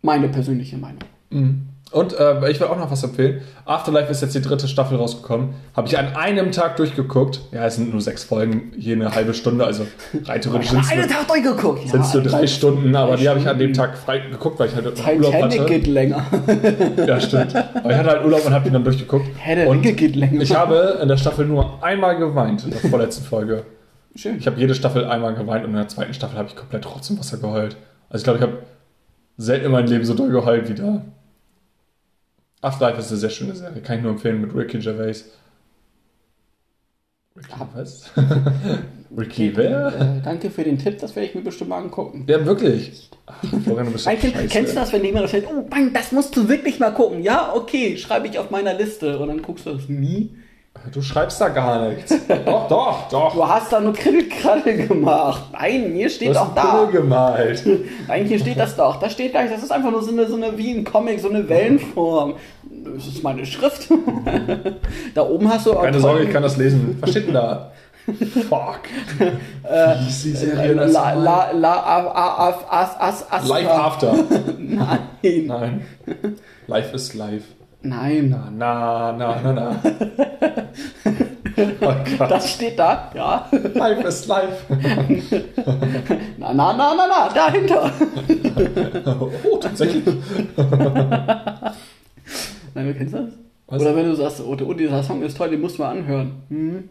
Meine 0.02 0.28
persönliche 0.28 0.76
Meinung. 0.76 1.00
Mhm. 1.30 1.68
Und 1.92 2.18
äh, 2.18 2.50
ich 2.50 2.58
will 2.58 2.68
auch 2.68 2.78
noch 2.78 2.90
was 2.90 3.02
empfehlen. 3.04 3.42
Afterlife 3.66 4.10
ist 4.10 4.22
jetzt 4.22 4.34
die 4.34 4.40
dritte 4.40 4.66
Staffel 4.66 4.96
rausgekommen. 4.96 5.50
Habe 5.76 5.88
ich 5.88 5.98
an 5.98 6.16
einem 6.16 6.50
Tag 6.50 6.76
durchgeguckt. 6.76 7.42
Ja, 7.52 7.66
es 7.66 7.76
sind 7.76 7.92
nur 7.92 8.00
sechs 8.00 8.24
Folgen, 8.24 8.72
je 8.78 8.94
eine 8.94 9.14
halbe 9.14 9.34
Stunde. 9.34 9.66
Also 9.66 9.86
rein 10.24 10.40
theoretisch 10.40 10.70
sind 10.70 10.80
es 10.80 10.94
nur, 10.94 11.06
Tag 11.06 11.28
durchgeguckt. 11.28 11.88
sind's 11.88 12.14
nur 12.14 12.22
drei 12.22 12.46
Stunden, 12.46 12.96
aber 12.96 13.18
die 13.18 13.28
habe 13.28 13.40
ich 13.40 13.46
an 13.46 13.58
dem. 13.58 13.74
Tag 13.74 13.98
frei 13.98 14.20
geguckt, 14.20 14.58
weil 14.58 14.68
ich 14.68 14.74
halt 14.74 14.86
noch 14.86 15.06
Urlaub 15.06 15.32
Titanic 15.32 15.60
hatte. 15.60 15.70
geht 15.70 15.86
länger. 15.86 16.24
Ja, 17.06 17.20
stimmt. 17.20 17.54
Aber 17.54 17.90
ich 17.90 17.96
hatte 17.96 18.08
halt 18.08 18.24
Urlaub 18.24 18.46
und 18.46 18.54
habe 18.54 18.64
die 18.64 18.70
dann 18.70 18.84
durchgeguckt. 18.84 19.26
Herr 19.36 19.68
und 19.68 19.82
geht 19.82 20.16
länger. 20.16 20.40
ich 20.40 20.54
habe 20.54 20.98
in 21.02 21.08
der 21.08 21.18
Staffel 21.18 21.44
nur 21.44 21.82
einmal 21.84 22.16
geweint, 22.16 22.64
in 22.64 22.70
der 22.70 22.80
vorletzten 22.90 23.24
Folge. 23.24 23.64
Schön. 24.16 24.38
Ich 24.38 24.46
habe 24.46 24.58
jede 24.58 24.74
Staffel 24.74 25.04
einmal 25.04 25.34
geweint 25.34 25.64
und 25.64 25.70
in 25.72 25.76
der 25.76 25.88
zweiten 25.88 26.14
Staffel 26.14 26.38
habe 26.38 26.48
ich 26.48 26.56
komplett 26.56 26.84
trotzdem 26.84 27.18
Wasser 27.18 27.36
geheult. 27.36 27.76
Also 28.08 28.22
ich 28.22 28.24
glaube, 28.24 28.38
ich 28.38 28.42
habe 28.42 28.58
selten 29.36 29.66
in 29.66 29.72
meinem 29.72 29.86
Leben 29.88 30.04
so 30.04 30.14
doll 30.14 30.30
geheult 30.30 30.68
wie 30.68 30.74
da. 30.74 31.04
Afterlife 32.60 33.00
ist 33.00 33.08
eine 33.10 33.18
sehr 33.18 33.30
schöne 33.30 33.54
Serie. 33.56 33.82
Kann 33.82 33.96
ich 33.98 34.02
nur 34.02 34.12
empfehlen 34.12 34.40
mit 34.40 34.54
Ricky 34.54 34.78
Gervais. 34.78 35.24
Ricky 37.36 37.52
Ah. 37.58 37.68
was? 37.74 38.10
Ricky 39.16 39.56
wer? 39.56 39.88
Äh, 40.18 40.22
danke 40.22 40.50
für 40.50 40.64
den 40.64 40.78
Tipp, 40.78 40.98
das 40.98 41.16
werde 41.16 41.28
ich 41.28 41.34
mir 41.34 41.42
bestimmt 41.42 41.70
mal 41.70 41.78
angucken. 41.78 42.24
Ja, 42.28 42.44
wirklich. 42.44 43.10
Ach, 43.26 43.34
Florian, 43.64 43.86
du 43.86 43.92
bist 43.92 44.06
Nein, 44.06 44.18
kenn, 44.18 44.32
scheiße. 44.32 44.48
kennst 44.48 44.72
du 44.72 44.76
das, 44.76 44.92
wenn 44.92 45.04
jemand 45.04 45.28
sagt, 45.28 45.46
oh 45.50 45.66
Mann, 45.70 45.92
das 45.92 46.12
musst 46.12 46.36
du 46.36 46.48
wirklich 46.48 46.78
mal 46.78 46.90
gucken? 46.92 47.22
Ja, 47.22 47.52
okay, 47.54 47.96
schreibe 47.96 48.26
ich 48.28 48.38
auf 48.38 48.50
meiner 48.50 48.74
Liste. 48.74 49.18
Und 49.18 49.28
dann 49.28 49.42
guckst 49.42 49.66
du 49.66 49.70
das 49.74 49.88
nie. 49.88 50.30
Du 50.92 51.00
schreibst 51.00 51.40
da 51.40 51.48
gar 51.48 51.88
nichts. 51.88 52.14
doch, 52.28 52.68
doch, 52.68 53.08
doch. 53.08 53.34
Du 53.34 53.46
hast 53.46 53.72
da 53.72 53.80
nur 53.80 53.92
Kreditkarte 53.92 54.74
gemacht. 54.74 55.44
Nein, 55.52 55.92
hier 55.94 56.10
steht 56.10 56.36
ein 56.36 56.50
da. 56.54 56.60
Pimmel 56.60 56.86
gemalt. 56.88 57.64
Nein, 58.08 58.26
hier 58.26 58.38
steht 58.38 58.58
das 58.58 58.74
doch. 58.74 58.98
Da 58.98 59.08
steht 59.08 59.32
gar 59.32 59.42
nicht. 59.42 59.54
Das 59.54 59.62
ist 59.62 59.70
einfach 59.70 59.90
nur 59.90 60.02
so 60.02 60.10
eine, 60.10 60.26
so 60.26 60.34
eine 60.34 60.58
wie 60.58 60.72
ein 60.72 60.84
Comic, 60.84 61.20
so 61.20 61.28
eine 61.28 61.48
Wellenform. 61.48 62.34
Das 62.64 63.06
ist 63.06 63.22
meine 63.22 63.46
Schrift. 63.46 63.88
da 65.14 65.22
oben 65.22 65.48
hast 65.48 65.66
du 65.66 65.72
auch 65.72 65.82
Keine 65.82 66.00
Sorge, 66.00 66.24
ich 66.24 66.30
kann 66.32 66.42
das 66.42 66.56
lesen. 66.56 66.98
Was 67.00 67.10
steht 67.10 67.28
denn 67.28 67.34
da? 67.34 67.70
Fuck. 68.48 68.80
Wie 69.18 70.08
ist 70.08 70.24
die 70.24 70.32
Serie 70.32 70.74
das 70.74 70.92
La, 70.92 71.12
la, 71.12 71.50
la, 71.52 71.74
a, 71.74 71.98
a, 72.10 72.48
as, 72.70 72.96
as, 72.98 73.30
as, 73.30 73.48
Live 73.48 73.68
After. 73.68 74.14
Nein. 74.58 74.98
Nein. 75.22 75.82
Life 76.66 76.92
is 76.94 77.14
live. 77.14 77.44
Nein. 77.82 78.34
Na, 78.56 79.12
na, 79.12 79.32
na, 79.40 79.52
na. 79.52 79.76
Oh 81.80 81.94
Gott. 82.18 82.30
Das 82.30 82.50
steht 82.54 82.78
da. 82.78 83.10
Ja. 83.14 83.48
Life 83.74 84.08
is 84.08 84.26
live. 84.26 84.64
Na, 86.38 86.52
na, 86.54 86.72
na, 86.72 86.94
na, 86.94 87.06
na. 87.06 87.28
Dahinter. 87.28 87.90
Oh, 89.44 89.56
tatsächlich. 89.58 90.04
Nein, 92.74 92.86
du 92.86 92.94
kennst 92.94 93.14
das? 93.14 93.28
Was? 93.66 93.82
Oder 93.82 93.96
wenn 93.96 94.04
du 94.06 94.14
sagst, 94.14 94.40
oh, 94.40 94.56
oh, 94.66 94.74
dieser 94.74 95.02
Song 95.02 95.22
ist 95.22 95.36
toll, 95.36 95.50
den 95.50 95.60
musst 95.60 95.78
du 95.78 95.82
mal 95.82 95.90
anhören. 95.92 96.42
Hm? 96.48 96.88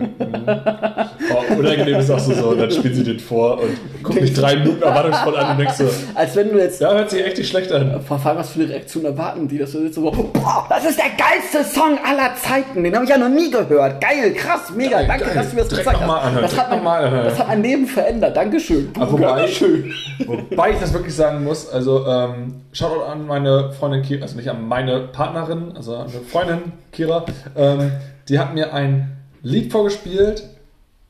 Oh, 0.00 1.58
unangenehm 1.58 2.00
ist 2.00 2.10
auch 2.10 2.18
so, 2.18 2.32
so. 2.32 2.54
Dann 2.54 2.70
spielt 2.70 2.94
sie 2.94 3.04
den 3.04 3.18
vor 3.20 3.60
und 3.60 4.02
guckt 4.02 4.20
mich 4.20 4.32
drei 4.32 4.56
Minuten 4.56 4.82
erwartungsvoll 4.82 5.36
an 5.36 5.52
und 5.52 5.58
denkst 5.58 5.74
so, 5.76 5.84
Als 6.14 6.34
wenn 6.36 6.50
du 6.50 6.58
jetzt 6.58 6.80
ja, 6.80 6.92
hört 6.92 7.10
sich 7.10 7.24
echt 7.24 7.38
nicht 7.38 7.48
schlecht 7.50 7.70
an. 7.72 8.00
Vor 8.06 8.20
allem, 8.24 8.38
was 8.38 8.50
für 8.50 8.60
eine 8.60 8.70
Reaktion 8.70 9.04
erwarten 9.04 9.48
die, 9.48 9.58
dass 9.58 9.72
du 9.72 9.78
sitzt 9.80 9.94
so, 9.96 10.02
boah, 10.10 10.66
das 10.68 10.84
ist 10.84 10.98
der 10.98 11.10
geilste 11.16 11.64
Song 11.64 11.98
aller 12.04 12.34
Zeiten, 12.36 12.82
den 12.82 12.94
habe 12.94 13.04
ich 13.04 13.10
ja 13.10 13.18
noch 13.18 13.28
nie 13.28 13.50
gehört. 13.50 14.00
Geil, 14.00 14.32
krass, 14.34 14.72
mega, 14.74 14.98
Geil, 14.98 15.06
danke, 15.08 15.24
geil. 15.26 15.34
dass 15.34 15.50
du 15.50 15.56
mir 15.56 15.62
das 15.62 15.68
Direkt 15.70 16.06
mal 16.06 16.16
hast. 16.20 16.26
anhören, 16.26 16.42
Das 16.42 16.58
hat, 16.58 16.70
mein, 16.70 16.84
mal 16.84 17.24
das 17.24 17.38
hat 17.38 17.48
mein 17.48 17.62
Leben 17.62 17.86
verändert, 17.86 18.36
Dankeschön. 18.36 18.88
Aber 18.98 19.12
wobei- 19.12 19.26
Dankeschön. 19.40 19.92
Wobei 20.26 20.70
ich 20.70 20.78
das 20.78 20.92
wirklich 20.92 21.14
sagen 21.14 21.44
muss, 21.44 21.68
also 21.70 22.06
ähm, 22.06 22.62
Shoutout 22.72 23.02
an 23.04 23.26
meine 23.26 23.72
Freundin 23.72 24.02
Kira, 24.02 24.22
also 24.22 24.36
nicht 24.36 24.48
an 24.50 24.66
meine 24.66 25.00
Partnerin, 25.00 25.72
also 25.76 25.94
an 25.96 26.02
eine 26.08 26.20
Freundin 26.30 26.72
Kira, 26.92 27.24
ähm, 27.56 27.92
die 28.28 28.38
hat 28.38 28.54
mir 28.54 28.72
ein 28.72 29.16
Lied 29.42 29.72
vorgespielt 29.72 30.44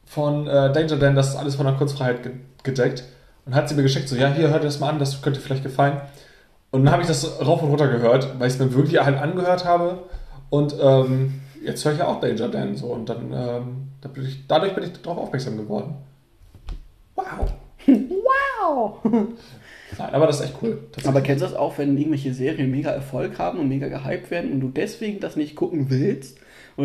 von 0.04 0.46
äh, 0.46 0.72
Danger 0.72 0.96
Dan, 0.96 1.14
das 1.14 1.30
ist 1.30 1.36
alles 1.36 1.56
von 1.56 1.66
der 1.66 1.74
Kurzfreiheit 1.74 2.22
ge 2.22 2.32
gedeckt 2.62 3.04
und 3.46 3.54
hat 3.54 3.70
sie 3.70 3.74
mir 3.74 3.82
geschickt, 3.82 4.06
so 4.06 4.16
ja, 4.16 4.28
hier, 4.28 4.50
hört 4.50 4.64
das 4.64 4.80
mal 4.80 4.90
an, 4.90 4.98
das 4.98 5.22
könnte 5.22 5.40
vielleicht 5.40 5.62
gefallen. 5.62 5.98
Und 6.70 6.84
dann 6.84 6.92
habe 6.92 7.00
ich 7.00 7.08
das 7.08 7.40
rauf 7.40 7.62
und 7.62 7.70
runter 7.70 7.88
gehört, 7.88 8.38
weil 8.38 8.48
ich 8.48 8.54
es 8.54 8.60
mir 8.60 8.74
wirklich 8.74 9.02
halt 9.02 9.16
angehört 9.16 9.64
habe 9.64 10.00
und 10.50 10.74
ähm, 10.78 11.40
jetzt 11.64 11.82
höre 11.84 11.92
ich 11.92 11.98
ja 12.00 12.06
auch 12.06 12.20
Danger 12.20 12.48
Dan 12.48 12.76
so 12.76 12.88
und 12.88 13.08
dann 13.08 13.32
ähm, 13.32 13.90
da 14.00 14.08
bin 14.08 14.24
ich, 14.26 14.46
dadurch 14.46 14.74
bin 14.74 14.84
ich 14.84 14.92
darauf 15.00 15.18
aufmerksam 15.18 15.56
geworden. 15.56 15.94
Wow. 17.14 17.52
Wow. 18.62 19.00
Nein, 19.02 20.14
aber 20.14 20.26
das 20.26 20.40
ist 20.40 20.46
echt 20.46 20.54
cool. 20.62 20.78
Aber 21.04 21.22
kennst 21.22 21.42
du 21.42 21.46
das 21.46 21.56
auch, 21.56 21.78
wenn 21.78 21.96
irgendwelche 21.96 22.32
Serien 22.34 22.70
mega 22.70 22.90
Erfolg 22.90 23.38
haben 23.38 23.58
und 23.58 23.68
mega 23.68 23.88
gehypt 23.88 24.30
werden 24.30 24.52
und 24.52 24.60
du 24.60 24.68
deswegen 24.68 25.18
das 25.18 25.34
nicht 25.34 25.56
gucken 25.56 25.90
willst? 25.90 26.38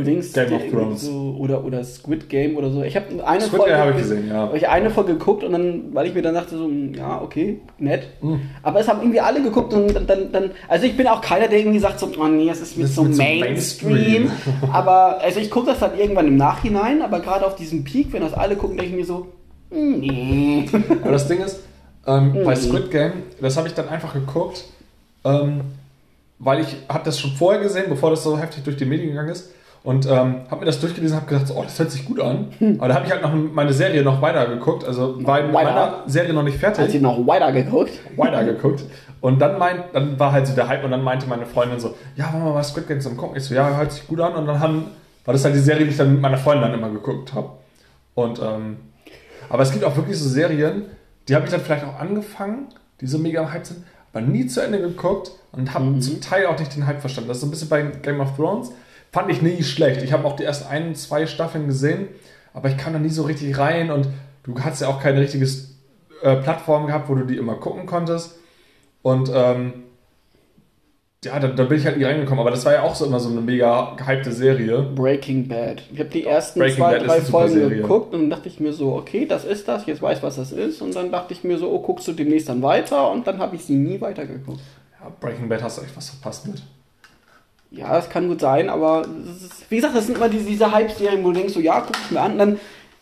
Denkst, 0.04 0.34
Game 0.34 0.54
of 0.54 0.62
Thrones. 0.72 1.02
So, 1.04 1.36
oder, 1.40 1.64
oder 1.64 1.84
Squid 1.84 2.28
Game 2.30 2.58
oder 2.58 2.72
so. 2.72 2.84
Ich 2.84 2.96
habe 2.96 3.06
eine 3.26 3.42
Squid 3.42 3.60
Folge 3.62 3.78
habe 3.78 3.92
ich 3.92 3.98
gesehen, 3.98 4.28
ja. 4.30 4.52
Ich 4.54 4.68
eine 4.68 4.90
Folge 4.90 5.14
geguckt 5.14 5.44
und 5.44 5.52
dann, 5.54 5.94
weil 5.94 6.08
ich 6.08 6.14
mir 6.14 6.22
dann 6.22 6.34
dachte, 6.36 6.58
so, 6.58 6.70
ja, 6.70 7.22
okay, 7.22 7.60
nett. 7.78 8.08
Mhm. 8.22 8.42
Aber 8.64 8.80
es 8.80 8.88
haben 8.88 9.00
irgendwie 9.02 9.20
alle 9.20 9.42
geguckt 9.42 9.74
und 9.74 9.94
dann, 9.94 10.08
dann, 10.08 10.32
dann 10.32 10.52
also 10.68 10.86
ich 10.86 10.98
bin 10.98 11.08
auch 11.08 11.22
keiner, 11.22 11.48
der 11.48 11.60
irgendwie 11.60 11.80
sagt, 11.80 12.00
so, 12.00 12.10
oh 12.20 12.28
nee, 12.28 12.50
es 12.50 12.62
ist 12.62 12.78
mir 12.78 12.84
Das 12.84 12.96
so 12.96 13.04
zu 13.04 13.10
Mainstream. 13.18 13.90
Mainstream. 13.90 14.32
aber, 14.72 15.20
also 15.22 15.40
ich 15.40 15.50
gucke 15.52 15.68
das 15.68 15.80
dann 15.80 15.98
irgendwann 15.98 16.28
im 16.28 16.38
Nachhinein, 16.38 17.02
aber 17.02 17.20
gerade 17.20 17.46
auf 17.46 17.56
diesem 17.56 17.84
Peak, 17.84 18.12
wenn 18.14 18.22
das 18.22 18.34
alle 18.34 18.56
gucken, 18.56 18.78
denke 18.78 18.92
ich 18.92 18.98
mir 18.98 19.06
so, 19.06 19.28
nee. 19.72 20.66
Aber 21.02 21.12
das 21.12 21.28
Ding 21.28 21.42
ist, 21.42 21.60
ähm, 22.08 22.34
bei 22.44 22.56
Mhm. 22.56 22.60
Squid 22.60 22.92
Game, 22.92 23.14
das 23.42 23.58
habe 23.58 23.68
ich 23.68 23.74
dann 23.74 23.90
einfach 23.90 24.14
geguckt, 24.14 24.64
ähm, 25.24 25.62
weil 26.40 26.62
ich 26.62 26.76
habe 26.88 27.04
das 27.06 27.20
schon 27.20 27.32
vorher 27.32 27.62
gesehen, 27.62 27.86
bevor 27.90 28.10
das 28.12 28.24
so 28.24 28.38
heftig 28.38 28.64
durch 28.64 28.78
die 28.78 28.86
Medien 28.86 29.10
gegangen 29.10 29.30
ist. 29.30 29.52
Und 29.86 30.08
ähm, 30.08 30.42
habe 30.50 30.62
mir 30.62 30.66
das 30.66 30.80
durchgelesen 30.80 31.16
und 31.16 31.22
habe 31.22 31.32
gedacht, 31.32 31.48
so, 31.48 31.54
oh, 31.56 31.64
das 31.64 31.78
hört 31.78 31.92
sich 31.92 32.06
gut 32.06 32.20
an. 32.20 32.48
Aber 32.80 32.88
da 32.88 32.96
habe 32.96 33.06
ich 33.06 33.12
halt 33.12 33.22
noch 33.22 33.32
meine 33.36 33.72
Serie 33.72 34.02
noch 34.02 34.20
weiter 34.20 34.48
geguckt. 34.48 34.84
Also 34.84 35.24
war 35.24 35.44
mit 35.44 35.54
meiner 35.54 36.02
Serie 36.08 36.34
noch 36.34 36.42
nicht 36.42 36.58
fertig. 36.58 36.86
Hat 36.86 36.90
sie 36.90 37.00
noch 37.00 37.26
weiter 37.28 37.52
geguckt? 37.52 37.92
weiter 38.18 38.44
geguckt. 38.44 38.84
Und 39.22 39.40
dann 39.40 39.60
meint, 39.60 39.84
dann 39.94 40.20
war 40.20 40.32
halt 40.32 40.48
so 40.48 40.56
der 40.56 40.68
Hype 40.68 40.84
und 40.84 40.90
dann 40.90 41.04
meinte 41.04 41.28
meine 41.28 41.46
Freundin 41.46 41.80
so, 41.80 41.94
ja, 42.16 42.34
wollen 42.34 42.46
wir 42.46 42.54
mal 42.54 42.64
Squid 42.64 42.88
Game 42.88 43.00
zusammen 43.00 43.18
gucken? 43.18 43.38
Ich 43.38 43.44
so, 43.44 43.54
ja, 43.54 43.78
hört 43.78 43.92
sich 43.92 44.08
gut 44.08 44.20
an. 44.22 44.34
Und 44.34 44.48
dann 44.48 44.60
haben, 44.60 44.88
war 45.24 45.34
das 45.34 45.46
halt 45.46 45.54
die 45.54 45.60
Serie, 45.60 45.86
die 45.86 45.92
ich 45.92 45.98
dann 45.98 46.14
mit 46.14 46.22
meiner 46.22 46.38
Freundin 46.38 46.72
dann 46.72 46.80
immer 46.80 46.90
geguckt 46.90 47.36
habe. 47.36 47.52
Und, 48.16 48.42
ähm, 48.42 48.78
aber 49.50 49.62
es 49.62 49.72
gibt 49.72 49.84
auch 49.84 49.96
wirklich 49.96 50.18
so 50.18 50.28
Serien, 50.28 50.86
die 51.28 51.36
habe 51.36 51.46
ich 51.46 51.52
dann 51.52 51.62
vielleicht 51.62 51.86
auch 51.86 52.00
angefangen, 52.00 52.70
die 53.02 53.06
so 53.06 53.20
mega 53.20 53.42
am 53.42 53.54
Hype 53.54 53.68
sind, 53.68 53.84
aber 54.12 54.26
nie 54.26 54.48
zu 54.48 54.62
Ende 54.62 54.80
geguckt 54.80 55.32
und 55.52 55.76
habe 55.76 56.00
zum 56.00 56.22
Teil 56.22 56.48
auch 56.48 56.58
nicht 56.58 56.76
den 56.76 56.88
Hype 56.88 57.02
verstanden. 57.02 57.28
Das 57.28 57.38
ist 57.38 57.42
so 57.42 57.48
ein 57.48 57.52
bisschen 57.52 57.70
bei 57.70 57.84
Game 57.84 58.20
of 58.20 58.36
Thrones. 58.36 58.72
Fand 59.16 59.32
ich 59.32 59.42
nie 59.42 59.64
schlecht. 59.64 60.04
Ich 60.04 60.12
habe 60.12 60.26
auch 60.26 60.36
die 60.36 60.44
ersten 60.44 60.68
ein, 60.68 60.94
zwei 60.94 61.26
Staffeln 61.26 61.68
gesehen, 61.68 62.10
aber 62.54 62.68
ich 62.68 62.76
kam 62.76 62.92
da 62.92 63.00
nie 63.00 63.08
so 63.08 63.24
richtig 63.24 63.58
rein 63.58 63.90
und 63.90 64.10
du 64.44 64.60
hast 64.60 64.82
ja 64.82 64.90
auch 64.90 65.02
keine 65.02 65.22
richtige 65.22 65.46
äh, 66.22 66.36
Plattform 66.36 66.88
gehabt, 66.88 67.08
wo 67.08 67.16
du 67.16 67.24
die 67.24 67.38
immer 67.38 67.56
gucken 67.56 67.86
konntest. 67.86 68.36
Und 69.04 69.32
ähm, 69.34 69.86
ja, 71.24 71.40
da, 71.40 71.48
da 71.48 71.64
bin 71.64 71.78
ich 71.78 71.86
halt 71.86 71.98
nie 71.98 72.04
reingekommen. 72.04 72.42
Aber 72.42 72.52
das 72.52 72.66
war 72.66 72.74
ja 72.74 72.82
auch 72.82 72.94
so 72.94 73.06
immer 73.06 73.22
so 73.22 73.30
eine 73.30 73.40
mega 73.40 73.96
gehypte 73.96 74.34
Serie. 74.34 74.82
Breaking 74.82 75.48
Bad. 75.48 75.84
Ich 75.94 76.00
habe 76.02 76.10
die 76.10 76.26
ersten 76.26 76.60
Breaking 76.60 76.76
zwei, 76.76 76.98
Bad 76.98 77.08
drei 77.08 77.22
Folgen 77.22 77.70
geguckt 77.70 78.14
und 78.14 78.20
dann 78.20 78.30
dachte 78.32 78.50
ich 78.50 78.60
mir 78.60 78.74
so, 78.74 78.96
okay, 78.96 79.26
das 79.26 79.46
ist 79.46 79.66
das, 79.70 79.86
jetzt 79.86 80.02
weiß, 80.02 80.24
was 80.24 80.36
das 80.36 80.52
ist. 80.52 80.82
Und 80.82 80.94
dann 80.94 81.10
dachte 81.10 81.34
ich 81.34 81.46
mir 81.46 81.58
so, 81.58 81.72
oh, 81.72 81.80
guckst 81.80 82.06
du 82.10 82.12
demnächst 82.12 82.50
dann 82.50 82.62
weiter? 82.62 83.10
Und 83.12 83.26
dann 83.28 83.38
habe 83.38 83.56
ich 83.56 83.64
sie 83.64 83.76
nie 83.76 84.02
weitergeguckt. 84.02 84.60
Ja, 85.00 85.10
Breaking 85.22 85.48
Bad 85.48 85.64
hast 85.64 85.78
du 85.78 85.84
echt 85.84 85.96
was 85.96 86.10
verpasst 86.10 86.48
mit. 86.48 86.62
Ja, 87.76 87.94
das 87.94 88.10
kann 88.10 88.28
gut 88.28 88.40
sein, 88.42 88.70
aber 88.70 89.02
ist, 89.04 89.70
wie 89.70 89.76
gesagt, 89.78 89.96
das 89.96 90.06
sind 90.08 90.16
immer 90.18 90.30
diese, 90.30 90.46
diese 90.46 90.72
Hype-Serien, 90.72 91.24
wo 91.24 91.30
du 91.30 91.36
denkst, 91.40 91.54
so, 91.54 91.60
ja, 91.60 91.82
guck 91.82 91.96
ich 92.06 92.12
mir 92.12 92.22
an, 92.22 92.38
dann 92.38 92.60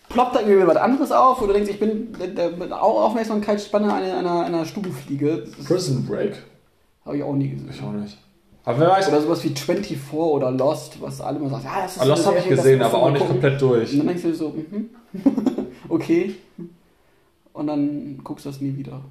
ploppt 0.10 0.36
da 0.36 0.40
irgendwie 0.42 0.68
was 0.68 0.78
anderes 0.78 1.12
auf, 1.12 1.42
wo 1.42 1.46
du 1.46 1.54
denkst, 1.54 1.70
ich 1.72 1.80
bin 1.80 2.08
der- 2.36 2.52
mit 2.52 2.72
Au- 2.72 3.02
Aufmerksamkeitsspanne 3.06 3.94
einer, 3.94 4.18
einer, 4.18 4.46
einer 4.46 4.66
Stubenfliege. 4.66 5.46
Prison 5.68 6.06
Break? 6.08 6.34
habe 7.06 7.18
ich 7.18 7.24
auch 7.24 7.34
nie 7.36 7.50
gesehen. 7.50 7.70
Ich 7.72 7.82
auch 7.84 7.92
nicht. 7.92 8.18
Aber 8.66 8.80
wer 8.80 8.90
weiß, 8.92 9.10
Oder 9.10 9.22
sowas 9.22 9.44
wie 9.44 9.50
24 9.50 9.98
oder 10.14 10.50
Lost, 10.52 11.02
was 11.02 11.20
alle 11.20 11.38
immer 11.38 11.50
sagen, 11.50 11.66
ja, 11.66 11.82
das 11.84 11.96
ist 11.98 12.02
Ah, 12.02 12.06
Lost 12.06 12.26
eine 12.28 12.38
habe 12.38 12.40
ich 12.50 12.56
gesehen, 12.56 12.82
aber 12.82 12.98
auch 12.98 13.10
nicht 13.12 13.20
gucken. 13.20 13.42
komplett 13.42 13.62
durch. 13.62 13.92
Und 13.92 13.98
dann 14.00 14.08
denkst 14.08 14.24
du 14.24 14.34
so, 14.34 14.50
mhm. 14.50 14.90
okay. 15.90 16.36
Und 17.52 17.68
dann 17.68 18.20
guckst 18.24 18.46
du 18.46 18.50
das 18.50 18.62
nie 18.62 18.76
wieder. 18.78 19.02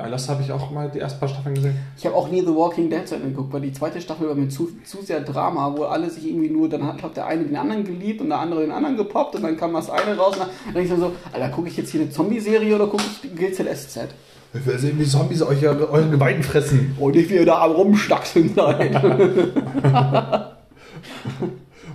Ja, 0.00 0.06
Lost 0.06 0.28
habe 0.28 0.44
ich 0.44 0.52
auch 0.52 0.70
mal 0.70 0.88
die 0.88 1.00
ersten 1.00 1.18
paar 1.18 1.28
Staffeln 1.28 1.56
gesehen. 1.56 1.76
Ich 1.96 2.06
habe 2.06 2.14
auch 2.14 2.28
nie 2.28 2.40
The 2.40 2.54
Walking 2.54 2.88
Dead 2.88 3.08
zu 3.08 3.16
Ende 3.16 3.30
geguckt, 3.30 3.52
weil 3.52 3.62
die 3.62 3.72
zweite 3.72 4.00
Staffel 4.00 4.28
war 4.28 4.36
mir 4.36 4.48
zu, 4.48 4.70
zu 4.84 5.02
sehr 5.02 5.22
Drama, 5.22 5.74
wo 5.76 5.86
alle 5.86 6.08
sich 6.08 6.28
irgendwie 6.28 6.50
nur, 6.50 6.68
dann 6.68 6.86
hat, 6.86 7.02
hat 7.02 7.16
der 7.16 7.26
eine 7.26 7.42
den 7.42 7.56
anderen 7.56 7.82
geliebt 7.82 8.20
und 8.20 8.28
der 8.28 8.38
andere 8.38 8.60
den 8.60 8.70
anderen 8.70 8.96
gepoppt 8.96 9.34
und 9.34 9.42
dann 9.42 9.56
kam 9.56 9.72
das 9.72 9.90
eine 9.90 10.16
raus 10.16 10.36
und 10.36 10.42
dann 10.42 10.50
denke 10.66 10.82
ich 10.82 10.90
mir 10.90 10.98
so, 11.00 11.12
Alter, 11.32 11.48
gucke 11.48 11.66
ich 11.66 11.76
jetzt 11.76 11.90
hier 11.90 12.02
eine 12.02 12.10
Zombie-Serie 12.10 12.76
oder 12.76 12.86
gucke 12.86 13.02
ich 13.24 13.34
GZSZ? 13.34 14.10
Ich 14.54 14.64
will 14.64 14.78
sehen, 14.78 15.00
wie 15.00 15.04
Zombies 15.04 15.42
euch 15.42 15.66
euren 15.66 16.12
Gebeinen 16.12 16.44
fressen. 16.44 16.94
Und 17.00 17.16
ich 17.16 17.28
wieder 17.28 17.44
da 17.44 17.62
am 17.62 17.72
Rumstachseln 17.72 18.54
sein. 18.56 18.94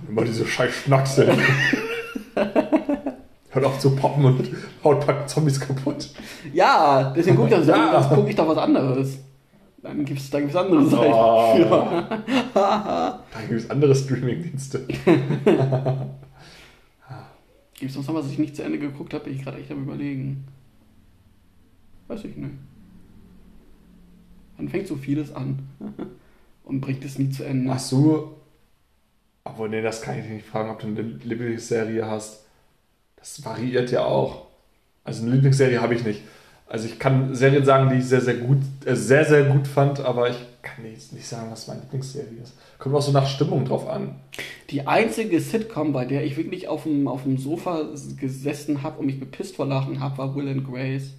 Immer 0.06 0.24
diese 0.24 0.46
scheiß 0.46 0.74
Schnacksel. 0.74 1.32
Hört 3.54 3.64
auf 3.66 3.78
zu 3.78 3.94
poppen 3.94 4.24
und 4.24 4.50
haut 4.82 5.00
ein 5.00 5.06
paar 5.06 5.26
Zombies 5.26 5.60
kaputt. 5.60 6.10
Ja, 6.52 7.12
deswegen 7.16 7.36
gucke 7.36 7.54
ich, 7.54 7.66
Ja. 7.66 7.92
das, 7.92 8.08
guck 8.08 8.28
ich 8.28 8.34
doch 8.36 8.48
was 8.48 8.58
anderes. 8.58 9.18
Dann 9.80 10.04
gibt 10.04 10.18
es 10.18 10.28
dann 10.30 10.42
gibt's 10.42 10.56
andere 10.56 10.84
Seiten. 10.86 11.12
Oh. 11.12 11.54
Ja. 11.58 12.08
Da 12.54 13.40
gibt 13.48 13.60
es 13.60 13.70
andere 13.70 13.94
Streaming-Dienste. 13.94 14.80
Gibt 17.76 17.90
es 17.90 17.96
noch 17.96 18.14
was, 18.14 18.24
was 18.24 18.32
ich 18.32 18.38
nicht 18.38 18.54
zu 18.56 18.62
Ende 18.62 18.78
geguckt 18.78 19.12
habe? 19.14 19.24
Bin 19.24 19.34
ich 19.34 19.42
gerade 19.42 19.58
echt 19.58 19.70
am 19.70 19.82
überlegen. 19.82 20.46
Weiß 22.06 22.24
ich 22.24 22.36
nicht. 22.36 22.54
Man 24.56 24.68
fängt 24.68 24.86
so 24.86 24.94
vieles 24.96 25.34
an 25.34 25.66
und 26.64 26.80
bringt 26.80 27.04
es 27.04 27.18
nie 27.18 27.30
zu 27.30 27.44
Ende. 27.44 27.72
Hast 27.74 27.90
du. 27.92 28.34
Obwohl, 29.44 29.68
nee, 29.68 29.82
das 29.82 30.00
kann 30.00 30.18
ich 30.18 30.26
nicht 30.28 30.46
fragen, 30.46 30.70
ob 30.70 30.78
du 30.78 30.86
eine 30.86 31.02
Lieblingsserie 31.02 32.06
hast. 32.06 32.43
Das 33.24 33.42
variiert 33.42 33.90
ja 33.90 34.04
auch. 34.04 34.48
Also 35.02 35.22
eine 35.22 35.32
Lieblingsserie 35.32 35.80
habe 35.80 35.94
ich 35.94 36.04
nicht. 36.04 36.20
Also 36.66 36.86
ich 36.86 36.98
kann 36.98 37.34
Serien 37.34 37.64
sagen, 37.64 37.88
die 37.88 37.96
ich 37.96 38.04
sehr, 38.04 38.20
sehr 38.20 38.34
gut, 38.34 38.58
äh, 38.84 38.94
sehr, 38.94 39.24
sehr 39.24 39.44
gut 39.44 39.66
fand, 39.66 40.00
aber 40.00 40.28
ich 40.28 40.36
kann 40.60 40.84
nicht, 40.84 41.10
nicht 41.10 41.26
sagen, 41.26 41.50
was 41.50 41.66
meine 41.66 41.80
Lieblingsserie 41.80 42.42
ist. 42.42 42.52
Kommt 42.78 42.94
auch 42.94 43.00
so 43.00 43.12
nach 43.12 43.26
Stimmung 43.26 43.64
drauf 43.64 43.88
an. 43.88 44.16
Die 44.68 44.86
einzige 44.86 45.40
Sitcom, 45.40 45.94
bei 45.94 46.04
der 46.04 46.22
ich 46.26 46.36
wirklich 46.36 46.68
auf 46.68 46.82
dem, 46.82 47.08
auf 47.08 47.22
dem 47.22 47.38
Sofa 47.38 47.88
gesessen 48.20 48.82
habe 48.82 48.98
und 48.98 49.06
mich 49.06 49.18
bepisst 49.18 49.56
vor 49.56 49.64
Lachen 49.64 50.00
habe, 50.00 50.18
war 50.18 50.36
Will 50.36 50.48
and 50.48 50.70
Grace. 50.70 51.12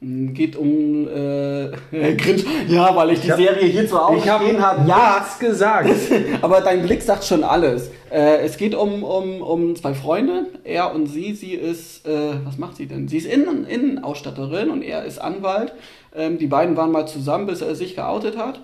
Geht 0.00 0.56
um 0.56 1.08
äh, 1.08 1.70
Grinch. 2.16 2.44
Ja, 2.68 2.94
weil 2.94 3.10
ich 3.12 3.20
die 3.20 3.30
hab- 3.30 3.38
Serie 3.38 3.66
hier 3.66 3.88
zu 3.88 3.98
Hause 3.98 4.20
stehen 4.20 4.60
habe. 4.60 4.86
Ja, 4.88 5.18
nichts 5.20 5.38
gesagt. 5.38 5.88
aber 6.42 6.60
dein 6.60 6.82
Blick 6.82 7.00
sagt 7.02 7.24
schon 7.24 7.42
alles. 7.42 7.90
Äh, 8.10 8.38
es 8.44 8.56
geht 8.58 8.74
um, 8.74 9.02
um, 9.02 9.40
um 9.40 9.76
zwei 9.76 9.94
Freunde, 9.94 10.46
er 10.62 10.94
und 10.94 11.06
sie. 11.06 11.32
Sie 11.34 11.52
ist, 11.54 12.06
äh, 12.06 12.34
was 12.44 12.58
macht 12.58 12.76
sie 12.76 12.86
denn? 12.86 13.08
Sie 13.08 13.16
ist 13.16 13.26
Innen, 13.26 13.66
Innenausstatterin 13.66 14.68
und 14.70 14.82
er 14.82 15.04
ist 15.04 15.18
Anwalt. 15.18 15.72
Ähm, 16.14 16.38
die 16.38 16.46
beiden 16.48 16.76
waren 16.76 16.92
mal 16.92 17.06
zusammen, 17.06 17.46
bis 17.46 17.62
er 17.62 17.74
sich 17.74 17.96
geoutet 17.96 18.36
hat. 18.36 18.60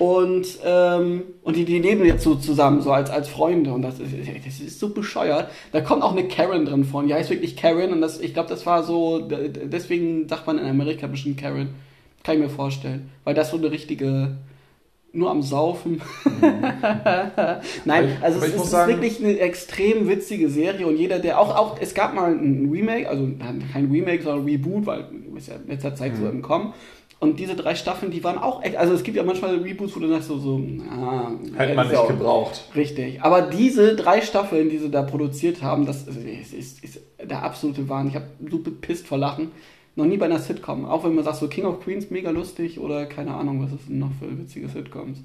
Und, 0.00 0.58
ähm, 0.64 1.24
und 1.42 1.56
die, 1.56 1.66
die 1.66 1.78
leben 1.78 2.06
jetzt 2.06 2.24
so 2.24 2.34
zusammen, 2.34 2.80
so 2.80 2.90
als, 2.90 3.10
als 3.10 3.28
Freunde. 3.28 3.70
Und 3.74 3.82
das 3.82 4.00
ist, 4.00 4.14
das 4.46 4.58
ist 4.58 4.80
so 4.80 4.94
bescheuert. 4.94 5.50
Da 5.72 5.82
kommt 5.82 6.02
auch 6.02 6.12
eine 6.12 6.26
Karen 6.26 6.64
drin 6.64 6.84
von. 6.84 7.06
Die 7.06 7.12
heißt 7.12 7.28
wirklich 7.28 7.54
Karen. 7.54 7.92
Und 7.92 8.00
das, 8.00 8.18
ich 8.18 8.32
glaube, 8.32 8.48
das 8.48 8.64
war 8.64 8.82
so, 8.82 9.20
deswegen 9.20 10.26
sagt 10.26 10.46
man 10.46 10.58
in 10.58 10.64
Amerika 10.64 11.06
bestimmt 11.06 11.36
Karen. 11.38 11.74
Kann 12.24 12.36
ich 12.36 12.40
mir 12.40 12.48
vorstellen. 12.48 13.10
Weil 13.24 13.34
das 13.34 13.50
so 13.50 13.58
eine 13.58 13.70
richtige, 13.70 14.38
nur 15.12 15.30
am 15.30 15.42
Saufen. 15.42 16.00
Nein, 17.84 18.16
also 18.22 18.38
ich 18.38 18.48
es 18.48 18.54
ist, 18.54 18.64
es 18.64 18.70
sagen- 18.70 18.92
wirklich 18.92 19.22
eine 19.22 19.38
extrem 19.38 20.08
witzige 20.08 20.48
Serie 20.48 20.86
und 20.86 20.96
jeder, 20.96 21.18
der 21.18 21.38
auch, 21.38 21.54
auch 21.54 21.76
es 21.78 21.92
gab 21.92 22.14
mal 22.14 22.32
ein 22.32 22.70
Remake, 22.72 23.06
also 23.06 23.28
kein 23.72 23.90
Remake, 23.90 24.22
sondern 24.22 24.46
Reboot, 24.46 24.86
weil 24.86 25.04
ist 25.36 25.48
ja 25.48 25.56
in 25.56 25.68
letzter 25.68 25.94
Zeit 25.94 26.16
so 26.16 26.26
im 26.26 26.40
Kommen. 26.40 26.72
Und 27.20 27.38
diese 27.38 27.54
drei 27.54 27.74
Staffeln, 27.74 28.10
die 28.10 28.24
waren 28.24 28.38
auch, 28.38 28.62
echt- 28.62 28.76
also 28.76 28.94
es 28.94 29.02
gibt 29.02 29.14
ja 29.16 29.22
manchmal 29.22 29.54
Reboots, 29.58 29.94
wo 29.94 30.00
du 30.00 30.08
sagst 30.08 30.28
so, 30.28 30.38
so 30.38 30.58
ah, 30.90 31.30
Hätte 31.54 31.74
man 31.74 31.86
nicht 31.88 32.08
gebraucht. 32.08 32.64
Richtig. 32.74 33.22
Aber 33.22 33.42
diese 33.42 33.94
drei 33.94 34.22
Staffeln, 34.22 34.70
die 34.70 34.78
sie 34.78 34.90
da 34.90 35.02
produziert 35.02 35.62
haben, 35.62 35.84
das 35.84 36.08
ist, 36.08 36.54
ist, 36.54 36.82
ist, 36.82 37.00
der 37.22 37.42
absolute 37.42 37.90
Wahn. 37.90 38.08
Ich 38.08 38.14
habe 38.14 38.24
so 38.50 38.58
bepisst 38.58 39.06
vor 39.06 39.18
Lachen. 39.18 39.50
Noch 39.96 40.06
nie 40.06 40.16
bei 40.16 40.24
einer 40.24 40.38
Sitcom. 40.38 40.86
Auch 40.86 41.04
wenn 41.04 41.14
man 41.14 41.22
sagt, 41.24 41.36
so 41.36 41.48
King 41.48 41.66
of 41.66 41.84
Queens 41.84 42.10
mega 42.10 42.30
lustig 42.30 42.80
oder 42.80 43.04
keine 43.04 43.34
Ahnung, 43.34 43.62
was 43.62 43.72
ist 43.78 43.90
denn 43.90 43.98
noch 43.98 44.12
für 44.18 44.38
witzige 44.38 44.68
Sitcoms. 44.70 45.18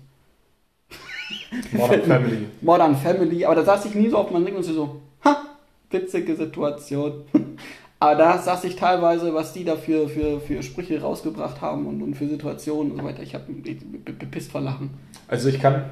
Modern 1.72 2.02
Family. 2.04 2.38
Modern 2.62 2.96
Family, 2.98 3.46
aber 3.46 3.56
da 3.56 3.64
saß 3.64 3.86
ich 3.86 3.96
nie 3.96 4.10
so 4.10 4.18
auf 4.18 4.32
meinem 4.32 4.46
Ding 4.46 4.56
und 4.56 4.64
so, 4.64 5.02
ha, 5.24 5.38
witzige 5.90 6.36
Situation. 6.36 7.22
Aber 8.06 8.16
da 8.16 8.38
saß 8.38 8.64
ich 8.66 8.76
teilweise, 8.76 9.34
was 9.34 9.52
die 9.54 9.64
da 9.66 9.76
für, 9.76 10.08
für, 10.08 10.40
für 10.40 10.62
Sprüche 10.62 11.02
rausgebracht 11.02 11.60
haben 11.62 11.88
und, 11.88 12.02
und 12.04 12.14
für 12.16 12.28
Situationen 12.28 12.92
und 12.92 13.00
so 13.00 13.04
weiter. 13.04 13.24
Ich 13.24 13.34
habe 13.34 13.46
bepisst 13.52 14.52
vor 14.52 14.62
Lachen. 14.62 14.92
Also 15.28 15.50
ich 15.50 15.60
kann, 15.60 15.86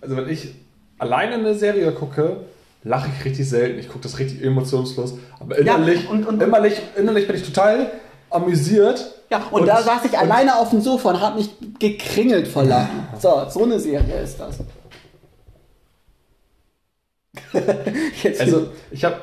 also 0.00 0.16
wenn 0.16 0.28
ich 0.28 0.48
alleine 0.98 1.34
eine 1.34 1.54
Serie 1.54 1.92
gucke, 1.92 2.38
lache 2.82 3.08
ich 3.16 3.24
richtig 3.24 3.48
selten. 3.48 3.78
Ich 3.78 3.86
gucke 3.88 4.00
das 4.02 4.18
richtig 4.18 4.42
emotionslos. 4.42 5.14
Aber 5.38 5.54
Ja, 5.62 5.76
innerlich, 5.76 6.08
und- 6.08 6.26
und- 6.26 6.42
innerlich, 6.42 6.80
innerlich 6.96 7.26
bin 7.28 7.36
ich 7.36 7.44
total 7.44 7.92
amüsiert. 8.28 9.12
Ja, 9.30 9.44
und, 9.50 9.66
da 9.66 9.82
saß 9.82 10.04
ich 10.04 10.18
alleine 10.18 10.56
auf 10.56 10.70
dem 10.70 10.80
Sofa 10.80 11.10
und 11.10 11.20
habe 11.20 11.38
mich 11.38 11.50
gekringelt 11.78 12.48
vor 12.48 12.64
Lachen. 12.64 13.06
So, 13.20 13.44
so 13.48 13.62
eine 13.62 13.78
Serie 13.78 14.20
ist 14.22 14.38
das. 14.40 14.58
Also 18.40 18.68
ich 18.90 19.04
habe, 19.04 19.16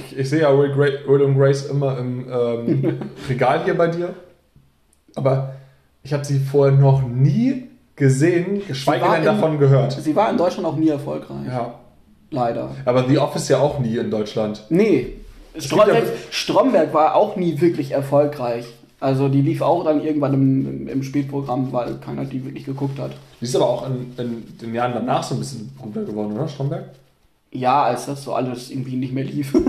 ich, 0.00 0.18
ich 0.18 0.28
sehe 0.30 0.40
ja 0.42 0.56
Will, 0.58 0.72
Gra 0.72 0.86
Will 1.10 1.22
und 1.22 1.36
Grace 1.38 1.66
immer 1.66 1.98
im 1.98 2.26
ähm, 2.30 2.98
Regal 3.28 3.64
hier 3.64 3.76
bei 3.76 3.88
dir. 3.88 4.14
Aber 5.14 5.54
ich 6.02 6.12
habe 6.12 6.24
sie 6.24 6.38
vorher 6.38 6.76
noch 6.76 7.02
nie 7.06 7.64
gesehen, 7.96 8.62
geschweige 8.66 9.04
denn 9.14 9.24
davon 9.24 9.58
gehört. 9.58 9.92
sie 9.92 10.16
war 10.16 10.30
in 10.30 10.36
Deutschland 10.38 10.66
auch 10.66 10.76
nie 10.76 10.88
erfolgreich. 10.88 11.46
Ja. 11.46 11.74
Leider. 12.30 12.70
Aber 12.84 13.06
The 13.08 13.18
Office 13.18 13.48
ja 13.48 13.58
auch 13.58 13.78
nie 13.80 13.96
in 13.96 14.10
Deutschland. 14.10 14.64
Nee. 14.70 15.14
Strom, 15.58 15.80
ja- 15.80 16.00
Stromberg 16.30 16.94
war 16.94 17.16
auch 17.16 17.36
nie 17.36 17.60
wirklich 17.60 17.90
erfolgreich. 17.90 18.66
Also 19.00 19.28
die 19.28 19.40
lief 19.40 19.62
auch 19.62 19.84
dann 19.84 20.02
irgendwann 20.04 20.34
im, 20.34 20.66
im, 20.66 20.88
im 20.88 21.02
Spätprogramm, 21.02 21.72
weil 21.72 21.96
keiner 21.96 22.24
die 22.24 22.44
wirklich 22.44 22.66
geguckt 22.66 22.98
hat. 22.98 23.12
Die 23.40 23.44
ist 23.46 23.56
aber 23.56 23.68
auch 23.68 23.86
in, 23.86 24.12
in 24.18 24.44
den 24.60 24.74
Jahren 24.74 24.92
danach 24.94 25.22
so 25.22 25.34
ein 25.34 25.38
bisschen 25.40 25.72
berühmter 25.76 26.04
geworden, 26.04 26.32
oder? 26.34 26.46
Stromberg? 26.46 26.84
Ja, 27.52 27.82
als 27.84 28.06
das 28.06 28.22
so 28.22 28.32
alles 28.34 28.70
irgendwie 28.70 28.96
nicht 28.96 29.12
mehr 29.12 29.24
lief. 29.24 29.52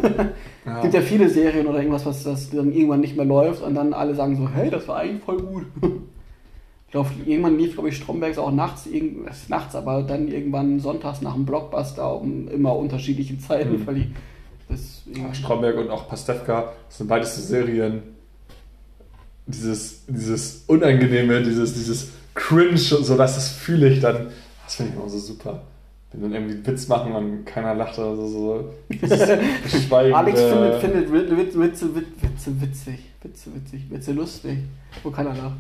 Ja. 0.64 0.76
Es 0.76 0.82
gibt 0.84 0.94
ja 0.94 1.02
viele 1.02 1.28
Serien 1.28 1.66
oder 1.66 1.80
irgendwas, 1.80 2.06
was 2.06 2.24
das 2.24 2.52
dann 2.52 2.72
irgendwann 2.72 3.00
nicht 3.00 3.16
mehr 3.16 3.26
läuft 3.26 3.64
und 3.64 3.74
dann 3.74 3.94
alle 3.96 4.14
sagen 4.14 4.38
so, 4.38 4.48
hey, 4.48 4.70
das 4.70 4.88
war 4.88 4.98
eigentlich 4.98 5.24
voll 5.24 5.42
gut. 5.42 5.66
Ich 6.88 6.92
glaube, 6.92 7.10
irgendwann 7.26 7.58
lief, 7.58 7.74
glaube 7.74 7.88
ich, 7.88 7.96
Strombergs 7.96 8.38
auch 8.38 8.52
nachts, 8.52 8.86
irgend- 8.86 9.26
das 9.28 9.38
ist 9.44 9.50
nachts, 9.50 9.76
aber 9.76 10.04
dann 10.04 10.28
irgendwann 10.28 10.80
sonntags 10.82 11.22
nach 11.22 11.34
dem 11.36 11.46
Blockbuster 11.46 12.20
um 12.20 12.50
immer 12.50 12.76
unterschiedlichen 12.76 13.40
Zeiten 13.40 13.72
Mhm. 13.80 13.84
verlief. 13.86 14.08
Das 14.68 15.02
Ja, 15.06 15.34
Stromberg 15.34 15.78
und 15.78 15.90
auch 15.90 16.10
Pastewka, 16.10 16.74
das 16.90 16.98
sind 16.98 17.08
beides 17.08 17.34
so 17.38 17.42
Serien. 17.42 18.04
Dieses, 19.48 20.04
dieses 20.08 20.64
Unangenehme, 20.68 21.42
dieses, 21.44 21.74
dieses 21.74 22.10
Cringe, 22.36 22.78
so 22.78 23.18
dass 23.18 23.36
das 23.36 23.50
fühle 23.50 23.88
ich 23.90 24.00
dann. 24.02 24.28
Das 24.66 24.76
finde 24.76 24.92
ich 24.94 25.00
immer 25.00 25.10
so 25.10 25.18
super. 25.18 25.62
Wenn 26.14 26.24
dann 26.24 26.34
irgendwie 26.34 26.68
Witz 26.68 26.90
machen 26.90 27.14
und 27.14 27.46
keiner 27.46 27.74
lacht 27.74 27.98
oder 27.98 28.16
so. 28.16 28.28
so 28.28 28.70
Schweigende. 28.98 30.18
Alex 30.18 30.42
findet, 30.42 30.82
findet 30.82 31.12
Witze, 31.12 31.60
Witze, 31.60 31.96
Witze, 31.96 32.62
witzig, 32.62 33.00
Witze 33.24 33.56
witzig, 33.56 33.90
Witze 33.90 34.12
lustig, 34.12 34.58
wo 35.04 35.12
keiner 35.12 35.34
lacht. 35.34 35.56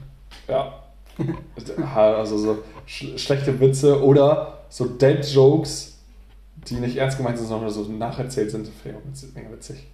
Ja. 0.49 0.73
Also 1.85 2.37
so 2.37 2.57
sch 2.85 3.17
schlechte 3.17 3.59
Witze 3.59 4.03
oder 4.03 4.59
so 4.69 4.85
Dead-Jokes, 4.85 5.97
die 6.67 6.75
nicht 6.75 6.97
ernst 6.97 7.17
gemeint 7.17 7.37
sind, 7.37 7.47
sondern 7.47 7.69
so 7.69 7.83
nacherzählt 7.83 8.51
sind. 8.51 8.67
Das 8.67 8.73
finde 8.73 8.97
ich 8.97 9.03
auch 9.03 9.09
witzig, 9.09 9.35
mega 9.35 9.51
witzig. 9.51 9.87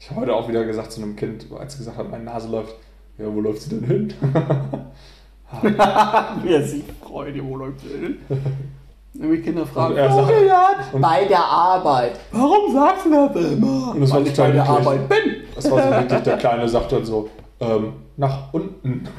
Ich 0.00 0.10
habe 0.10 0.22
heute 0.22 0.34
auch 0.34 0.48
wieder 0.48 0.64
gesagt 0.64 0.92
zu 0.92 1.02
einem 1.02 1.16
Kind, 1.16 1.46
als 1.58 1.72
sie 1.72 1.78
gesagt 1.78 1.98
hat, 1.98 2.10
meine 2.10 2.24
Nase 2.24 2.48
läuft, 2.48 2.74
ja, 3.18 3.26
wo 3.26 3.40
läuft 3.40 3.62
sie 3.62 3.70
denn 3.70 3.84
hin? 3.84 4.14
Wer 6.42 6.66
sich 6.66 6.84
freut, 7.02 7.34
wo 7.42 7.56
läuft 7.56 7.84
der 7.84 7.98
hin? 7.98 8.18
Irgendwie 9.14 9.40
Kinder 9.42 9.66
fragen, 9.66 9.92
Und 9.94 9.98
er 9.98 10.12
sagt- 10.12 10.94
und- 10.94 11.00
Bei 11.00 11.24
der 11.24 11.42
Arbeit. 11.44 12.12
Warum 12.30 12.72
sagst 12.72 13.06
du 13.06 13.10
das 13.10 13.52
immer? 13.52 13.92
Und 13.94 14.00
das 14.02 14.10
war 14.10 14.20
Weil 14.20 14.26
ich 14.28 14.36
bei 14.36 14.50
der. 14.52 14.68
Arbeit 14.68 15.08
bin. 15.08 15.18
Das 15.54 15.70
war 15.70 15.82
so 15.82 15.90
wirklich, 15.90 16.22
der 16.22 16.36
Kleine 16.36 16.68
sagt 16.68 16.92
dann 16.92 17.04
so, 17.04 17.28
ähm, 17.60 17.92
nach 18.16 18.52
unten. 18.52 19.08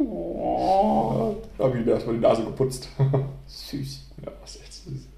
Oh, 0.00 1.34
Da 1.56 1.64
habe 1.64 1.78
ich 1.78 1.84
mir 1.84 1.92
erstmal 1.92 2.14
die 2.16 2.20
Nase 2.20 2.42
geputzt. 2.44 2.88
süß. 3.46 4.06
ja, 4.24 4.30
das 4.40 4.54
ist 4.56 4.62
echt 4.62 4.72
süß. 4.72 5.08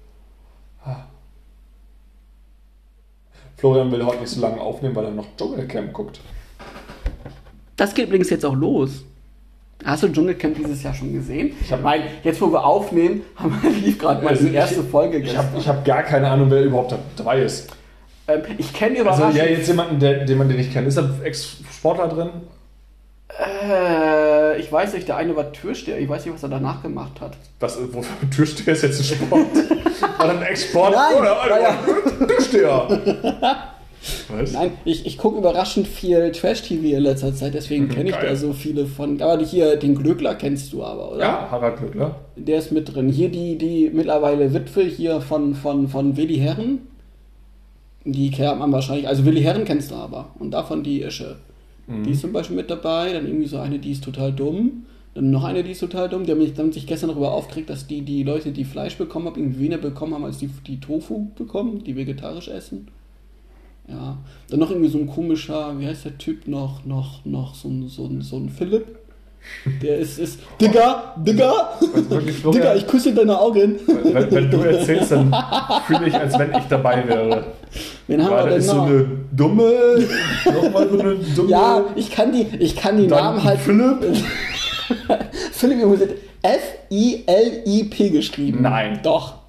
Florian 3.57 3.91
will 3.91 4.03
heute 4.05 4.21
nicht 4.21 4.29
so 4.29 4.41
lange 4.41 4.59
aufnehmen, 4.59 4.95
weil 4.95 5.05
er 5.05 5.11
noch 5.11 5.25
Dschungelcamp 5.37 5.93
guckt. 5.93 6.19
Das 7.75 7.93
geht 7.93 8.07
übrigens 8.07 8.29
jetzt 8.31 8.45
auch 8.45 8.55
los. 8.55 9.03
Hast 9.83 10.03
du 10.03 10.07
Dschungelcamp 10.09 10.55
dieses 10.57 10.83
Jahr 10.83 10.93
schon 10.93 11.11
gesehen? 11.13 11.53
Ich 11.61 11.71
hab- 11.71 11.83
Weil 11.83 12.03
jetzt, 12.23 12.39
wo 12.41 12.51
wir 12.51 12.63
aufnehmen, 12.63 13.21
haben 13.35 13.57
wir 13.61 13.69
lief 13.71 13.97
gerade 13.97 14.23
mal 14.23 14.29
Also 14.31 14.45
die 14.47 14.53
erste 14.53 14.81
ich- 14.81 14.87
Folge 14.89 15.17
Ich 15.17 15.35
habe 15.37 15.47
ich 15.57 15.67
hab 15.67 15.83
gar 15.85 16.03
keine 16.03 16.29
Ahnung, 16.29 16.49
wer 16.51 16.63
überhaupt 16.63 16.93
dabei 17.17 17.41
ist. 17.41 17.69
ähm, 18.27 18.41
ich 18.57 18.71
kenne 18.73 18.99
Also 18.99 19.01
überraschend. 19.09 19.35
ja, 19.37 19.45
jetzt 19.45 19.67
jemanden, 19.67 19.99
der, 19.99 20.25
den 20.25 20.37
man 20.37 20.47
den 20.47 20.57
nicht 20.57 20.71
kennt. 20.71 20.87
Ist 20.87 20.97
da 20.97 21.09
Ex-Sportler 21.23 22.07
drin? 22.09 22.29
äh, 23.39 24.59
ich 24.59 24.71
weiß 24.71 24.93
nicht, 24.93 25.07
der 25.07 25.17
eine 25.17 25.35
war 25.35 25.51
Türsteher. 25.51 25.97
Ich 25.99 26.09
weiß 26.09 26.25
nicht, 26.25 26.33
was 26.35 26.43
er 26.43 26.49
danach 26.49 26.81
gemacht 26.83 27.21
hat. 27.21 27.33
Was, 27.59 27.77
wofür 27.93 28.29
Türsteher 28.35 28.73
ist 28.73 28.83
jetzt 28.83 28.99
ein 28.99 29.03
Sport? 29.03 29.45
War 30.17 30.27
dann 30.27 30.37
ein 30.37 30.43
Ex-Sportler? 30.43 30.97
Nein, 31.11 31.19
Oder, 31.19 31.31
war 31.31 31.61
ja- 31.61 32.27
Türsteher? 32.27 32.87
Was? 34.29 34.53
Nein, 34.53 34.71
ich, 34.83 35.05
ich 35.05 35.17
gucke 35.17 35.37
überraschend 35.37 35.87
viel 35.87 36.31
Trash-TV 36.31 36.97
in 36.97 37.03
letzter 37.03 37.35
Zeit, 37.35 37.53
deswegen 37.53 37.87
kenne 37.87 38.09
ich 38.09 38.15
geil. 38.15 38.29
da 38.29 38.35
so 38.35 38.53
viele 38.53 38.87
von. 38.87 39.21
Aber 39.21 39.43
hier, 39.43 39.75
den 39.75 39.95
Glöckler 39.95 40.35
kennst 40.35 40.73
du 40.73 40.83
aber, 40.83 41.11
oder? 41.11 41.19
Ja, 41.19 41.47
Harald 41.51 41.77
Glückler. 41.77 42.15
Der 42.35 42.57
ist 42.57 42.71
mit 42.71 42.93
drin. 42.93 43.09
Hier 43.09 43.29
die, 43.29 43.57
die 43.57 43.91
mittlerweile 43.93 44.53
Witwe 44.53 44.83
hier 44.83 45.21
von, 45.21 45.53
von, 45.53 45.87
von 45.87 46.17
Willi 46.17 46.37
Herren. 46.37 46.79
Die 48.03 48.31
kennt 48.31 48.57
man 48.57 48.71
wahrscheinlich. 48.71 49.07
Also 49.07 49.25
Willi 49.25 49.41
Herren 49.41 49.65
kennst 49.65 49.91
du 49.91 49.95
aber. 49.95 50.29
Und 50.39 50.51
davon 50.51 50.83
die 50.83 51.01
Ische. 51.03 51.35
Die 52.05 52.11
ist 52.11 52.21
zum 52.21 52.31
Beispiel 52.31 52.55
mit 52.55 52.71
dabei. 52.71 53.11
Dann 53.13 53.27
irgendwie 53.27 53.47
so 53.47 53.57
eine, 53.57 53.77
die 53.77 53.91
ist 53.91 54.03
total 54.03 54.31
dumm. 54.31 54.85
Dann 55.13 55.29
noch 55.29 55.43
eine, 55.43 55.63
die 55.63 55.71
ist 55.71 55.79
total 55.79 56.07
dumm. 56.09 56.25
Die 56.25 56.31
haben 56.31 56.39
mich, 56.39 56.57
haben 56.57 56.71
sich 56.71 56.87
gestern 56.87 57.09
darüber 57.09 57.33
aufgeregt, 57.33 57.69
dass 57.69 57.85
die, 57.85 58.01
die 58.01 58.23
Leute, 58.23 58.51
die 58.51 58.63
Fleisch 58.63 58.97
bekommen 58.97 59.27
haben, 59.27 59.35
irgendwie 59.35 59.59
weniger 59.59 59.77
bekommen 59.81 60.13
haben, 60.13 60.23
als 60.23 60.37
die, 60.37 60.49
die 60.65 60.79
Tofu 60.79 61.27
bekommen, 61.35 61.83
die 61.83 61.95
vegetarisch 61.95 62.47
essen. 62.47 62.87
Ja. 63.91 64.17
Dann 64.49 64.59
noch 64.59 64.69
irgendwie 64.69 64.89
so 64.89 64.97
ein 64.97 65.07
komischer, 65.07 65.77
wie 65.77 65.87
heißt 65.87 66.05
der 66.05 66.17
Typ 66.17 66.47
noch, 66.47 66.85
noch, 66.85 67.25
noch 67.25 67.53
so 67.55 67.67
ein, 67.67 67.87
so 67.89 68.05
ein, 68.05 68.21
so 68.21 68.37
ein 68.37 68.49
Philipp. 68.49 68.85
Der 69.81 69.97
ist, 69.97 70.19
ist, 70.19 70.39
Digga, 70.61 71.15
Digga? 71.17 71.71
Digga, 72.53 72.75
ich 72.75 72.85
küsse 72.85 73.13
deine 73.13 73.39
Augen. 73.39 73.79
Wenn, 73.87 74.31
wenn 74.31 74.51
du 74.51 74.57
erzählst, 74.59 75.11
dann 75.11 75.35
fühle 75.87 76.07
ich, 76.07 76.13
als 76.13 76.37
wenn 76.37 76.53
ich 76.53 76.63
dabei 76.69 77.07
wäre. 77.07 77.45
Wen 78.07 78.23
haben 78.23 78.31
Weil 78.31 78.45
wir 78.45 78.49
denn 78.51 78.59
ist 78.59 78.67
so 78.67 78.75
noch? 78.75 78.85
eine 78.85 79.07
dumme, 79.31 79.73
nochmal 80.45 80.89
so 80.89 80.99
eine 80.99 81.15
dumme. 81.15 81.49
ja, 81.49 81.85
ich 81.95 82.11
kann 82.11 82.31
die, 82.31 82.45
ich 82.59 82.75
kann 82.75 82.97
die 82.97 83.07
Namen 83.07 83.43
halt. 83.43 83.59
Philipp? 83.59 83.97
Philipp 85.51 85.97
sind 85.97 86.11
F-I-L-I-P 86.43 88.09
geschrieben. 88.09 88.61
Nein. 88.61 88.99
Doch, 89.03 89.40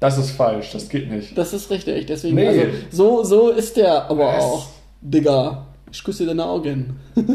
Das 0.00 0.16
ist 0.18 0.30
falsch, 0.30 0.70
das 0.72 0.88
geht 0.88 1.10
nicht. 1.10 1.36
das 1.36 1.52
ist 1.52 1.70
richtig. 1.70 2.06
Deswegen, 2.06 2.36
Nee. 2.36 2.46
also, 2.46 2.64
so, 2.90 3.24
so 3.24 3.48
ist 3.50 3.76
der 3.76 4.08
aber 4.10 4.26
Was? 4.26 4.44
auch. 4.44 4.66
Digga, 5.00 5.66
ich 5.90 6.04
küsse 6.04 6.24
deine 6.26 6.44
Augen. 6.44 6.96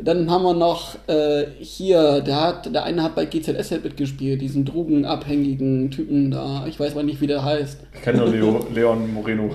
Dann 0.00 0.30
haben 0.30 0.44
wir 0.44 0.54
noch 0.54 0.94
äh, 1.08 1.46
hier, 1.60 2.20
der 2.20 2.40
hat, 2.40 2.72
der 2.72 2.84
eine 2.84 3.02
hat 3.02 3.14
bei 3.14 3.24
GZS 3.24 3.70
halt 3.72 3.84
mitgespielt, 3.84 4.40
diesen 4.40 4.64
drogenabhängigen 4.64 5.90
Typen 5.90 6.30
da. 6.30 6.66
Ich 6.68 6.78
weiß 6.78 6.94
mal 6.94 7.02
nicht, 7.04 7.20
wie 7.20 7.26
der 7.26 7.44
heißt. 7.44 7.80
Ich 7.94 8.02
kenne 8.02 8.18
nur 8.18 8.28
Leo, 8.28 8.66
Leon 8.74 9.12
Moreno. 9.12 9.50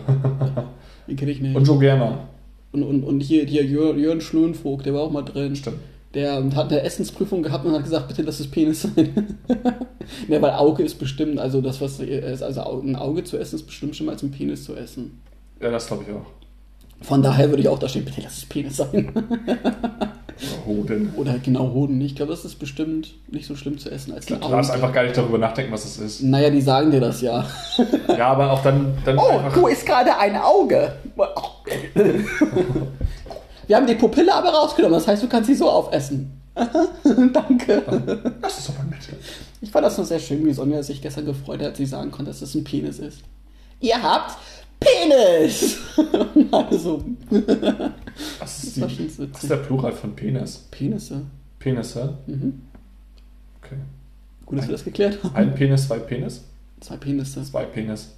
Den 1.07 1.15
kenne 1.15 1.31
ich 1.31 1.41
nicht. 1.41 1.55
Und 1.55 1.67
Joe 1.67 1.79
Gerner. 1.79 2.27
Und, 2.71 2.83
und, 2.83 3.03
und 3.03 3.19
hier, 3.21 3.45
hier 3.45 3.63
Jörn, 3.63 3.99
Jörn 3.99 4.19
Schlönvogt, 4.21 4.85
der 4.85 4.93
war 4.95 5.01
auch 5.01 5.11
mal 5.11 5.21
drin. 5.21 5.55
Stimmt. 5.55 5.77
Der 6.13 6.43
hat 6.55 6.71
eine 6.71 6.81
Essensprüfung 6.81 7.41
gehabt 7.41 7.65
und 7.65 7.73
hat 7.73 7.83
gesagt, 7.83 8.07
bitte 8.07 8.21
lass 8.21 8.39
es 8.39 8.49
Penis 8.49 8.83
sein. 8.83 9.39
ne, 10.27 10.41
weil 10.41 10.51
Auge 10.51 10.83
ist 10.83 10.99
bestimmt, 10.99 11.39
also 11.39 11.59
das, 11.59 11.81
was 11.81 11.99
ist, 11.99 12.43
also 12.43 12.61
ein 12.83 12.95
Auge 12.95 13.23
zu 13.23 13.37
essen, 13.37 13.55
ist 13.55 13.65
bestimmt 13.65 13.95
schon 13.95 14.05
mal 14.05 14.11
als 14.13 14.21
ein 14.23 14.29
Penis 14.31 14.63
zu 14.63 14.75
essen. 14.75 15.21
Ja, 15.59 15.71
das 15.71 15.87
glaube 15.87 16.03
ich 16.07 16.13
auch. 16.13 16.25
Von 17.01 17.21
daher 17.23 17.49
würde 17.49 17.61
ich 17.63 17.67
auch 17.67 17.79
da 17.79 17.89
stehen, 17.89 18.05
bitte 18.05 18.21
lass 18.21 18.37
es 18.37 18.45
Penis 18.45 18.77
sein. 18.77 19.11
Oder 19.15 20.65
Hoden. 20.65 21.13
Oder 21.17 21.37
genau 21.39 21.71
Hoden. 21.73 21.99
Ich 22.01 22.15
glaube, 22.15 22.31
das 22.31 22.45
ist 22.45 22.55
bestimmt 22.59 23.15
nicht 23.31 23.45
so 23.47 23.55
schlimm 23.55 23.77
zu 23.77 23.89
essen 23.89 24.13
als 24.13 24.25
Du 24.27 24.35
ein 24.35 24.41
darfst 24.41 24.69
Auge. 24.71 24.73
einfach 24.81 24.93
gar 24.93 25.03
nicht 25.03 25.17
darüber 25.17 25.37
nachdenken, 25.37 25.71
was 25.73 25.83
es 25.83 25.97
ist. 25.97 26.21
Naja, 26.23 26.49
die 26.49 26.61
sagen 26.61 26.91
dir 26.91 26.99
das 27.01 27.21
ja. 27.21 27.45
Ja, 28.07 28.27
aber 28.29 28.51
auch 28.51 28.61
dann, 28.63 28.93
dann 29.03 29.17
Oh, 29.17 29.37
einfach. 29.39 29.53
du 29.53 29.67
isst 29.67 29.85
gerade 29.85 30.15
ein 30.17 30.35
Auge. 30.37 30.93
Wir 33.67 33.77
haben 33.77 33.87
die 33.87 33.95
Pupille 33.95 34.33
aber 34.33 34.49
rausgenommen, 34.49 34.97
das 34.97 35.07
heißt, 35.07 35.23
du 35.23 35.27
kannst 35.27 35.47
sie 35.47 35.55
so 35.55 35.69
aufessen. 35.69 36.39
Danke. 37.33 38.31
Das 38.41 38.59
ist 38.59 38.69
aber 38.69 38.83
nett. 38.89 38.99
Ich 39.61 39.71
fand 39.71 39.85
das 39.85 39.97
nur 39.97 40.05
sehr 40.05 40.19
schön, 40.19 40.45
wie 40.45 40.53
Sonja 40.53 40.83
sich 40.83 41.01
gestern 41.01 41.25
gefreut 41.25 41.61
hat, 41.61 41.69
als 41.69 41.77
sie 41.77 41.85
sagen 41.85 42.11
konnte, 42.11 42.31
dass 42.31 42.41
es 42.41 42.53
ein 42.53 42.63
Penis 42.63 42.99
ist. 42.99 43.19
Ihr 43.79 44.01
habt 44.01 44.37
Penis! 44.79 45.77
also, 46.51 47.03
Was 48.39 48.63
ist, 48.63 48.81
das 48.81 48.97
die, 48.97 49.09
was 49.17 49.43
ist 49.43 49.49
der 49.49 49.57
Plural 49.57 49.93
von 49.93 50.15
Penis? 50.15 50.67
Penisse. 50.69 51.21
Penisse? 51.59 52.17
Mhm. 52.27 52.61
Okay. 53.61 53.77
Gut, 54.45 54.59
dass 54.59 54.67
wir 54.67 54.73
das 54.73 54.83
geklärt 54.83 55.23
haben. 55.23 55.35
Ein 55.35 55.55
Penis, 55.55 55.87
zwei 55.87 55.99
Penis? 55.99 56.43
Zwei 56.81 56.97
Penisse. 56.97 57.43
Zwei 57.43 57.65
Penis. 57.65 58.11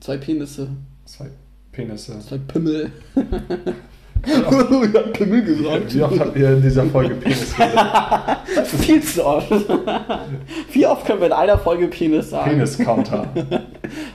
Zwei 0.00 0.16
Penisse. 0.18 0.68
Zwei 1.06 1.30
Penisse. 1.72 2.20
Zwei 2.20 2.38
Pimmel. 2.38 2.92
ich 4.26 4.94
hab 4.94 5.12
Pimmel 5.12 5.42
gesagt. 5.42 5.94
Wie 5.94 6.02
oft 6.02 6.20
habt 6.20 6.36
ihr 6.36 6.50
in 6.50 6.62
dieser 6.62 6.84
Folge 6.86 7.14
Penis 7.14 7.56
gesagt? 7.56 8.48
Viel 8.66 9.02
zu 9.02 9.24
oft. 9.24 9.50
Wie 10.72 10.86
oft 10.86 11.06
können 11.06 11.20
wir 11.20 11.26
in 11.28 11.32
einer 11.32 11.58
Folge 11.58 11.88
Penis 11.88 12.30
sagen? 12.30 12.50
Penis-Counter. 12.50 13.26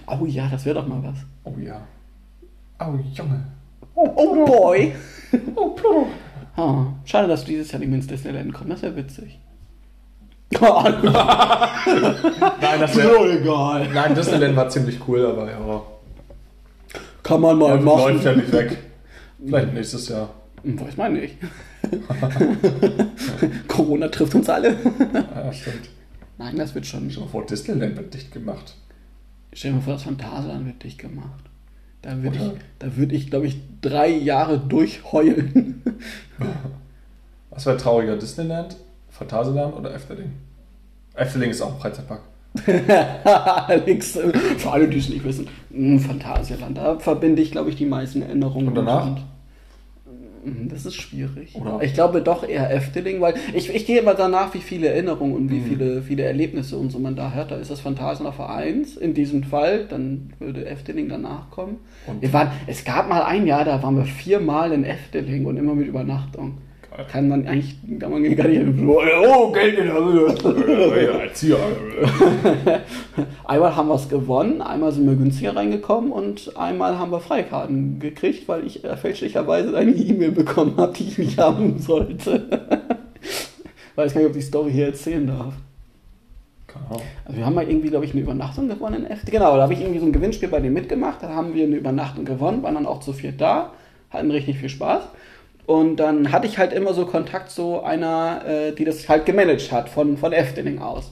Oh 0.08 0.26
ja, 0.26 0.48
das 0.52 0.66
wäre 0.66 0.76
doch 0.76 0.88
mal 0.88 1.02
was. 1.04 1.18
Oh 1.44 1.58
ja. 1.60 1.82
Oh 2.80 2.98
Junge. 3.14 3.46
Oh 3.96 4.46
boy. 4.46 4.94
Oh 5.56 5.70
Pluto. 5.70 6.08
Ah, 6.58 6.86
schade, 7.04 7.28
dass 7.28 7.42
du 7.44 7.52
dieses 7.52 7.72
Jahr 7.72 7.80
nicht 7.80 7.90
mehr 7.90 7.98
ins 7.98 8.08
Disneyland 8.08 8.54
kommst. 8.54 8.72
Das 8.74 8.82
wäre 8.84 8.96
witzig. 8.96 9.40
Nein, 10.62 11.02
das 12.80 12.96
wäre. 12.96 13.32
egal. 13.40 13.90
Nein, 13.94 14.16
Disneyland 14.16 14.56
war 14.56 14.70
ziemlich 14.70 15.00
cool, 15.08 15.26
aber 15.26 15.50
ja. 15.50 15.82
Kann 17.24 17.42
man 17.42 17.58
mal 17.58 17.76
ja 17.76 17.82
machen. 17.82 18.14
läuft 18.14 18.26
ja 18.26 18.34
nicht 18.36 18.52
weg. 18.52 18.78
Vielleicht 19.44 19.74
nächstes 19.74 20.10
Jahr. 20.10 20.34
Hm, 20.64 20.80
Weiß 20.80 20.98
man 20.98 21.14
nicht. 21.14 21.38
Corona 23.68 24.08
trifft 24.08 24.36
uns 24.36 24.50
alle. 24.50 24.76
Ja, 25.14 25.54
stimmt. 25.54 25.90
Nein, 26.38 26.58
das 26.58 26.74
wird 26.76 26.86
schon. 26.86 27.10
Stell 27.10 27.24
dir 27.24 27.30
vor, 27.30 27.46
Disneyland 27.46 27.96
wird 27.96 28.14
dicht 28.14 28.32
gemacht. 28.32 28.76
Stell 29.54 29.72
dir 29.72 29.78
mal 29.78 29.84
vor, 29.84 29.94
das 29.94 30.04
Phantasialand 30.04 30.66
wird 30.66 30.84
dicht 30.84 30.98
gemacht. 30.98 31.44
Da 32.02 32.22
würde 32.22 32.38
ich, 32.38 32.52
da 32.80 32.96
würde 32.98 33.16
ich, 33.16 33.30
glaube 33.30 33.48
ich, 33.48 33.58
drei 33.82 34.10
Jahre 34.10 34.60
durchheulen. 34.60 35.82
Was 37.50 37.66
wäre 37.66 37.78
trauriger, 37.78 38.18
Disneyland, 38.18 38.76
Phantasialand 39.10 39.76
oder 39.76 39.94
Efteling? 39.94 40.34
Efteling 41.14 41.50
ist 41.50 41.62
auch 41.62 41.74
ein 41.74 41.80
Freizeitpark. 41.80 42.22
Alex, 43.24 44.18
für 44.58 44.72
alle, 44.72 44.88
die 44.88 44.98
es 44.98 45.10
nicht 45.10 45.24
wissen, 45.24 45.48
Phantasialand. 46.00 46.78
Da 46.78 47.00
verbinde 47.00 47.42
ich, 47.42 47.52
glaube 47.52 47.70
ich, 47.70 47.76
die 47.76 47.86
meisten 47.86 48.22
Erinnerungen. 48.22 48.70
Und 48.70 48.76
danach? 48.76 49.08
Und- 49.08 49.22
Mh, 50.46 50.68
Das 50.70 50.86
ist 50.86 50.94
schwierig. 50.96 51.56
Oder? 51.56 51.80
Ich 51.82 51.94
glaube 51.96 52.22
doch 52.22 52.48
eher 52.48 52.70
Efteling, 52.72 53.20
weil 53.20 53.34
ich, 53.56 53.74
ich 53.74 53.86
gehe 53.88 54.00
immer 54.00 54.14
danach, 54.14 54.54
wie 54.54 54.60
viele 54.60 54.90
Erinnerungen 54.90 55.34
und 55.34 55.46
Mhm. 55.46 55.50
wie 55.50 55.62
viele, 55.62 56.02
viele 56.04 56.22
Erlebnisse 56.24 56.78
und 56.78 56.92
so 56.92 57.00
man 57.00 57.16
da 57.16 57.32
hat. 57.34 57.50
Da 57.50 57.56
ist 57.56 57.72
das 57.72 57.80
Phantasialand 57.80 58.38
auf 58.40 58.48
1 58.48 58.96
in 58.96 59.16
diesem 59.16 59.44
Fall, 59.44 59.86
dann 59.90 60.34
würde 60.40 60.66
Efteling 60.68 61.10
danach 61.10 61.50
kommen. 61.50 61.78
Und- 62.06 62.22
wir 62.22 62.32
waren, 62.32 62.50
es 62.68 62.84
gab 62.86 63.10
mal 63.10 63.24
ein 63.24 63.48
Jahr, 63.48 63.66
da 63.66 63.82
waren 63.82 63.98
wir 63.98 64.06
viermal 64.06 64.72
in 64.72 64.84
Efteling 64.84 65.46
und 65.48 65.58
immer 65.58 65.74
mit 65.74 65.88
Übernachtung. 65.88 66.60
Kann 67.12 67.28
man 67.28 67.46
eigentlich, 67.46 67.76
kann 68.00 68.10
man 68.10 68.24
gar 68.36 68.48
nicht, 68.48 68.62
oh, 68.88 69.52
Geld 69.52 69.78
in 69.78 69.86
der 69.86 69.96
Höhe. 69.96 71.06
Ja, 71.06 71.20
Erzieher. 71.20 71.58
Einmal 73.44 73.76
haben 73.76 73.90
wir 73.90 73.96
es 73.96 74.08
gewonnen, 74.08 74.62
einmal 74.62 74.92
sind 74.92 75.08
wir 75.08 75.16
günstiger 75.16 75.56
reingekommen 75.56 76.12
und 76.12 76.56
einmal 76.56 76.98
haben 76.98 77.12
wir 77.12 77.20
Freikarten 77.20 78.00
gekriegt, 78.00 78.48
weil 78.48 78.66
ich 78.66 78.84
äh, 78.84 78.96
fälschlicherweise 78.96 79.76
eine 79.76 79.92
E-Mail 79.92 80.32
bekommen 80.32 80.78
habe, 80.78 80.94
die 80.94 81.04
ich 81.04 81.18
nicht 81.18 81.38
haben 81.38 81.80
sollte. 81.80 82.46
Weiß 83.96 84.14
gar 84.14 84.22
nicht, 84.22 84.30
ob 84.30 84.36
ich 84.36 84.44
die 84.44 84.48
Story 84.48 84.72
hier 84.72 84.88
erzählen 84.88 85.28
darf. 85.28 85.54
Also 87.24 87.38
wir 87.38 87.46
haben 87.46 87.56
mal 87.56 87.68
irgendwie, 87.68 87.90
glaube 87.90 88.06
ich, 88.06 88.12
eine 88.12 88.22
Übernachtung 88.22 88.68
gewonnen 88.68 89.06
in 89.06 89.12
FD. 89.12 89.32
Genau, 89.32 89.56
da 89.56 89.64
habe 89.64 89.74
ich 89.74 89.82
irgendwie 89.82 90.00
so 90.00 90.06
ein 90.06 90.12
Gewinnspiel 90.12 90.50
bei 90.50 90.60
denen 90.60 90.74
mitgemacht. 90.74 91.24
Da 91.24 91.30
haben 91.30 91.54
wir 91.54 91.66
eine 91.66 91.78
Übernachtung 91.78 92.26
gewonnen, 92.26 92.64
waren 92.64 92.76
dann 92.76 92.86
auch 92.86 93.00
zu 93.00 93.14
viert 93.14 93.40
da, 93.40 93.72
hatten 94.10 94.30
richtig 94.30 94.58
viel 94.58 94.70
Spaß. 94.70 95.04
Und 95.66 95.98
dann 95.98 96.32
hatte 96.32 96.48
ich 96.48 96.58
halt 96.58 96.74
immer 96.74 96.94
so 96.94 97.06
Kontakt 97.06 97.50
zu 97.50 97.82
einer, 97.82 98.44
äh, 98.48 98.72
die 98.74 98.86
das 98.86 99.10
halt 99.10 99.26
gemanagt 99.26 99.72
hat, 99.72 99.90
von, 99.90 100.18
von 100.18 100.32
Efteling 100.32 100.80
aus. 100.80 101.12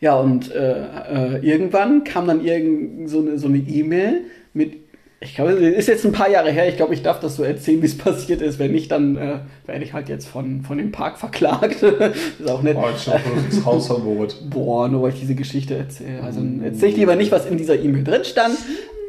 Ja, 0.00 0.16
und 0.16 0.52
äh, 0.52 0.80
äh, 0.80 1.38
irgendwann 1.42 2.04
kam 2.04 2.26
dann 2.26 2.44
irgend 2.44 3.10
so 3.10 3.20
eine 3.20 3.38
so 3.38 3.48
eine 3.48 3.58
E-Mail 3.58 4.22
mit, 4.54 4.76
ich 5.20 5.34
glaube, 5.34 5.54
das 5.54 5.60
ist 5.60 5.88
jetzt 5.88 6.06
ein 6.06 6.12
paar 6.12 6.30
Jahre 6.30 6.52
her, 6.52 6.68
ich 6.68 6.76
glaube, 6.76 6.94
ich 6.94 7.02
darf 7.02 7.18
das 7.18 7.34
so 7.34 7.42
erzählen, 7.42 7.82
wie 7.82 7.86
es 7.86 7.98
passiert 7.98 8.40
ist. 8.40 8.58
Wenn 8.58 8.70
nicht, 8.70 8.90
dann 8.92 9.16
äh, 9.16 9.38
werde 9.66 9.84
ich 9.84 9.92
halt 9.92 10.08
jetzt 10.08 10.28
von, 10.28 10.62
von 10.62 10.78
dem 10.78 10.92
Park 10.92 11.18
verklagt. 11.18 11.82
ist 12.38 12.48
auch 12.48 12.62
nett. 12.62 12.76
Oh, 12.80 12.88
jetzt 12.88 13.08
das 13.08 13.64
Hausverbot. 13.64 14.36
Boah, 14.50 14.88
nur 14.88 15.02
weil 15.02 15.12
ich 15.12 15.20
diese 15.20 15.34
Geschichte 15.34 15.74
erzähle. 15.74 16.22
Also 16.22 16.40
erzähle 16.62 16.92
ich 16.92 16.96
lieber 16.96 17.16
nicht, 17.16 17.32
was 17.32 17.46
in 17.46 17.58
dieser 17.58 17.78
E-Mail 17.78 18.04
drin 18.04 18.24
stand. 18.24 18.56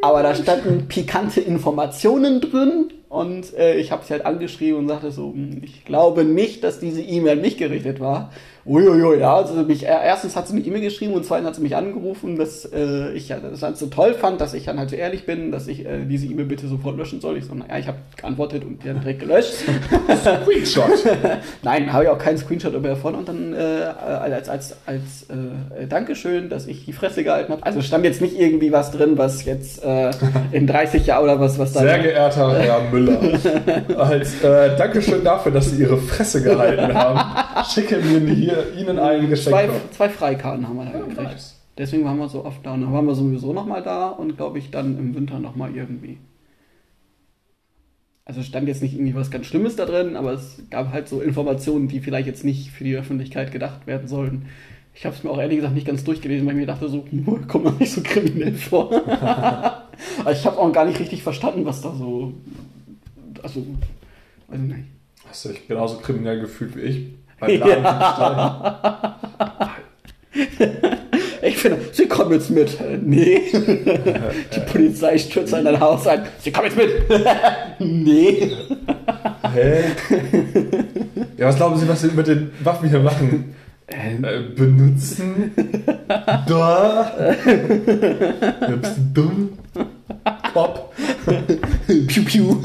Aber 0.01 0.23
da 0.23 0.33
standen 0.33 0.87
pikante 0.87 1.41
Informationen 1.41 2.41
drin, 2.41 2.89
Und 3.09 3.55
äh, 3.55 3.75
ich 3.77 3.91
habe 3.91 4.05
sie 4.05 4.13
halt 4.13 4.25
angeschrieben 4.25 4.79
und 4.79 4.87
sagte 4.87 5.11
so, 5.11 5.33
hm, 5.33 5.61
ich 5.63 5.83
glaube 5.83 6.23
nicht, 6.23 6.63
dass 6.63 6.79
diese 6.79 7.01
E-Mail 7.01 7.33
an 7.33 7.41
mich 7.41 7.57
gerichtet 7.57 7.99
war. 7.99 8.31
Uiuiui, 8.69 9.19
ja, 9.19 9.35
also 9.35 9.55
mich, 9.63 9.83
äh, 9.83 9.87
erstens 9.87 10.35
hat 10.35 10.47
sie 10.47 10.55
eine 10.55 10.63
E-Mail 10.63 10.81
geschrieben 10.81 11.13
und 11.13 11.25
zweitens 11.25 11.47
hat 11.47 11.55
sie 11.55 11.63
mich 11.63 11.75
angerufen, 11.75 12.37
dass 12.37 12.65
äh, 12.65 13.11
ich 13.13 13.29
das 13.29 13.63
halt 13.63 13.77
so 13.77 13.87
toll 13.87 14.13
fand, 14.13 14.39
dass 14.39 14.53
ich 14.53 14.65
dann 14.65 14.77
halt 14.77 14.91
so 14.91 14.95
ehrlich 14.95 15.25
bin, 15.25 15.51
dass 15.51 15.67
ich 15.67 15.87
äh, 15.87 16.05
diese 16.07 16.27
E-Mail 16.27 16.45
bitte 16.45 16.67
sofort 16.67 16.95
löschen 16.95 17.19
soll. 17.19 17.37
Ich 17.37 17.45
so, 17.45 17.55
naja, 17.55 17.79
ich 17.79 17.87
habe 17.87 17.97
geantwortet 18.15 18.63
und 18.63 18.83
die 18.83 18.91
hat 18.91 19.01
direkt 19.01 19.21
gelöscht. 19.21 19.53
Screenshot. 20.43 20.91
Nein, 21.63 21.91
habe 21.91 22.03
ich 22.03 22.09
auch 22.11 22.19
keinen 22.19 22.37
Screenshot 22.37 22.75
über 22.75 22.89
davon 22.89 23.15
und 23.15 23.27
dann 23.27 23.53
äh, 23.53 23.57
als, 23.57 24.49
als, 24.49 24.75
als 24.85 25.25
äh, 25.31 25.87
Dankeschön, 25.87 26.49
dass 26.49 26.67
ich 26.67 26.85
die 26.85 26.93
Fresse 26.93 27.23
gehalten 27.23 27.51
habe. 27.51 27.65
Also 27.65 27.81
stand 27.81 28.05
jetzt 28.05 28.21
nicht 28.21 28.39
irgendwie 28.39 28.71
was 28.71 28.91
drin, 28.91 29.17
was 29.17 29.45
jetzt 29.45 29.83
äh, 29.83 30.11
in 30.51 30.67
30 30.67 31.07
Jahren 31.07 31.23
oder 31.23 31.39
was, 31.39 31.57
was 31.57 31.73
da. 31.73 31.79
Sehr 31.79 31.97
geehrter 31.97 32.59
Herr 32.59 32.81
Müller, 32.91 33.19
als 33.97 34.33
Dankeschön 34.77 35.23
dafür, 35.23 35.53
dass 35.53 35.71
Sie 35.71 35.81
Ihre 35.81 35.97
Fresse 35.97 36.43
gehalten 36.43 36.93
haben, 36.93 37.19
schicken 37.73 38.03
wir 38.03 38.35
hier 38.35 38.58
Ihnen 38.77 38.99
ein 38.99 39.29
Geschenk. 39.29 39.55
Zwei, 39.55 39.69
zwei 39.91 40.09
Freikarten 40.09 40.67
haben 40.67 40.77
wir 40.77 40.85
da 40.85 40.91
Ja, 40.91 40.99
gekriegt. 40.99 41.21
nice. 41.21 41.55
Deswegen 41.77 42.03
waren 42.03 42.17
wir 42.17 42.27
so 42.27 42.43
oft 42.43 42.65
da. 42.65 42.73
Und 42.73 42.81
dann 42.81 42.93
waren 42.93 43.05
wir 43.05 43.15
sowieso 43.15 43.53
nochmal 43.53 43.81
da 43.81 44.09
und 44.09 44.35
glaube 44.37 44.59
ich 44.59 44.69
dann 44.71 44.97
im 44.97 45.15
Winter 45.15 45.39
nochmal 45.39 45.75
irgendwie. 45.75 46.17
Also 48.25 48.43
stand 48.43 48.67
jetzt 48.67 48.83
nicht 48.83 48.93
irgendwie 48.93 49.15
was 49.15 49.31
ganz 49.31 49.47
Schlimmes 49.47 49.75
da 49.75 49.85
drin, 49.85 50.15
aber 50.15 50.33
es 50.33 50.61
gab 50.69 50.91
halt 50.91 51.07
so 51.07 51.19
Informationen, 51.21 51.87
die 51.87 51.99
vielleicht 51.99 52.27
jetzt 52.27 52.43
nicht 52.45 52.69
für 52.69 52.83
die 52.83 52.95
Öffentlichkeit 52.95 53.51
gedacht 53.51 53.87
werden 53.87 54.07
sollen. 54.07 54.45
Ich 54.93 55.05
habe 55.05 55.15
es 55.15 55.23
mir 55.23 55.31
auch 55.31 55.39
ehrlich 55.39 55.57
gesagt 55.57 55.73
nicht 55.73 55.87
ganz 55.87 56.03
durchgelesen, 56.03 56.45
weil 56.45 56.53
ich 56.53 56.59
mir 56.59 56.67
dachte 56.67 56.89
so, 56.89 57.05
kommt 57.47 57.63
noch 57.63 57.79
nicht 57.79 57.91
so 57.91 58.01
kriminell 58.03 58.53
vor. 58.53 58.91
also 60.25 60.39
ich 60.39 60.45
habe 60.45 60.57
auch 60.59 60.71
gar 60.71 60.85
nicht 60.85 60.99
richtig 60.99 61.23
verstanden, 61.23 61.65
was 61.65 61.81
da 61.81 61.95
so. 61.95 62.33
Also, 63.41 63.65
ich 64.51 64.59
nicht. 64.59 64.83
Hast 65.27 65.45
du 65.45 65.49
dich 65.49 65.67
genauso 65.67 65.97
kriminell 65.97 66.41
gefühlt 66.41 66.75
wie 66.75 66.81
ich? 66.81 67.07
Beim 67.39 67.59
Ladendiebstahl? 67.59 69.15
Ich 71.41 71.57
finde, 71.57 71.79
sie 71.93 72.07
kommen 72.07 72.33
jetzt 72.33 72.49
mit. 72.51 72.77
Nee. 73.03 73.41
Die 73.51 74.59
Polizei 74.71 75.17
stürzt 75.17 75.53
in 75.53 75.65
dein 75.65 75.79
Haus 75.79 76.05
ein. 76.07 76.23
Sie 76.39 76.51
kommen 76.51 76.67
jetzt 76.67 76.77
mit. 76.77 76.89
Nee. 77.79 78.51
Hä? 79.53 79.83
Ja, 81.37 81.47
was 81.47 81.55
glauben 81.55 81.77
Sie, 81.79 81.87
was 81.87 82.01
Sie 82.01 82.09
mit 82.09 82.27
den 82.27 82.51
Waffen 82.63 82.89
hier 82.89 82.99
machen? 82.99 83.55
Ähm, 83.87 84.23
Äh, 84.23 84.41
benutzen? 84.55 85.51
da? 86.47 87.11
Ja, 88.61 88.75
bist 88.75 88.97
du 88.97 89.01
dumm? 89.21 89.49
Kopf? 90.53 90.79
piu, 92.07 92.23
piu. 92.23 92.57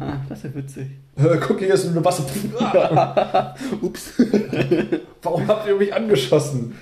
Ah, 0.00 0.20
das 0.28 0.38
ist 0.38 0.44
ja 0.44 0.54
witzig. 0.54 0.86
Äh, 1.16 1.36
guck, 1.40 1.58
hier 1.58 1.74
ist 1.74 1.86
eine 1.86 2.04
Wasser. 2.04 2.24
Ups. 3.82 4.12
warum 5.22 5.46
habt 5.48 5.66
ihr 5.66 5.76
mich 5.76 5.92
angeschossen? 5.92 6.74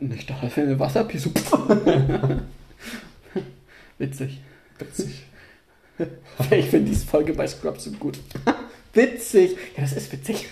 Ich 0.00 0.26
dachte, 0.26 0.46
das 0.46 0.56
wäre 0.56 0.68
eine 0.68 0.80
Wasserpisse. 0.80 1.30
Witzig. 3.98 4.40
Witzig. 4.78 5.22
Ich 6.50 6.66
finde 6.66 6.90
diese 6.90 7.06
Folge 7.06 7.34
bei 7.34 7.46
Scrubs 7.46 7.84
so 7.84 7.90
gut. 7.92 8.18
Witzig. 8.94 9.52
Ja, 9.76 9.82
das 9.82 9.92
ist 9.92 10.12
witzig. 10.12 10.48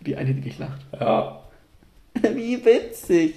Die 0.00 0.16
eine, 0.16 0.32
die 0.32 0.40
nicht 0.40 0.58
lacht. 0.58 0.80
Ja. 0.98 1.42
Wie 2.14 2.64
witzig. 2.64 3.34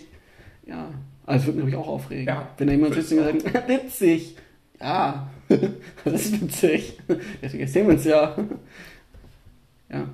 Ja. 0.66 0.90
Also 1.26 1.48
würde 1.48 1.64
mich 1.64 1.76
auch 1.76 1.88
aufregen. 1.88 2.26
Ja. 2.26 2.50
Wenn 2.58 2.68
da 2.68 2.74
jemand 2.74 2.94
sitzt 2.95 3.12
und 3.12 3.41
sagt, 3.41 3.68
witzig. 3.68 4.38
Ja. 4.80 5.28
Das 6.06 6.26
ist 6.26 6.41
witzig. 6.41 6.99
Deswegen 7.41 7.64
erzählen 7.64 7.88
wir 7.88 7.94
uns 7.94 8.06
ja. 8.06 8.36
Ja. 9.90 10.06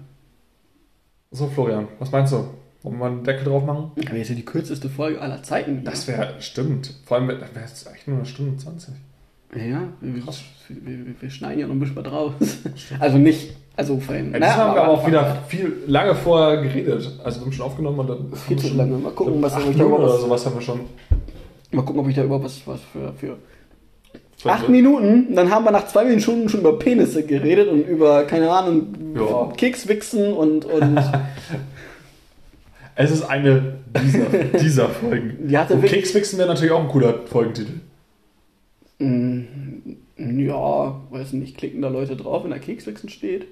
So, 1.31 1.47
Florian, 1.47 1.87
was 1.99 2.11
meinst 2.11 2.33
du? 2.33 2.49
Wollen 2.83 2.97
wir 2.97 3.05
einen 3.05 3.23
Deckel 3.23 3.45
drauf 3.45 3.65
machen? 3.65 3.91
Aber 4.07 4.15
jetzt 4.15 4.29
ja 4.29 4.35
die 4.35 4.45
kürzeste 4.45 4.89
Folge 4.89 5.21
aller 5.21 5.43
Zeiten. 5.43 5.83
Das 5.83 6.07
wäre, 6.07 6.35
stimmt. 6.39 6.93
Vor 7.05 7.17
allem, 7.17 7.27
das 7.27 7.53
wäre 7.53 7.65
jetzt 7.65 7.87
echt 7.93 8.07
nur 8.07 8.17
eine 8.17 8.25
Stunde 8.25 8.57
20. 8.57 8.93
Ja, 9.55 9.81
wir, 9.99 10.23
Krass. 10.23 10.43
wir, 10.67 11.05
wir, 11.07 11.21
wir 11.21 11.29
schneiden 11.29 11.59
ja 11.59 11.67
noch 11.67 11.73
ein 11.73 11.79
bisschen 11.79 11.95
was 11.95 12.03
draus. 12.03 12.33
Also 12.99 13.17
nicht, 13.17 13.55
also 13.75 13.99
vorhin. 13.99 14.31
Ja, 14.31 14.39
das 14.39 14.55
haben 14.55 14.75
wir 14.75 14.83
aber 14.83 14.91
auch 14.91 15.07
wieder 15.07 15.43
viel 15.47 15.73
lange 15.87 16.13
vorher 16.15 16.61
geredet. 16.61 17.19
Also 17.23 17.39
wir 17.39 17.45
haben 17.45 17.51
schon 17.51 17.65
aufgenommen 17.65 17.99
und 17.99 18.07
dann. 18.07 18.33
Viel 18.33 18.57
zu 18.57 18.75
lange. 18.75 18.97
Mal 18.97 19.11
gucken, 19.11 19.41
was 19.41 19.53
da 19.53 19.59
überhaupt 19.61 20.03
oder 20.03 20.13
was, 20.13 20.21
sowas 20.21 20.45
haben 20.45 20.55
wir 20.55 20.61
schon. 20.61 20.81
mal 21.71 21.81
gucken, 21.81 22.01
ob 22.01 22.07
ich 22.07 22.15
da 22.15 22.23
überhaupt 22.23 22.45
was, 22.45 22.65
was 22.67 22.81
für, 22.81 23.13
für 23.13 23.37
acht 24.45 24.69
Minuten, 24.69 25.35
dann 25.35 25.49
haben 25.49 25.65
wir 25.65 25.71
nach 25.71 25.87
zwei 25.87 26.05
Minuten 26.05 26.49
schon 26.49 26.61
über 26.61 26.79
Penisse 26.79 27.23
geredet 27.23 27.67
und 27.67 27.85
über, 27.87 28.23
keine 28.23 28.49
Ahnung, 28.51 28.87
Ja. 29.15 29.51
Kekswichsen 29.55 30.33
und, 30.33 30.65
und 30.65 30.97
Es 33.01 33.11
ist 33.11 33.23
eine 33.23 33.77
dieser, 34.03 34.25
dieser 34.59 34.89
Folgen. 34.89 35.47
Die 35.47 35.57
hatte 35.57 35.77
Keksfixen 35.77 36.37
wäre 36.37 36.49
natürlich 36.49 36.71
auch 36.73 36.81
ein 36.81 36.89
cooler 36.89 37.21
Folgentitel. 37.27 37.79
Mm, 38.99 39.43
ja, 40.17 40.99
weiß 41.09 41.31
nicht, 41.31 41.57
klicken 41.57 41.81
da 41.81 41.87
Leute 41.87 42.17
drauf, 42.17 42.43
wenn 42.43 42.51
da 42.51 42.59
Kekswichsen 42.59 43.07
steht? 43.07 43.47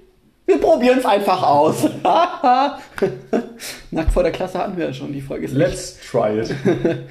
Wir 0.48 0.56
probieren 0.56 0.98
es 0.98 1.04
einfach 1.04 1.42
aus. 1.42 1.84
Nackt 3.90 4.12
vor 4.12 4.22
der 4.22 4.32
Klasse 4.32 4.58
hatten 4.58 4.78
wir 4.78 4.86
ja 4.86 4.92
schon, 4.94 5.12
die 5.12 5.20
Folge 5.20 5.44
ist 5.44 5.52
nicht 5.52 5.60
Let's 5.60 5.98
try 6.10 6.40
it. 6.40 6.54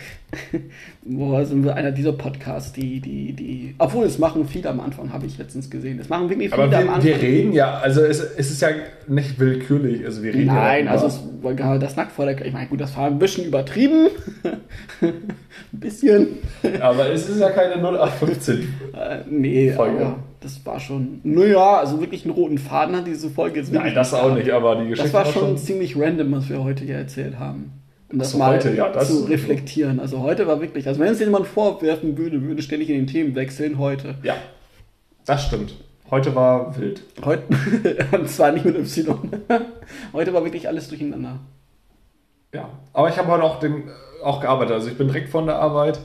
Boah, 1.03 1.45
sind 1.45 1.63
wir 1.63 1.75
einer 1.75 1.91
dieser 1.91 2.13
Podcasts, 2.13 2.73
die, 2.73 2.99
die, 2.99 3.33
die. 3.33 3.75
Obwohl, 3.77 4.05
es 4.07 4.17
machen 4.17 4.47
viele 4.47 4.67
am 4.71 4.79
Anfang, 4.79 5.13
habe 5.13 5.27
ich 5.27 5.37
letztens 5.37 5.69
gesehen. 5.69 5.99
Es 5.99 6.09
machen 6.09 6.29
wirklich 6.31 6.49
viele 6.49 6.63
Aber 6.63 6.77
am 6.77 6.83
wir, 6.85 6.93
Anfang. 6.93 7.03
wir 7.03 7.21
reden 7.21 7.53
ja, 7.53 7.77
also 7.77 8.01
es, 8.01 8.21
es 8.21 8.49
ist 8.49 8.59
ja 8.59 8.69
nicht 9.07 9.39
willkürlich. 9.39 10.03
Also 10.03 10.23
wir 10.23 10.33
reden 10.33 10.47
Nein, 10.47 10.85
ja 10.85 10.91
also 10.91 11.05
es 11.05 11.21
gerade 11.55 11.77
das 11.77 11.95
nackt 11.95 12.13
vor 12.13 12.25
der 12.25 12.43
Ich 12.43 12.53
meine, 12.53 12.67
gut, 12.67 12.81
das 12.81 12.97
war 12.97 13.05
ein 13.05 13.19
bisschen 13.19 13.45
übertrieben. 13.45 14.07
ein 15.01 15.13
bisschen. 15.73 16.39
aber 16.81 17.11
es 17.11 17.29
ist 17.29 17.39
ja 17.39 17.51
keine 17.51 17.75
0815. 17.75 18.73
Äh, 18.93 19.17
nee, 19.29 19.71
Folge. 19.73 20.05
aber 20.07 20.19
das 20.39 20.65
war 20.65 20.79
schon. 20.79 21.19
Naja, 21.23 21.77
also 21.77 21.99
wirklich 21.99 22.25
einen 22.25 22.33
roten 22.33 22.57
Faden 22.57 22.95
hat 22.95 23.07
diese 23.07 23.29
Folge 23.29 23.59
jetzt 23.59 23.71
Nein, 23.73 23.95
das 23.95 24.13
auch 24.13 24.33
nicht, 24.33 24.49
aber 24.51 24.75
die 24.75 24.89
Geschichte 24.89 25.11
Das 25.11 25.13
war 25.13 25.31
schon 25.31 25.57
ziemlich 25.57 25.97
random, 25.97 26.31
was 26.31 26.49
wir 26.49 26.63
heute 26.63 26.83
hier 26.83 26.95
erzählt 26.97 27.39
haben. 27.39 27.73
Um 28.11 28.19
das 28.19 28.31
so, 28.31 28.37
mal 28.37 28.55
heute, 28.55 28.73
ja, 28.73 28.89
das- 28.89 29.09
zu 29.09 29.25
reflektieren. 29.25 29.99
Also 29.99 30.21
heute 30.21 30.47
war 30.47 30.61
wirklich, 30.61 30.87
also 30.87 30.99
wenn 30.99 31.11
es 31.11 31.19
jemand 31.19 31.47
vorwerfen 31.47 32.17
würde, 32.17 32.41
würde 32.41 32.61
ständig 32.61 32.89
in 32.89 32.95
den 32.95 33.07
Themen 33.07 33.35
wechseln 33.35 33.77
heute. 33.79 34.15
Ja, 34.23 34.35
das 35.25 35.45
stimmt. 35.45 35.75
Heute 36.09 36.33
war 36.35 36.77
wild. 36.77 37.01
Heute, 37.25 37.43
und 38.13 38.29
zwar 38.29 38.53
nicht 38.53 38.63
mit 38.63 38.77
Y. 38.77 39.17
Heute 40.13 40.33
war 40.33 40.43
wirklich 40.45 40.67
alles 40.69 40.87
durcheinander. 40.87 41.39
Ja, 42.53 42.69
aber 42.93 43.09
ich 43.09 43.17
habe 43.17 43.29
heute 43.29 43.43
auch, 43.43 43.59
den, 43.59 43.83
auch 44.23 44.39
gearbeitet. 44.39 44.75
Also 44.75 44.87
ich 44.87 44.97
bin 44.97 45.07
direkt 45.07 45.27
von 45.27 45.47
der 45.47 45.57
Arbeit 45.57 45.99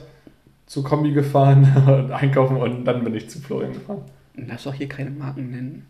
zu 0.65 0.83
Kombi 0.83 1.13
gefahren 1.13 1.71
und 1.87 2.11
einkaufen 2.11 2.57
und 2.57 2.83
dann 2.83 3.05
bin 3.05 3.15
ich 3.15 3.29
zu 3.29 3.39
Florian 3.39 3.71
gefahren. 3.71 4.01
Du 4.35 4.43
darfst 4.43 4.65
doch 4.65 4.73
hier 4.73 4.87
keine 4.87 5.11
Marken 5.11 5.51
nennen. 5.51 5.85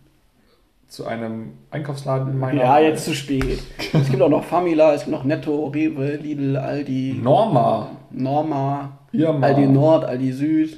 Zu 0.87 1.05
einem 1.07 1.53
Einkaufsladen 1.71 2.37
meiner 2.37 2.61
Ja, 2.61 2.79
jetzt 2.79 3.05
zu 3.05 3.15
spät. 3.15 3.63
Es 3.93 4.09
gibt 4.09 4.21
auch 4.21 4.29
noch 4.29 4.43
Famila, 4.43 4.93
es 4.93 5.01
gibt 5.01 5.11
noch 5.11 5.23
Netto, 5.23 5.67
Rewe, 5.67 6.17
Lidl, 6.17 6.57
Aldi, 6.57 7.19
Norma. 7.21 7.89
Norma, 8.11 8.99
Irma. 9.11 9.47
Aldi 9.47 9.67
Nord, 9.67 10.05
Aldi 10.05 10.31
Süd, 10.33 10.77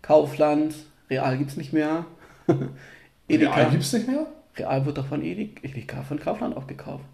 Kaufland, 0.00 0.74
Real 1.10 1.36
gibt's 1.36 1.56
nicht 1.56 1.72
mehr. 1.72 2.06
Edeka. 3.28 3.60
Ja, 3.60 3.68
gibt's 3.68 3.92
nicht 3.92 4.08
mehr? 4.08 4.26
Real 4.56 4.86
wird 4.86 4.96
doch 4.98 5.06
von 5.06 5.22
Edeka, 5.22 5.60
Edeka 5.62 6.02
von 6.02 6.18
Kaufland 6.18 6.56
aufgekauft. 6.56 7.04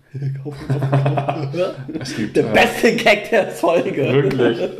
Kaufland 0.43 0.83
aufgekauft. 0.93 1.75
Es 1.99 2.17
gibt. 2.17 2.37
Der 2.37 2.49
äh, 2.51 2.53
beste 2.53 2.95
Gag 2.97 3.31
der 3.31 3.49
Folge. 3.49 4.03
Wirklich. 4.13 4.71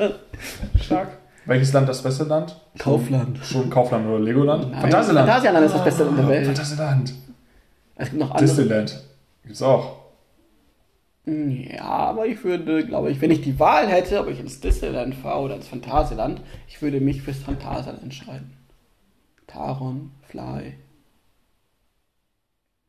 Stark. 0.83 1.09
Welches 1.47 1.73
Land 1.73 1.89
das 1.89 2.03
beste 2.03 2.25
Land? 2.25 2.61
Kaufland. 2.79 3.39
Schon 3.39 3.71
Kaufland 3.71 4.07
oder 4.07 4.21
Legoland? 4.21 4.71
Nein, 4.71 4.81
Phantasialand. 4.81 5.29
Phantasialand 5.29 5.67
ist 5.67 5.75
das 5.75 5.85
beste 5.85 6.05
Land 6.05 6.19
der 6.19 6.29
Welt. 6.29 6.47
Phantasialand. 6.47 7.15
Es 7.95 8.11
gibt 8.11 8.21
noch 8.21 8.31
andere. 8.33 8.47
Disneyland. 8.47 9.05
Gibt's 9.45 9.63
auch. 9.63 9.97
Ja, 11.25 11.85
aber 11.85 12.27
ich 12.27 12.43
würde, 12.45 12.85
glaube 12.85 13.11
ich, 13.11 13.21
wenn 13.21 13.31
ich 13.31 13.41
die 13.41 13.59
Wahl 13.59 13.89
hätte, 13.89 14.21
ob 14.21 14.29
ich 14.29 14.39
ins 14.39 14.61
Disneyland 14.61 15.15
fahre 15.15 15.41
oder 15.41 15.57
ins 15.57 15.69
Phantasialand, 15.69 16.41
ich 16.69 16.83
würde 16.83 17.01
mich 17.01 17.23
fürs 17.23 17.39
Phantasialand 17.39 18.03
entscheiden. 18.03 18.57
Taron, 19.47 20.13
Fly. 20.23 20.75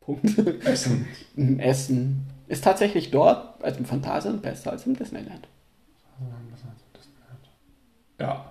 Punkt. 0.02 0.38
Essen. 0.66 1.08
Essen. 1.60 2.28
Ist 2.48 2.64
tatsächlich 2.64 3.12
dort, 3.12 3.64
als 3.64 3.78
im 3.78 3.86
Phantasialand, 3.86 4.42
besser 4.42 4.72
als 4.72 4.86
im 4.86 4.96
Disneyland. 4.96 5.48
Ja. 8.20 8.47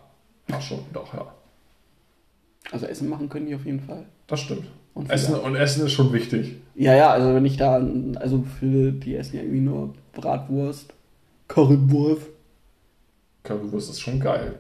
Ach 0.52 0.60
schon, 0.62 0.78
doch, 0.92 1.12
ja. 1.14 1.26
Also 2.72 2.86
Essen 2.86 3.08
machen 3.08 3.28
können 3.28 3.46
die 3.46 3.54
auf 3.54 3.64
jeden 3.64 3.80
Fall. 3.80 4.04
Das 4.26 4.40
stimmt. 4.40 4.66
Und 4.94 5.10
Essen, 5.10 5.34
und 5.34 5.56
Essen 5.56 5.86
ist 5.86 5.92
schon 5.92 6.12
wichtig. 6.12 6.56
Ja, 6.74 6.94
ja, 6.94 7.10
also 7.10 7.34
wenn 7.34 7.44
ich 7.44 7.56
da, 7.56 7.74
also 8.16 8.44
für 8.58 8.92
die 8.92 9.14
essen 9.16 9.36
ja 9.36 9.42
irgendwie 9.42 9.60
nur 9.60 9.94
Bratwurst, 10.14 10.92
Currywurst, 11.48 12.22
Currywurst 13.44 13.90
ist 13.90 14.00
schon 14.00 14.18
geil. 14.18 14.54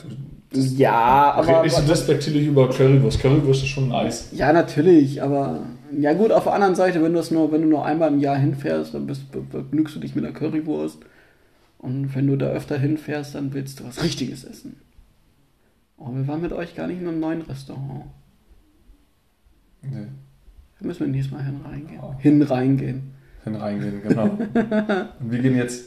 Du, 0.52 0.58
Ja, 0.60 1.32
aber. 1.32 1.62
nicht 1.62 1.74
so 1.74 1.82
despektierlich 1.82 2.46
über 2.46 2.68
Currywurst. 2.70 3.18
Currywurst 3.18 3.62
ist 3.62 3.68
schon 3.70 3.88
nice. 3.88 4.28
Ja, 4.32 4.52
natürlich, 4.52 5.20
aber 5.22 5.62
ja 5.98 6.12
gut, 6.12 6.30
auf 6.30 6.44
der 6.44 6.52
anderen 6.52 6.74
Seite, 6.76 7.02
wenn 7.02 7.12
du 7.12 7.18
das 7.18 7.30
nur, 7.32 7.50
wenn 7.50 7.62
du 7.62 7.68
nur 7.68 7.84
einmal 7.84 8.12
im 8.12 8.20
Jahr 8.20 8.36
hinfährst, 8.36 8.94
dann 8.94 9.06
bist, 9.06 9.32
be- 9.32 9.40
begnügst 9.40 9.96
du 9.96 10.00
dich 10.00 10.14
mit 10.14 10.24
einer 10.24 10.34
Currywurst. 10.34 10.98
Und 11.78 12.14
wenn 12.14 12.26
du 12.28 12.36
da 12.36 12.46
öfter 12.48 12.78
hinfährst, 12.78 13.34
dann 13.34 13.52
willst 13.54 13.80
du 13.80 13.84
was 13.84 14.02
Richtiges 14.02 14.44
essen. 14.44 14.76
Oh, 15.98 16.08
wir 16.12 16.26
waren 16.28 16.42
mit 16.42 16.52
euch 16.52 16.74
gar 16.74 16.86
nicht 16.86 17.00
in 17.00 17.08
einem 17.08 17.20
neuen 17.20 17.42
Restaurant. 17.42 18.04
Nee. 19.82 20.06
Da 20.78 20.86
müssen 20.86 21.00
wir 21.00 21.06
nächstes 21.08 21.32
Mal 21.32 21.44
hin 21.44 21.60
reingehen. 21.64 22.00
Oh. 22.02 22.14
Hin 22.18 22.42
reingehen. 22.42 23.14
Hin 23.44 23.54
reingehen, 23.54 24.02
genau. 24.02 24.24
Und 25.20 25.30
wir 25.30 25.38
gehen 25.38 25.56
jetzt 25.56 25.84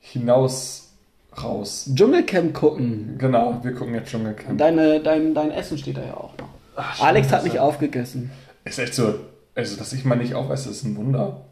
hinaus 0.00 0.92
raus. 1.40 1.90
Dschungelcamp 1.94 2.54
gucken. 2.54 3.16
Genau, 3.18 3.60
wir 3.62 3.72
gucken 3.72 3.94
jetzt 3.94 4.10
Dschungelcamp. 4.10 4.58
Deine, 4.58 5.00
dein, 5.00 5.34
dein 5.34 5.50
Essen 5.50 5.78
steht 5.78 5.96
da 5.96 6.04
ja 6.04 6.14
auch 6.14 6.36
noch. 6.38 6.48
Ach, 6.76 6.94
stimmt, 6.94 7.08
Alex 7.08 7.32
hat 7.32 7.44
nicht 7.44 7.58
aufgegessen. 7.58 8.30
Ist 8.64 8.78
echt 8.78 8.94
so, 8.94 9.14
also 9.54 9.76
dass 9.76 9.92
ich 9.92 10.04
mal 10.04 10.16
nicht 10.16 10.34
aufesse, 10.34 10.70
ist 10.70 10.84
ein 10.84 10.96
Wunder. 10.96 11.42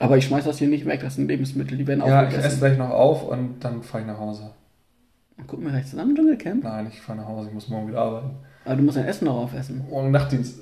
Aber 0.00 0.16
ich 0.18 0.26
schmeiß 0.26 0.44
das 0.44 0.58
hier 0.58 0.68
nicht 0.68 0.86
weg, 0.86 1.00
das 1.00 1.14
sind 1.14 1.28
Lebensmittel, 1.28 1.78
die 1.78 1.86
werden 1.86 2.00
Ja, 2.00 2.22
ich 2.22 2.26
aufgegessen. 2.26 2.46
esse 2.50 2.58
gleich 2.58 2.78
noch 2.78 2.90
auf 2.90 3.26
und 3.28 3.60
dann 3.60 3.82
fahre 3.82 4.02
ich 4.02 4.06
nach 4.08 4.18
Hause. 4.18 4.50
Dann 5.36 5.46
gucken 5.46 5.64
wir 5.64 5.72
gleich 5.72 5.86
zusammen 5.86 6.14
Dschungelcamp. 6.14 6.62
Nein, 6.64 6.86
ich 6.92 7.00
fahre 7.00 7.18
nach 7.18 7.26
Hause, 7.28 7.48
ich 7.48 7.54
muss 7.54 7.68
morgen 7.68 7.88
wieder 7.88 8.00
arbeiten. 8.00 8.30
Aber 8.64 8.76
du 8.76 8.82
musst 8.82 8.96
dein 8.96 9.06
Essen 9.06 9.24
noch 9.26 9.36
aufessen. 9.36 9.84
Morgen 9.90 10.10
Nachtdienst, 10.10 10.60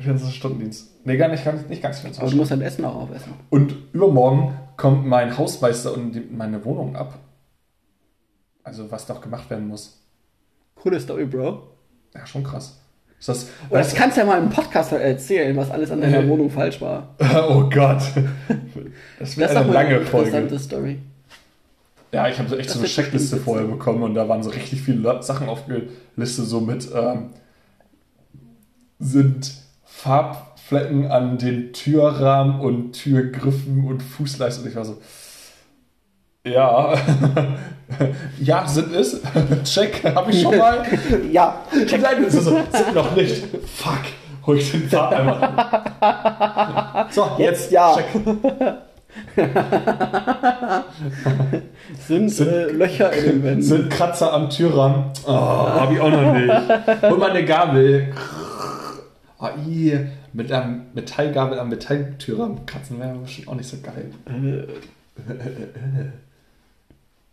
24-Stunden-Dienst. 0.00 1.04
Nee, 1.04 1.16
gar 1.16 1.28
nicht, 1.28 1.44
nicht, 1.44 1.68
nicht 1.68 1.82
ganz 1.82 2.00
24 2.00 2.20
Aber 2.22 2.30
du 2.30 2.36
musst 2.36 2.50
dein 2.50 2.60
Essen 2.60 2.82
noch 2.82 2.94
aufessen. 2.94 3.32
Und 3.50 3.74
übermorgen 3.92 4.54
kommt 4.76 5.06
mein 5.06 5.36
Hausmeister 5.36 5.94
und 5.94 6.36
meine 6.36 6.64
Wohnung 6.64 6.96
ab. 6.96 7.18
Also 8.62 8.90
was 8.90 9.06
doch 9.06 9.20
gemacht 9.20 9.50
werden 9.50 9.68
muss. 9.68 10.00
Coole 10.74 10.98
Story, 11.00 11.26
Bro. 11.26 11.62
Ja, 12.14 12.26
schon 12.26 12.44
krass. 12.44 12.80
Ist 13.18 13.28
das, 13.28 13.46
Oh, 13.70 13.74
das 13.74 13.94
kannst 13.94 14.16
du 14.16 14.20
ja 14.20 14.26
mal 14.26 14.42
im 14.42 14.50
Podcast 14.50 14.92
erzählen, 14.92 15.56
was 15.56 15.70
alles 15.70 15.90
an 15.90 16.00
deiner. 16.00 16.26
Wohnung 16.28 16.50
falsch 16.50 16.80
war. 16.80 17.14
oh 17.48 17.68
Gott. 17.70 18.02
Das 19.18 19.36
wird 19.36 19.50
Das 19.50 19.56
eine 19.56 19.72
lange 19.72 19.88
eine 19.88 19.98
interessante 20.00 20.48
Folge. 20.48 20.58
Story. 20.58 20.98
Ja, 22.14 22.28
ich 22.28 22.38
habe 22.38 22.48
so 22.48 22.56
echt 22.56 22.68
Das 22.68 22.74
so 22.74 22.78
eine 22.78 22.88
Checkliste 22.88 23.38
vorher 23.38 23.66
bekommen 23.66 24.04
und 24.04 24.14
da 24.14 24.28
waren 24.28 24.40
so 24.44 24.50
richtig 24.50 24.82
viele 24.82 25.20
Sachen 25.20 25.48
aufgelistet, 25.48 26.46
so 26.46 26.60
mit 26.60 26.88
ähm, 26.94 27.30
sind 29.00 29.52
Farbflecken 29.82 31.10
an 31.10 31.38
den 31.38 31.72
Türrahmen 31.72 32.60
und 32.60 32.92
Türgriffen 32.92 33.84
und 33.88 34.00
Fußleisten. 34.00 34.62
Und 34.62 34.70
ich 34.70 34.76
war 34.76 34.84
so, 34.84 34.98
ja, 36.46 36.94
ja, 38.40 38.68
sind 38.68 38.94
es. 38.94 39.20
Check, 39.64 40.04
habe 40.04 40.30
ich 40.30 40.40
schon 40.40 40.56
mal. 40.56 40.86
Ja, 41.32 41.64
Check. 41.84 42.00
Nein, 42.00 42.30
so, 42.30 42.40
sind 42.40 42.94
noch 42.94 43.16
nicht. 43.16 43.44
Fuck, 43.74 44.02
hol 44.46 44.56
ich 44.56 44.70
den 44.70 44.88
Farbeimer. 44.88 45.48
So, 47.10 47.28
Jetzt 47.38 47.72
ja. 47.72 47.96
Check. 47.96 48.84
sind, 52.06 52.28
Sind- 52.30 52.48
äh, 52.48 52.70
Löcher 52.70 53.12
in 53.12 53.24
den 53.24 53.42
Wänden. 53.42 53.62
Sind 53.62 53.90
Kratzer 53.90 54.32
am 54.32 54.50
Türrahmen? 54.50 55.06
Oh, 55.26 55.30
hab 55.32 55.92
ich 55.92 56.00
auch 56.00 56.10
noch 56.10 56.32
nicht. 56.32 56.52
Hol 57.02 57.18
mal 57.18 57.30
eine 57.30 57.44
Gabel. 57.44 58.12
Oh, 59.38 59.48
ih, 59.68 59.98
mit 60.32 60.50
einer 60.50 60.80
Metallgabel 60.94 61.58
am 61.58 61.68
Metalltürrahmen 61.68 62.64
kratzen 62.66 62.98
wäre 62.98 63.14
bestimmt 63.18 63.48
auch 63.48 63.54
nicht 63.54 63.68
so 63.68 63.76
geil. 63.82 64.10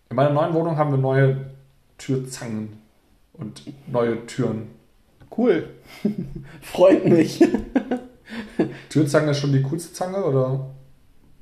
In 0.09 0.15
meiner 0.15 0.31
neuen 0.31 0.53
Wohnung 0.53 0.77
haben 0.77 0.91
wir 0.91 0.97
neue 0.97 1.37
Türzangen 1.97 2.73
und 3.33 3.63
neue 3.87 4.25
Türen. 4.27 4.67
Cool. 5.35 5.69
Freut 6.61 7.05
mich. 7.05 7.41
Türzange 8.89 9.31
ist 9.31 9.39
schon 9.39 9.53
die 9.53 9.61
coolste 9.63 9.93
Zange 9.93 10.23
oder 10.23 10.65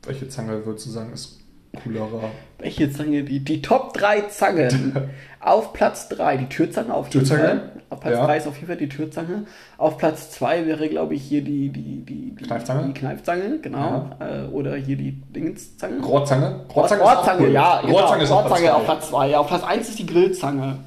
welche 0.04 0.30
Zange 0.30 0.66
würdest 0.66 0.88
du 0.88 0.92
sagen 0.92 1.14
ist 1.14 1.40
coolerer? 1.84 2.32
Welche 2.58 2.92
Zange? 2.92 3.24
Die, 3.24 3.40
die 3.40 3.62
Top 3.62 3.94
3 3.94 4.22
Zangen. 4.22 5.10
auf 5.40 5.74
Platz 5.74 6.10
3 6.10 6.38
die 6.38 6.46
Türzange 6.50 6.94
auf 6.94 7.08
jeden 7.08 7.26
Türzange? 7.26 7.48
Fall. 7.48 7.72
Auf 7.92 8.00
Platz 8.02 8.14
Ja. 8.16 8.26
3 8.26 8.38
ist 8.38 8.48
auf 8.48 8.56
jeden 8.56 8.68
Fall 8.68 8.78
die 8.78 8.90
Türzange. 8.90 9.46
Auf 9.78 9.98
Platz 9.98 10.32
2 10.32 10.66
wäre, 10.68 10.90
glaube 10.90 11.16
ich, 11.16 11.24
hier 11.24 11.42
die, 11.44 11.70
die, 11.70 12.06
die, 12.06 12.36
die 12.36 12.44
Kneifzange? 12.44 12.88
Die 12.88 12.94
Kneifzange, 13.00 13.60
genau. 13.62 14.10
Äh, 14.20 14.48
oder 14.52 14.76
hier 14.76 14.96
die 14.98 15.12
Dingenszange. 15.12 16.02
Rohrzange? 16.04 16.66
Rohrzange, 16.76 17.02
ist 17.04 17.08
auch 17.10 17.40
cool. 17.40 17.52
ja. 17.52 17.82
Genau. 17.82 18.00
Rohrzange 18.00 18.24
ist 18.24 18.32
auf 18.32 18.42
Platz 18.46 18.52
Rohrzange 18.52 18.76
auf. 18.76 18.86
Platz 18.86 19.10
2. 19.10 19.28
Ja, 19.30 19.40
auf 19.40 19.48
Platz 19.48 19.64
1 19.64 19.90
ist 19.90 20.00
die 20.00 20.06
Grillzange. 20.06 20.78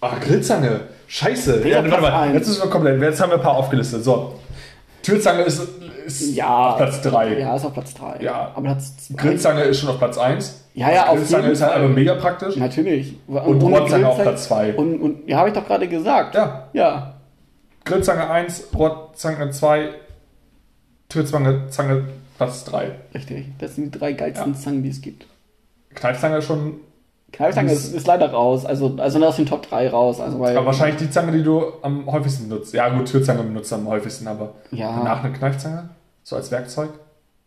Ah, 0.00 0.12
Grillzange. 0.20 0.80
Scheiße. 1.08 1.66
Ja, 1.68 1.82
warte 1.88 2.02
mal. 2.02 2.34
Jetzt 2.34 2.48
müssen 2.48 2.62
wir 2.62 2.70
komplett. 2.70 3.00
Jetzt 3.00 3.20
haben 3.20 3.30
wir 3.30 3.36
ein 3.36 3.42
paar 3.42 3.56
aufgelistet. 3.56 4.04
So. 4.04 4.34
Türzange 5.06 5.42
ist, 5.42 5.62
ist 6.04 6.34
Ja. 6.34 6.70
auf 6.70 6.76
Platz 6.78 7.00
3. 7.02 7.38
Ja, 7.38 7.54
ist 7.56 7.64
auf 7.64 7.72
Platz 7.72 7.94
3. 7.94 8.18
Ja. 8.22 8.50
Aber 8.54 8.62
Platz 8.62 8.96
2. 9.08 9.14
Grillzange 9.14 9.62
ist 9.62 9.80
schon 9.80 9.88
auf 9.90 9.98
Platz 9.98 10.18
1. 10.18 10.64
Ja, 10.74 10.92
ja, 10.92 11.06
auf 11.06 11.16
Grillzange 11.16 11.48
ist 11.50 11.62
halt 11.62 11.74
aber 11.74 11.88
mega 11.88 12.14
praktisch. 12.16 12.56
Natürlich. 12.56 13.14
Und 13.28 13.62
ohne 13.62 13.78
Rohrzange 13.78 14.08
auf 14.08 14.20
Platz 14.20 14.44
2. 14.48 14.74
Und, 14.74 15.00
und 15.00 15.28
ja, 15.28 15.38
habe 15.38 15.48
ich 15.48 15.54
doch 15.54 15.64
gerade 15.66 15.86
gesagt. 15.88 16.34
Ja. 16.34 16.68
Ja. 16.72 17.14
Grillzange 17.84 18.28
1, 18.28 18.68
Rohrzange 18.76 19.50
2, 19.50 19.90
Türzange 21.08 21.68
Zange 21.70 22.04
Platz 22.36 22.64
3. 22.64 22.90
Richtig. 23.14 23.46
Das 23.58 23.76
sind 23.76 23.94
die 23.94 23.98
drei 23.98 24.12
geilsten 24.12 24.54
Ja. 24.54 24.58
Zangen, 24.58 24.82
die 24.82 24.90
es 24.90 25.00
gibt. 25.00 25.26
Kneifzange 25.94 26.42
schon. 26.42 26.80
Kneifzange 27.36 27.72
ist, 27.72 27.94
ist 27.94 28.06
leider 28.06 28.30
raus. 28.30 28.64
Also, 28.64 28.94
also 28.98 29.24
aus 29.24 29.36
den 29.36 29.46
Top 29.46 29.68
3 29.68 29.88
raus. 29.90 30.20
Also, 30.20 30.40
weil, 30.40 30.56
Aber 30.56 30.66
wahrscheinlich 30.66 30.96
die 30.96 31.10
Zange, 31.10 31.32
die 31.32 31.42
du 31.42 31.62
am 31.82 32.06
häufigsten 32.10 32.48
nutzt. 32.48 32.72
Ja, 32.74 32.88
gut, 32.88 33.06
Türzange 33.10 33.42
benutzt 33.42 33.72
am 33.72 33.86
häufigsten, 33.88 34.26
aber 34.26 34.54
Ja. 34.70 34.94
danach 34.98 35.22
eine 35.24 35.32
Kneifzange? 35.32 35.88
So 36.22 36.36
als 36.36 36.50
Werkzeug? 36.50 36.90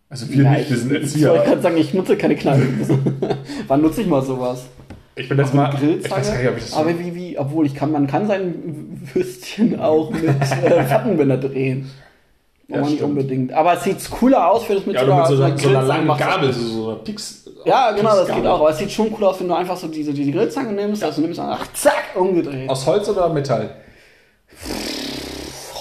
Also 0.10 0.30
wir 0.30 0.44
Ja, 0.44 0.52
nicht, 0.52 0.70
wir 0.70 0.78
ich- 0.78 0.84
sind 0.84 0.92
Ich 0.92 1.26
wollte 1.26 1.38
Erzieher. 1.38 1.44
gerade 1.46 1.62
sagen, 1.62 1.78
ich 1.78 1.94
nutze 1.94 2.18
keine 2.18 2.36
Kneipe. 2.36 2.64
Wann 3.68 3.82
nutze 3.82 4.02
ich 4.02 4.08
mal 4.08 4.22
sowas? 4.22 4.66
Ich 5.16 5.28
bin 5.28 5.38
jetzt 5.38 5.54
mal. 5.54 5.74
Ich 5.84 6.10
weiß 6.10 6.32
gar 6.32 6.38
nicht, 6.40 6.50
ob 6.50 6.58
ich 6.58 6.64
das 6.64 6.74
aber 6.74 6.98
wie, 6.98 7.14
wie, 7.14 7.38
obwohl 7.38 7.66
ich 7.66 7.76
kann, 7.76 7.92
man 7.92 8.08
kann 8.08 8.26
sein 8.28 9.02
Würstchen 9.14 9.80
auch 9.80 10.12
mit 10.12 10.24
äh, 10.24 11.38
drehen. 11.38 11.90
Ja, 12.70 12.78
Aber 12.82 12.90
nicht 12.90 13.02
unbedingt. 13.02 13.52
Aber 13.52 13.74
es 13.74 13.84
sieht 13.84 14.10
cooler 14.12 14.50
aus, 14.52 14.70
wenn 14.70 14.78
es 14.78 14.86
mit 14.86 14.96
Ja, 14.96 15.04
so 15.06 15.12
einer, 15.12 15.20
mit 15.22 15.28
so 15.30 15.36
so 15.36 15.44
einer, 15.44 15.54
einer 15.54 15.60
so 15.60 15.70
einer 15.92 16.06
langen. 16.06 16.18
Gabel, 16.20 16.54
so, 16.54 16.62
so 16.68 16.88
einer 16.90 17.00
Pix. 17.00 17.49
Ja, 17.66 17.92
genau, 17.92 18.16
das 18.16 18.28
geht 18.28 18.46
auch. 18.46 18.60
Aber 18.60 18.70
es 18.70 18.78
sieht 18.78 18.92
schon 18.92 19.14
cool 19.18 19.26
aus, 19.26 19.40
wenn 19.40 19.48
du 19.48 19.54
einfach 19.56 19.78
so 19.78 19.88
diese, 19.88 20.14
diese 20.14 20.32
Grillzange 20.32 20.72
nimmst. 20.72 21.04
Also 21.04 21.22
nimmst 21.22 21.40
du 21.40 21.44
ach, 21.44 21.66
zack, 21.74 22.16
umgedreht. 22.16 22.70
Aus 22.70 22.86
Holz 22.86 23.08
oder 23.10 23.30
Metall? 23.30 23.70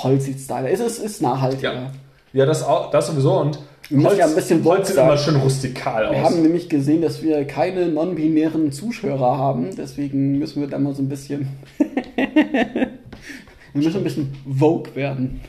Holz 0.02 0.24
sieht 0.24 0.40
Style. 0.40 0.68
Es 0.68 0.80
ist, 0.80 0.98
ist 0.98 1.22
nachhaltiger. 1.22 1.72
Ja. 1.74 1.90
Ja, 2.32 2.46
das, 2.46 2.62
auch, 2.62 2.90
das 2.90 3.06
sowieso. 3.06 3.38
Und 3.38 3.58
Wir 3.88 3.98
müssen 3.98 4.18
ja 4.18 4.26
ein 4.26 4.34
bisschen 4.34 4.62
Holz 4.64 4.88
sieht 4.88 4.96
immer 4.98 5.16
schön 5.16 5.36
rustikal 5.36 6.10
Wir 6.10 6.18
aus. 6.18 6.24
haben 6.26 6.42
nämlich 6.42 6.68
gesehen, 6.68 7.00
dass 7.00 7.22
wir 7.22 7.46
keine 7.46 7.86
non-binären 7.88 8.70
Zuschauer 8.70 9.38
haben. 9.38 9.74
Deswegen 9.76 10.38
müssen 10.38 10.60
wir 10.60 10.68
da 10.68 10.78
mal 10.78 10.94
so 10.94 11.02
ein 11.02 11.08
bisschen. 11.08 11.48
wir 13.80 13.84
müssen 13.86 13.98
ein 13.98 14.04
bisschen 14.04 14.36
Vogue 14.58 14.94
werden. 14.94 15.40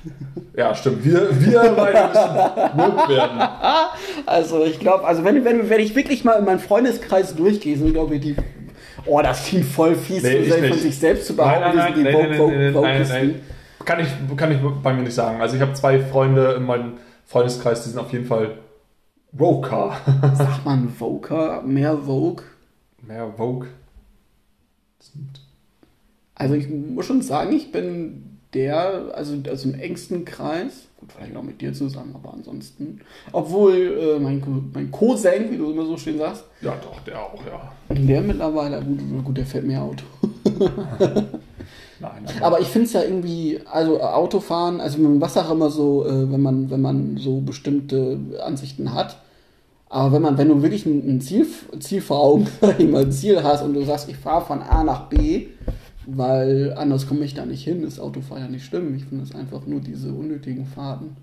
Ja, 0.56 0.74
stimmt. 0.76 1.04
Wir, 1.06 1.30
wir 1.40 1.74
beide 1.76 2.08
müssen 2.08 2.80
woke 2.98 3.10
werden. 3.10 3.40
Also 4.26 4.64
ich 4.66 4.80
glaube, 4.80 5.06
also 5.06 5.24
wenn, 5.24 5.44
wenn, 5.46 5.70
wenn 5.70 5.80
ich 5.80 5.96
wirklich 5.96 6.24
mal 6.24 6.34
in 6.34 6.46
meinen 6.46 6.60
Freundeskreis 6.60 7.36
durchgehe, 7.36 7.78
sind 7.78 7.94
glaube 7.94 8.16
ich 8.16 8.22
die. 8.22 8.36
Oh, 9.06 9.22
das 9.22 9.46
klingt 9.46 9.66
voll 9.66 9.96
fies, 9.96 10.22
Nee, 10.24 10.50
so 10.50 10.56
von 10.58 10.78
sich 10.78 10.98
selbst 10.98 11.26
zu 11.28 11.36
behaupten. 11.36 11.62
nein, 11.62 11.76
nein, 11.78 11.94
die 11.96 12.02
nein, 12.04 12.14
Vogue- 12.14 12.58
nein, 12.58 12.74
Vogue- 12.74 12.82
nein, 12.88 13.08
nein. 13.10 13.42
Kann 13.86 14.00
ich, 14.02 14.08
kann 14.38 14.52
ich 14.52 14.58
bei 14.84 14.94
mir 14.94 15.04
nicht 15.04 15.14
sagen. 15.16 15.42
Also 15.42 15.56
ich 15.56 15.62
habe 15.62 15.74
zwei 15.74 16.00
Freunde 16.00 16.52
in 16.54 16.64
meinem 16.64 16.94
Freundeskreis, 17.26 17.84
die 17.84 17.90
sind 17.90 18.00
auf 18.00 18.12
jeden 18.12 18.26
Fall 18.26 18.56
Woker. 19.32 19.96
Sagt 20.36 20.66
man 20.66 20.90
Voker, 20.90 21.62
mehr 21.64 21.98
Vogue? 21.98 22.44
Mehr 23.02 23.32
Vogue. 23.38 23.68
Also 26.40 26.56
ich 26.56 26.68
muss 26.70 27.06
schon 27.06 27.22
sagen, 27.22 27.54
ich 27.54 27.72
bin 27.72 28.40
der, 28.54 29.12
also, 29.14 29.36
also 29.48 29.70
im 29.70 29.76
engsten 29.76 30.26
Kreis, 30.26 30.88
gut, 30.98 31.12
vielleicht 31.12 31.36
auch 31.36 31.44
mit 31.44 31.62
dir 31.62 31.74
zusammen, 31.74 32.16
aber 32.16 32.34
ansonsten, 32.34 33.02
obwohl 33.32 33.76
äh, 33.76 34.20
mein, 34.20 34.42
mein 34.74 34.90
Cousin, 34.90 35.52
wie 35.52 35.58
du 35.58 35.70
immer 35.72 35.86
so 35.86 35.98
schön 35.98 36.18
sagst, 36.18 36.46
Ja, 36.62 36.74
doch, 36.82 37.00
der 37.02 37.20
auch, 37.22 37.42
ja. 37.46 37.72
der 37.94 38.22
mittlerweile, 38.22 38.82
gut, 38.82 39.26
gut 39.26 39.38
der 39.38 39.46
fährt 39.46 39.66
mehr 39.66 39.84
Auto. 39.84 40.06
Nein, 42.02 42.26
Aber 42.40 42.62
ich 42.62 42.68
finde 42.68 42.88
es 42.88 42.94
ja 42.94 43.04
irgendwie, 43.04 43.60
also 43.70 44.00
Autofahren, 44.02 44.80
also 44.80 44.98
man 45.00 45.20
sagt 45.30 45.46
auch 45.46 45.52
immer 45.52 45.70
so, 45.70 46.06
äh, 46.06 46.32
wenn 46.32 46.42
man, 46.42 46.70
wenn 46.70 46.82
man 46.82 47.18
so 47.18 47.42
bestimmte 47.42 48.18
Ansichten 48.42 48.94
hat. 48.94 49.18
Aber 49.90 50.14
wenn 50.14 50.22
man, 50.22 50.38
wenn 50.38 50.48
du 50.48 50.62
wirklich 50.62 50.86
ein, 50.86 51.18
ein 51.18 51.22
Ziel, 51.22 51.46
Ziel 51.80 52.02
vor 52.02 52.20
Augen, 52.20 52.48
ein 52.62 53.12
Ziel 53.12 53.44
hast 53.44 53.64
und 53.64 53.74
du 53.74 53.84
sagst, 53.84 54.08
ich 54.08 54.16
fahre 54.16 54.46
von 54.46 54.62
A 54.62 54.84
nach 54.84 55.10
B, 55.10 55.48
weil 56.18 56.74
anders 56.78 57.08
komme 57.08 57.26
ich 57.26 57.34
da 57.34 57.46
nicht 57.46 57.64
hin, 57.64 57.84
ist 57.84 58.00
Autofahren 58.00 58.44
ja 58.44 58.50
nicht 58.50 58.66
schlimm. 58.66 58.96
Ich 58.96 59.06
finde 59.06 59.24
es 59.24 59.36
einfach 59.36 59.66
nur 59.66 59.80
diese 59.82 60.12
unnötigen 60.14 60.66
Fahrten. 60.66 61.16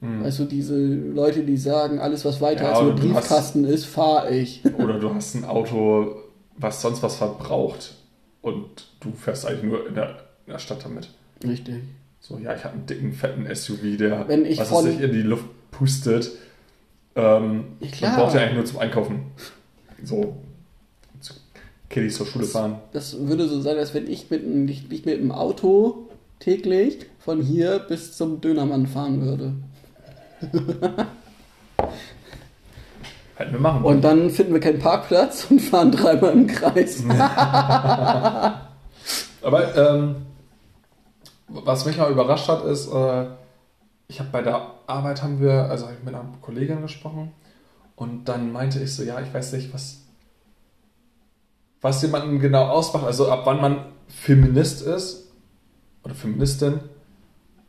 Hm. 0.00 0.22
Weißt 0.24 0.38
du, 0.40 0.44
diese 0.44 0.76
Leute, 0.76 1.42
die 1.44 1.56
sagen, 1.56 1.98
alles 1.98 2.24
was 2.24 2.40
weiter 2.40 2.64
Ja, 2.64 2.70
als 2.72 2.80
nur 2.82 2.94
du 2.94 3.02
hast- 3.14 3.28
Briefkasten 3.28 3.64
ist, 3.64 3.86
fahre 3.86 4.34
ich. 4.36 4.62
Oder 4.78 4.98
du 4.98 5.14
hast 5.14 5.34
ein 5.34 5.44
Auto, 5.44 6.16
was 6.58 6.82
sonst 6.82 7.02
was 7.02 7.16
verbraucht. 7.16 7.94
und 8.42 8.86
du 9.00 9.10
fährst 9.12 9.44
eigentlich 9.44 9.64
nur 9.64 9.88
in 9.88 9.94
der, 9.96 10.10
in 10.46 10.52
der 10.52 10.58
Stadt 10.60 10.84
damit. 10.84 11.08
Richtig. 11.42 11.82
So, 12.20 12.38
ja, 12.38 12.54
ich 12.54 12.62
habe 12.64 12.74
einen 12.74 12.86
dicken, 12.86 13.12
fetten 13.12 13.46
SUV, 13.52 13.96
der 13.98 14.28
Wenn 14.28 14.44
ich 14.44 14.58
was 14.58 14.68
von- 14.68 14.84
weiß 14.84 14.94
ich, 14.94 15.00
in 15.00 15.10
die 15.12 15.22
Luft 15.22 15.46
pustet. 15.72 16.30
Ähm, 17.16 17.64
Ja, 17.80 17.86
man 17.86 17.90
klar. 17.90 18.16
braucht 18.18 18.34
ja 18.34 18.42
eigentlich 18.42 18.54
nur 18.54 18.64
zum 18.66 18.78
Einkaufen. 18.78 19.20
So, 20.04 20.36
Kiddies 21.88 22.16
zur 22.16 22.26
Schule 22.26 22.44
fahren. 22.46 22.80
Das 22.92 23.16
würde 23.26 23.48
so 23.48 23.60
sein, 23.60 23.76
als 23.78 23.94
wenn 23.94 24.08
ich 24.08 24.30
mit, 24.30 24.42
einem- 24.44 24.64
nicht, 24.64 24.90
nicht 24.90 25.06
mit 25.06 25.18
dem 25.20 25.30
Auto 25.32 26.08
täglich 26.40 27.06
von 27.18 27.40
hier 27.40 27.78
bis 27.78 28.16
zum 28.16 28.40
Dönermann 28.40 28.86
fahren 28.86 29.22
würde. 29.22 29.52
Hätten 33.36 33.52
wir 33.52 33.60
machen 33.60 33.82
wollen. 33.82 33.96
Und 33.96 34.02
dann 34.02 34.30
finden 34.30 34.52
wir 34.54 34.60
keinen 34.60 34.78
Parkplatz 34.78 35.46
und 35.50 35.60
fahren 35.60 35.92
dreimal 35.92 36.32
im 36.32 36.46
Kreis. 36.46 37.02
Aber 39.42 39.76
ähm, 39.76 40.16
was 41.48 41.84
mich 41.84 41.98
mal 41.98 42.10
überrascht 42.10 42.48
hat, 42.48 42.64
ist, 42.64 42.88
äh, 42.92 43.26
ich 44.08 44.18
habe 44.20 44.30
bei 44.32 44.42
der 44.42 44.70
Arbeit 44.86 45.22
haben 45.22 45.40
wir, 45.40 45.52
also 45.70 45.86
hab 45.86 45.92
ich 45.92 46.02
mit 46.04 46.14
einer 46.14 46.24
Kollegin 46.40 46.80
gesprochen 46.82 47.32
und 47.94 48.24
dann 48.28 48.52
meinte 48.52 48.80
ich 48.80 48.94
so, 48.94 49.02
ja, 49.02 49.20
ich 49.20 49.32
weiß 49.32 49.52
nicht, 49.52 49.72
was, 49.74 49.98
was 51.80 52.02
jemanden 52.02 52.38
genau 52.38 52.66
ausmacht, 52.66 53.04
also 53.04 53.30
ab 53.30 53.42
wann 53.44 53.60
man 53.60 53.78
Feminist 54.08 54.82
ist 54.82 55.32
oder 56.04 56.14
Feministin 56.14 56.80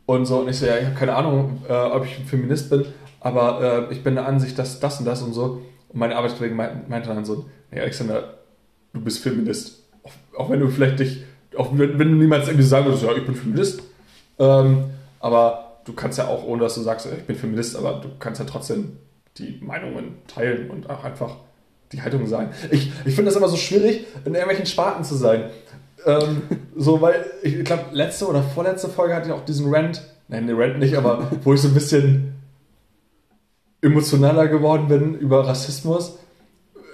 und 0.05 0.25
so. 0.25 0.39
Und 0.39 0.49
ich 0.49 0.57
so, 0.57 0.65
ja, 0.65 0.77
ich 0.77 0.85
habe 0.85 0.95
keine 0.95 1.15
Ahnung, 1.15 1.61
äh, 1.67 1.73
ob 1.73 2.05
ich 2.05 2.17
ein 2.17 2.25
Feminist 2.25 2.69
bin, 2.69 2.85
aber 3.19 3.89
äh, 3.89 3.93
ich 3.93 4.03
bin 4.03 4.15
der 4.15 4.27
Ansicht, 4.27 4.57
dass 4.57 4.79
das 4.79 4.99
und 4.99 5.05
das 5.05 5.21
und 5.21 5.33
so. 5.33 5.61
Und 5.89 5.99
meine 5.99 6.15
Arbeitskollegin 6.15 6.57
meinte, 6.57 6.89
meinte 6.89 7.09
dann 7.09 7.25
so, 7.25 7.45
nee, 7.71 7.79
Alexander, 7.79 8.35
du 8.93 9.01
bist 9.01 9.19
Feminist. 9.19 9.83
Auch, 10.03 10.11
auch 10.37 10.49
wenn 10.49 10.59
du 10.59 10.69
vielleicht 10.69 10.99
dich, 10.99 11.23
auch 11.57 11.69
wenn, 11.71 11.99
wenn 11.99 12.11
du 12.11 12.17
niemals 12.17 12.47
irgendwie 12.47 12.65
sagen 12.65 12.85
würdest, 12.85 13.03
ja, 13.03 13.13
ich 13.15 13.25
bin 13.25 13.35
Feminist. 13.35 13.81
Ähm, 14.39 14.85
aber 15.19 15.79
du 15.85 15.93
kannst 15.93 16.17
ja 16.17 16.27
auch, 16.27 16.43
ohne 16.43 16.63
dass 16.63 16.75
du 16.75 16.81
sagst, 16.81 17.07
ich 17.07 17.23
bin 17.23 17.35
Feminist, 17.35 17.75
aber 17.75 18.01
du 18.01 18.09
kannst 18.19 18.39
ja 18.39 18.45
trotzdem 18.45 18.97
die 19.37 19.59
Meinungen 19.61 20.17
teilen 20.27 20.69
und 20.69 20.89
auch 20.89 21.03
einfach 21.03 21.37
die 21.91 22.01
Haltung 22.01 22.27
sein. 22.27 22.49
Ich, 22.71 22.91
ich 23.05 23.15
finde 23.15 23.25
das 23.25 23.35
immer 23.35 23.47
so 23.47 23.57
schwierig, 23.57 24.05
in 24.25 24.33
irgendwelchen 24.33 24.65
Sparten 24.65 25.03
zu 25.03 25.15
sein. 25.15 25.49
Ähm, 26.05 26.41
so, 26.75 27.01
weil 27.01 27.25
ich 27.43 27.63
glaube, 27.63 27.85
letzte 27.91 28.27
oder 28.27 28.43
vorletzte 28.43 28.89
Folge 28.89 29.15
hatte 29.15 29.27
ich 29.27 29.33
auch 29.33 29.45
diesen 29.45 29.73
Rant, 29.73 30.01
nein, 30.27 30.47
den 30.47 30.59
Rant 30.59 30.79
nicht, 30.79 30.95
aber 30.95 31.29
wo 31.43 31.53
ich 31.53 31.61
so 31.61 31.67
ein 31.67 31.73
bisschen 31.73 32.35
emotionaler 33.81 34.47
geworden 34.47 34.87
bin 34.87 35.15
über 35.15 35.47
Rassismus. 35.47 36.17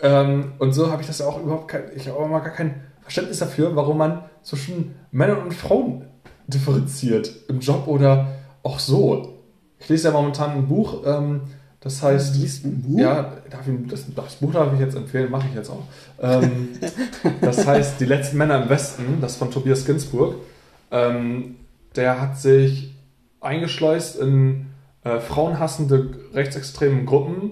Ähm, 0.02 0.54
und 0.60 0.74
so 0.74 0.92
habe 0.92 1.02
ich 1.02 1.08
das 1.08 1.20
ja 1.20 1.28
auch 1.28 1.42
überhaupt 1.42 1.70
kein, 1.70 1.84
ich 1.96 2.08
habe 2.08 2.20
auch 2.20 2.28
mal 2.28 2.40
gar 2.40 2.54
kein 2.54 2.84
Verständnis 3.02 3.40
dafür, 3.40 3.76
warum 3.76 3.98
man 3.98 4.24
zwischen 4.42 4.96
Männern 5.12 5.44
und 5.44 5.54
Frauen 5.54 6.06
differenziert 6.48 7.32
im 7.48 7.60
Job 7.60 7.88
oder 7.88 8.28
auch 8.64 8.80
so. 8.80 9.40
Ich 9.80 9.90
lese 9.90 10.08
ja 10.10 10.14
momentan 10.14 10.52
ein 10.52 10.68
Buch, 10.68 11.04
ähm, 11.06 11.42
das 11.84 12.02
heißt. 12.02 12.36
liest 12.38 12.64
ein 12.64 12.82
Buch? 12.82 13.00
Ja, 13.00 13.34
darf 13.50 13.68
ich, 13.68 13.88
das, 13.90 14.06
das 14.16 14.36
Buch 14.36 14.54
darf 14.54 14.74
ich 14.74 14.80
jetzt 14.80 14.96
empfehlen, 14.96 15.30
mache 15.30 15.48
ich 15.50 15.56
jetzt 15.56 15.70
auch. 15.70 15.84
Ähm, 16.22 16.70
das 17.42 17.68
heißt 17.68 18.00
Die 18.00 18.06
letzten 18.06 18.38
Männer 18.38 18.64
im 18.64 18.70
Westen, 18.70 19.18
das 19.20 19.36
von 19.36 19.52
Tobias 19.52 19.86
Ginsburg. 19.86 20.36
Ähm, 20.92 21.56
der 21.98 22.22
hat 22.22 22.40
sich 22.40 22.96
eingeschleust 23.42 24.18
in 24.18 24.68
äh, 25.04 25.20
frauenhassende 25.20 26.12
rechtsextremen 26.34 27.06
Gruppen 27.06 27.52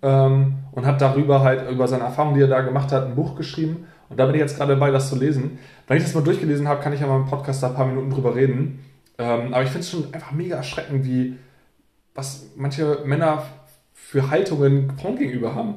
ähm, 0.00 0.54
und 0.72 0.86
hat 0.86 1.02
darüber 1.02 1.42
halt, 1.42 1.70
über 1.70 1.86
seine 1.88 2.04
Erfahrungen, 2.04 2.36
die 2.36 2.40
er 2.40 2.48
da 2.48 2.62
gemacht 2.62 2.90
hat, 2.90 3.06
ein 3.06 3.14
Buch 3.14 3.36
geschrieben. 3.36 3.86
Und 4.08 4.18
da 4.18 4.24
bin 4.24 4.34
ich 4.34 4.40
jetzt 4.40 4.56
gerade 4.56 4.74
dabei, 4.74 4.90
das 4.90 5.10
zu 5.10 5.16
lesen. 5.16 5.58
Wenn 5.86 5.98
ich 5.98 6.04
das 6.04 6.14
mal 6.14 6.24
durchgelesen 6.24 6.66
habe, 6.66 6.80
kann 6.80 6.94
ich 6.94 7.00
ja 7.00 7.06
mal 7.06 7.18
im 7.18 7.26
Podcast 7.26 7.62
da 7.62 7.68
ein 7.68 7.74
paar 7.74 7.86
Minuten 7.86 8.08
drüber 8.08 8.34
reden. 8.34 8.82
Ähm, 9.18 9.52
aber 9.52 9.62
ich 9.62 9.68
finde 9.68 9.80
es 9.80 9.90
schon 9.90 10.14
einfach 10.14 10.32
mega 10.32 10.56
erschreckend, 10.56 11.04
wie 11.04 11.36
was 12.14 12.46
manche 12.56 13.02
Männer 13.04 13.44
für 14.10 14.30
Haltungen 14.30 14.90
Frauen 14.96 15.18
gegenüber 15.18 15.54
haben. 15.54 15.74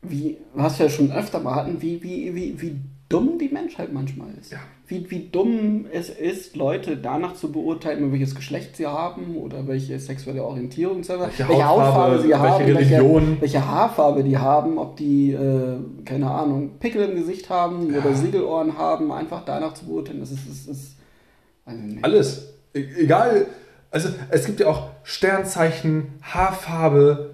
Wie, 0.00 0.38
was 0.54 0.78
wir 0.78 0.86
ja 0.86 0.90
schon 0.92 1.12
öfter 1.12 1.38
mal 1.40 1.54
hatten, 1.54 1.82
wie, 1.82 2.02
wie, 2.02 2.34
wie, 2.34 2.58
wie 2.62 2.76
dumm 3.10 3.38
die 3.38 3.50
Menschheit 3.50 3.92
manchmal 3.92 4.28
ist. 4.40 4.52
Ja. 4.52 4.58
Wie, 4.86 5.10
wie 5.10 5.28
dumm 5.30 5.84
es 5.92 6.08
ist, 6.08 6.56
Leute 6.56 6.96
danach 6.96 7.34
zu 7.34 7.52
beurteilen, 7.52 8.10
welches 8.10 8.34
Geschlecht 8.34 8.76
sie 8.76 8.86
haben 8.86 9.36
oder 9.36 9.66
welche 9.68 9.98
sexuelle 9.98 10.44
Orientierung 10.44 11.02
sie 11.02 11.12
haben, 11.12 11.22
Welche 11.24 11.46
Hautfarbe, 11.66 12.22
welche 12.26 12.78
Religion. 12.78 13.26
welche, 13.26 13.40
welche 13.42 13.66
Haarfarbe 13.66 14.24
die 14.24 14.38
haben, 14.38 14.78
ob 14.78 14.96
die, 14.96 15.32
äh, 15.32 15.76
keine 16.06 16.30
Ahnung, 16.30 16.78
Pickel 16.78 17.02
im 17.10 17.16
Gesicht 17.16 17.50
haben 17.50 17.92
Ja. 17.92 18.00
oder 18.00 18.14
Siegelohren 18.14 18.78
haben, 18.78 19.12
einfach 19.12 19.44
danach 19.44 19.74
zu 19.74 19.84
beurteilen, 19.84 20.20
das 20.20 20.30
ist, 20.30 20.68
ist 20.68 20.96
weiß 21.66 21.76
ich 21.76 21.84
nicht. 21.96 22.04
Alles. 22.04 22.54
E 22.74 22.82
egal. 22.98 23.46
Also 23.96 24.10
es 24.28 24.44
gibt 24.44 24.60
ja 24.60 24.66
auch 24.66 24.88
Sternzeichen, 25.04 26.08
Haarfarbe. 26.22 27.30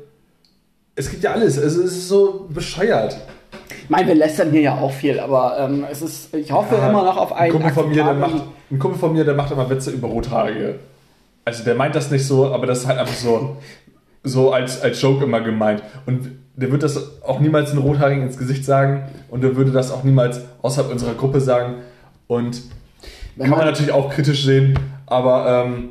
Es 0.95 1.11
gibt 1.11 1.25
ja 1.25 1.33
alles. 1.33 1.59
Also 1.59 1.83
es 1.83 1.91
ist 1.93 2.09
so 2.09 2.47
bescheuert. 2.49 3.17
Ich 3.83 3.91
meine, 3.91 4.07
wir 4.07 4.15
lästern 4.15 4.53
hier 4.53 4.61
ja 4.61 4.75
auch 4.79 4.93
viel, 4.93 5.19
aber 5.19 5.59
ähm, 5.59 5.85
es 5.91 6.03
ist, 6.03 6.33
ich 6.33 6.53
hoffe 6.53 6.77
Ja, 6.77 6.89
immer 6.89 7.03
noch 7.03 7.17
auf 7.17 7.33
ein 7.33 7.51
einen 7.51 7.53
Kumpel 7.53 7.73
von 7.73 7.89
mir, 7.89 8.05
der 8.05 8.15
macht, 8.15 8.43
ein 8.71 8.79
Kumpel 8.79 9.01
von 9.01 9.13
mir, 9.13 9.25
der 9.25 9.35
macht 9.35 9.51
immer 9.51 9.69
Witze 9.69 9.91
über 9.91 10.07
Rothaarige. 10.07 10.79
Also 11.45 11.65
der 11.65 11.75
meint 11.75 11.97
das 11.97 12.13
nicht 12.13 12.25
so, 12.25 12.53
aber 12.55 12.69
das 12.69 12.79
ist 12.83 12.87
halt 12.87 13.01
einfach 13.01 13.17
so, 13.17 13.57
so 14.23 14.53
als, 14.53 14.81
als 14.83 15.03
Joke 15.03 15.25
immer 15.25 15.41
gemeint. 15.41 15.83
Und 16.07 16.31
der 16.55 16.71
wird 16.71 16.85
das 16.85 17.21
auch 17.25 17.41
niemals 17.41 17.71
einen 17.73 17.81
Rothaarigen 17.81 18.23
ins 18.23 18.39
Gesicht 18.39 18.65
sagen 18.65 19.09
und 19.31 19.43
der 19.43 19.57
würde 19.57 19.73
das 19.73 19.91
auch 19.91 20.05
niemals 20.05 20.43
außerhalb 20.63 20.93
unserer 20.93 21.15
Gruppe 21.15 21.41
sagen. 21.41 21.79
Und 22.29 22.63
Wenn 23.35 23.47
kann 23.49 23.51
man 23.51 23.59
man- 23.61 23.67
natürlich 23.67 23.91
auch 23.91 24.11
kritisch 24.11 24.45
sehen, 24.45 24.79
aber 25.07 25.65
ähm, 25.67 25.89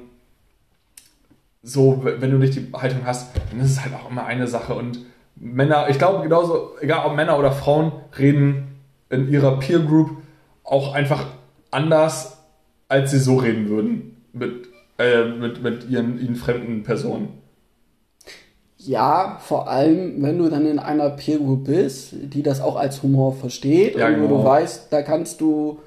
so, 1.64 2.02
wenn 2.04 2.32
du 2.32 2.38
nicht 2.38 2.56
die 2.56 2.68
Haltung 2.74 3.06
hast, 3.06 3.36
dann 3.52 3.60
ist 3.60 3.72
es 3.72 3.84
halt 3.84 3.94
auch 3.94 4.10
immer 4.10 4.26
eine 4.26 4.48
Sache. 4.48 4.74
Und 4.74 5.00
Männer, 5.36 5.90
ich 5.90 5.98
glaube 5.98 6.24
genauso, 6.24 6.72
egal 6.82 7.06
ob 7.06 7.16
Männer 7.16 7.38
oder 7.38 7.52
Frauen, 7.52 7.92
reden 8.18 8.76
in 9.10 9.30
ihrer 9.30 9.60
Peer 9.60 9.80
Group 9.80 10.12
auch 10.64 10.94
einfach 10.94 11.26
anders, 11.70 12.38
als 12.88 13.12
sie 13.12 13.20
so 13.20 13.38
reden 13.38 13.70
würden 13.70 14.18
mit, 14.34 14.68
äh, 14.98 15.26
mit, 15.26 15.62
mit 15.62 15.90
ihren, 15.90 16.20
ihnen 16.20 16.36
fremden 16.36 16.84
Personen. 16.84 17.30
Ja, 18.78 19.38
vor 19.42 19.70
allem, 19.70 20.24
wenn 20.24 20.40
du 20.40 20.50
dann 20.50 20.66
in 20.66 20.80
einer 20.80 21.12
Peer 21.12 21.38
Group 21.38 21.66
bist, 21.66 22.14
die 22.14 22.42
das 22.42 22.62
auch 22.62 22.76
als 22.76 23.04
Humor 23.04 23.34
versteht 23.34 23.96
Ja, 23.96 24.08
und 24.08 24.22
wo 24.22 24.28
genau. 24.28 24.40
du 24.40 24.44
weißt, 24.44 24.92
da 24.92 25.04
kannst 25.04 25.40
du 25.40 25.80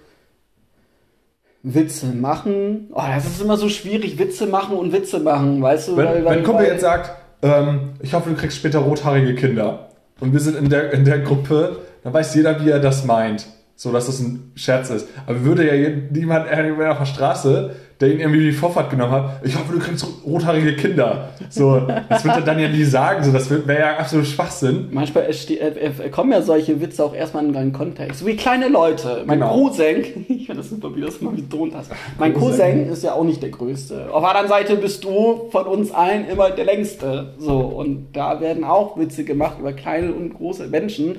Witze 1.64 2.06
machen. 2.06 2.88
Oh, 2.92 3.02
das 3.08 3.24
ist 3.24 3.40
immer 3.40 3.56
so 3.56 3.68
schwierig, 3.70 4.18
Witze 4.18 4.46
machen 4.46 4.76
und 4.76 4.92
Witze 4.92 5.18
machen, 5.18 5.60
weißt 5.62 5.88
du? 5.88 5.96
Wenn, 5.96 6.06
weil- 6.06 6.24
wenn 6.26 6.44
Kumpel 6.44 6.66
jetzt 6.66 6.82
sagt, 6.82 7.10
ähm, 7.42 7.90
ich 8.00 8.12
hoffe, 8.12 8.30
du 8.30 8.36
kriegst 8.36 8.58
später 8.58 8.80
rothaarige 8.80 9.34
Kinder 9.34 9.88
und 10.20 10.32
wir 10.34 10.40
sind 10.40 10.56
in 10.58 10.68
der, 10.68 10.92
in 10.92 11.04
der 11.06 11.20
Gruppe, 11.20 11.78
dann 12.02 12.12
weiß 12.12 12.34
jeder, 12.34 12.62
wie 12.64 12.68
er 12.70 12.80
das 12.80 13.04
meint. 13.06 13.46
So, 13.76 13.90
dass 13.92 14.06
das 14.06 14.20
ein 14.20 14.52
Scherz 14.54 14.90
ist. 14.90 15.08
Aber 15.26 15.42
würde 15.44 15.66
ja 15.66 15.90
niemand 16.12 16.48
irgendwer 16.48 16.92
auf 16.92 16.98
der 16.98 17.06
Straße, 17.06 17.74
der 18.00 18.12
ihn 18.12 18.20
irgendwie 18.20 18.40
die 18.40 18.52
Vorfahrt 18.52 18.90
genommen 18.90 19.12
hat, 19.12 19.40
ich 19.44 19.54
hoffe, 19.54 19.72
du 19.72 19.78
kriegst 19.78 20.06
rothaarige 20.26 20.74
Kinder. 20.76 21.28
So, 21.48 21.80
das 22.08 22.24
wird 22.24 22.36
er 22.36 22.42
dann 22.42 22.58
ja 22.58 22.68
nie 22.68 22.84
sagen. 22.84 23.22
So, 23.22 23.32
das 23.32 23.48
wäre 23.50 23.78
ja 23.78 23.96
absolut 23.96 24.26
Schwachsinn. 24.26 24.88
Manchmal 24.90 25.24
äh, 25.24 25.54
äh, 25.54 26.10
kommen 26.10 26.32
ja 26.32 26.42
solche 26.42 26.80
Witze 26.80 27.04
auch 27.04 27.14
erstmal 27.14 27.44
in 27.44 27.56
einen 27.56 27.72
Kontext. 27.72 28.20
So 28.20 28.26
wie 28.26 28.36
kleine 28.36 28.68
Leute. 28.68 29.22
Mein 29.26 29.40
Genau. 29.40 29.54
Cousin, 29.54 29.98
ich 30.28 30.46
finde 30.46 30.62
das 30.62 30.70
super, 30.70 30.94
wie 30.94 31.00
du 31.00 31.06
das 31.06 31.20
mal 31.20 31.32
betont 31.32 31.74
hast. 31.74 31.90
Mein 32.18 32.34
Cousin. 32.34 32.50
Cousin 32.50 32.88
ist 32.88 33.04
ja 33.04 33.12
auch 33.14 33.24
nicht 33.24 33.42
der 33.42 33.50
Größte. 33.50 34.08
Auf 34.12 34.22
der 34.22 34.30
anderen 34.30 34.48
Seite 34.48 34.76
bist 34.76 35.04
du 35.04 35.48
von 35.50 35.66
uns 35.66 35.92
allen 35.92 36.26
immer 36.28 36.50
der 36.50 36.64
Längste. 36.64 37.34
So, 37.38 37.58
und 37.58 38.08
da 38.12 38.40
werden 38.40 38.64
auch 38.64 38.98
Witze 38.98 39.24
gemacht 39.24 39.58
über 39.60 39.72
kleine 39.72 40.12
und 40.12 40.34
große 40.34 40.66
Menschen. 40.66 41.16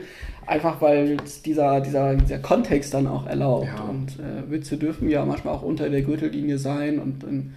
Einfach 0.47 0.81
weil 0.81 1.17
es 1.23 1.41
dieser, 1.41 1.81
dieser, 1.81 2.15
dieser 2.15 2.39
Kontext 2.39 2.93
dann 2.93 3.07
auch 3.07 3.25
erlaubt. 3.25 3.67
Ja. 3.67 3.83
Und 3.83 4.19
äh, 4.19 4.49
Witze 4.51 4.77
dürfen 4.77 5.09
ja 5.09 5.25
manchmal 5.25 5.55
auch 5.55 5.63
unter 5.63 5.89
der 5.89 6.01
Gürtellinie 6.01 6.57
sein. 6.57 6.99
Und 6.99 7.23
dann 7.23 7.53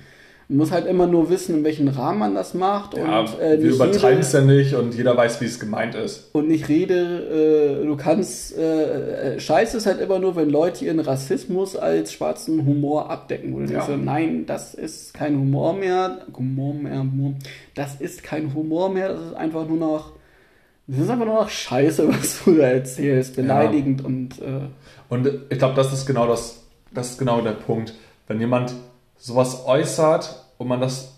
man 0.50 0.58
muss 0.58 0.72
halt 0.72 0.86
immer 0.86 1.06
nur 1.06 1.28
wissen, 1.28 1.56
in 1.56 1.64
welchem 1.64 1.88
Rahmen 1.88 2.20
man 2.20 2.34
das 2.34 2.54
macht. 2.54 2.96
Ja, 2.96 3.20
und, 3.20 3.38
äh, 3.38 3.62
wir 3.62 3.72
übertreiben 3.72 4.20
es 4.20 4.32
ja 4.32 4.40
nicht 4.40 4.74
und 4.74 4.94
jeder 4.94 5.14
weiß, 5.14 5.42
wie 5.42 5.44
es 5.44 5.60
gemeint 5.60 5.94
ist. 5.94 6.30
und 6.32 6.48
nicht 6.48 6.70
rede, 6.70 7.82
äh, 7.82 7.86
du 7.86 7.96
kannst, 7.96 8.56
äh, 8.56 9.34
äh, 9.34 9.40
scheiße 9.40 9.76
ist 9.76 9.84
halt 9.84 10.00
immer 10.00 10.18
nur, 10.18 10.36
wenn 10.36 10.48
Leute 10.48 10.86
ihren 10.86 11.00
Rassismus 11.00 11.76
als 11.76 12.14
schwarzen 12.14 12.64
Humor 12.64 13.10
abdecken. 13.10 13.52
Oder 13.52 13.70
ja. 13.70 13.84
so, 13.84 13.96
nein, 13.96 14.46
das 14.46 14.72
ist 14.72 15.12
kein 15.12 15.36
Humor 15.36 15.74
mehr, 15.74 16.20
Humor 16.34 16.72
mehr, 16.72 17.00
Humor. 17.00 17.34
das 17.74 18.00
ist 18.00 18.22
kein 18.22 18.54
Humor 18.54 18.88
mehr, 18.88 19.10
das 19.10 19.20
ist 19.20 19.34
einfach 19.34 19.68
nur 19.68 19.76
noch, 19.76 20.12
das 20.88 21.00
ist 21.00 21.10
einfach 21.10 21.26
nur 21.26 21.34
noch 21.42 21.50
Scheiße, 21.50 22.08
was 22.20 22.44
du 22.44 22.56
da 22.56 22.64
erzählst, 22.64 23.36
beleidigend 23.36 24.04
und, 24.04 24.40
äh, 24.40 24.60
Und 25.08 25.28
ich 25.50 25.58
glaube, 25.58 25.74
das 25.74 25.92
ist 25.92 26.06
genau 26.06 26.26
das, 26.26 26.64
das 26.92 27.10
ist 27.10 27.18
genau 27.18 27.40
der 27.42 27.52
Punkt. 27.52 27.94
Wenn 28.26 28.40
jemand 28.40 28.74
sowas 29.16 29.64
äußert 29.66 30.44
und 30.56 30.68
man 30.68 30.80
das 30.80 31.14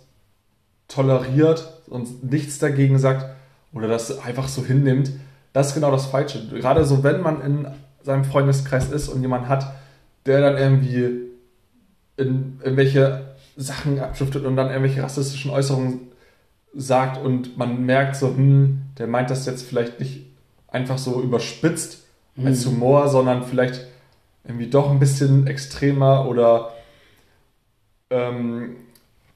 toleriert 0.89 1.73
und 1.87 2.31
nichts 2.31 2.59
dagegen 2.59 2.99
sagt 2.99 3.27
oder 3.73 3.87
das 3.87 4.19
einfach 4.19 4.49
so 4.49 4.65
hinnimmt, 4.65 5.13
das 5.53 5.69
ist 5.69 5.75
genau 5.75 5.93
das 5.93 6.07
Falsche. 6.07 6.49
Gerade 6.49 6.85
so, 6.85 7.03
wenn 7.05 7.21
man 7.21 7.41
in 7.41 7.69
seinem 8.03 8.25
Freundeskreis 8.25 8.91
ist 8.91 9.09
und 9.09 9.23
jemand 9.23 9.49
hat, 9.49 9.73
der 10.27 10.41
dann 10.41 10.57
irgendwie 10.57 11.31
in 12.17 12.59
irgendwelche 12.63 13.35
Sachen 13.57 14.01
abschriftet 14.01 14.45
und 14.45 14.57
dann 14.57 14.69
irgendwelche 14.69 15.03
rassistischen 15.03 15.51
Äußerungen 15.51 16.10
sagt 16.75 17.23
und 17.23 17.57
man 17.59 17.85
merkt 17.85 18.17
so, 18.17 18.29
hm, 18.29 18.83
der 18.99 19.07
meint 19.07 19.31
das 19.31 19.47
jetzt 19.47 19.63
vielleicht 19.67 20.01
nicht 20.01 20.27
einfach 20.69 20.99
so 20.99 21.21
überspitzt 21.21 22.05
mhm. 22.37 22.47
als 22.47 22.67
Humor, 22.67 23.09
sondern 23.09 23.43
vielleicht 23.43 23.87
irgendwie 24.45 24.69
doch 24.69 24.91
ein 24.91 24.99
bisschen 24.99 25.47
extremer 25.47 26.27
oder 26.29 26.73
ähm, 28.11 28.77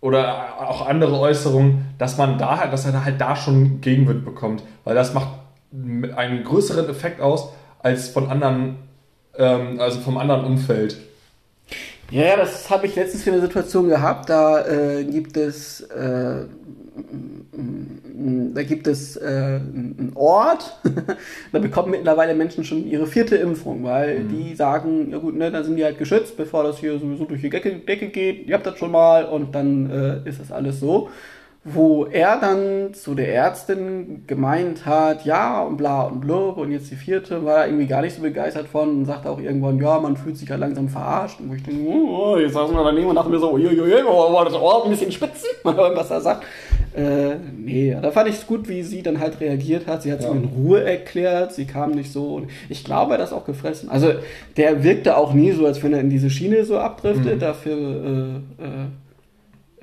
oder 0.00 0.60
auch 0.68 0.86
andere 0.86 1.18
Äußerungen, 1.18 1.86
dass 1.96 2.18
man 2.18 2.36
da 2.36 2.58
halt, 2.58 2.72
dass 2.74 2.84
er 2.84 3.06
halt 3.06 3.18
da 3.20 3.34
schon 3.36 3.80
Gegenwind 3.80 4.26
bekommt, 4.26 4.62
weil 4.84 4.94
das 4.94 5.14
macht 5.14 5.28
einen 5.72 6.44
größeren 6.44 6.88
Effekt 6.90 7.22
aus 7.22 7.48
als 7.78 8.08
von 8.08 8.28
anderen, 8.28 8.76
ähm, 9.36 9.80
also 9.80 10.00
vom 10.00 10.18
anderen 10.18 10.44
Umfeld. 10.44 10.98
Ja, 12.10 12.36
das 12.36 12.68
habe 12.68 12.86
ich 12.86 12.96
letztens 12.96 13.22
für 13.22 13.32
eine 13.32 13.40
Situation 13.40 13.88
gehabt. 13.88 14.28
Da 14.28 14.66
äh, 14.66 15.04
gibt 15.04 15.38
es 15.38 15.80
äh, 15.80 16.44
da 18.54 18.62
gibt 18.62 18.86
es 18.86 19.16
äh, 19.16 19.26
einen 19.26 20.12
Ort, 20.14 20.78
da 21.52 21.58
bekommen 21.58 21.90
mittlerweile 21.90 22.34
Menschen 22.34 22.64
schon 22.64 22.86
ihre 22.86 23.06
vierte 23.06 23.36
Impfung, 23.36 23.82
weil 23.82 24.20
mhm. 24.20 24.28
die 24.28 24.54
sagen, 24.54 25.10
ja 25.10 25.18
gut, 25.18 25.34
ne, 25.36 25.50
dann 25.50 25.64
sind 25.64 25.76
die 25.76 25.84
halt 25.84 25.98
geschützt, 25.98 26.36
bevor 26.36 26.62
das 26.62 26.78
hier 26.78 26.98
sowieso 26.98 27.24
durch 27.24 27.40
die 27.40 27.50
Decke, 27.50 27.72
Decke 27.80 28.08
geht. 28.08 28.46
Ihr 28.46 28.54
habt 28.54 28.66
das 28.66 28.78
schon 28.78 28.92
mal 28.92 29.24
und 29.24 29.54
dann 29.54 29.90
äh, 29.90 30.28
ist 30.28 30.40
das 30.40 30.52
alles 30.52 30.78
so 30.78 31.08
wo 31.66 32.04
er 32.04 32.38
dann 32.38 32.92
zu 32.92 33.14
der 33.14 33.34
Ärztin 33.34 34.24
gemeint 34.26 34.84
hat, 34.84 35.24
ja 35.24 35.62
und 35.62 35.78
bla 35.78 36.02
und 36.02 36.20
blub 36.20 36.58
und 36.58 36.70
jetzt 36.70 36.90
die 36.90 36.96
vierte, 36.96 37.42
war 37.42 37.60
er 37.60 37.66
irgendwie 37.68 37.86
gar 37.86 38.02
nicht 38.02 38.14
so 38.14 38.20
begeistert 38.20 38.68
von 38.68 38.90
und 38.90 39.04
sagte 39.06 39.30
auch 39.30 39.40
irgendwann, 39.40 39.80
ja, 39.80 39.98
man 39.98 40.18
fühlt 40.18 40.36
sich 40.36 40.48
ja 40.48 40.56
langsam 40.56 40.90
verarscht. 40.90 41.40
Und 41.40 41.50
wo 41.50 41.54
ich 41.54 41.62
denke, 41.62 41.88
oh, 41.88 42.36
jetzt 42.36 42.52
saßen 42.52 42.76
wir 42.76 42.84
daneben 42.84 43.06
und 43.06 43.16
dachten 43.16 43.30
mir 43.30 43.38
so, 43.38 43.50
uiuiui, 43.52 44.04
war 44.04 44.44
das 44.44 44.54
Ohr 44.54 44.84
ein 44.84 44.90
bisschen 44.90 45.10
spitzen, 45.10 45.48
was 45.62 46.10
er 46.10 46.20
sagt. 46.20 46.44
Äh, 46.94 47.36
nee, 47.56 47.96
da 48.00 48.10
fand 48.10 48.28
ich 48.28 48.36
es 48.36 48.46
gut, 48.46 48.68
wie 48.68 48.82
sie 48.82 49.02
dann 49.02 49.18
halt 49.18 49.40
reagiert 49.40 49.86
hat. 49.86 50.02
Sie 50.02 50.12
hat 50.12 50.20
es 50.20 50.26
ja. 50.26 50.32
in 50.32 50.44
Ruhe 50.44 50.84
erklärt, 50.84 51.52
sie 51.54 51.64
kam 51.64 51.92
nicht 51.92 52.12
so. 52.12 52.34
Und 52.34 52.50
ich 52.68 52.84
glaube, 52.84 53.12
er 53.12 53.14
hat 53.14 53.20
das 53.20 53.32
auch 53.32 53.46
gefressen. 53.46 53.88
Also 53.88 54.12
der 54.58 54.84
wirkte 54.84 55.16
auch 55.16 55.32
nie 55.32 55.52
so, 55.52 55.64
als 55.64 55.82
wenn 55.82 55.94
er 55.94 56.00
in 56.00 56.10
diese 56.10 56.28
Schiene 56.28 56.64
so 56.64 56.78
abdriftet. 56.78 57.36
Mhm. 57.36 57.40
Dafür 57.40 57.76
äh, 57.76 58.64
äh, 58.64 58.86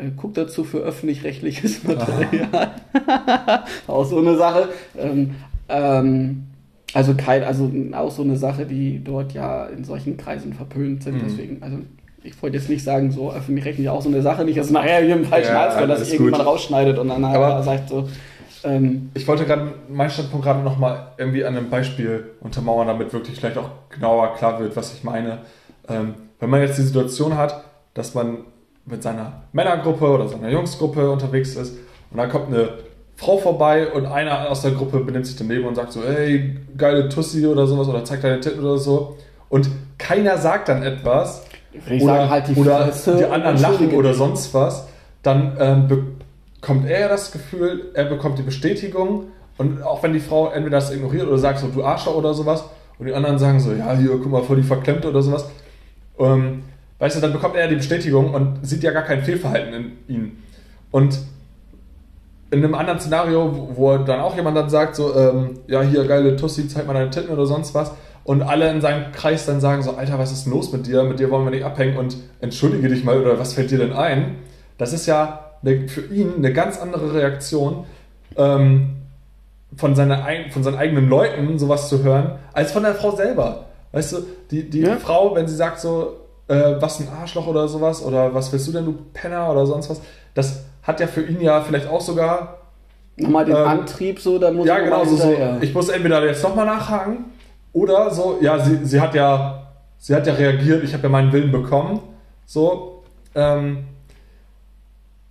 äh, 0.02 0.12
guckt 0.16 0.38
dazu 0.38 0.64
für 0.64 0.80
öffentlich-rechtliches 0.80 1.84
Material. 1.84 2.72
auch 3.88 4.06
so 4.06 4.20
eine 4.20 4.36
Sache. 4.36 4.70
Ähm, 4.98 5.36
ähm, 5.70 6.44
also 6.94 7.14
kein, 7.16 7.44
also 7.44 7.72
auch 7.94 8.12
so 8.12 8.24
eine 8.24 8.36
Sache, 8.36 8.66
die 8.66 9.02
dort 9.04 9.34
ja 9.34 9.66
in 9.68 9.84
solchen 9.84 10.18
Kreisen 10.18 10.54
verpönt 10.54 11.04
sind. 11.04 11.16
Mhm. 11.16 11.22
Deswegen, 11.26 11.64
also 11.64 11.78
ich 12.24 12.42
wollte 12.42 12.58
jetzt 12.58 12.70
nicht 12.70 12.84
sagen, 12.84 13.12
so 13.12 13.32
öffentlich-rechtlich 13.32 13.90
auch 13.90 14.02
so 14.02 14.10
eine 14.10 14.22
Sache, 14.22 14.44
nicht, 14.44 14.58
dass 14.58 14.70
nachher 14.70 15.02
hier 15.04 15.16
im 15.16 15.26
falschen 15.26 15.54
ja, 15.54 15.62
Hals, 15.62 15.76
weil 15.76 15.88
das 15.88 16.12
irgendjemand 16.12 16.46
rausschneidet 16.46 16.98
und 16.98 17.10
dann 17.10 17.24
Aber 17.24 17.64
sagt 17.64 17.90
so. 17.90 18.10
Ähm, 18.64 19.10
ich 19.14 19.28
wollte 19.28 19.46
gerade 19.46 19.74
meinen 19.90 20.12
Standpunkt 20.12 20.46
gerade 20.46 20.62
nochmal 20.62 21.14
irgendwie 21.18 21.44
an 21.46 21.56
einem 21.56 21.70
Beispiel 21.70 22.26
untermauern, 22.42 22.88
damit 22.88 23.12
wirklich 23.14 23.38
vielleicht 23.38 23.58
auch 23.58 23.70
genauer 23.90 24.36
klar 24.36 24.60
wird, 24.60 24.76
was 24.76 24.94
ich 24.94 25.04
meine. 25.04 25.40
Ähm, 25.88 26.14
wenn 26.40 26.50
man 26.50 26.62
jetzt 26.62 26.78
die 26.78 26.84
Situation 26.84 27.38
hat, 27.38 27.64
dass 27.94 28.14
man 28.14 28.40
mit 28.86 29.04
seiner 29.04 29.44
Männergruppe 29.54 30.06
oder 30.06 30.28
seiner 30.28 30.50
Jungsgruppe 30.50 31.10
unterwegs 31.10 31.56
ist. 31.56 31.78
Und 32.12 32.18
dann 32.18 32.30
kommt 32.30 32.48
eine 32.48 32.70
Frau 33.16 33.38
vorbei 33.38 33.88
und 33.92 34.06
einer 34.06 34.50
aus 34.50 34.64
der 34.64 34.72
Gruppe 34.72 35.00
benimmt 35.00 35.28
sich 35.28 35.36
daneben 35.36 35.66
und 35.66 35.76
sagt 35.76 35.92
so, 35.92 36.02
hey, 36.04 36.58
geile 36.78 37.08
Tussi 37.08 37.46
oder 37.46 37.68
sowas 37.68 37.88
oder 37.88 38.04
zeigt 38.04 38.24
deine 38.24 38.40
Titten 38.40 38.62
oder 38.62 38.78
so. 38.78 39.18
Und 39.50 39.70
keiner 39.98 40.38
sagt 40.38 40.70
dann 40.70 40.82
etwas 40.82 41.46
oder, 41.86 42.00
sagen, 42.00 42.30
halt 42.30 42.48
die, 42.48 42.56
oder 42.56 42.92
die 43.06 43.26
anderen 43.26 43.58
lachen 43.58 43.94
oder 43.94 44.14
sonst 44.14 44.54
was, 44.54 44.88
dann 45.24 45.56
ähm, 45.60 45.88
bekommt 46.60 46.90
er 46.90 47.10
das 47.10 47.32
Gefühl, 47.32 47.92
er 47.94 48.06
bekommt 48.06 48.40
die 48.40 48.44
Bestätigung. 48.44 49.26
Und 49.58 49.84
auch 49.84 50.02
wenn 50.02 50.14
die 50.14 50.20
Frau 50.20 50.50
entweder 50.50 50.78
das 50.78 50.92
ignoriert 50.92 51.28
oder 51.28 51.38
sagt 51.38 51.60
so, 51.60 51.68
du 51.68 51.84
Arschloch 51.84 52.16
oder 52.16 52.34
sowas. 52.34 52.64
Und 52.98 53.06
die 53.06 53.14
anderen 53.14 53.38
sagen 53.38 53.60
so, 53.60 53.72
ja, 53.72 53.94
hier, 53.94 54.10
guck 54.10 54.32
mal, 54.32 54.44
voll 54.44 54.58
die 54.58 54.64
verklemmt 54.64 55.06
oder 55.06 55.22
sowas, 55.22 55.50
ähm, 56.20 56.64
Weißt 57.02 57.16
du, 57.16 57.20
dann 57.20 57.34
bekommt 57.34 57.56
er 57.56 57.68
die 57.68 57.78
Bestätigung 57.78 58.32
und 58.32 58.60
sieht 58.62 58.84
ja 58.84 58.92
gar 58.92 59.02
kein 59.02 59.24
Fehlverhalten 59.24 59.74
in 59.74 59.92
ihm. 60.08 60.32
Und 60.92 61.18
in 62.52 62.64
einem 62.64 62.76
anderen 62.76 63.00
Szenario, 63.00 63.70
wo 63.74 63.98
dann 63.98 64.20
auch 64.20 64.36
jemand 64.36 64.56
dann 64.56 64.70
sagt, 64.70 64.96
so, 64.96 65.16
ähm, 65.16 65.62
ja, 65.66 65.82
hier, 65.82 66.06
geile 66.06 66.36
Tussi, 66.36 66.68
zeig 66.68 66.86
mal 66.86 66.94
deine 66.94 67.10
Titten 67.10 67.32
oder 67.32 67.48
sonst 67.48 67.74
was, 67.74 67.92
und 68.24 68.44
alle 68.44 68.70
in 68.70 68.82
seinem 68.82 69.12
Kreis 69.14 69.48
dann 69.48 69.60
sagen 69.60 69.82
so, 69.82 69.96
Alter, 69.96 70.20
was 70.20 70.32
ist 70.32 70.46
denn 70.46 70.54
los 70.54 70.72
mit 70.72 70.86
dir? 70.86 71.04
Mit 71.04 71.20
dir 71.20 71.32
wollen 71.32 71.44
wir 71.44 71.50
nicht 71.50 71.66
abhängen 71.66 71.98
und 71.98 72.18
entschuldige 72.40 72.88
dich 72.88 73.04
mal 73.04 73.20
oder 73.20 73.40
was 73.40 73.54
fällt 73.54 73.72
dir 73.72 73.80
denn 73.80 73.94
ein? 73.94 74.36
Das 74.78 74.94
ist 74.94 75.08
ja 75.08 75.54
eine, 75.64 75.88
für 75.88 76.02
ihn 76.14 76.34
eine 76.38 76.54
ganz 76.54 76.80
andere 76.80 77.16
Reaktion, 77.16 77.86
ähm, 78.38 78.98
von, 79.76 79.96
seiner, 79.96 80.28
von 80.52 80.62
seinen 80.62 80.78
eigenen 80.78 81.10
Leuten 81.10 81.58
sowas 81.58 81.90
zu 81.90 82.04
hören, 82.04 82.34
als 82.54 82.72
von 82.72 82.84
der 82.84 82.94
Frau 82.94 83.16
selber. 83.16 83.66
Weißt 83.92 84.14
du, 84.14 84.18
die, 84.52 84.70
die 84.70 84.82
ja. 84.82 84.98
Frau, 84.98 85.34
wenn 85.34 85.48
sie 85.48 85.56
sagt 85.56 85.80
so, 85.80 86.21
äh, 86.52 86.82
was 86.82 87.00
ein 87.00 87.08
Arschloch 87.08 87.48
oder 87.48 87.68
sowas 87.68 88.04
oder 88.04 88.34
was 88.34 88.52
willst 88.52 88.68
du 88.68 88.74
denn, 88.74 88.86
du 88.86 88.96
Penner 89.14 89.50
oder 89.50 89.66
sonst 89.66 89.90
was, 89.90 90.02
das 90.34 90.66
hat 90.84 91.00
ja 91.00 91.08
für 91.08 91.22
ihn 91.22 91.40
ja 91.40 91.62
vielleicht 91.62 91.88
auch 91.88 92.02
sogar 92.02 92.58
nochmal 93.16 93.46
den 93.46 93.56
ähm, 93.56 93.68
Antrieb 93.68 94.20
so, 94.20 94.38
dann 94.38 94.56
muss 94.56 94.68
ja 94.68 94.80
genau 94.80 95.06
so, 95.06 95.16
so. 95.16 95.34
ich 95.62 95.74
muss 95.74 95.88
entweder 95.90 96.26
jetzt 96.26 96.44
nochmal 96.44 96.66
nachhaken 96.66 97.26
oder 97.72 98.12
so, 98.12 98.40
ja 98.42 98.60
sie, 98.60 98.84
sie 98.84 99.00
hat 99.00 99.16
ja 99.16 99.68
sie 99.98 100.14
hat 100.14 100.28
ja 100.28 100.34
reagiert, 100.34 100.84
ich 100.84 100.94
habe 100.94 101.04
ja 101.04 101.10
meinen 101.10 101.32
Willen 101.32 101.52
bekommen, 101.52 102.02
so 102.46 103.04
ähm, 103.34 103.86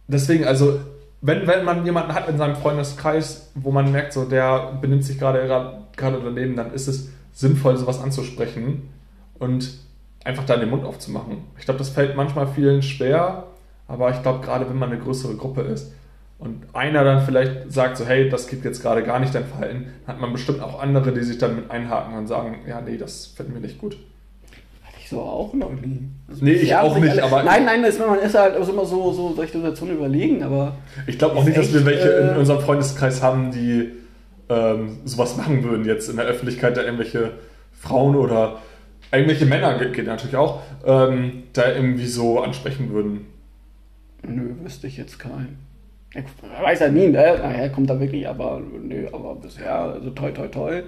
deswegen 0.09 0.47
also 0.47 0.81
wenn, 1.21 1.47
wenn 1.47 1.67
man 1.67 1.85
jemanden 1.85 2.15
hat 2.15 2.31
in 2.31 2.39
seinem 2.39 2.57
Freundeskreis, 2.57 3.51
wo 3.55 3.71
man 3.73 3.93
merkt, 3.93 4.15
so 4.15 4.25
der 4.25 4.79
benimmt 4.81 5.05
sich 5.05 5.19
gerade 5.19 5.47
gerade 5.97 6.21
daneben, 6.25 6.57
dann 6.57 6.73
ist 6.73 6.89
es 6.89 7.11
sinnvoll, 7.35 7.77
sowas 7.77 8.01
anzusprechen 8.01 8.89
und 9.39 9.90
einfach 10.25 10.45
da 10.45 10.57
den 10.57 10.71
Mund 10.71 10.85
aufzumachen. 10.85 11.39
Ich 11.59 11.65
glaube, 11.65 11.79
das 11.79 11.91
fällt 11.91 12.17
manchmal 12.17 12.47
vielen 12.47 12.83
schwer, 12.83 13.45
aber 13.89 14.11
ich 14.11 14.23
glaube, 14.23 14.45
gerade 14.45 14.69
wenn 14.69 14.79
man 14.79 14.91
eine 14.91 15.01
größere 15.01 15.37
Gruppe 15.37 15.63
ist 15.63 15.93
und 16.39 16.63
einer 16.73 17.05
dann 17.05 17.25
vielleicht 17.25 17.73
sagt 17.73 17.97
so, 17.97 18.07
hey, 18.07 18.29
das 18.29 18.47
geht 18.47 18.65
jetzt 18.65 18.83
gerade 18.83 19.03
gar 19.03 19.19
nicht 19.19 19.35
dein 19.35 19.47
Verhalten, 19.47 19.89
hat 20.07 20.21
man 20.21 20.33
bestimmt 20.33 20.63
auch 20.63 20.81
andere, 20.81 21.13
die 21.13 21.23
sich 21.23 21.39
dann 21.39 21.57
mit 21.57 21.71
einhaken 21.71 22.17
und 22.17 22.27
sagen, 22.27 22.61
ja, 22.69 22.81
nee, 22.81 22.97
das 22.97 23.27
finden 23.27 23.55
wir 23.55 23.61
nicht 23.61 23.79
gut. 23.79 23.97
Hatte 24.83 24.97
ich 24.99 25.09
so 25.09 25.21
auch 25.21 25.53
noch 25.55 25.73
nie. 25.73 26.09
Also 26.29 26.45
nee, 26.45 26.53
ich 26.53 26.75
auch 26.75 26.97
nicht, 26.99 27.13
alle, 27.13 27.25
aber... 27.25 27.43
Nein, 27.43 27.65
nein, 27.65 27.83
das, 27.83 27.99
man 27.99 28.19
ist 28.19 28.35
halt 28.35 28.57
immer 28.57 28.85
so, 28.85 29.13
so 29.13 29.35
solche 29.35 29.53
Situationen 29.53 29.97
überlegen, 29.97 30.43
aber... 30.43 30.77
Ich 31.07 31.19
glaube 31.19 31.37
auch 31.37 31.45
nicht, 31.45 31.57
dass 31.57 31.73
wir 31.73 31.85
welche 31.85 32.13
äh, 32.13 32.31
in 32.33 32.37
unserem 32.37 32.61
Freundeskreis 32.61 33.23
haben, 33.23 33.51
die 33.51 33.93
ähm, 34.51 34.99
sowas 35.05 35.37
machen 35.37 35.63
würden 35.63 35.85
jetzt 35.85 36.09
in 36.11 36.17
der 36.17 36.27
Öffentlichkeit, 36.27 36.77
da 36.77 36.83
irgendwelche 36.83 37.33
Frauen 37.73 38.17
oder 38.17 38.59
irgendwelche 39.13 39.47
Männer 39.47 39.79
geht 39.79 40.07
natürlich 40.07 40.37
auch, 40.37 40.63
ähm, 40.85 41.45
da 41.53 41.73
irgendwie 41.73 42.07
so 42.07 42.41
ansprechen 42.41 42.91
würden. 42.91 43.27
Nö, 44.23 44.55
wüsste 44.63 44.87
ich 44.87 44.97
jetzt 44.97 45.19
keinen. 45.19 45.59
Ich 46.15 46.25
weiß 46.63 46.81
ja 46.81 46.89
nie, 46.89 47.09
ne? 47.09 47.39
Naja, 47.41 47.69
kommt 47.69 47.89
da 47.89 48.01
wirklich, 48.01 48.29
aber 48.29 48.61
nö, 48.61 49.07
aber 49.13 49.37
bisher, 49.37 49.75
also 49.75 50.11
toi 50.11 50.33
toi 50.33 50.49
toi. 50.49 50.83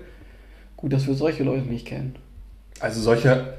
Gut, 0.77 0.93
dass 0.93 1.07
wir 1.07 1.15
solche 1.15 1.45
Leute 1.45 1.67
nicht 1.69 1.87
kennen. 1.87 2.17
Also 2.81 3.01
solche 3.01 3.55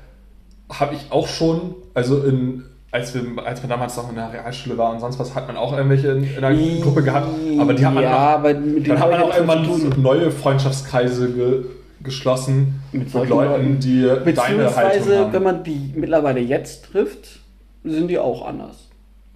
habe 0.69 0.95
ich 0.95 1.11
auch 1.11 1.27
schon, 1.27 1.75
also 1.93 2.21
in, 2.23 2.63
als, 2.91 3.13
wir, 3.13 3.21
als 3.45 3.61
man 3.61 3.69
damals 3.69 3.95
noch 3.95 4.09
in 4.09 4.15
der 4.15 4.33
Realschule 4.33 4.77
war 4.77 4.91
und 4.91 4.99
sonst 4.99 5.19
was, 5.19 5.33
hat 5.33 5.47
man 5.47 5.55
auch 5.55 5.75
irgendwelche 5.75 6.09
in, 6.09 6.23
in 6.23 6.43
einer 6.43 6.81
Gruppe 6.81 7.01
gehabt, 7.01 7.29
aber 7.59 7.73
die 7.73 7.85
haben 7.85 7.93
man 7.93 8.03
ja, 8.03 8.13
auch, 8.13 8.39
aber 8.39 8.53
mit 8.53 8.87
dann 8.87 8.99
hat 8.99 9.11
man 9.11 9.21
auch 9.21 9.33
irgendwann 9.33 10.01
neue 10.01 10.31
Freundschaftskreise 10.31 11.31
ge, 11.31 11.65
geschlossen 12.03 12.81
mit, 12.91 13.13
mit 13.13 13.29
Leuten, 13.29 13.79
die 13.79 14.07
deine 14.33 14.75
Haltung 14.75 15.15
haben. 15.15 15.33
wenn 15.33 15.43
man 15.43 15.63
die 15.63 15.93
mittlerweile 15.95 16.39
jetzt 16.39 16.91
trifft, 16.91 17.39
sind 17.83 18.07
die 18.07 18.19
auch 18.19 18.45
anders. 18.45 18.89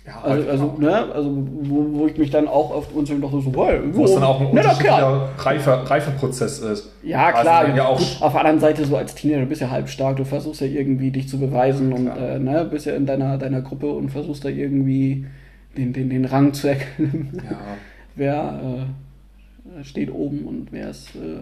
Ja, 0.08 0.22
also, 0.22 0.50
also, 0.50 0.76
ne, 0.80 1.14
also 1.14 1.30
wo, 1.36 2.00
wo, 2.00 2.08
ich 2.08 2.18
mich 2.18 2.30
dann 2.30 2.48
auch 2.48 2.74
oft 2.74 2.94
unzählig 2.94 3.22
doch 3.22 3.32
so, 3.32 3.54
well, 3.54 3.84
wo 3.92 4.06
es 4.06 4.14
dann 4.14 4.24
auch 4.24 4.40
ein 4.40 4.48
unterschiedlicher 4.48 5.30
Reife, 5.38 5.90
Reifeprozess 5.90 6.60
ist. 6.60 6.94
Ja, 7.04 7.26
also 7.26 7.42
klar. 7.42 7.76
Ja 7.76 7.88
auch 7.88 7.98
gut, 7.98 8.18
auf 8.22 8.32
der 8.32 8.40
anderen 8.40 8.62
Seite, 8.62 8.86
so 8.86 8.96
als 8.96 9.16
Teenager, 9.16 9.42
du 9.42 9.48
bist 9.48 9.60
ja 9.60 9.70
halb 9.70 9.90
stark, 9.90 10.16
du 10.16 10.24
versuchst 10.24 10.62
ja 10.62 10.68
irgendwie 10.68 11.12
dich 11.12 11.28
zu 11.28 11.38
beweisen 11.38 11.92
ja, 11.92 11.98
und 11.98 12.08
äh, 12.08 12.40
ne, 12.40 12.66
bist 12.72 12.86
ja 12.86 12.96
in 12.96 13.06
deiner, 13.06 13.38
deiner 13.38 13.62
Gruppe 13.62 13.88
und 13.92 14.10
versuchst 14.10 14.46
da 14.46 14.50
irgendwie 14.50 15.26
den, 15.76 15.92
den, 15.92 16.10
den 16.10 16.24
Rang 16.24 16.54
zu 16.54 16.70
erkennen. 16.70 17.42
Ja. 17.44 17.58
wer 18.16 18.60
äh, 19.78 19.84
steht 19.84 20.10
oben 20.10 20.46
und 20.46 20.72
wer 20.72 20.90
ist 20.90 21.16
äh, 21.16 21.42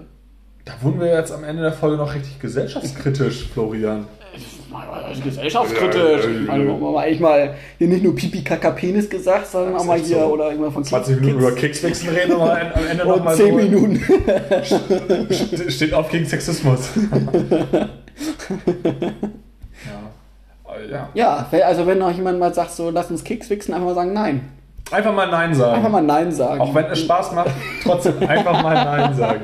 Da 0.66 0.74
wurden 0.82 1.00
wir 1.00 1.14
jetzt 1.14 1.32
am 1.32 1.44
Ende 1.44 1.62
der 1.62 1.74
Folge 1.74 1.96
noch 1.98 2.14
richtig 2.14 2.40
gesellschaftskritisch, 2.40 3.50
Florian. 3.54 4.08
Also 4.74 5.22
gesellschaftskritisch. 5.22 6.26
Also 6.50 6.72
haben 6.74 6.82
wir 6.82 7.00
eigentlich 7.00 7.20
mal 7.20 7.54
hier 7.78 7.88
nicht 7.88 8.04
nur 8.04 8.16
Pipi 8.16 8.44
Kaka 8.44 8.72
Penis 8.72 9.10
gesagt, 9.10 9.48
sondern 9.48 9.76
auch 9.76 9.86
mal 9.86 10.00
hier 10.00 10.20
so. 10.20 10.26
oder 10.26 10.50
irgendwann 10.50 10.74
von 10.74 10.84
20 10.84 11.22
Minuten 11.22 11.40
über 11.40 11.54
Kekswichsen 11.54 12.10
reden 12.10 12.34
und 12.34 12.40
mal 12.40 12.74
am 12.76 12.88
Ende 12.88 13.06
nochmal 13.08 13.36
10 13.36 13.48
so. 13.48 13.56
Minuten. 13.56 14.02
Steht 15.70 15.94
auf 15.94 16.10
gegen 16.10 16.26
Sexismus. 16.26 16.90
ja. 17.72 17.90
Äh, 20.76 20.92
ja. 20.92 21.10
Ja, 21.14 21.48
also 21.66 21.88
wenn 21.88 22.00
noch 22.00 22.12
jemand 22.12 22.40
mal 22.40 22.54
sagt, 22.54 22.72
so 22.72 22.90
lass 22.90 23.10
uns 23.12 23.24
Keks 23.24 23.50
wichsen, 23.50 23.74
einfach 23.74 23.88
mal 23.88 23.96
sagen 23.96 24.14
Nein. 24.14 24.50
Einfach 24.92 25.14
mal 25.14 25.30
Nein 25.30 25.54
sagen. 25.54 25.76
Einfach 25.76 25.90
mal 25.90 26.02
Nein 26.02 26.32
sagen. 26.32 26.62
Auch 26.62 26.76
wenn 26.76 26.86
es 26.86 27.00
Spaß 27.00 27.32
macht, 27.32 27.52
trotzdem 27.84 28.20
einfach 28.28 28.62
mal 28.62 28.74
Nein 28.74 29.16
sagen. 29.16 29.42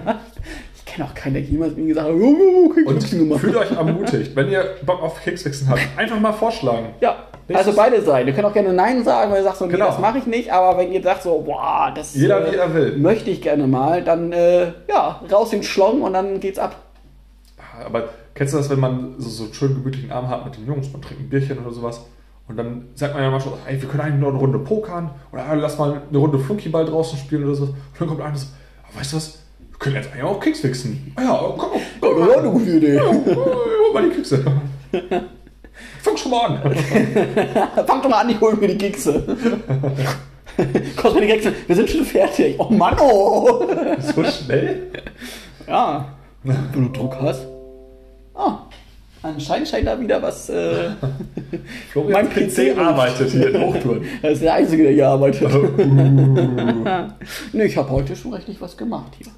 Auch 1.04 1.14
keinen, 1.14 1.34
der 1.34 1.44
jemals 1.44 1.76
mir 1.76 1.88
gesagt 1.88 2.08
hat, 2.08 2.16
oh, 2.16 2.36
oh, 2.38 2.74
oh, 2.86 2.90
Und 2.90 3.04
fühlt 3.04 3.56
euch 3.56 3.72
ermutigt, 3.72 4.36
wenn 4.36 4.50
ihr 4.50 4.64
Bock 4.86 5.02
auf 5.02 5.22
Kekswichsen 5.24 5.70
habt, 5.70 5.82
einfach 5.98 6.20
mal 6.20 6.34
vorschlagen. 6.34 6.88
Ja, 7.00 7.28
also 7.54 7.74
beide 7.74 8.02
Seiten. 8.02 8.28
Ihr 8.28 8.34
könnt 8.34 8.46
auch 8.46 8.54
gerne 8.54 8.74
Nein 8.74 9.04
sagen, 9.04 9.32
weil 9.32 9.40
ihr 9.40 9.44
sagt 9.44 9.58
so, 9.58 9.66
nee, 9.66 9.74
Genau. 9.74 9.88
das 9.88 10.00
mache 10.00 10.20
ich 10.20 10.26
nicht. 10.26 10.52
Aber 10.52 10.78
wenn 10.78 10.92
ihr 10.92 11.02
sagt 11.02 11.24
so, 11.24 11.42
boah, 11.46 11.92
das 11.94 12.16
Jeder, 12.16 12.48
äh, 12.48 12.52
wie 12.52 12.56
er 12.56 12.74
will. 12.74 12.98
möchte 12.98 13.30
ich 13.30 13.42
gerne 13.42 13.68
mal, 13.68 14.04
dann 14.04 14.32
äh, 14.32 14.72
ja, 14.88 15.22
raus 15.32 15.50
den 15.50 15.64
Schlong 15.64 16.02
und 16.02 16.14
dann 16.14 16.40
geht's 16.40 16.60
ab. 16.60 16.76
Aber 17.86 18.10
kennst 18.36 18.54
du 18.54 18.58
das, 18.58 18.70
wenn 18.70 18.80
man 18.80 19.16
so, 19.18 19.30
so 19.30 19.44
einen 19.46 19.54
schönen 19.54 19.76
gemütlichen 19.76 20.12
Abend 20.12 20.30
hat 20.30 20.46
mit 20.46 20.58
den 20.58 20.66
Jungs, 20.68 20.92
man 20.92 21.02
trinkt 21.02 21.24
ein 21.24 21.30
Bierchen 21.30 21.58
oder 21.60 21.72
sowas 21.74 22.02
und 22.48 22.58
dann 22.58 22.90
sagt 22.96 23.14
man 23.14 23.24
ja 23.24 23.32
manchmal, 23.32 23.56
so, 23.56 23.60
ey, 23.68 23.82
wir 23.82 23.90
können 23.90 24.02
eigentlich 24.02 24.20
noch 24.22 24.30
eine 24.30 24.38
Runde 24.38 24.60
pokern 24.60 25.10
oder 25.32 25.46
ah, 25.46 25.54
lass 25.54 25.78
mal 25.78 26.02
eine 26.10 26.18
Runde 26.18 26.38
Flunkyball 26.38 26.86
draußen 26.86 27.18
spielen 27.18 27.46
oder 27.46 27.56
so. 27.56 27.64
Und 27.64 27.76
dann 27.98 28.08
kommt 28.08 28.22
einer 28.22 28.36
so, 28.36 28.48
ah, 28.84 29.00
weißt 29.00 29.14
du 29.14 29.18
was, 29.18 29.41
können 29.82 29.96
jetzt 29.96 30.12
eigentlich 30.12 30.24
auch 30.24 30.40
Keks 30.40 30.64
wichsen. 30.64 31.12
Ah 31.16 31.24
ja, 31.24 31.54
komm, 31.58 31.72
komm, 32.00 32.30
Ja, 32.30 32.38
eine 32.38 32.52
gute 32.52 32.72
Idee. 32.72 32.96
Ja, 32.96 33.04
hol 33.04 33.94
mal 33.94 34.04
die 34.08 34.16
Kekse. 34.16 34.46
Fang 36.04 36.18
schon 36.18 36.32
mal 36.32 36.46
an. 36.46 36.76
Fang 37.88 38.02
doch 38.02 38.10
mal 38.10 38.22
an, 38.22 38.30
ich 38.30 38.40
hol 38.40 38.56
mir 38.56 38.68
die 38.68 38.78
Kekse. 38.78 39.24
Kostet 40.96 41.16
mir 41.16 41.22
die 41.22 41.34
Kekse. 41.34 41.54
Wir 41.66 41.76
sind 41.76 41.90
schon 41.90 42.06
fertig. 42.06 42.56
Oh 42.60 42.70
Mann, 42.70 42.96
oh. 43.00 43.66
So 44.00 44.24
schnell? 44.24 44.92
Ja, 45.68 46.14
wenn 46.44 46.58
du 46.74 46.90
Druck 46.90 47.16
hast. 47.20 47.48
Ah, 48.36 48.60
anscheinend 49.24 49.68
scheint 49.68 49.88
da 49.88 50.00
wieder 50.00 50.22
was. 50.22 50.48
Äh, 50.50 50.92
Florian 51.92 52.12
Mein 52.12 52.30
PC 52.30 52.76
PC 52.76 52.78
arbeitet 52.78 53.32
hier 53.32 53.50
in 53.50 53.62
Hochtouren. 53.62 54.06
das 54.22 54.34
ist 54.34 54.44
der 54.44 54.54
Einzige, 54.54 54.84
der 54.84 54.92
hier 54.92 55.08
arbeitet. 55.08 55.52
Uh. 55.52 55.70
nee, 57.54 57.64
ich 57.64 57.78
habe 57.78 57.90
heute 57.90 58.16
schon 58.16 58.32
richtig 58.32 58.62
was 58.62 58.78
gemacht 58.78 59.14
hier. 59.18 59.32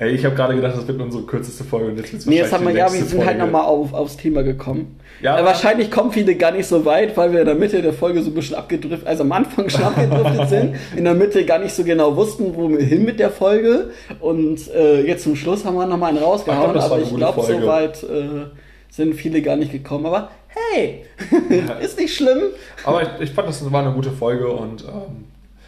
Ey, 0.00 0.12
ich 0.12 0.24
habe 0.24 0.34
gerade 0.34 0.54
gedacht, 0.54 0.74
das 0.78 0.88
wird 0.88 0.98
unsere 0.98 1.24
kürzeste 1.24 1.62
Folge 1.62 1.90
und 1.90 1.98
jetzt 1.98 2.10
wird's 2.10 2.24
Nee, 2.24 2.38
jetzt 2.38 2.54
haben 2.54 2.66
wir, 2.66 2.72
ja, 2.72 2.86
wir 2.86 2.90
sind 2.92 3.00
längste 3.00 3.18
halt 3.18 3.38
Folge. 3.38 3.52
nochmal 3.52 3.66
auf, 3.68 3.92
aufs 3.92 4.16
Thema 4.16 4.42
gekommen. 4.42 4.98
Ja, 5.20 5.38
äh, 5.38 5.44
wahrscheinlich 5.44 5.90
kommen 5.90 6.10
viele 6.10 6.36
gar 6.36 6.52
nicht 6.52 6.66
so 6.66 6.86
weit, 6.86 7.18
weil 7.18 7.34
wir 7.34 7.40
in 7.40 7.44
der 7.46 7.54
Mitte 7.54 7.82
der 7.82 7.92
Folge 7.92 8.22
so 8.22 8.30
ein 8.30 8.34
bisschen 8.34 8.56
abgedriftet, 8.56 9.06
also 9.06 9.24
am 9.24 9.32
Anfang 9.32 9.68
schon 9.68 9.82
abgedriftet 9.82 10.48
sind, 10.48 10.76
in 10.96 11.04
der 11.04 11.12
Mitte 11.12 11.44
gar 11.44 11.58
nicht 11.58 11.74
so 11.74 11.84
genau 11.84 12.16
wussten, 12.16 12.56
wo 12.56 12.70
wir 12.70 12.80
hin 12.80 13.04
mit 13.04 13.20
der 13.20 13.28
Folge. 13.28 13.90
Und 14.20 14.70
äh, 14.70 15.02
jetzt 15.02 15.24
zum 15.24 15.36
Schluss 15.36 15.66
haben 15.66 15.74
wir 15.74 15.84
nochmal 15.84 16.08
einen 16.16 16.24
rausgehauen, 16.24 16.74
war 16.74 16.82
aber 16.82 16.98
ich 16.98 17.14
glaube, 17.14 17.42
so 17.42 17.48
Folge. 17.48 17.66
weit 17.66 18.02
äh, 18.02 18.46
sind 18.88 19.12
viele 19.12 19.42
gar 19.42 19.56
nicht 19.56 19.70
gekommen. 19.70 20.06
Aber 20.06 20.30
hey, 20.46 21.04
ist 21.82 21.98
nicht 21.98 22.16
schlimm. 22.16 22.44
Aber 22.84 23.02
ich, 23.02 23.08
ich 23.20 23.30
fand, 23.32 23.48
das 23.48 23.70
war 23.70 23.82
eine 23.84 23.92
gute 23.92 24.12
Folge 24.12 24.48
und 24.48 24.82
ähm, 24.82 25.26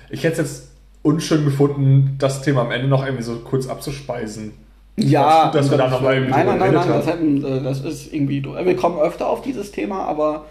ich 0.09 0.25
hätte 0.25 0.41
es 0.41 0.49
jetzt 0.49 0.72
unschön 1.03 1.45
gefunden, 1.45 2.17
das 2.19 2.43
Thema 2.43 2.63
am 2.63 2.71
Ende 2.71 2.89
noch 2.89 3.05
irgendwie 3.05 3.25
so 3.25 3.37
kurz 3.41 3.67
abzuspeisen. 3.69 4.53
Ja, 4.97 5.47
gut, 5.47 5.55
dass 5.55 5.71
wir 5.71 5.79
da 5.79 5.89
noch 5.89 6.01
mal 6.03 6.15
irgendwie 6.15 6.33
Nein, 6.33 6.47
nein, 6.47 6.59
nein, 6.59 6.75
nein, 6.75 6.89
das, 6.89 7.07
hätten, 7.07 7.45
äh, 7.45 7.63
das 7.63 7.81
ist 7.81 8.13
irgendwie. 8.13 8.45
Wir 8.45 8.77
kommen 8.77 8.99
öfter 8.99 9.29
auf 9.29 9.43
dieses 9.43 9.73
Thema, 9.73 10.05
aber. 10.05 10.47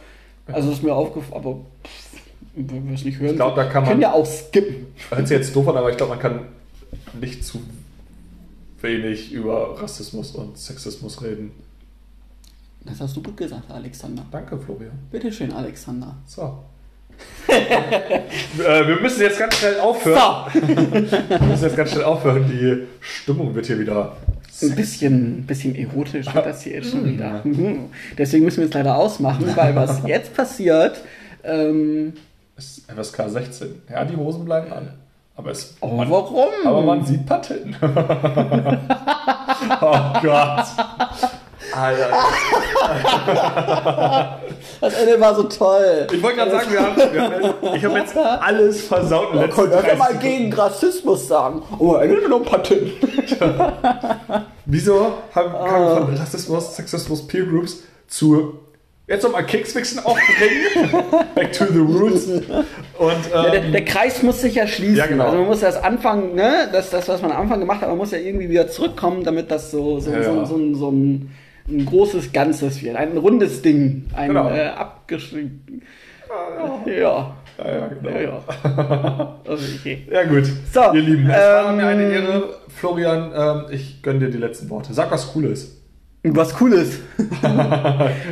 Also 0.48 0.72
ist 0.72 0.84
mir 0.84 0.94
aufgefallen, 0.94 1.42
aber 1.42 1.58
wenn 2.56 2.88
wir 2.88 2.96
es 2.96 3.06
nicht 3.06 3.20
hören, 3.20 3.32
Ich 3.32 3.36
glaub, 3.38 3.56
da 3.56 3.64
kann 3.66 3.84
können 3.86 4.00
man- 4.00 4.02
ja 4.02 4.14
auch 4.14 4.26
skippen. 4.26 4.88
Hört 5.10 5.28
sich 5.28 5.38
jetzt 5.38 5.56
doof 5.56 5.68
an, 5.70 5.78
aber 5.78 5.92
ich 5.92 5.98
glaube, 5.98 6.12
man 6.14 6.20
kann 6.20 6.40
nicht 7.22 7.46
zu 7.46 7.60
wenig 8.82 9.32
über 9.32 9.80
Rassismus 9.82 10.32
und 10.32 10.58
Sexismus 10.58 11.22
reden. 11.22 11.52
Das 12.84 13.00
hast 13.00 13.16
du 13.16 13.22
gut 13.22 13.38
gesagt, 13.38 13.70
Alexander. 13.72 14.26
Danke, 14.32 14.58
Florian. 14.58 14.92
Bitteschön, 15.12 15.54
Alexander. 15.54 16.16
So. 16.26 16.58
äh, 17.48 18.88
wir 18.88 19.00
müssen 19.02 19.22
jetzt 19.22 19.40
ganz 19.40 19.56
schnell 19.58 19.80
aufhören. 19.80 20.20
So, 20.54 20.62
Wir 21.30 21.40
müssen 21.42 21.64
jetzt 21.64 21.76
ganz 21.76 21.92
schnell 21.92 22.04
aufhören. 22.04 22.46
Die 22.48 22.88
Stimmung 23.00 23.54
wird 23.56 23.66
hier 23.66 23.80
wieder. 23.80 24.16
ein 24.62 24.76
bisschen, 24.76 25.40
ein 25.40 25.46
bisschen 25.46 25.76
erotisch 25.76 26.34
wird 26.34 26.46
das 26.46 26.62
hier 26.64 26.74
jetzt 26.74 26.92
schon 26.92 27.06
wieder. 27.06 27.42
Mhm. 27.44 27.90
Deswegen 28.18 28.46
müssen 28.46 28.60
wir 28.60 28.68
es 28.68 28.74
leider 28.74 28.96
ausmachen, 28.96 29.46
weil 29.56 29.76
was 29.76 30.02
jetzt 30.06 30.36
passiert, 30.36 31.02
ähm, 31.44 32.14
Es 32.58 32.78
ist 32.78 32.92
FSK 32.92 33.30
16. 33.30 33.82
Ja, 33.90 34.06
die 34.06 34.16
Hosen 34.16 34.46
bleiben 34.46 34.72
an. 34.72 34.94
Aber 35.36 35.52
es. 35.52 35.76
oh, 35.82 35.88
man, 35.88 36.10
warum? 36.12 36.52
aber 36.66 36.82
man 36.84 37.06
sieht 37.06 37.26
Patten. 37.26 37.76
oh 39.82 40.22
Gott. 40.22 40.66
Alter. 41.74 42.10
das 44.82 44.94
Ende 44.94 45.20
war 45.20 45.36
so 45.36 45.44
toll. 45.44 46.08
Ich 46.12 46.22
wollte 46.22 46.38
gerade 46.38 46.52
sagen, 46.52 46.72
wir 46.72 46.82
haben, 46.82 47.14
wir 47.14 47.22
haben, 47.22 47.76
ich 47.76 47.86
habe 47.86 48.00
jetzt 48.00 48.18
alles 48.18 48.86
versaut. 48.86 49.32
Könnt 49.52 49.72
ihr 49.72 49.82
30 49.82 49.98
mal 49.98 50.16
gegen 50.16 50.54
Rassismus 50.54 51.28
sagen? 51.28 51.62
Oh, 51.80 51.96
Ende 51.96 52.18
mit 52.18 52.30
noch 52.30 52.40
ein 52.40 52.46
paar 52.46 52.64
Titten. 52.64 52.92
Wieso 54.66 55.14
haben 55.34 55.52
kamen 55.52 55.86
wir 55.86 56.06
von 56.06 56.16
Rassismus, 56.16 56.76
Sexismus, 56.76 57.28
Peer 57.28 57.46
Groups 57.46 57.84
zu 58.08 58.60
jetzt 59.08 59.24
nochmal 59.24 59.46
Kekswichsen 59.46 60.00
aufbringen? 60.00 61.04
Back 61.36 61.52
to 61.54 61.66
the 61.66 61.80
roots. 61.80 62.28
Und 62.28 62.54
Ja, 63.34 63.50
der, 63.50 63.64
ähm, 63.64 63.72
der 63.72 63.86
Kreis 63.86 64.24
muss 64.24 64.42
sich 64.42 64.56
ja 64.56 64.68
schließen. 64.68 64.96
Ja, 64.96 65.08
genau. 65.08 65.26
Also 65.26 65.38
man 65.38 65.48
muss 65.48 65.60
das 65.60 65.76
Anfang, 65.76 66.36
ne, 66.36 66.70
das, 66.72 66.90
das, 66.90 67.08
was 67.08 67.22
man 67.22 67.32
am 67.32 67.42
Anfang 67.42 67.60
gemacht 67.60 67.82
hat, 67.82 67.90
man 67.90 67.98
muss 67.98 68.12
ja 68.12 68.18
irgendwie 68.18 68.50
wieder 68.50 68.68
zurückkommen, 68.68 69.24
damit 69.24 69.52
das 69.52 69.72
so, 69.72 70.00
so, 70.00 70.12
Ja, 70.12 70.24
so, 70.24 70.36
ja. 70.36 70.46
so, 70.46 70.56
ein, 70.56 70.76
so 70.76 70.90
ein, 70.90 71.32
ein 71.68 71.86
großes 71.86 72.32
Ganzes 72.34 72.82
wird. 72.84 72.96
Ein 72.96 73.18
rundes 73.18 73.62
Ding. 73.62 74.06
Ein 74.16 74.30
Genau. 74.30 74.50
äh, 74.50 74.68
abgeschrieben. 74.68 75.82
Ja. 76.86 76.92
ja, 76.92 77.36
ja, 77.58 77.88
genau. 77.88 78.10
Ja, 78.10 78.22
ja. 78.22 79.38
Also, 79.48 79.66
okay. 79.80 80.08
Ja 80.10 80.24
gut, 80.24 80.46
So, 80.74 80.82
ihr 80.94 81.02
Lieben, 81.02 81.30
es 81.30 81.36
war 81.36 81.70
ähm, 81.72 81.76
mir 81.78 81.88
eine 81.88 82.04
Ehre. 82.04 82.44
Florian, 82.70 83.32
ähm, 83.36 83.66
ich 83.72 84.02
gönne 84.02 84.20
dir 84.20 84.30
die 84.30 84.38
letzten 84.38 84.70
Worte. 84.70 84.94
Sag 84.94 85.12
was 85.12 85.34
Cooles. 85.34 85.78
Was 86.24 86.54
Cooles. 86.56 87.00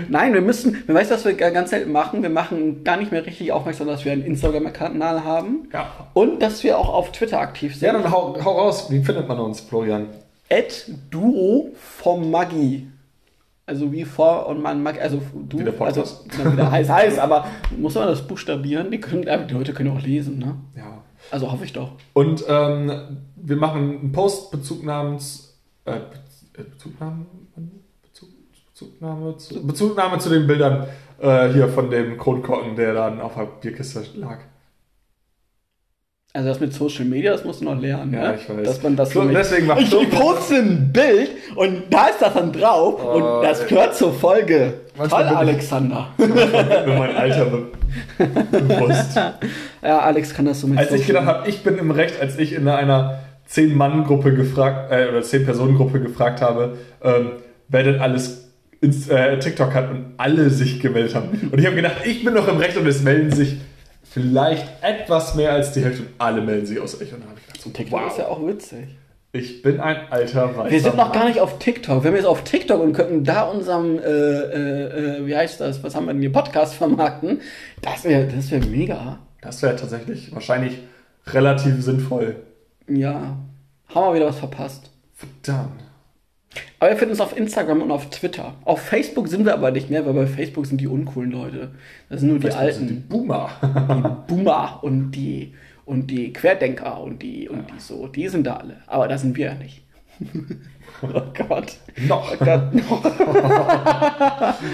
Nein, 0.09 0.33
wir 0.33 0.41
müssen, 0.41 0.83
wir 0.85 0.93
weißt, 0.95 1.09
was 1.11 1.25
wir 1.25 1.33
ganz 1.33 1.71
selten 1.71 1.91
machen. 1.91 2.21
Wir 2.21 2.29
machen 2.29 2.83
gar 2.83 2.97
nicht 2.97 3.11
mehr 3.11 3.25
richtig 3.25 3.51
aufmerksam, 3.51 3.87
dass 3.87 4.05
wir 4.05 4.11
einen 4.11 4.23
Instagram-Kanal 4.23 5.23
haben. 5.23 5.67
Ja. 5.73 5.89
Und 6.13 6.39
dass 6.41 6.63
wir 6.63 6.77
auch 6.77 6.89
auf 6.93 7.11
Twitter 7.11 7.39
aktiv 7.39 7.75
sind. 7.75 7.87
Ja, 7.87 7.93
dann 7.93 8.11
hau, 8.11 8.37
hau 8.43 8.51
raus. 8.59 8.91
Wie 8.91 9.03
findet 9.03 9.27
man 9.27 9.39
uns, 9.39 9.59
Florian? 9.61 10.07
At 10.51 10.85
Duo 11.09 11.69
vom 11.75 12.29
Maggi. 12.31 12.87
Also 13.69 13.91
wie 13.91 14.03
vor 14.03 14.47
und 14.47 14.61
man 14.63 14.81
mag, 14.81 14.99
also 14.99 15.21
du, 15.47 15.59
Wie 15.59 15.63
der 15.63 15.73
also 15.79 16.01
Podcast. 16.01 16.25
na, 16.43 16.51
wie 16.51 16.55
der 16.55 16.71
heißt, 16.71 16.89
heißt, 16.89 17.19
aber 17.27 17.45
muss 17.77 17.93
man 17.95 18.07
das 18.07 18.25
buchstabieren? 18.27 18.89
Die, 18.89 18.99
können, 18.99 19.27
äh, 19.27 19.45
die 19.47 19.53
Leute 19.53 19.73
können 19.73 19.95
auch 19.95 20.01
lesen, 20.01 20.39
ne? 20.39 20.55
Ja. 20.75 21.03
Also 21.31 21.51
hoffe 21.51 21.65
ich 21.65 21.73
doch. 21.73 21.91
Und 22.13 22.43
ähm, 22.47 22.91
wir 23.35 23.55
machen 23.57 23.99
einen 23.99 24.11
Post 24.11 24.49
Bezugnahmens, 24.51 25.55
äh, 25.85 25.91
Be- 25.91 26.61
äh, 26.61 26.63
Bezugnahme, 26.63 27.25
Bezug, 28.01 28.29
Bezugnahme, 28.73 29.37
zu, 29.37 29.67
Bezugnahme 29.67 30.17
zu 30.17 30.29
den 30.29 30.47
Bildern 30.47 30.87
äh, 31.19 31.49
hier 31.53 31.67
von 31.69 31.91
dem 31.91 32.17
Kronkorken, 32.17 32.75
der 32.75 32.93
dann 32.95 33.21
auf 33.21 33.35
der 33.35 33.45
Bierkiste 33.61 34.03
lag. 34.15 34.39
Also 36.31 36.49
das 36.49 36.59
mit 36.59 36.73
Social 36.73 37.05
Media, 37.05 37.31
das 37.31 37.43
musst 37.43 37.61
du 37.61 37.65
noch 37.65 37.79
lernen, 37.81 38.13
Ja, 38.13 38.31
ne? 38.31 38.37
ich 38.39 38.47
weiß. 38.47 38.63
Dass 38.67 38.83
man 38.83 38.95
das 38.95 39.09
So, 39.09 39.23
so 39.23 39.29
deswegen 39.29 39.65
macht 39.65 39.81
ich, 39.81 39.89
so- 39.89 40.01
ich 40.01 40.11
poste 40.11 40.55
ein 40.57 40.91
Bild 40.93 41.31
und 41.55 41.83
da 41.89 42.05
ist 42.07 42.21
das 42.21 42.35
dann 42.35 42.51
drauf 42.51 43.01
Oh, 43.03 43.13
und 43.17 43.43
das 43.43 43.65
gehört 43.65 43.95
zur 43.95 44.13
Folge. 44.13 44.75
Manchmal 44.95 45.21
Toll, 45.23 45.29
bin 45.29 45.33
ich- 45.47 45.53
Alexander. 45.53 46.07
Mir 46.17 46.95
mein 46.99 47.15
Alter 47.17 47.45
be 47.45 47.65
bewusst. 48.51 49.15
Ja, 49.81 49.99
Alex 49.99 50.33
kann 50.35 50.45
das 50.45 50.61
so 50.61 50.67
mit 50.67 50.77
Als 50.77 50.91
ich 50.91 51.07
gedacht 51.07 51.25
habe, 51.25 51.49
ich 51.49 51.63
bin 51.63 51.77
im 51.79 51.89
Recht, 51.89 52.21
als 52.21 52.37
ich 52.37 52.53
in 52.53 52.67
einer 52.67 53.19
10-Mann-Gruppe 53.51 54.33
gefragt, 54.35 54.91
äh, 54.91 55.07
oder 55.09 55.21
10-Personen-Gruppe 55.21 55.99
gefragt 55.99 56.41
habe, 56.41 56.77
ähm, 57.03 57.31
wer 57.69 57.81
denn 57.83 57.99
alles 57.99 58.51
ins, 58.81 59.09
äh, 59.09 59.39
TikTok 59.39 59.73
hat 59.73 59.89
und 59.89 60.13
alle 60.17 60.51
sich 60.51 60.79
gemeldet 60.79 61.15
haben. 61.15 61.49
Und 61.51 61.57
ich 61.59 61.65
habe 61.65 61.75
gedacht, 61.75 61.95
ich 62.05 62.23
bin 62.23 62.35
noch 62.35 62.47
im 62.47 62.57
Recht 62.57 62.77
und 62.77 62.85
es 62.87 63.01
melden 63.01 63.31
sich 63.31 63.57
vielleicht 64.09 64.67
etwas 64.81 65.35
mehr 65.35 65.51
als 65.51 65.71
die 65.71 65.83
Hälfte 65.83 66.03
und 66.03 66.09
alle 66.17 66.41
melden 66.41 66.65
sich 66.65 66.79
aus 66.79 66.95
euch. 66.95 67.13
Und 67.13 67.21
dann 67.21 67.29
habe 67.29 67.39
ich 67.39 67.45
gedacht, 67.45 67.61
so, 67.61 67.69
TikTok 67.69 67.99
wow, 67.99 68.11
ist 68.11 68.17
ja 68.17 68.27
auch 68.27 68.45
witzig. 68.45 68.87
ich 69.31 69.61
bin 69.61 69.79
ein 69.79 69.97
alter 70.09 70.57
Weißer 70.57 70.71
Wir 70.71 70.81
sind 70.81 70.97
noch 70.97 71.09
Mann. 71.09 71.19
gar 71.19 71.27
nicht 71.27 71.39
auf 71.39 71.59
TikTok. 71.59 72.03
Wenn 72.03 72.13
wir 72.13 72.19
jetzt 72.19 72.27
auf 72.27 72.43
TikTok 72.43 72.81
und 72.81 72.93
könnten 72.93 73.23
da 73.23 73.43
unserem, 73.43 73.99
äh, 73.99 74.01
äh, 74.01 75.17
äh, 75.19 75.27
wie 75.27 75.35
heißt 75.35 75.61
das, 75.61 75.83
was 75.83 75.95
haben 75.95 76.05
wir 76.05 76.13
denn 76.13 76.21
hier, 76.21 76.31
Podcast 76.31 76.73
vermarkten, 76.75 77.41
das 77.81 78.03
wäre 78.03 78.27
das 78.27 78.49
wär 78.51 78.65
mega. 78.65 79.19
Das 79.41 79.61
wäre 79.61 79.75
tatsächlich 79.75 80.33
wahrscheinlich 80.33 80.79
relativ 81.27 81.83
sinnvoll. 81.83 82.35
Ja, 82.87 83.37
haben 83.87 84.07
wir 84.07 84.15
wieder 84.15 84.25
was 84.27 84.39
verpasst. 84.39 84.89
Verdammt. 85.13 85.83
Aber 86.79 86.91
ihr 86.91 86.97
findet 86.97 87.19
uns 87.19 87.21
auf 87.21 87.37
Instagram 87.37 87.81
und 87.81 87.91
auf 87.91 88.09
Twitter. 88.09 88.55
Auf 88.65 88.81
Facebook 88.81 89.27
sind 89.27 89.45
wir 89.45 89.53
aber 89.53 89.71
nicht 89.71 89.89
mehr, 89.89 90.05
weil 90.05 90.13
bei 90.13 90.27
Facebook 90.27 90.65
sind 90.65 90.81
die 90.81 90.87
uncoolen 90.87 91.31
Leute. 91.31 91.71
Das 92.09 92.21
sind 92.21 92.29
nur 92.29 92.39
die 92.39 92.51
alten. 92.51 92.87
die 92.87 92.93
Boomer. 92.93 93.49
die 93.61 94.33
Boomer 94.33 94.79
und 94.81 95.11
die 95.11 95.53
und 95.85 96.07
die 96.07 96.31
Querdenker 96.33 97.01
und 97.01 97.21
die 97.21 97.49
und 97.49 97.69
die 97.71 97.79
so, 97.79 98.07
die 98.07 98.27
sind 98.27 98.45
da 98.45 98.57
alle. 98.57 98.77
Aber 98.87 99.07
da 99.07 99.17
sind 99.17 99.35
wir 99.35 99.47
ja 99.47 99.55
nicht. 99.55 99.81
oh 101.01 101.21
Gott. 101.47 101.77
Noch. 102.07 102.31
Oh 102.31 102.37
Gott. 102.37 102.61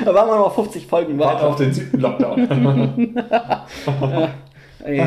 da 0.05 0.13
waren 0.13 0.27
wir 0.27 0.37
noch 0.37 0.53
50 0.55 0.85
Folgen 0.87 1.17
Warte 1.17 1.35
weiter. 1.37 1.47
auf 1.47 1.55
den 1.55 1.73
siebten 1.73 1.99
Lockdown. 1.99 2.47
Ey. 4.83 5.01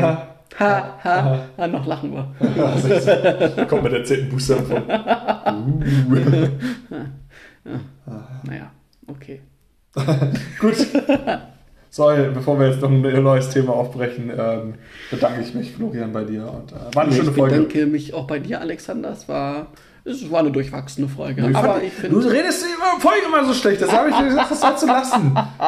Ha, 0.58 0.98
ha, 1.04 1.40
ha, 1.56 1.66
noch 1.68 1.86
lachen 1.86 2.12
wir. 2.12 3.66
Kommt 3.66 3.82
mit 3.84 3.92
der 3.92 4.04
zehnten 4.04 4.30
Booster 4.30 4.56
von. 4.56 4.82
Naja, 8.44 8.70
okay. 9.08 9.40
Gut. 10.60 10.76
Sorry, 11.90 12.28
bevor 12.32 12.58
wir 12.60 12.68
jetzt 12.68 12.80
noch 12.80 12.90
ein 12.90 13.02
neues 13.22 13.50
Thema 13.50 13.72
aufbrechen, 13.74 14.30
ähm, 14.36 14.74
bedanke 15.10 15.40
ich 15.42 15.54
mich, 15.54 15.72
Florian, 15.72 16.12
bei 16.12 16.24
dir. 16.24 16.50
Und, 16.50 16.72
äh, 16.72 16.94
war 16.94 17.02
eine 17.04 17.12
schöne 17.12 17.30
Ich 17.30 17.36
Folge. 17.36 17.56
bedanke 17.56 17.86
mich 17.86 18.14
auch 18.14 18.26
bei 18.26 18.38
dir, 18.38 18.60
Alexander. 18.60 19.10
Es 19.10 19.28
war, 19.28 19.66
es 20.04 20.30
war 20.30 20.40
eine 20.40 20.50
durchwachsene 20.52 21.08
Folge. 21.08 21.48
Ich 21.50 21.56
aber 21.56 21.74
fand- 21.74 21.82
ich 21.84 21.92
du 22.08 22.18
redest 22.18 22.64
über 22.64 23.00
Folge 23.00 23.26
immer 23.26 23.44
so 23.44 23.52
schlecht. 23.54 23.82
Das 23.82 23.92
habe 23.92 24.10
ich 24.10 24.18
gesagt, 24.18 24.50
das 24.50 24.60
sollst 24.60 24.82
du 24.82 24.86
lassen. 24.86 25.36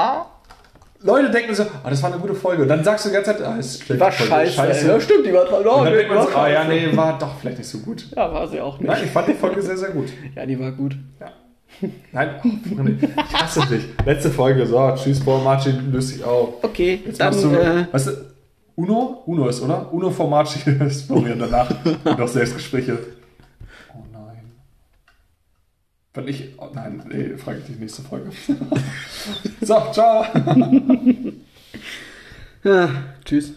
Leute 1.02 1.30
denken 1.30 1.54
so, 1.54 1.62
ah, 1.62 1.88
das 1.88 2.02
war 2.02 2.12
eine 2.12 2.20
gute 2.20 2.34
Folge. 2.34 2.62
Und 2.62 2.68
dann 2.68 2.84
sagst 2.84 3.04
du 3.06 3.08
die 3.08 3.14
ganze 3.14 3.32
Zeit, 3.32 3.42
ah, 3.42 3.56
ist 3.56 3.82
schlecht. 3.82 4.00
War 4.00 4.12
scheiße. 4.12 4.52
scheiße. 4.52 4.88
Ja, 4.88 5.00
stimmt, 5.00 5.24
die 5.26 5.32
war 5.32 5.46
toll. 5.46 5.64
Oh, 5.66 5.78
Und 5.78 5.86
dann 5.86 5.94
denkt 5.94 6.12
man 6.14 6.26
so, 6.26 6.34
ah 6.36 6.48
ja, 6.48 6.64
nee, 6.64 6.94
war 6.94 7.18
doch 7.18 7.38
vielleicht 7.40 7.58
nicht 7.58 7.68
so 7.70 7.78
gut. 7.78 8.06
Ja, 8.14 8.32
war 8.32 8.46
sie 8.46 8.60
auch 8.60 8.78
nicht. 8.78 8.88
Nein, 8.88 9.02
ich 9.04 9.10
fand 9.10 9.28
die 9.28 9.34
Folge 9.34 9.62
sehr, 9.62 9.76
sehr 9.76 9.90
gut. 9.90 10.08
Ja, 10.36 10.44
die 10.44 10.60
war 10.60 10.72
gut. 10.72 10.96
Ja. 11.18 11.28
Nein, 12.12 12.30
oh, 12.44 12.48
ich 13.30 13.34
hasse 13.34 13.60
dich. 13.66 13.84
Letzte 14.04 14.30
Folge, 14.30 14.66
so, 14.66 14.92
tschüss, 14.96 15.20
Paul 15.20 15.42
Martin, 15.42 15.90
löst 15.90 16.14
dich 16.14 16.22
auf. 16.24 16.62
Okay, 16.62 17.00
Jetzt 17.06 17.20
dann. 17.20 17.32
du, 17.40 17.54
äh, 17.54 17.86
weißt 17.90 18.08
du, 18.08 18.12
Uno? 18.76 19.22
Uno 19.26 19.48
ist, 19.48 19.62
oder? 19.62 19.90
Uno 19.92 20.10
Formaci 20.10 20.58
ist 20.86 21.06
Florian 21.06 21.38
danach. 21.38 21.70
noch 22.04 22.28
Selbstgespräche. 22.28 22.98
Nein. 26.14 26.24
Wenn 26.24 26.28
ich, 26.28 26.48
oh 26.58 26.68
nein, 26.74 27.02
nee, 27.08 27.36
frage 27.36 27.58
ich 27.58 27.64
dich 27.66 27.78
nächste 27.78 28.02
Folge. 28.02 28.30
so, 29.60 29.76
ciao. 29.92 30.24
Ja, 32.62 32.90
tschüss. 33.24 33.54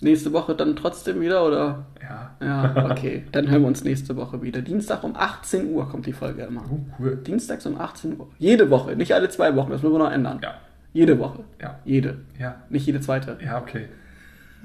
Nächste 0.00 0.32
Woche 0.32 0.56
dann 0.56 0.74
trotzdem 0.74 1.20
wieder, 1.20 1.46
oder? 1.46 1.86
Ja, 2.02 2.34
Ja, 2.40 2.90
okay. 2.90 3.22
dann 3.30 3.48
hören 3.48 3.62
wir 3.62 3.68
uns 3.68 3.84
nächste 3.84 4.16
Woche 4.16 4.42
wieder. 4.42 4.62
Dienstag 4.62 5.04
um 5.04 5.14
18 5.14 5.72
Uhr 5.72 5.88
kommt 5.88 6.06
die 6.06 6.12
Folge 6.12 6.42
immer. 6.42 6.64
oh, 6.68 6.80
cool. 6.98 7.16
Dienstags 7.24 7.66
um 7.66 7.80
18 7.80 8.18
Uhr. 8.18 8.28
Jede 8.38 8.68
Woche, 8.68 8.96
nicht 8.96 9.14
alle 9.14 9.28
zwei 9.28 9.54
Wochen, 9.54 9.70
das 9.70 9.80
müssen 9.82 9.94
wir 9.94 9.98
noch 10.00 10.10
ändern. 10.10 10.40
Ja, 10.42 10.54
Jede 10.92 11.20
Woche. 11.20 11.44
ja, 11.60 11.78
Jede. 11.84 12.18
ja, 12.36 12.56
Nicht 12.68 12.84
jede 12.84 13.00
zweite. 13.00 13.38
ja, 13.44 13.60
okay. 13.60 13.86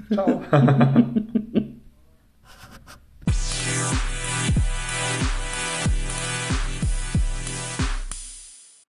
Ciao. 0.12 0.42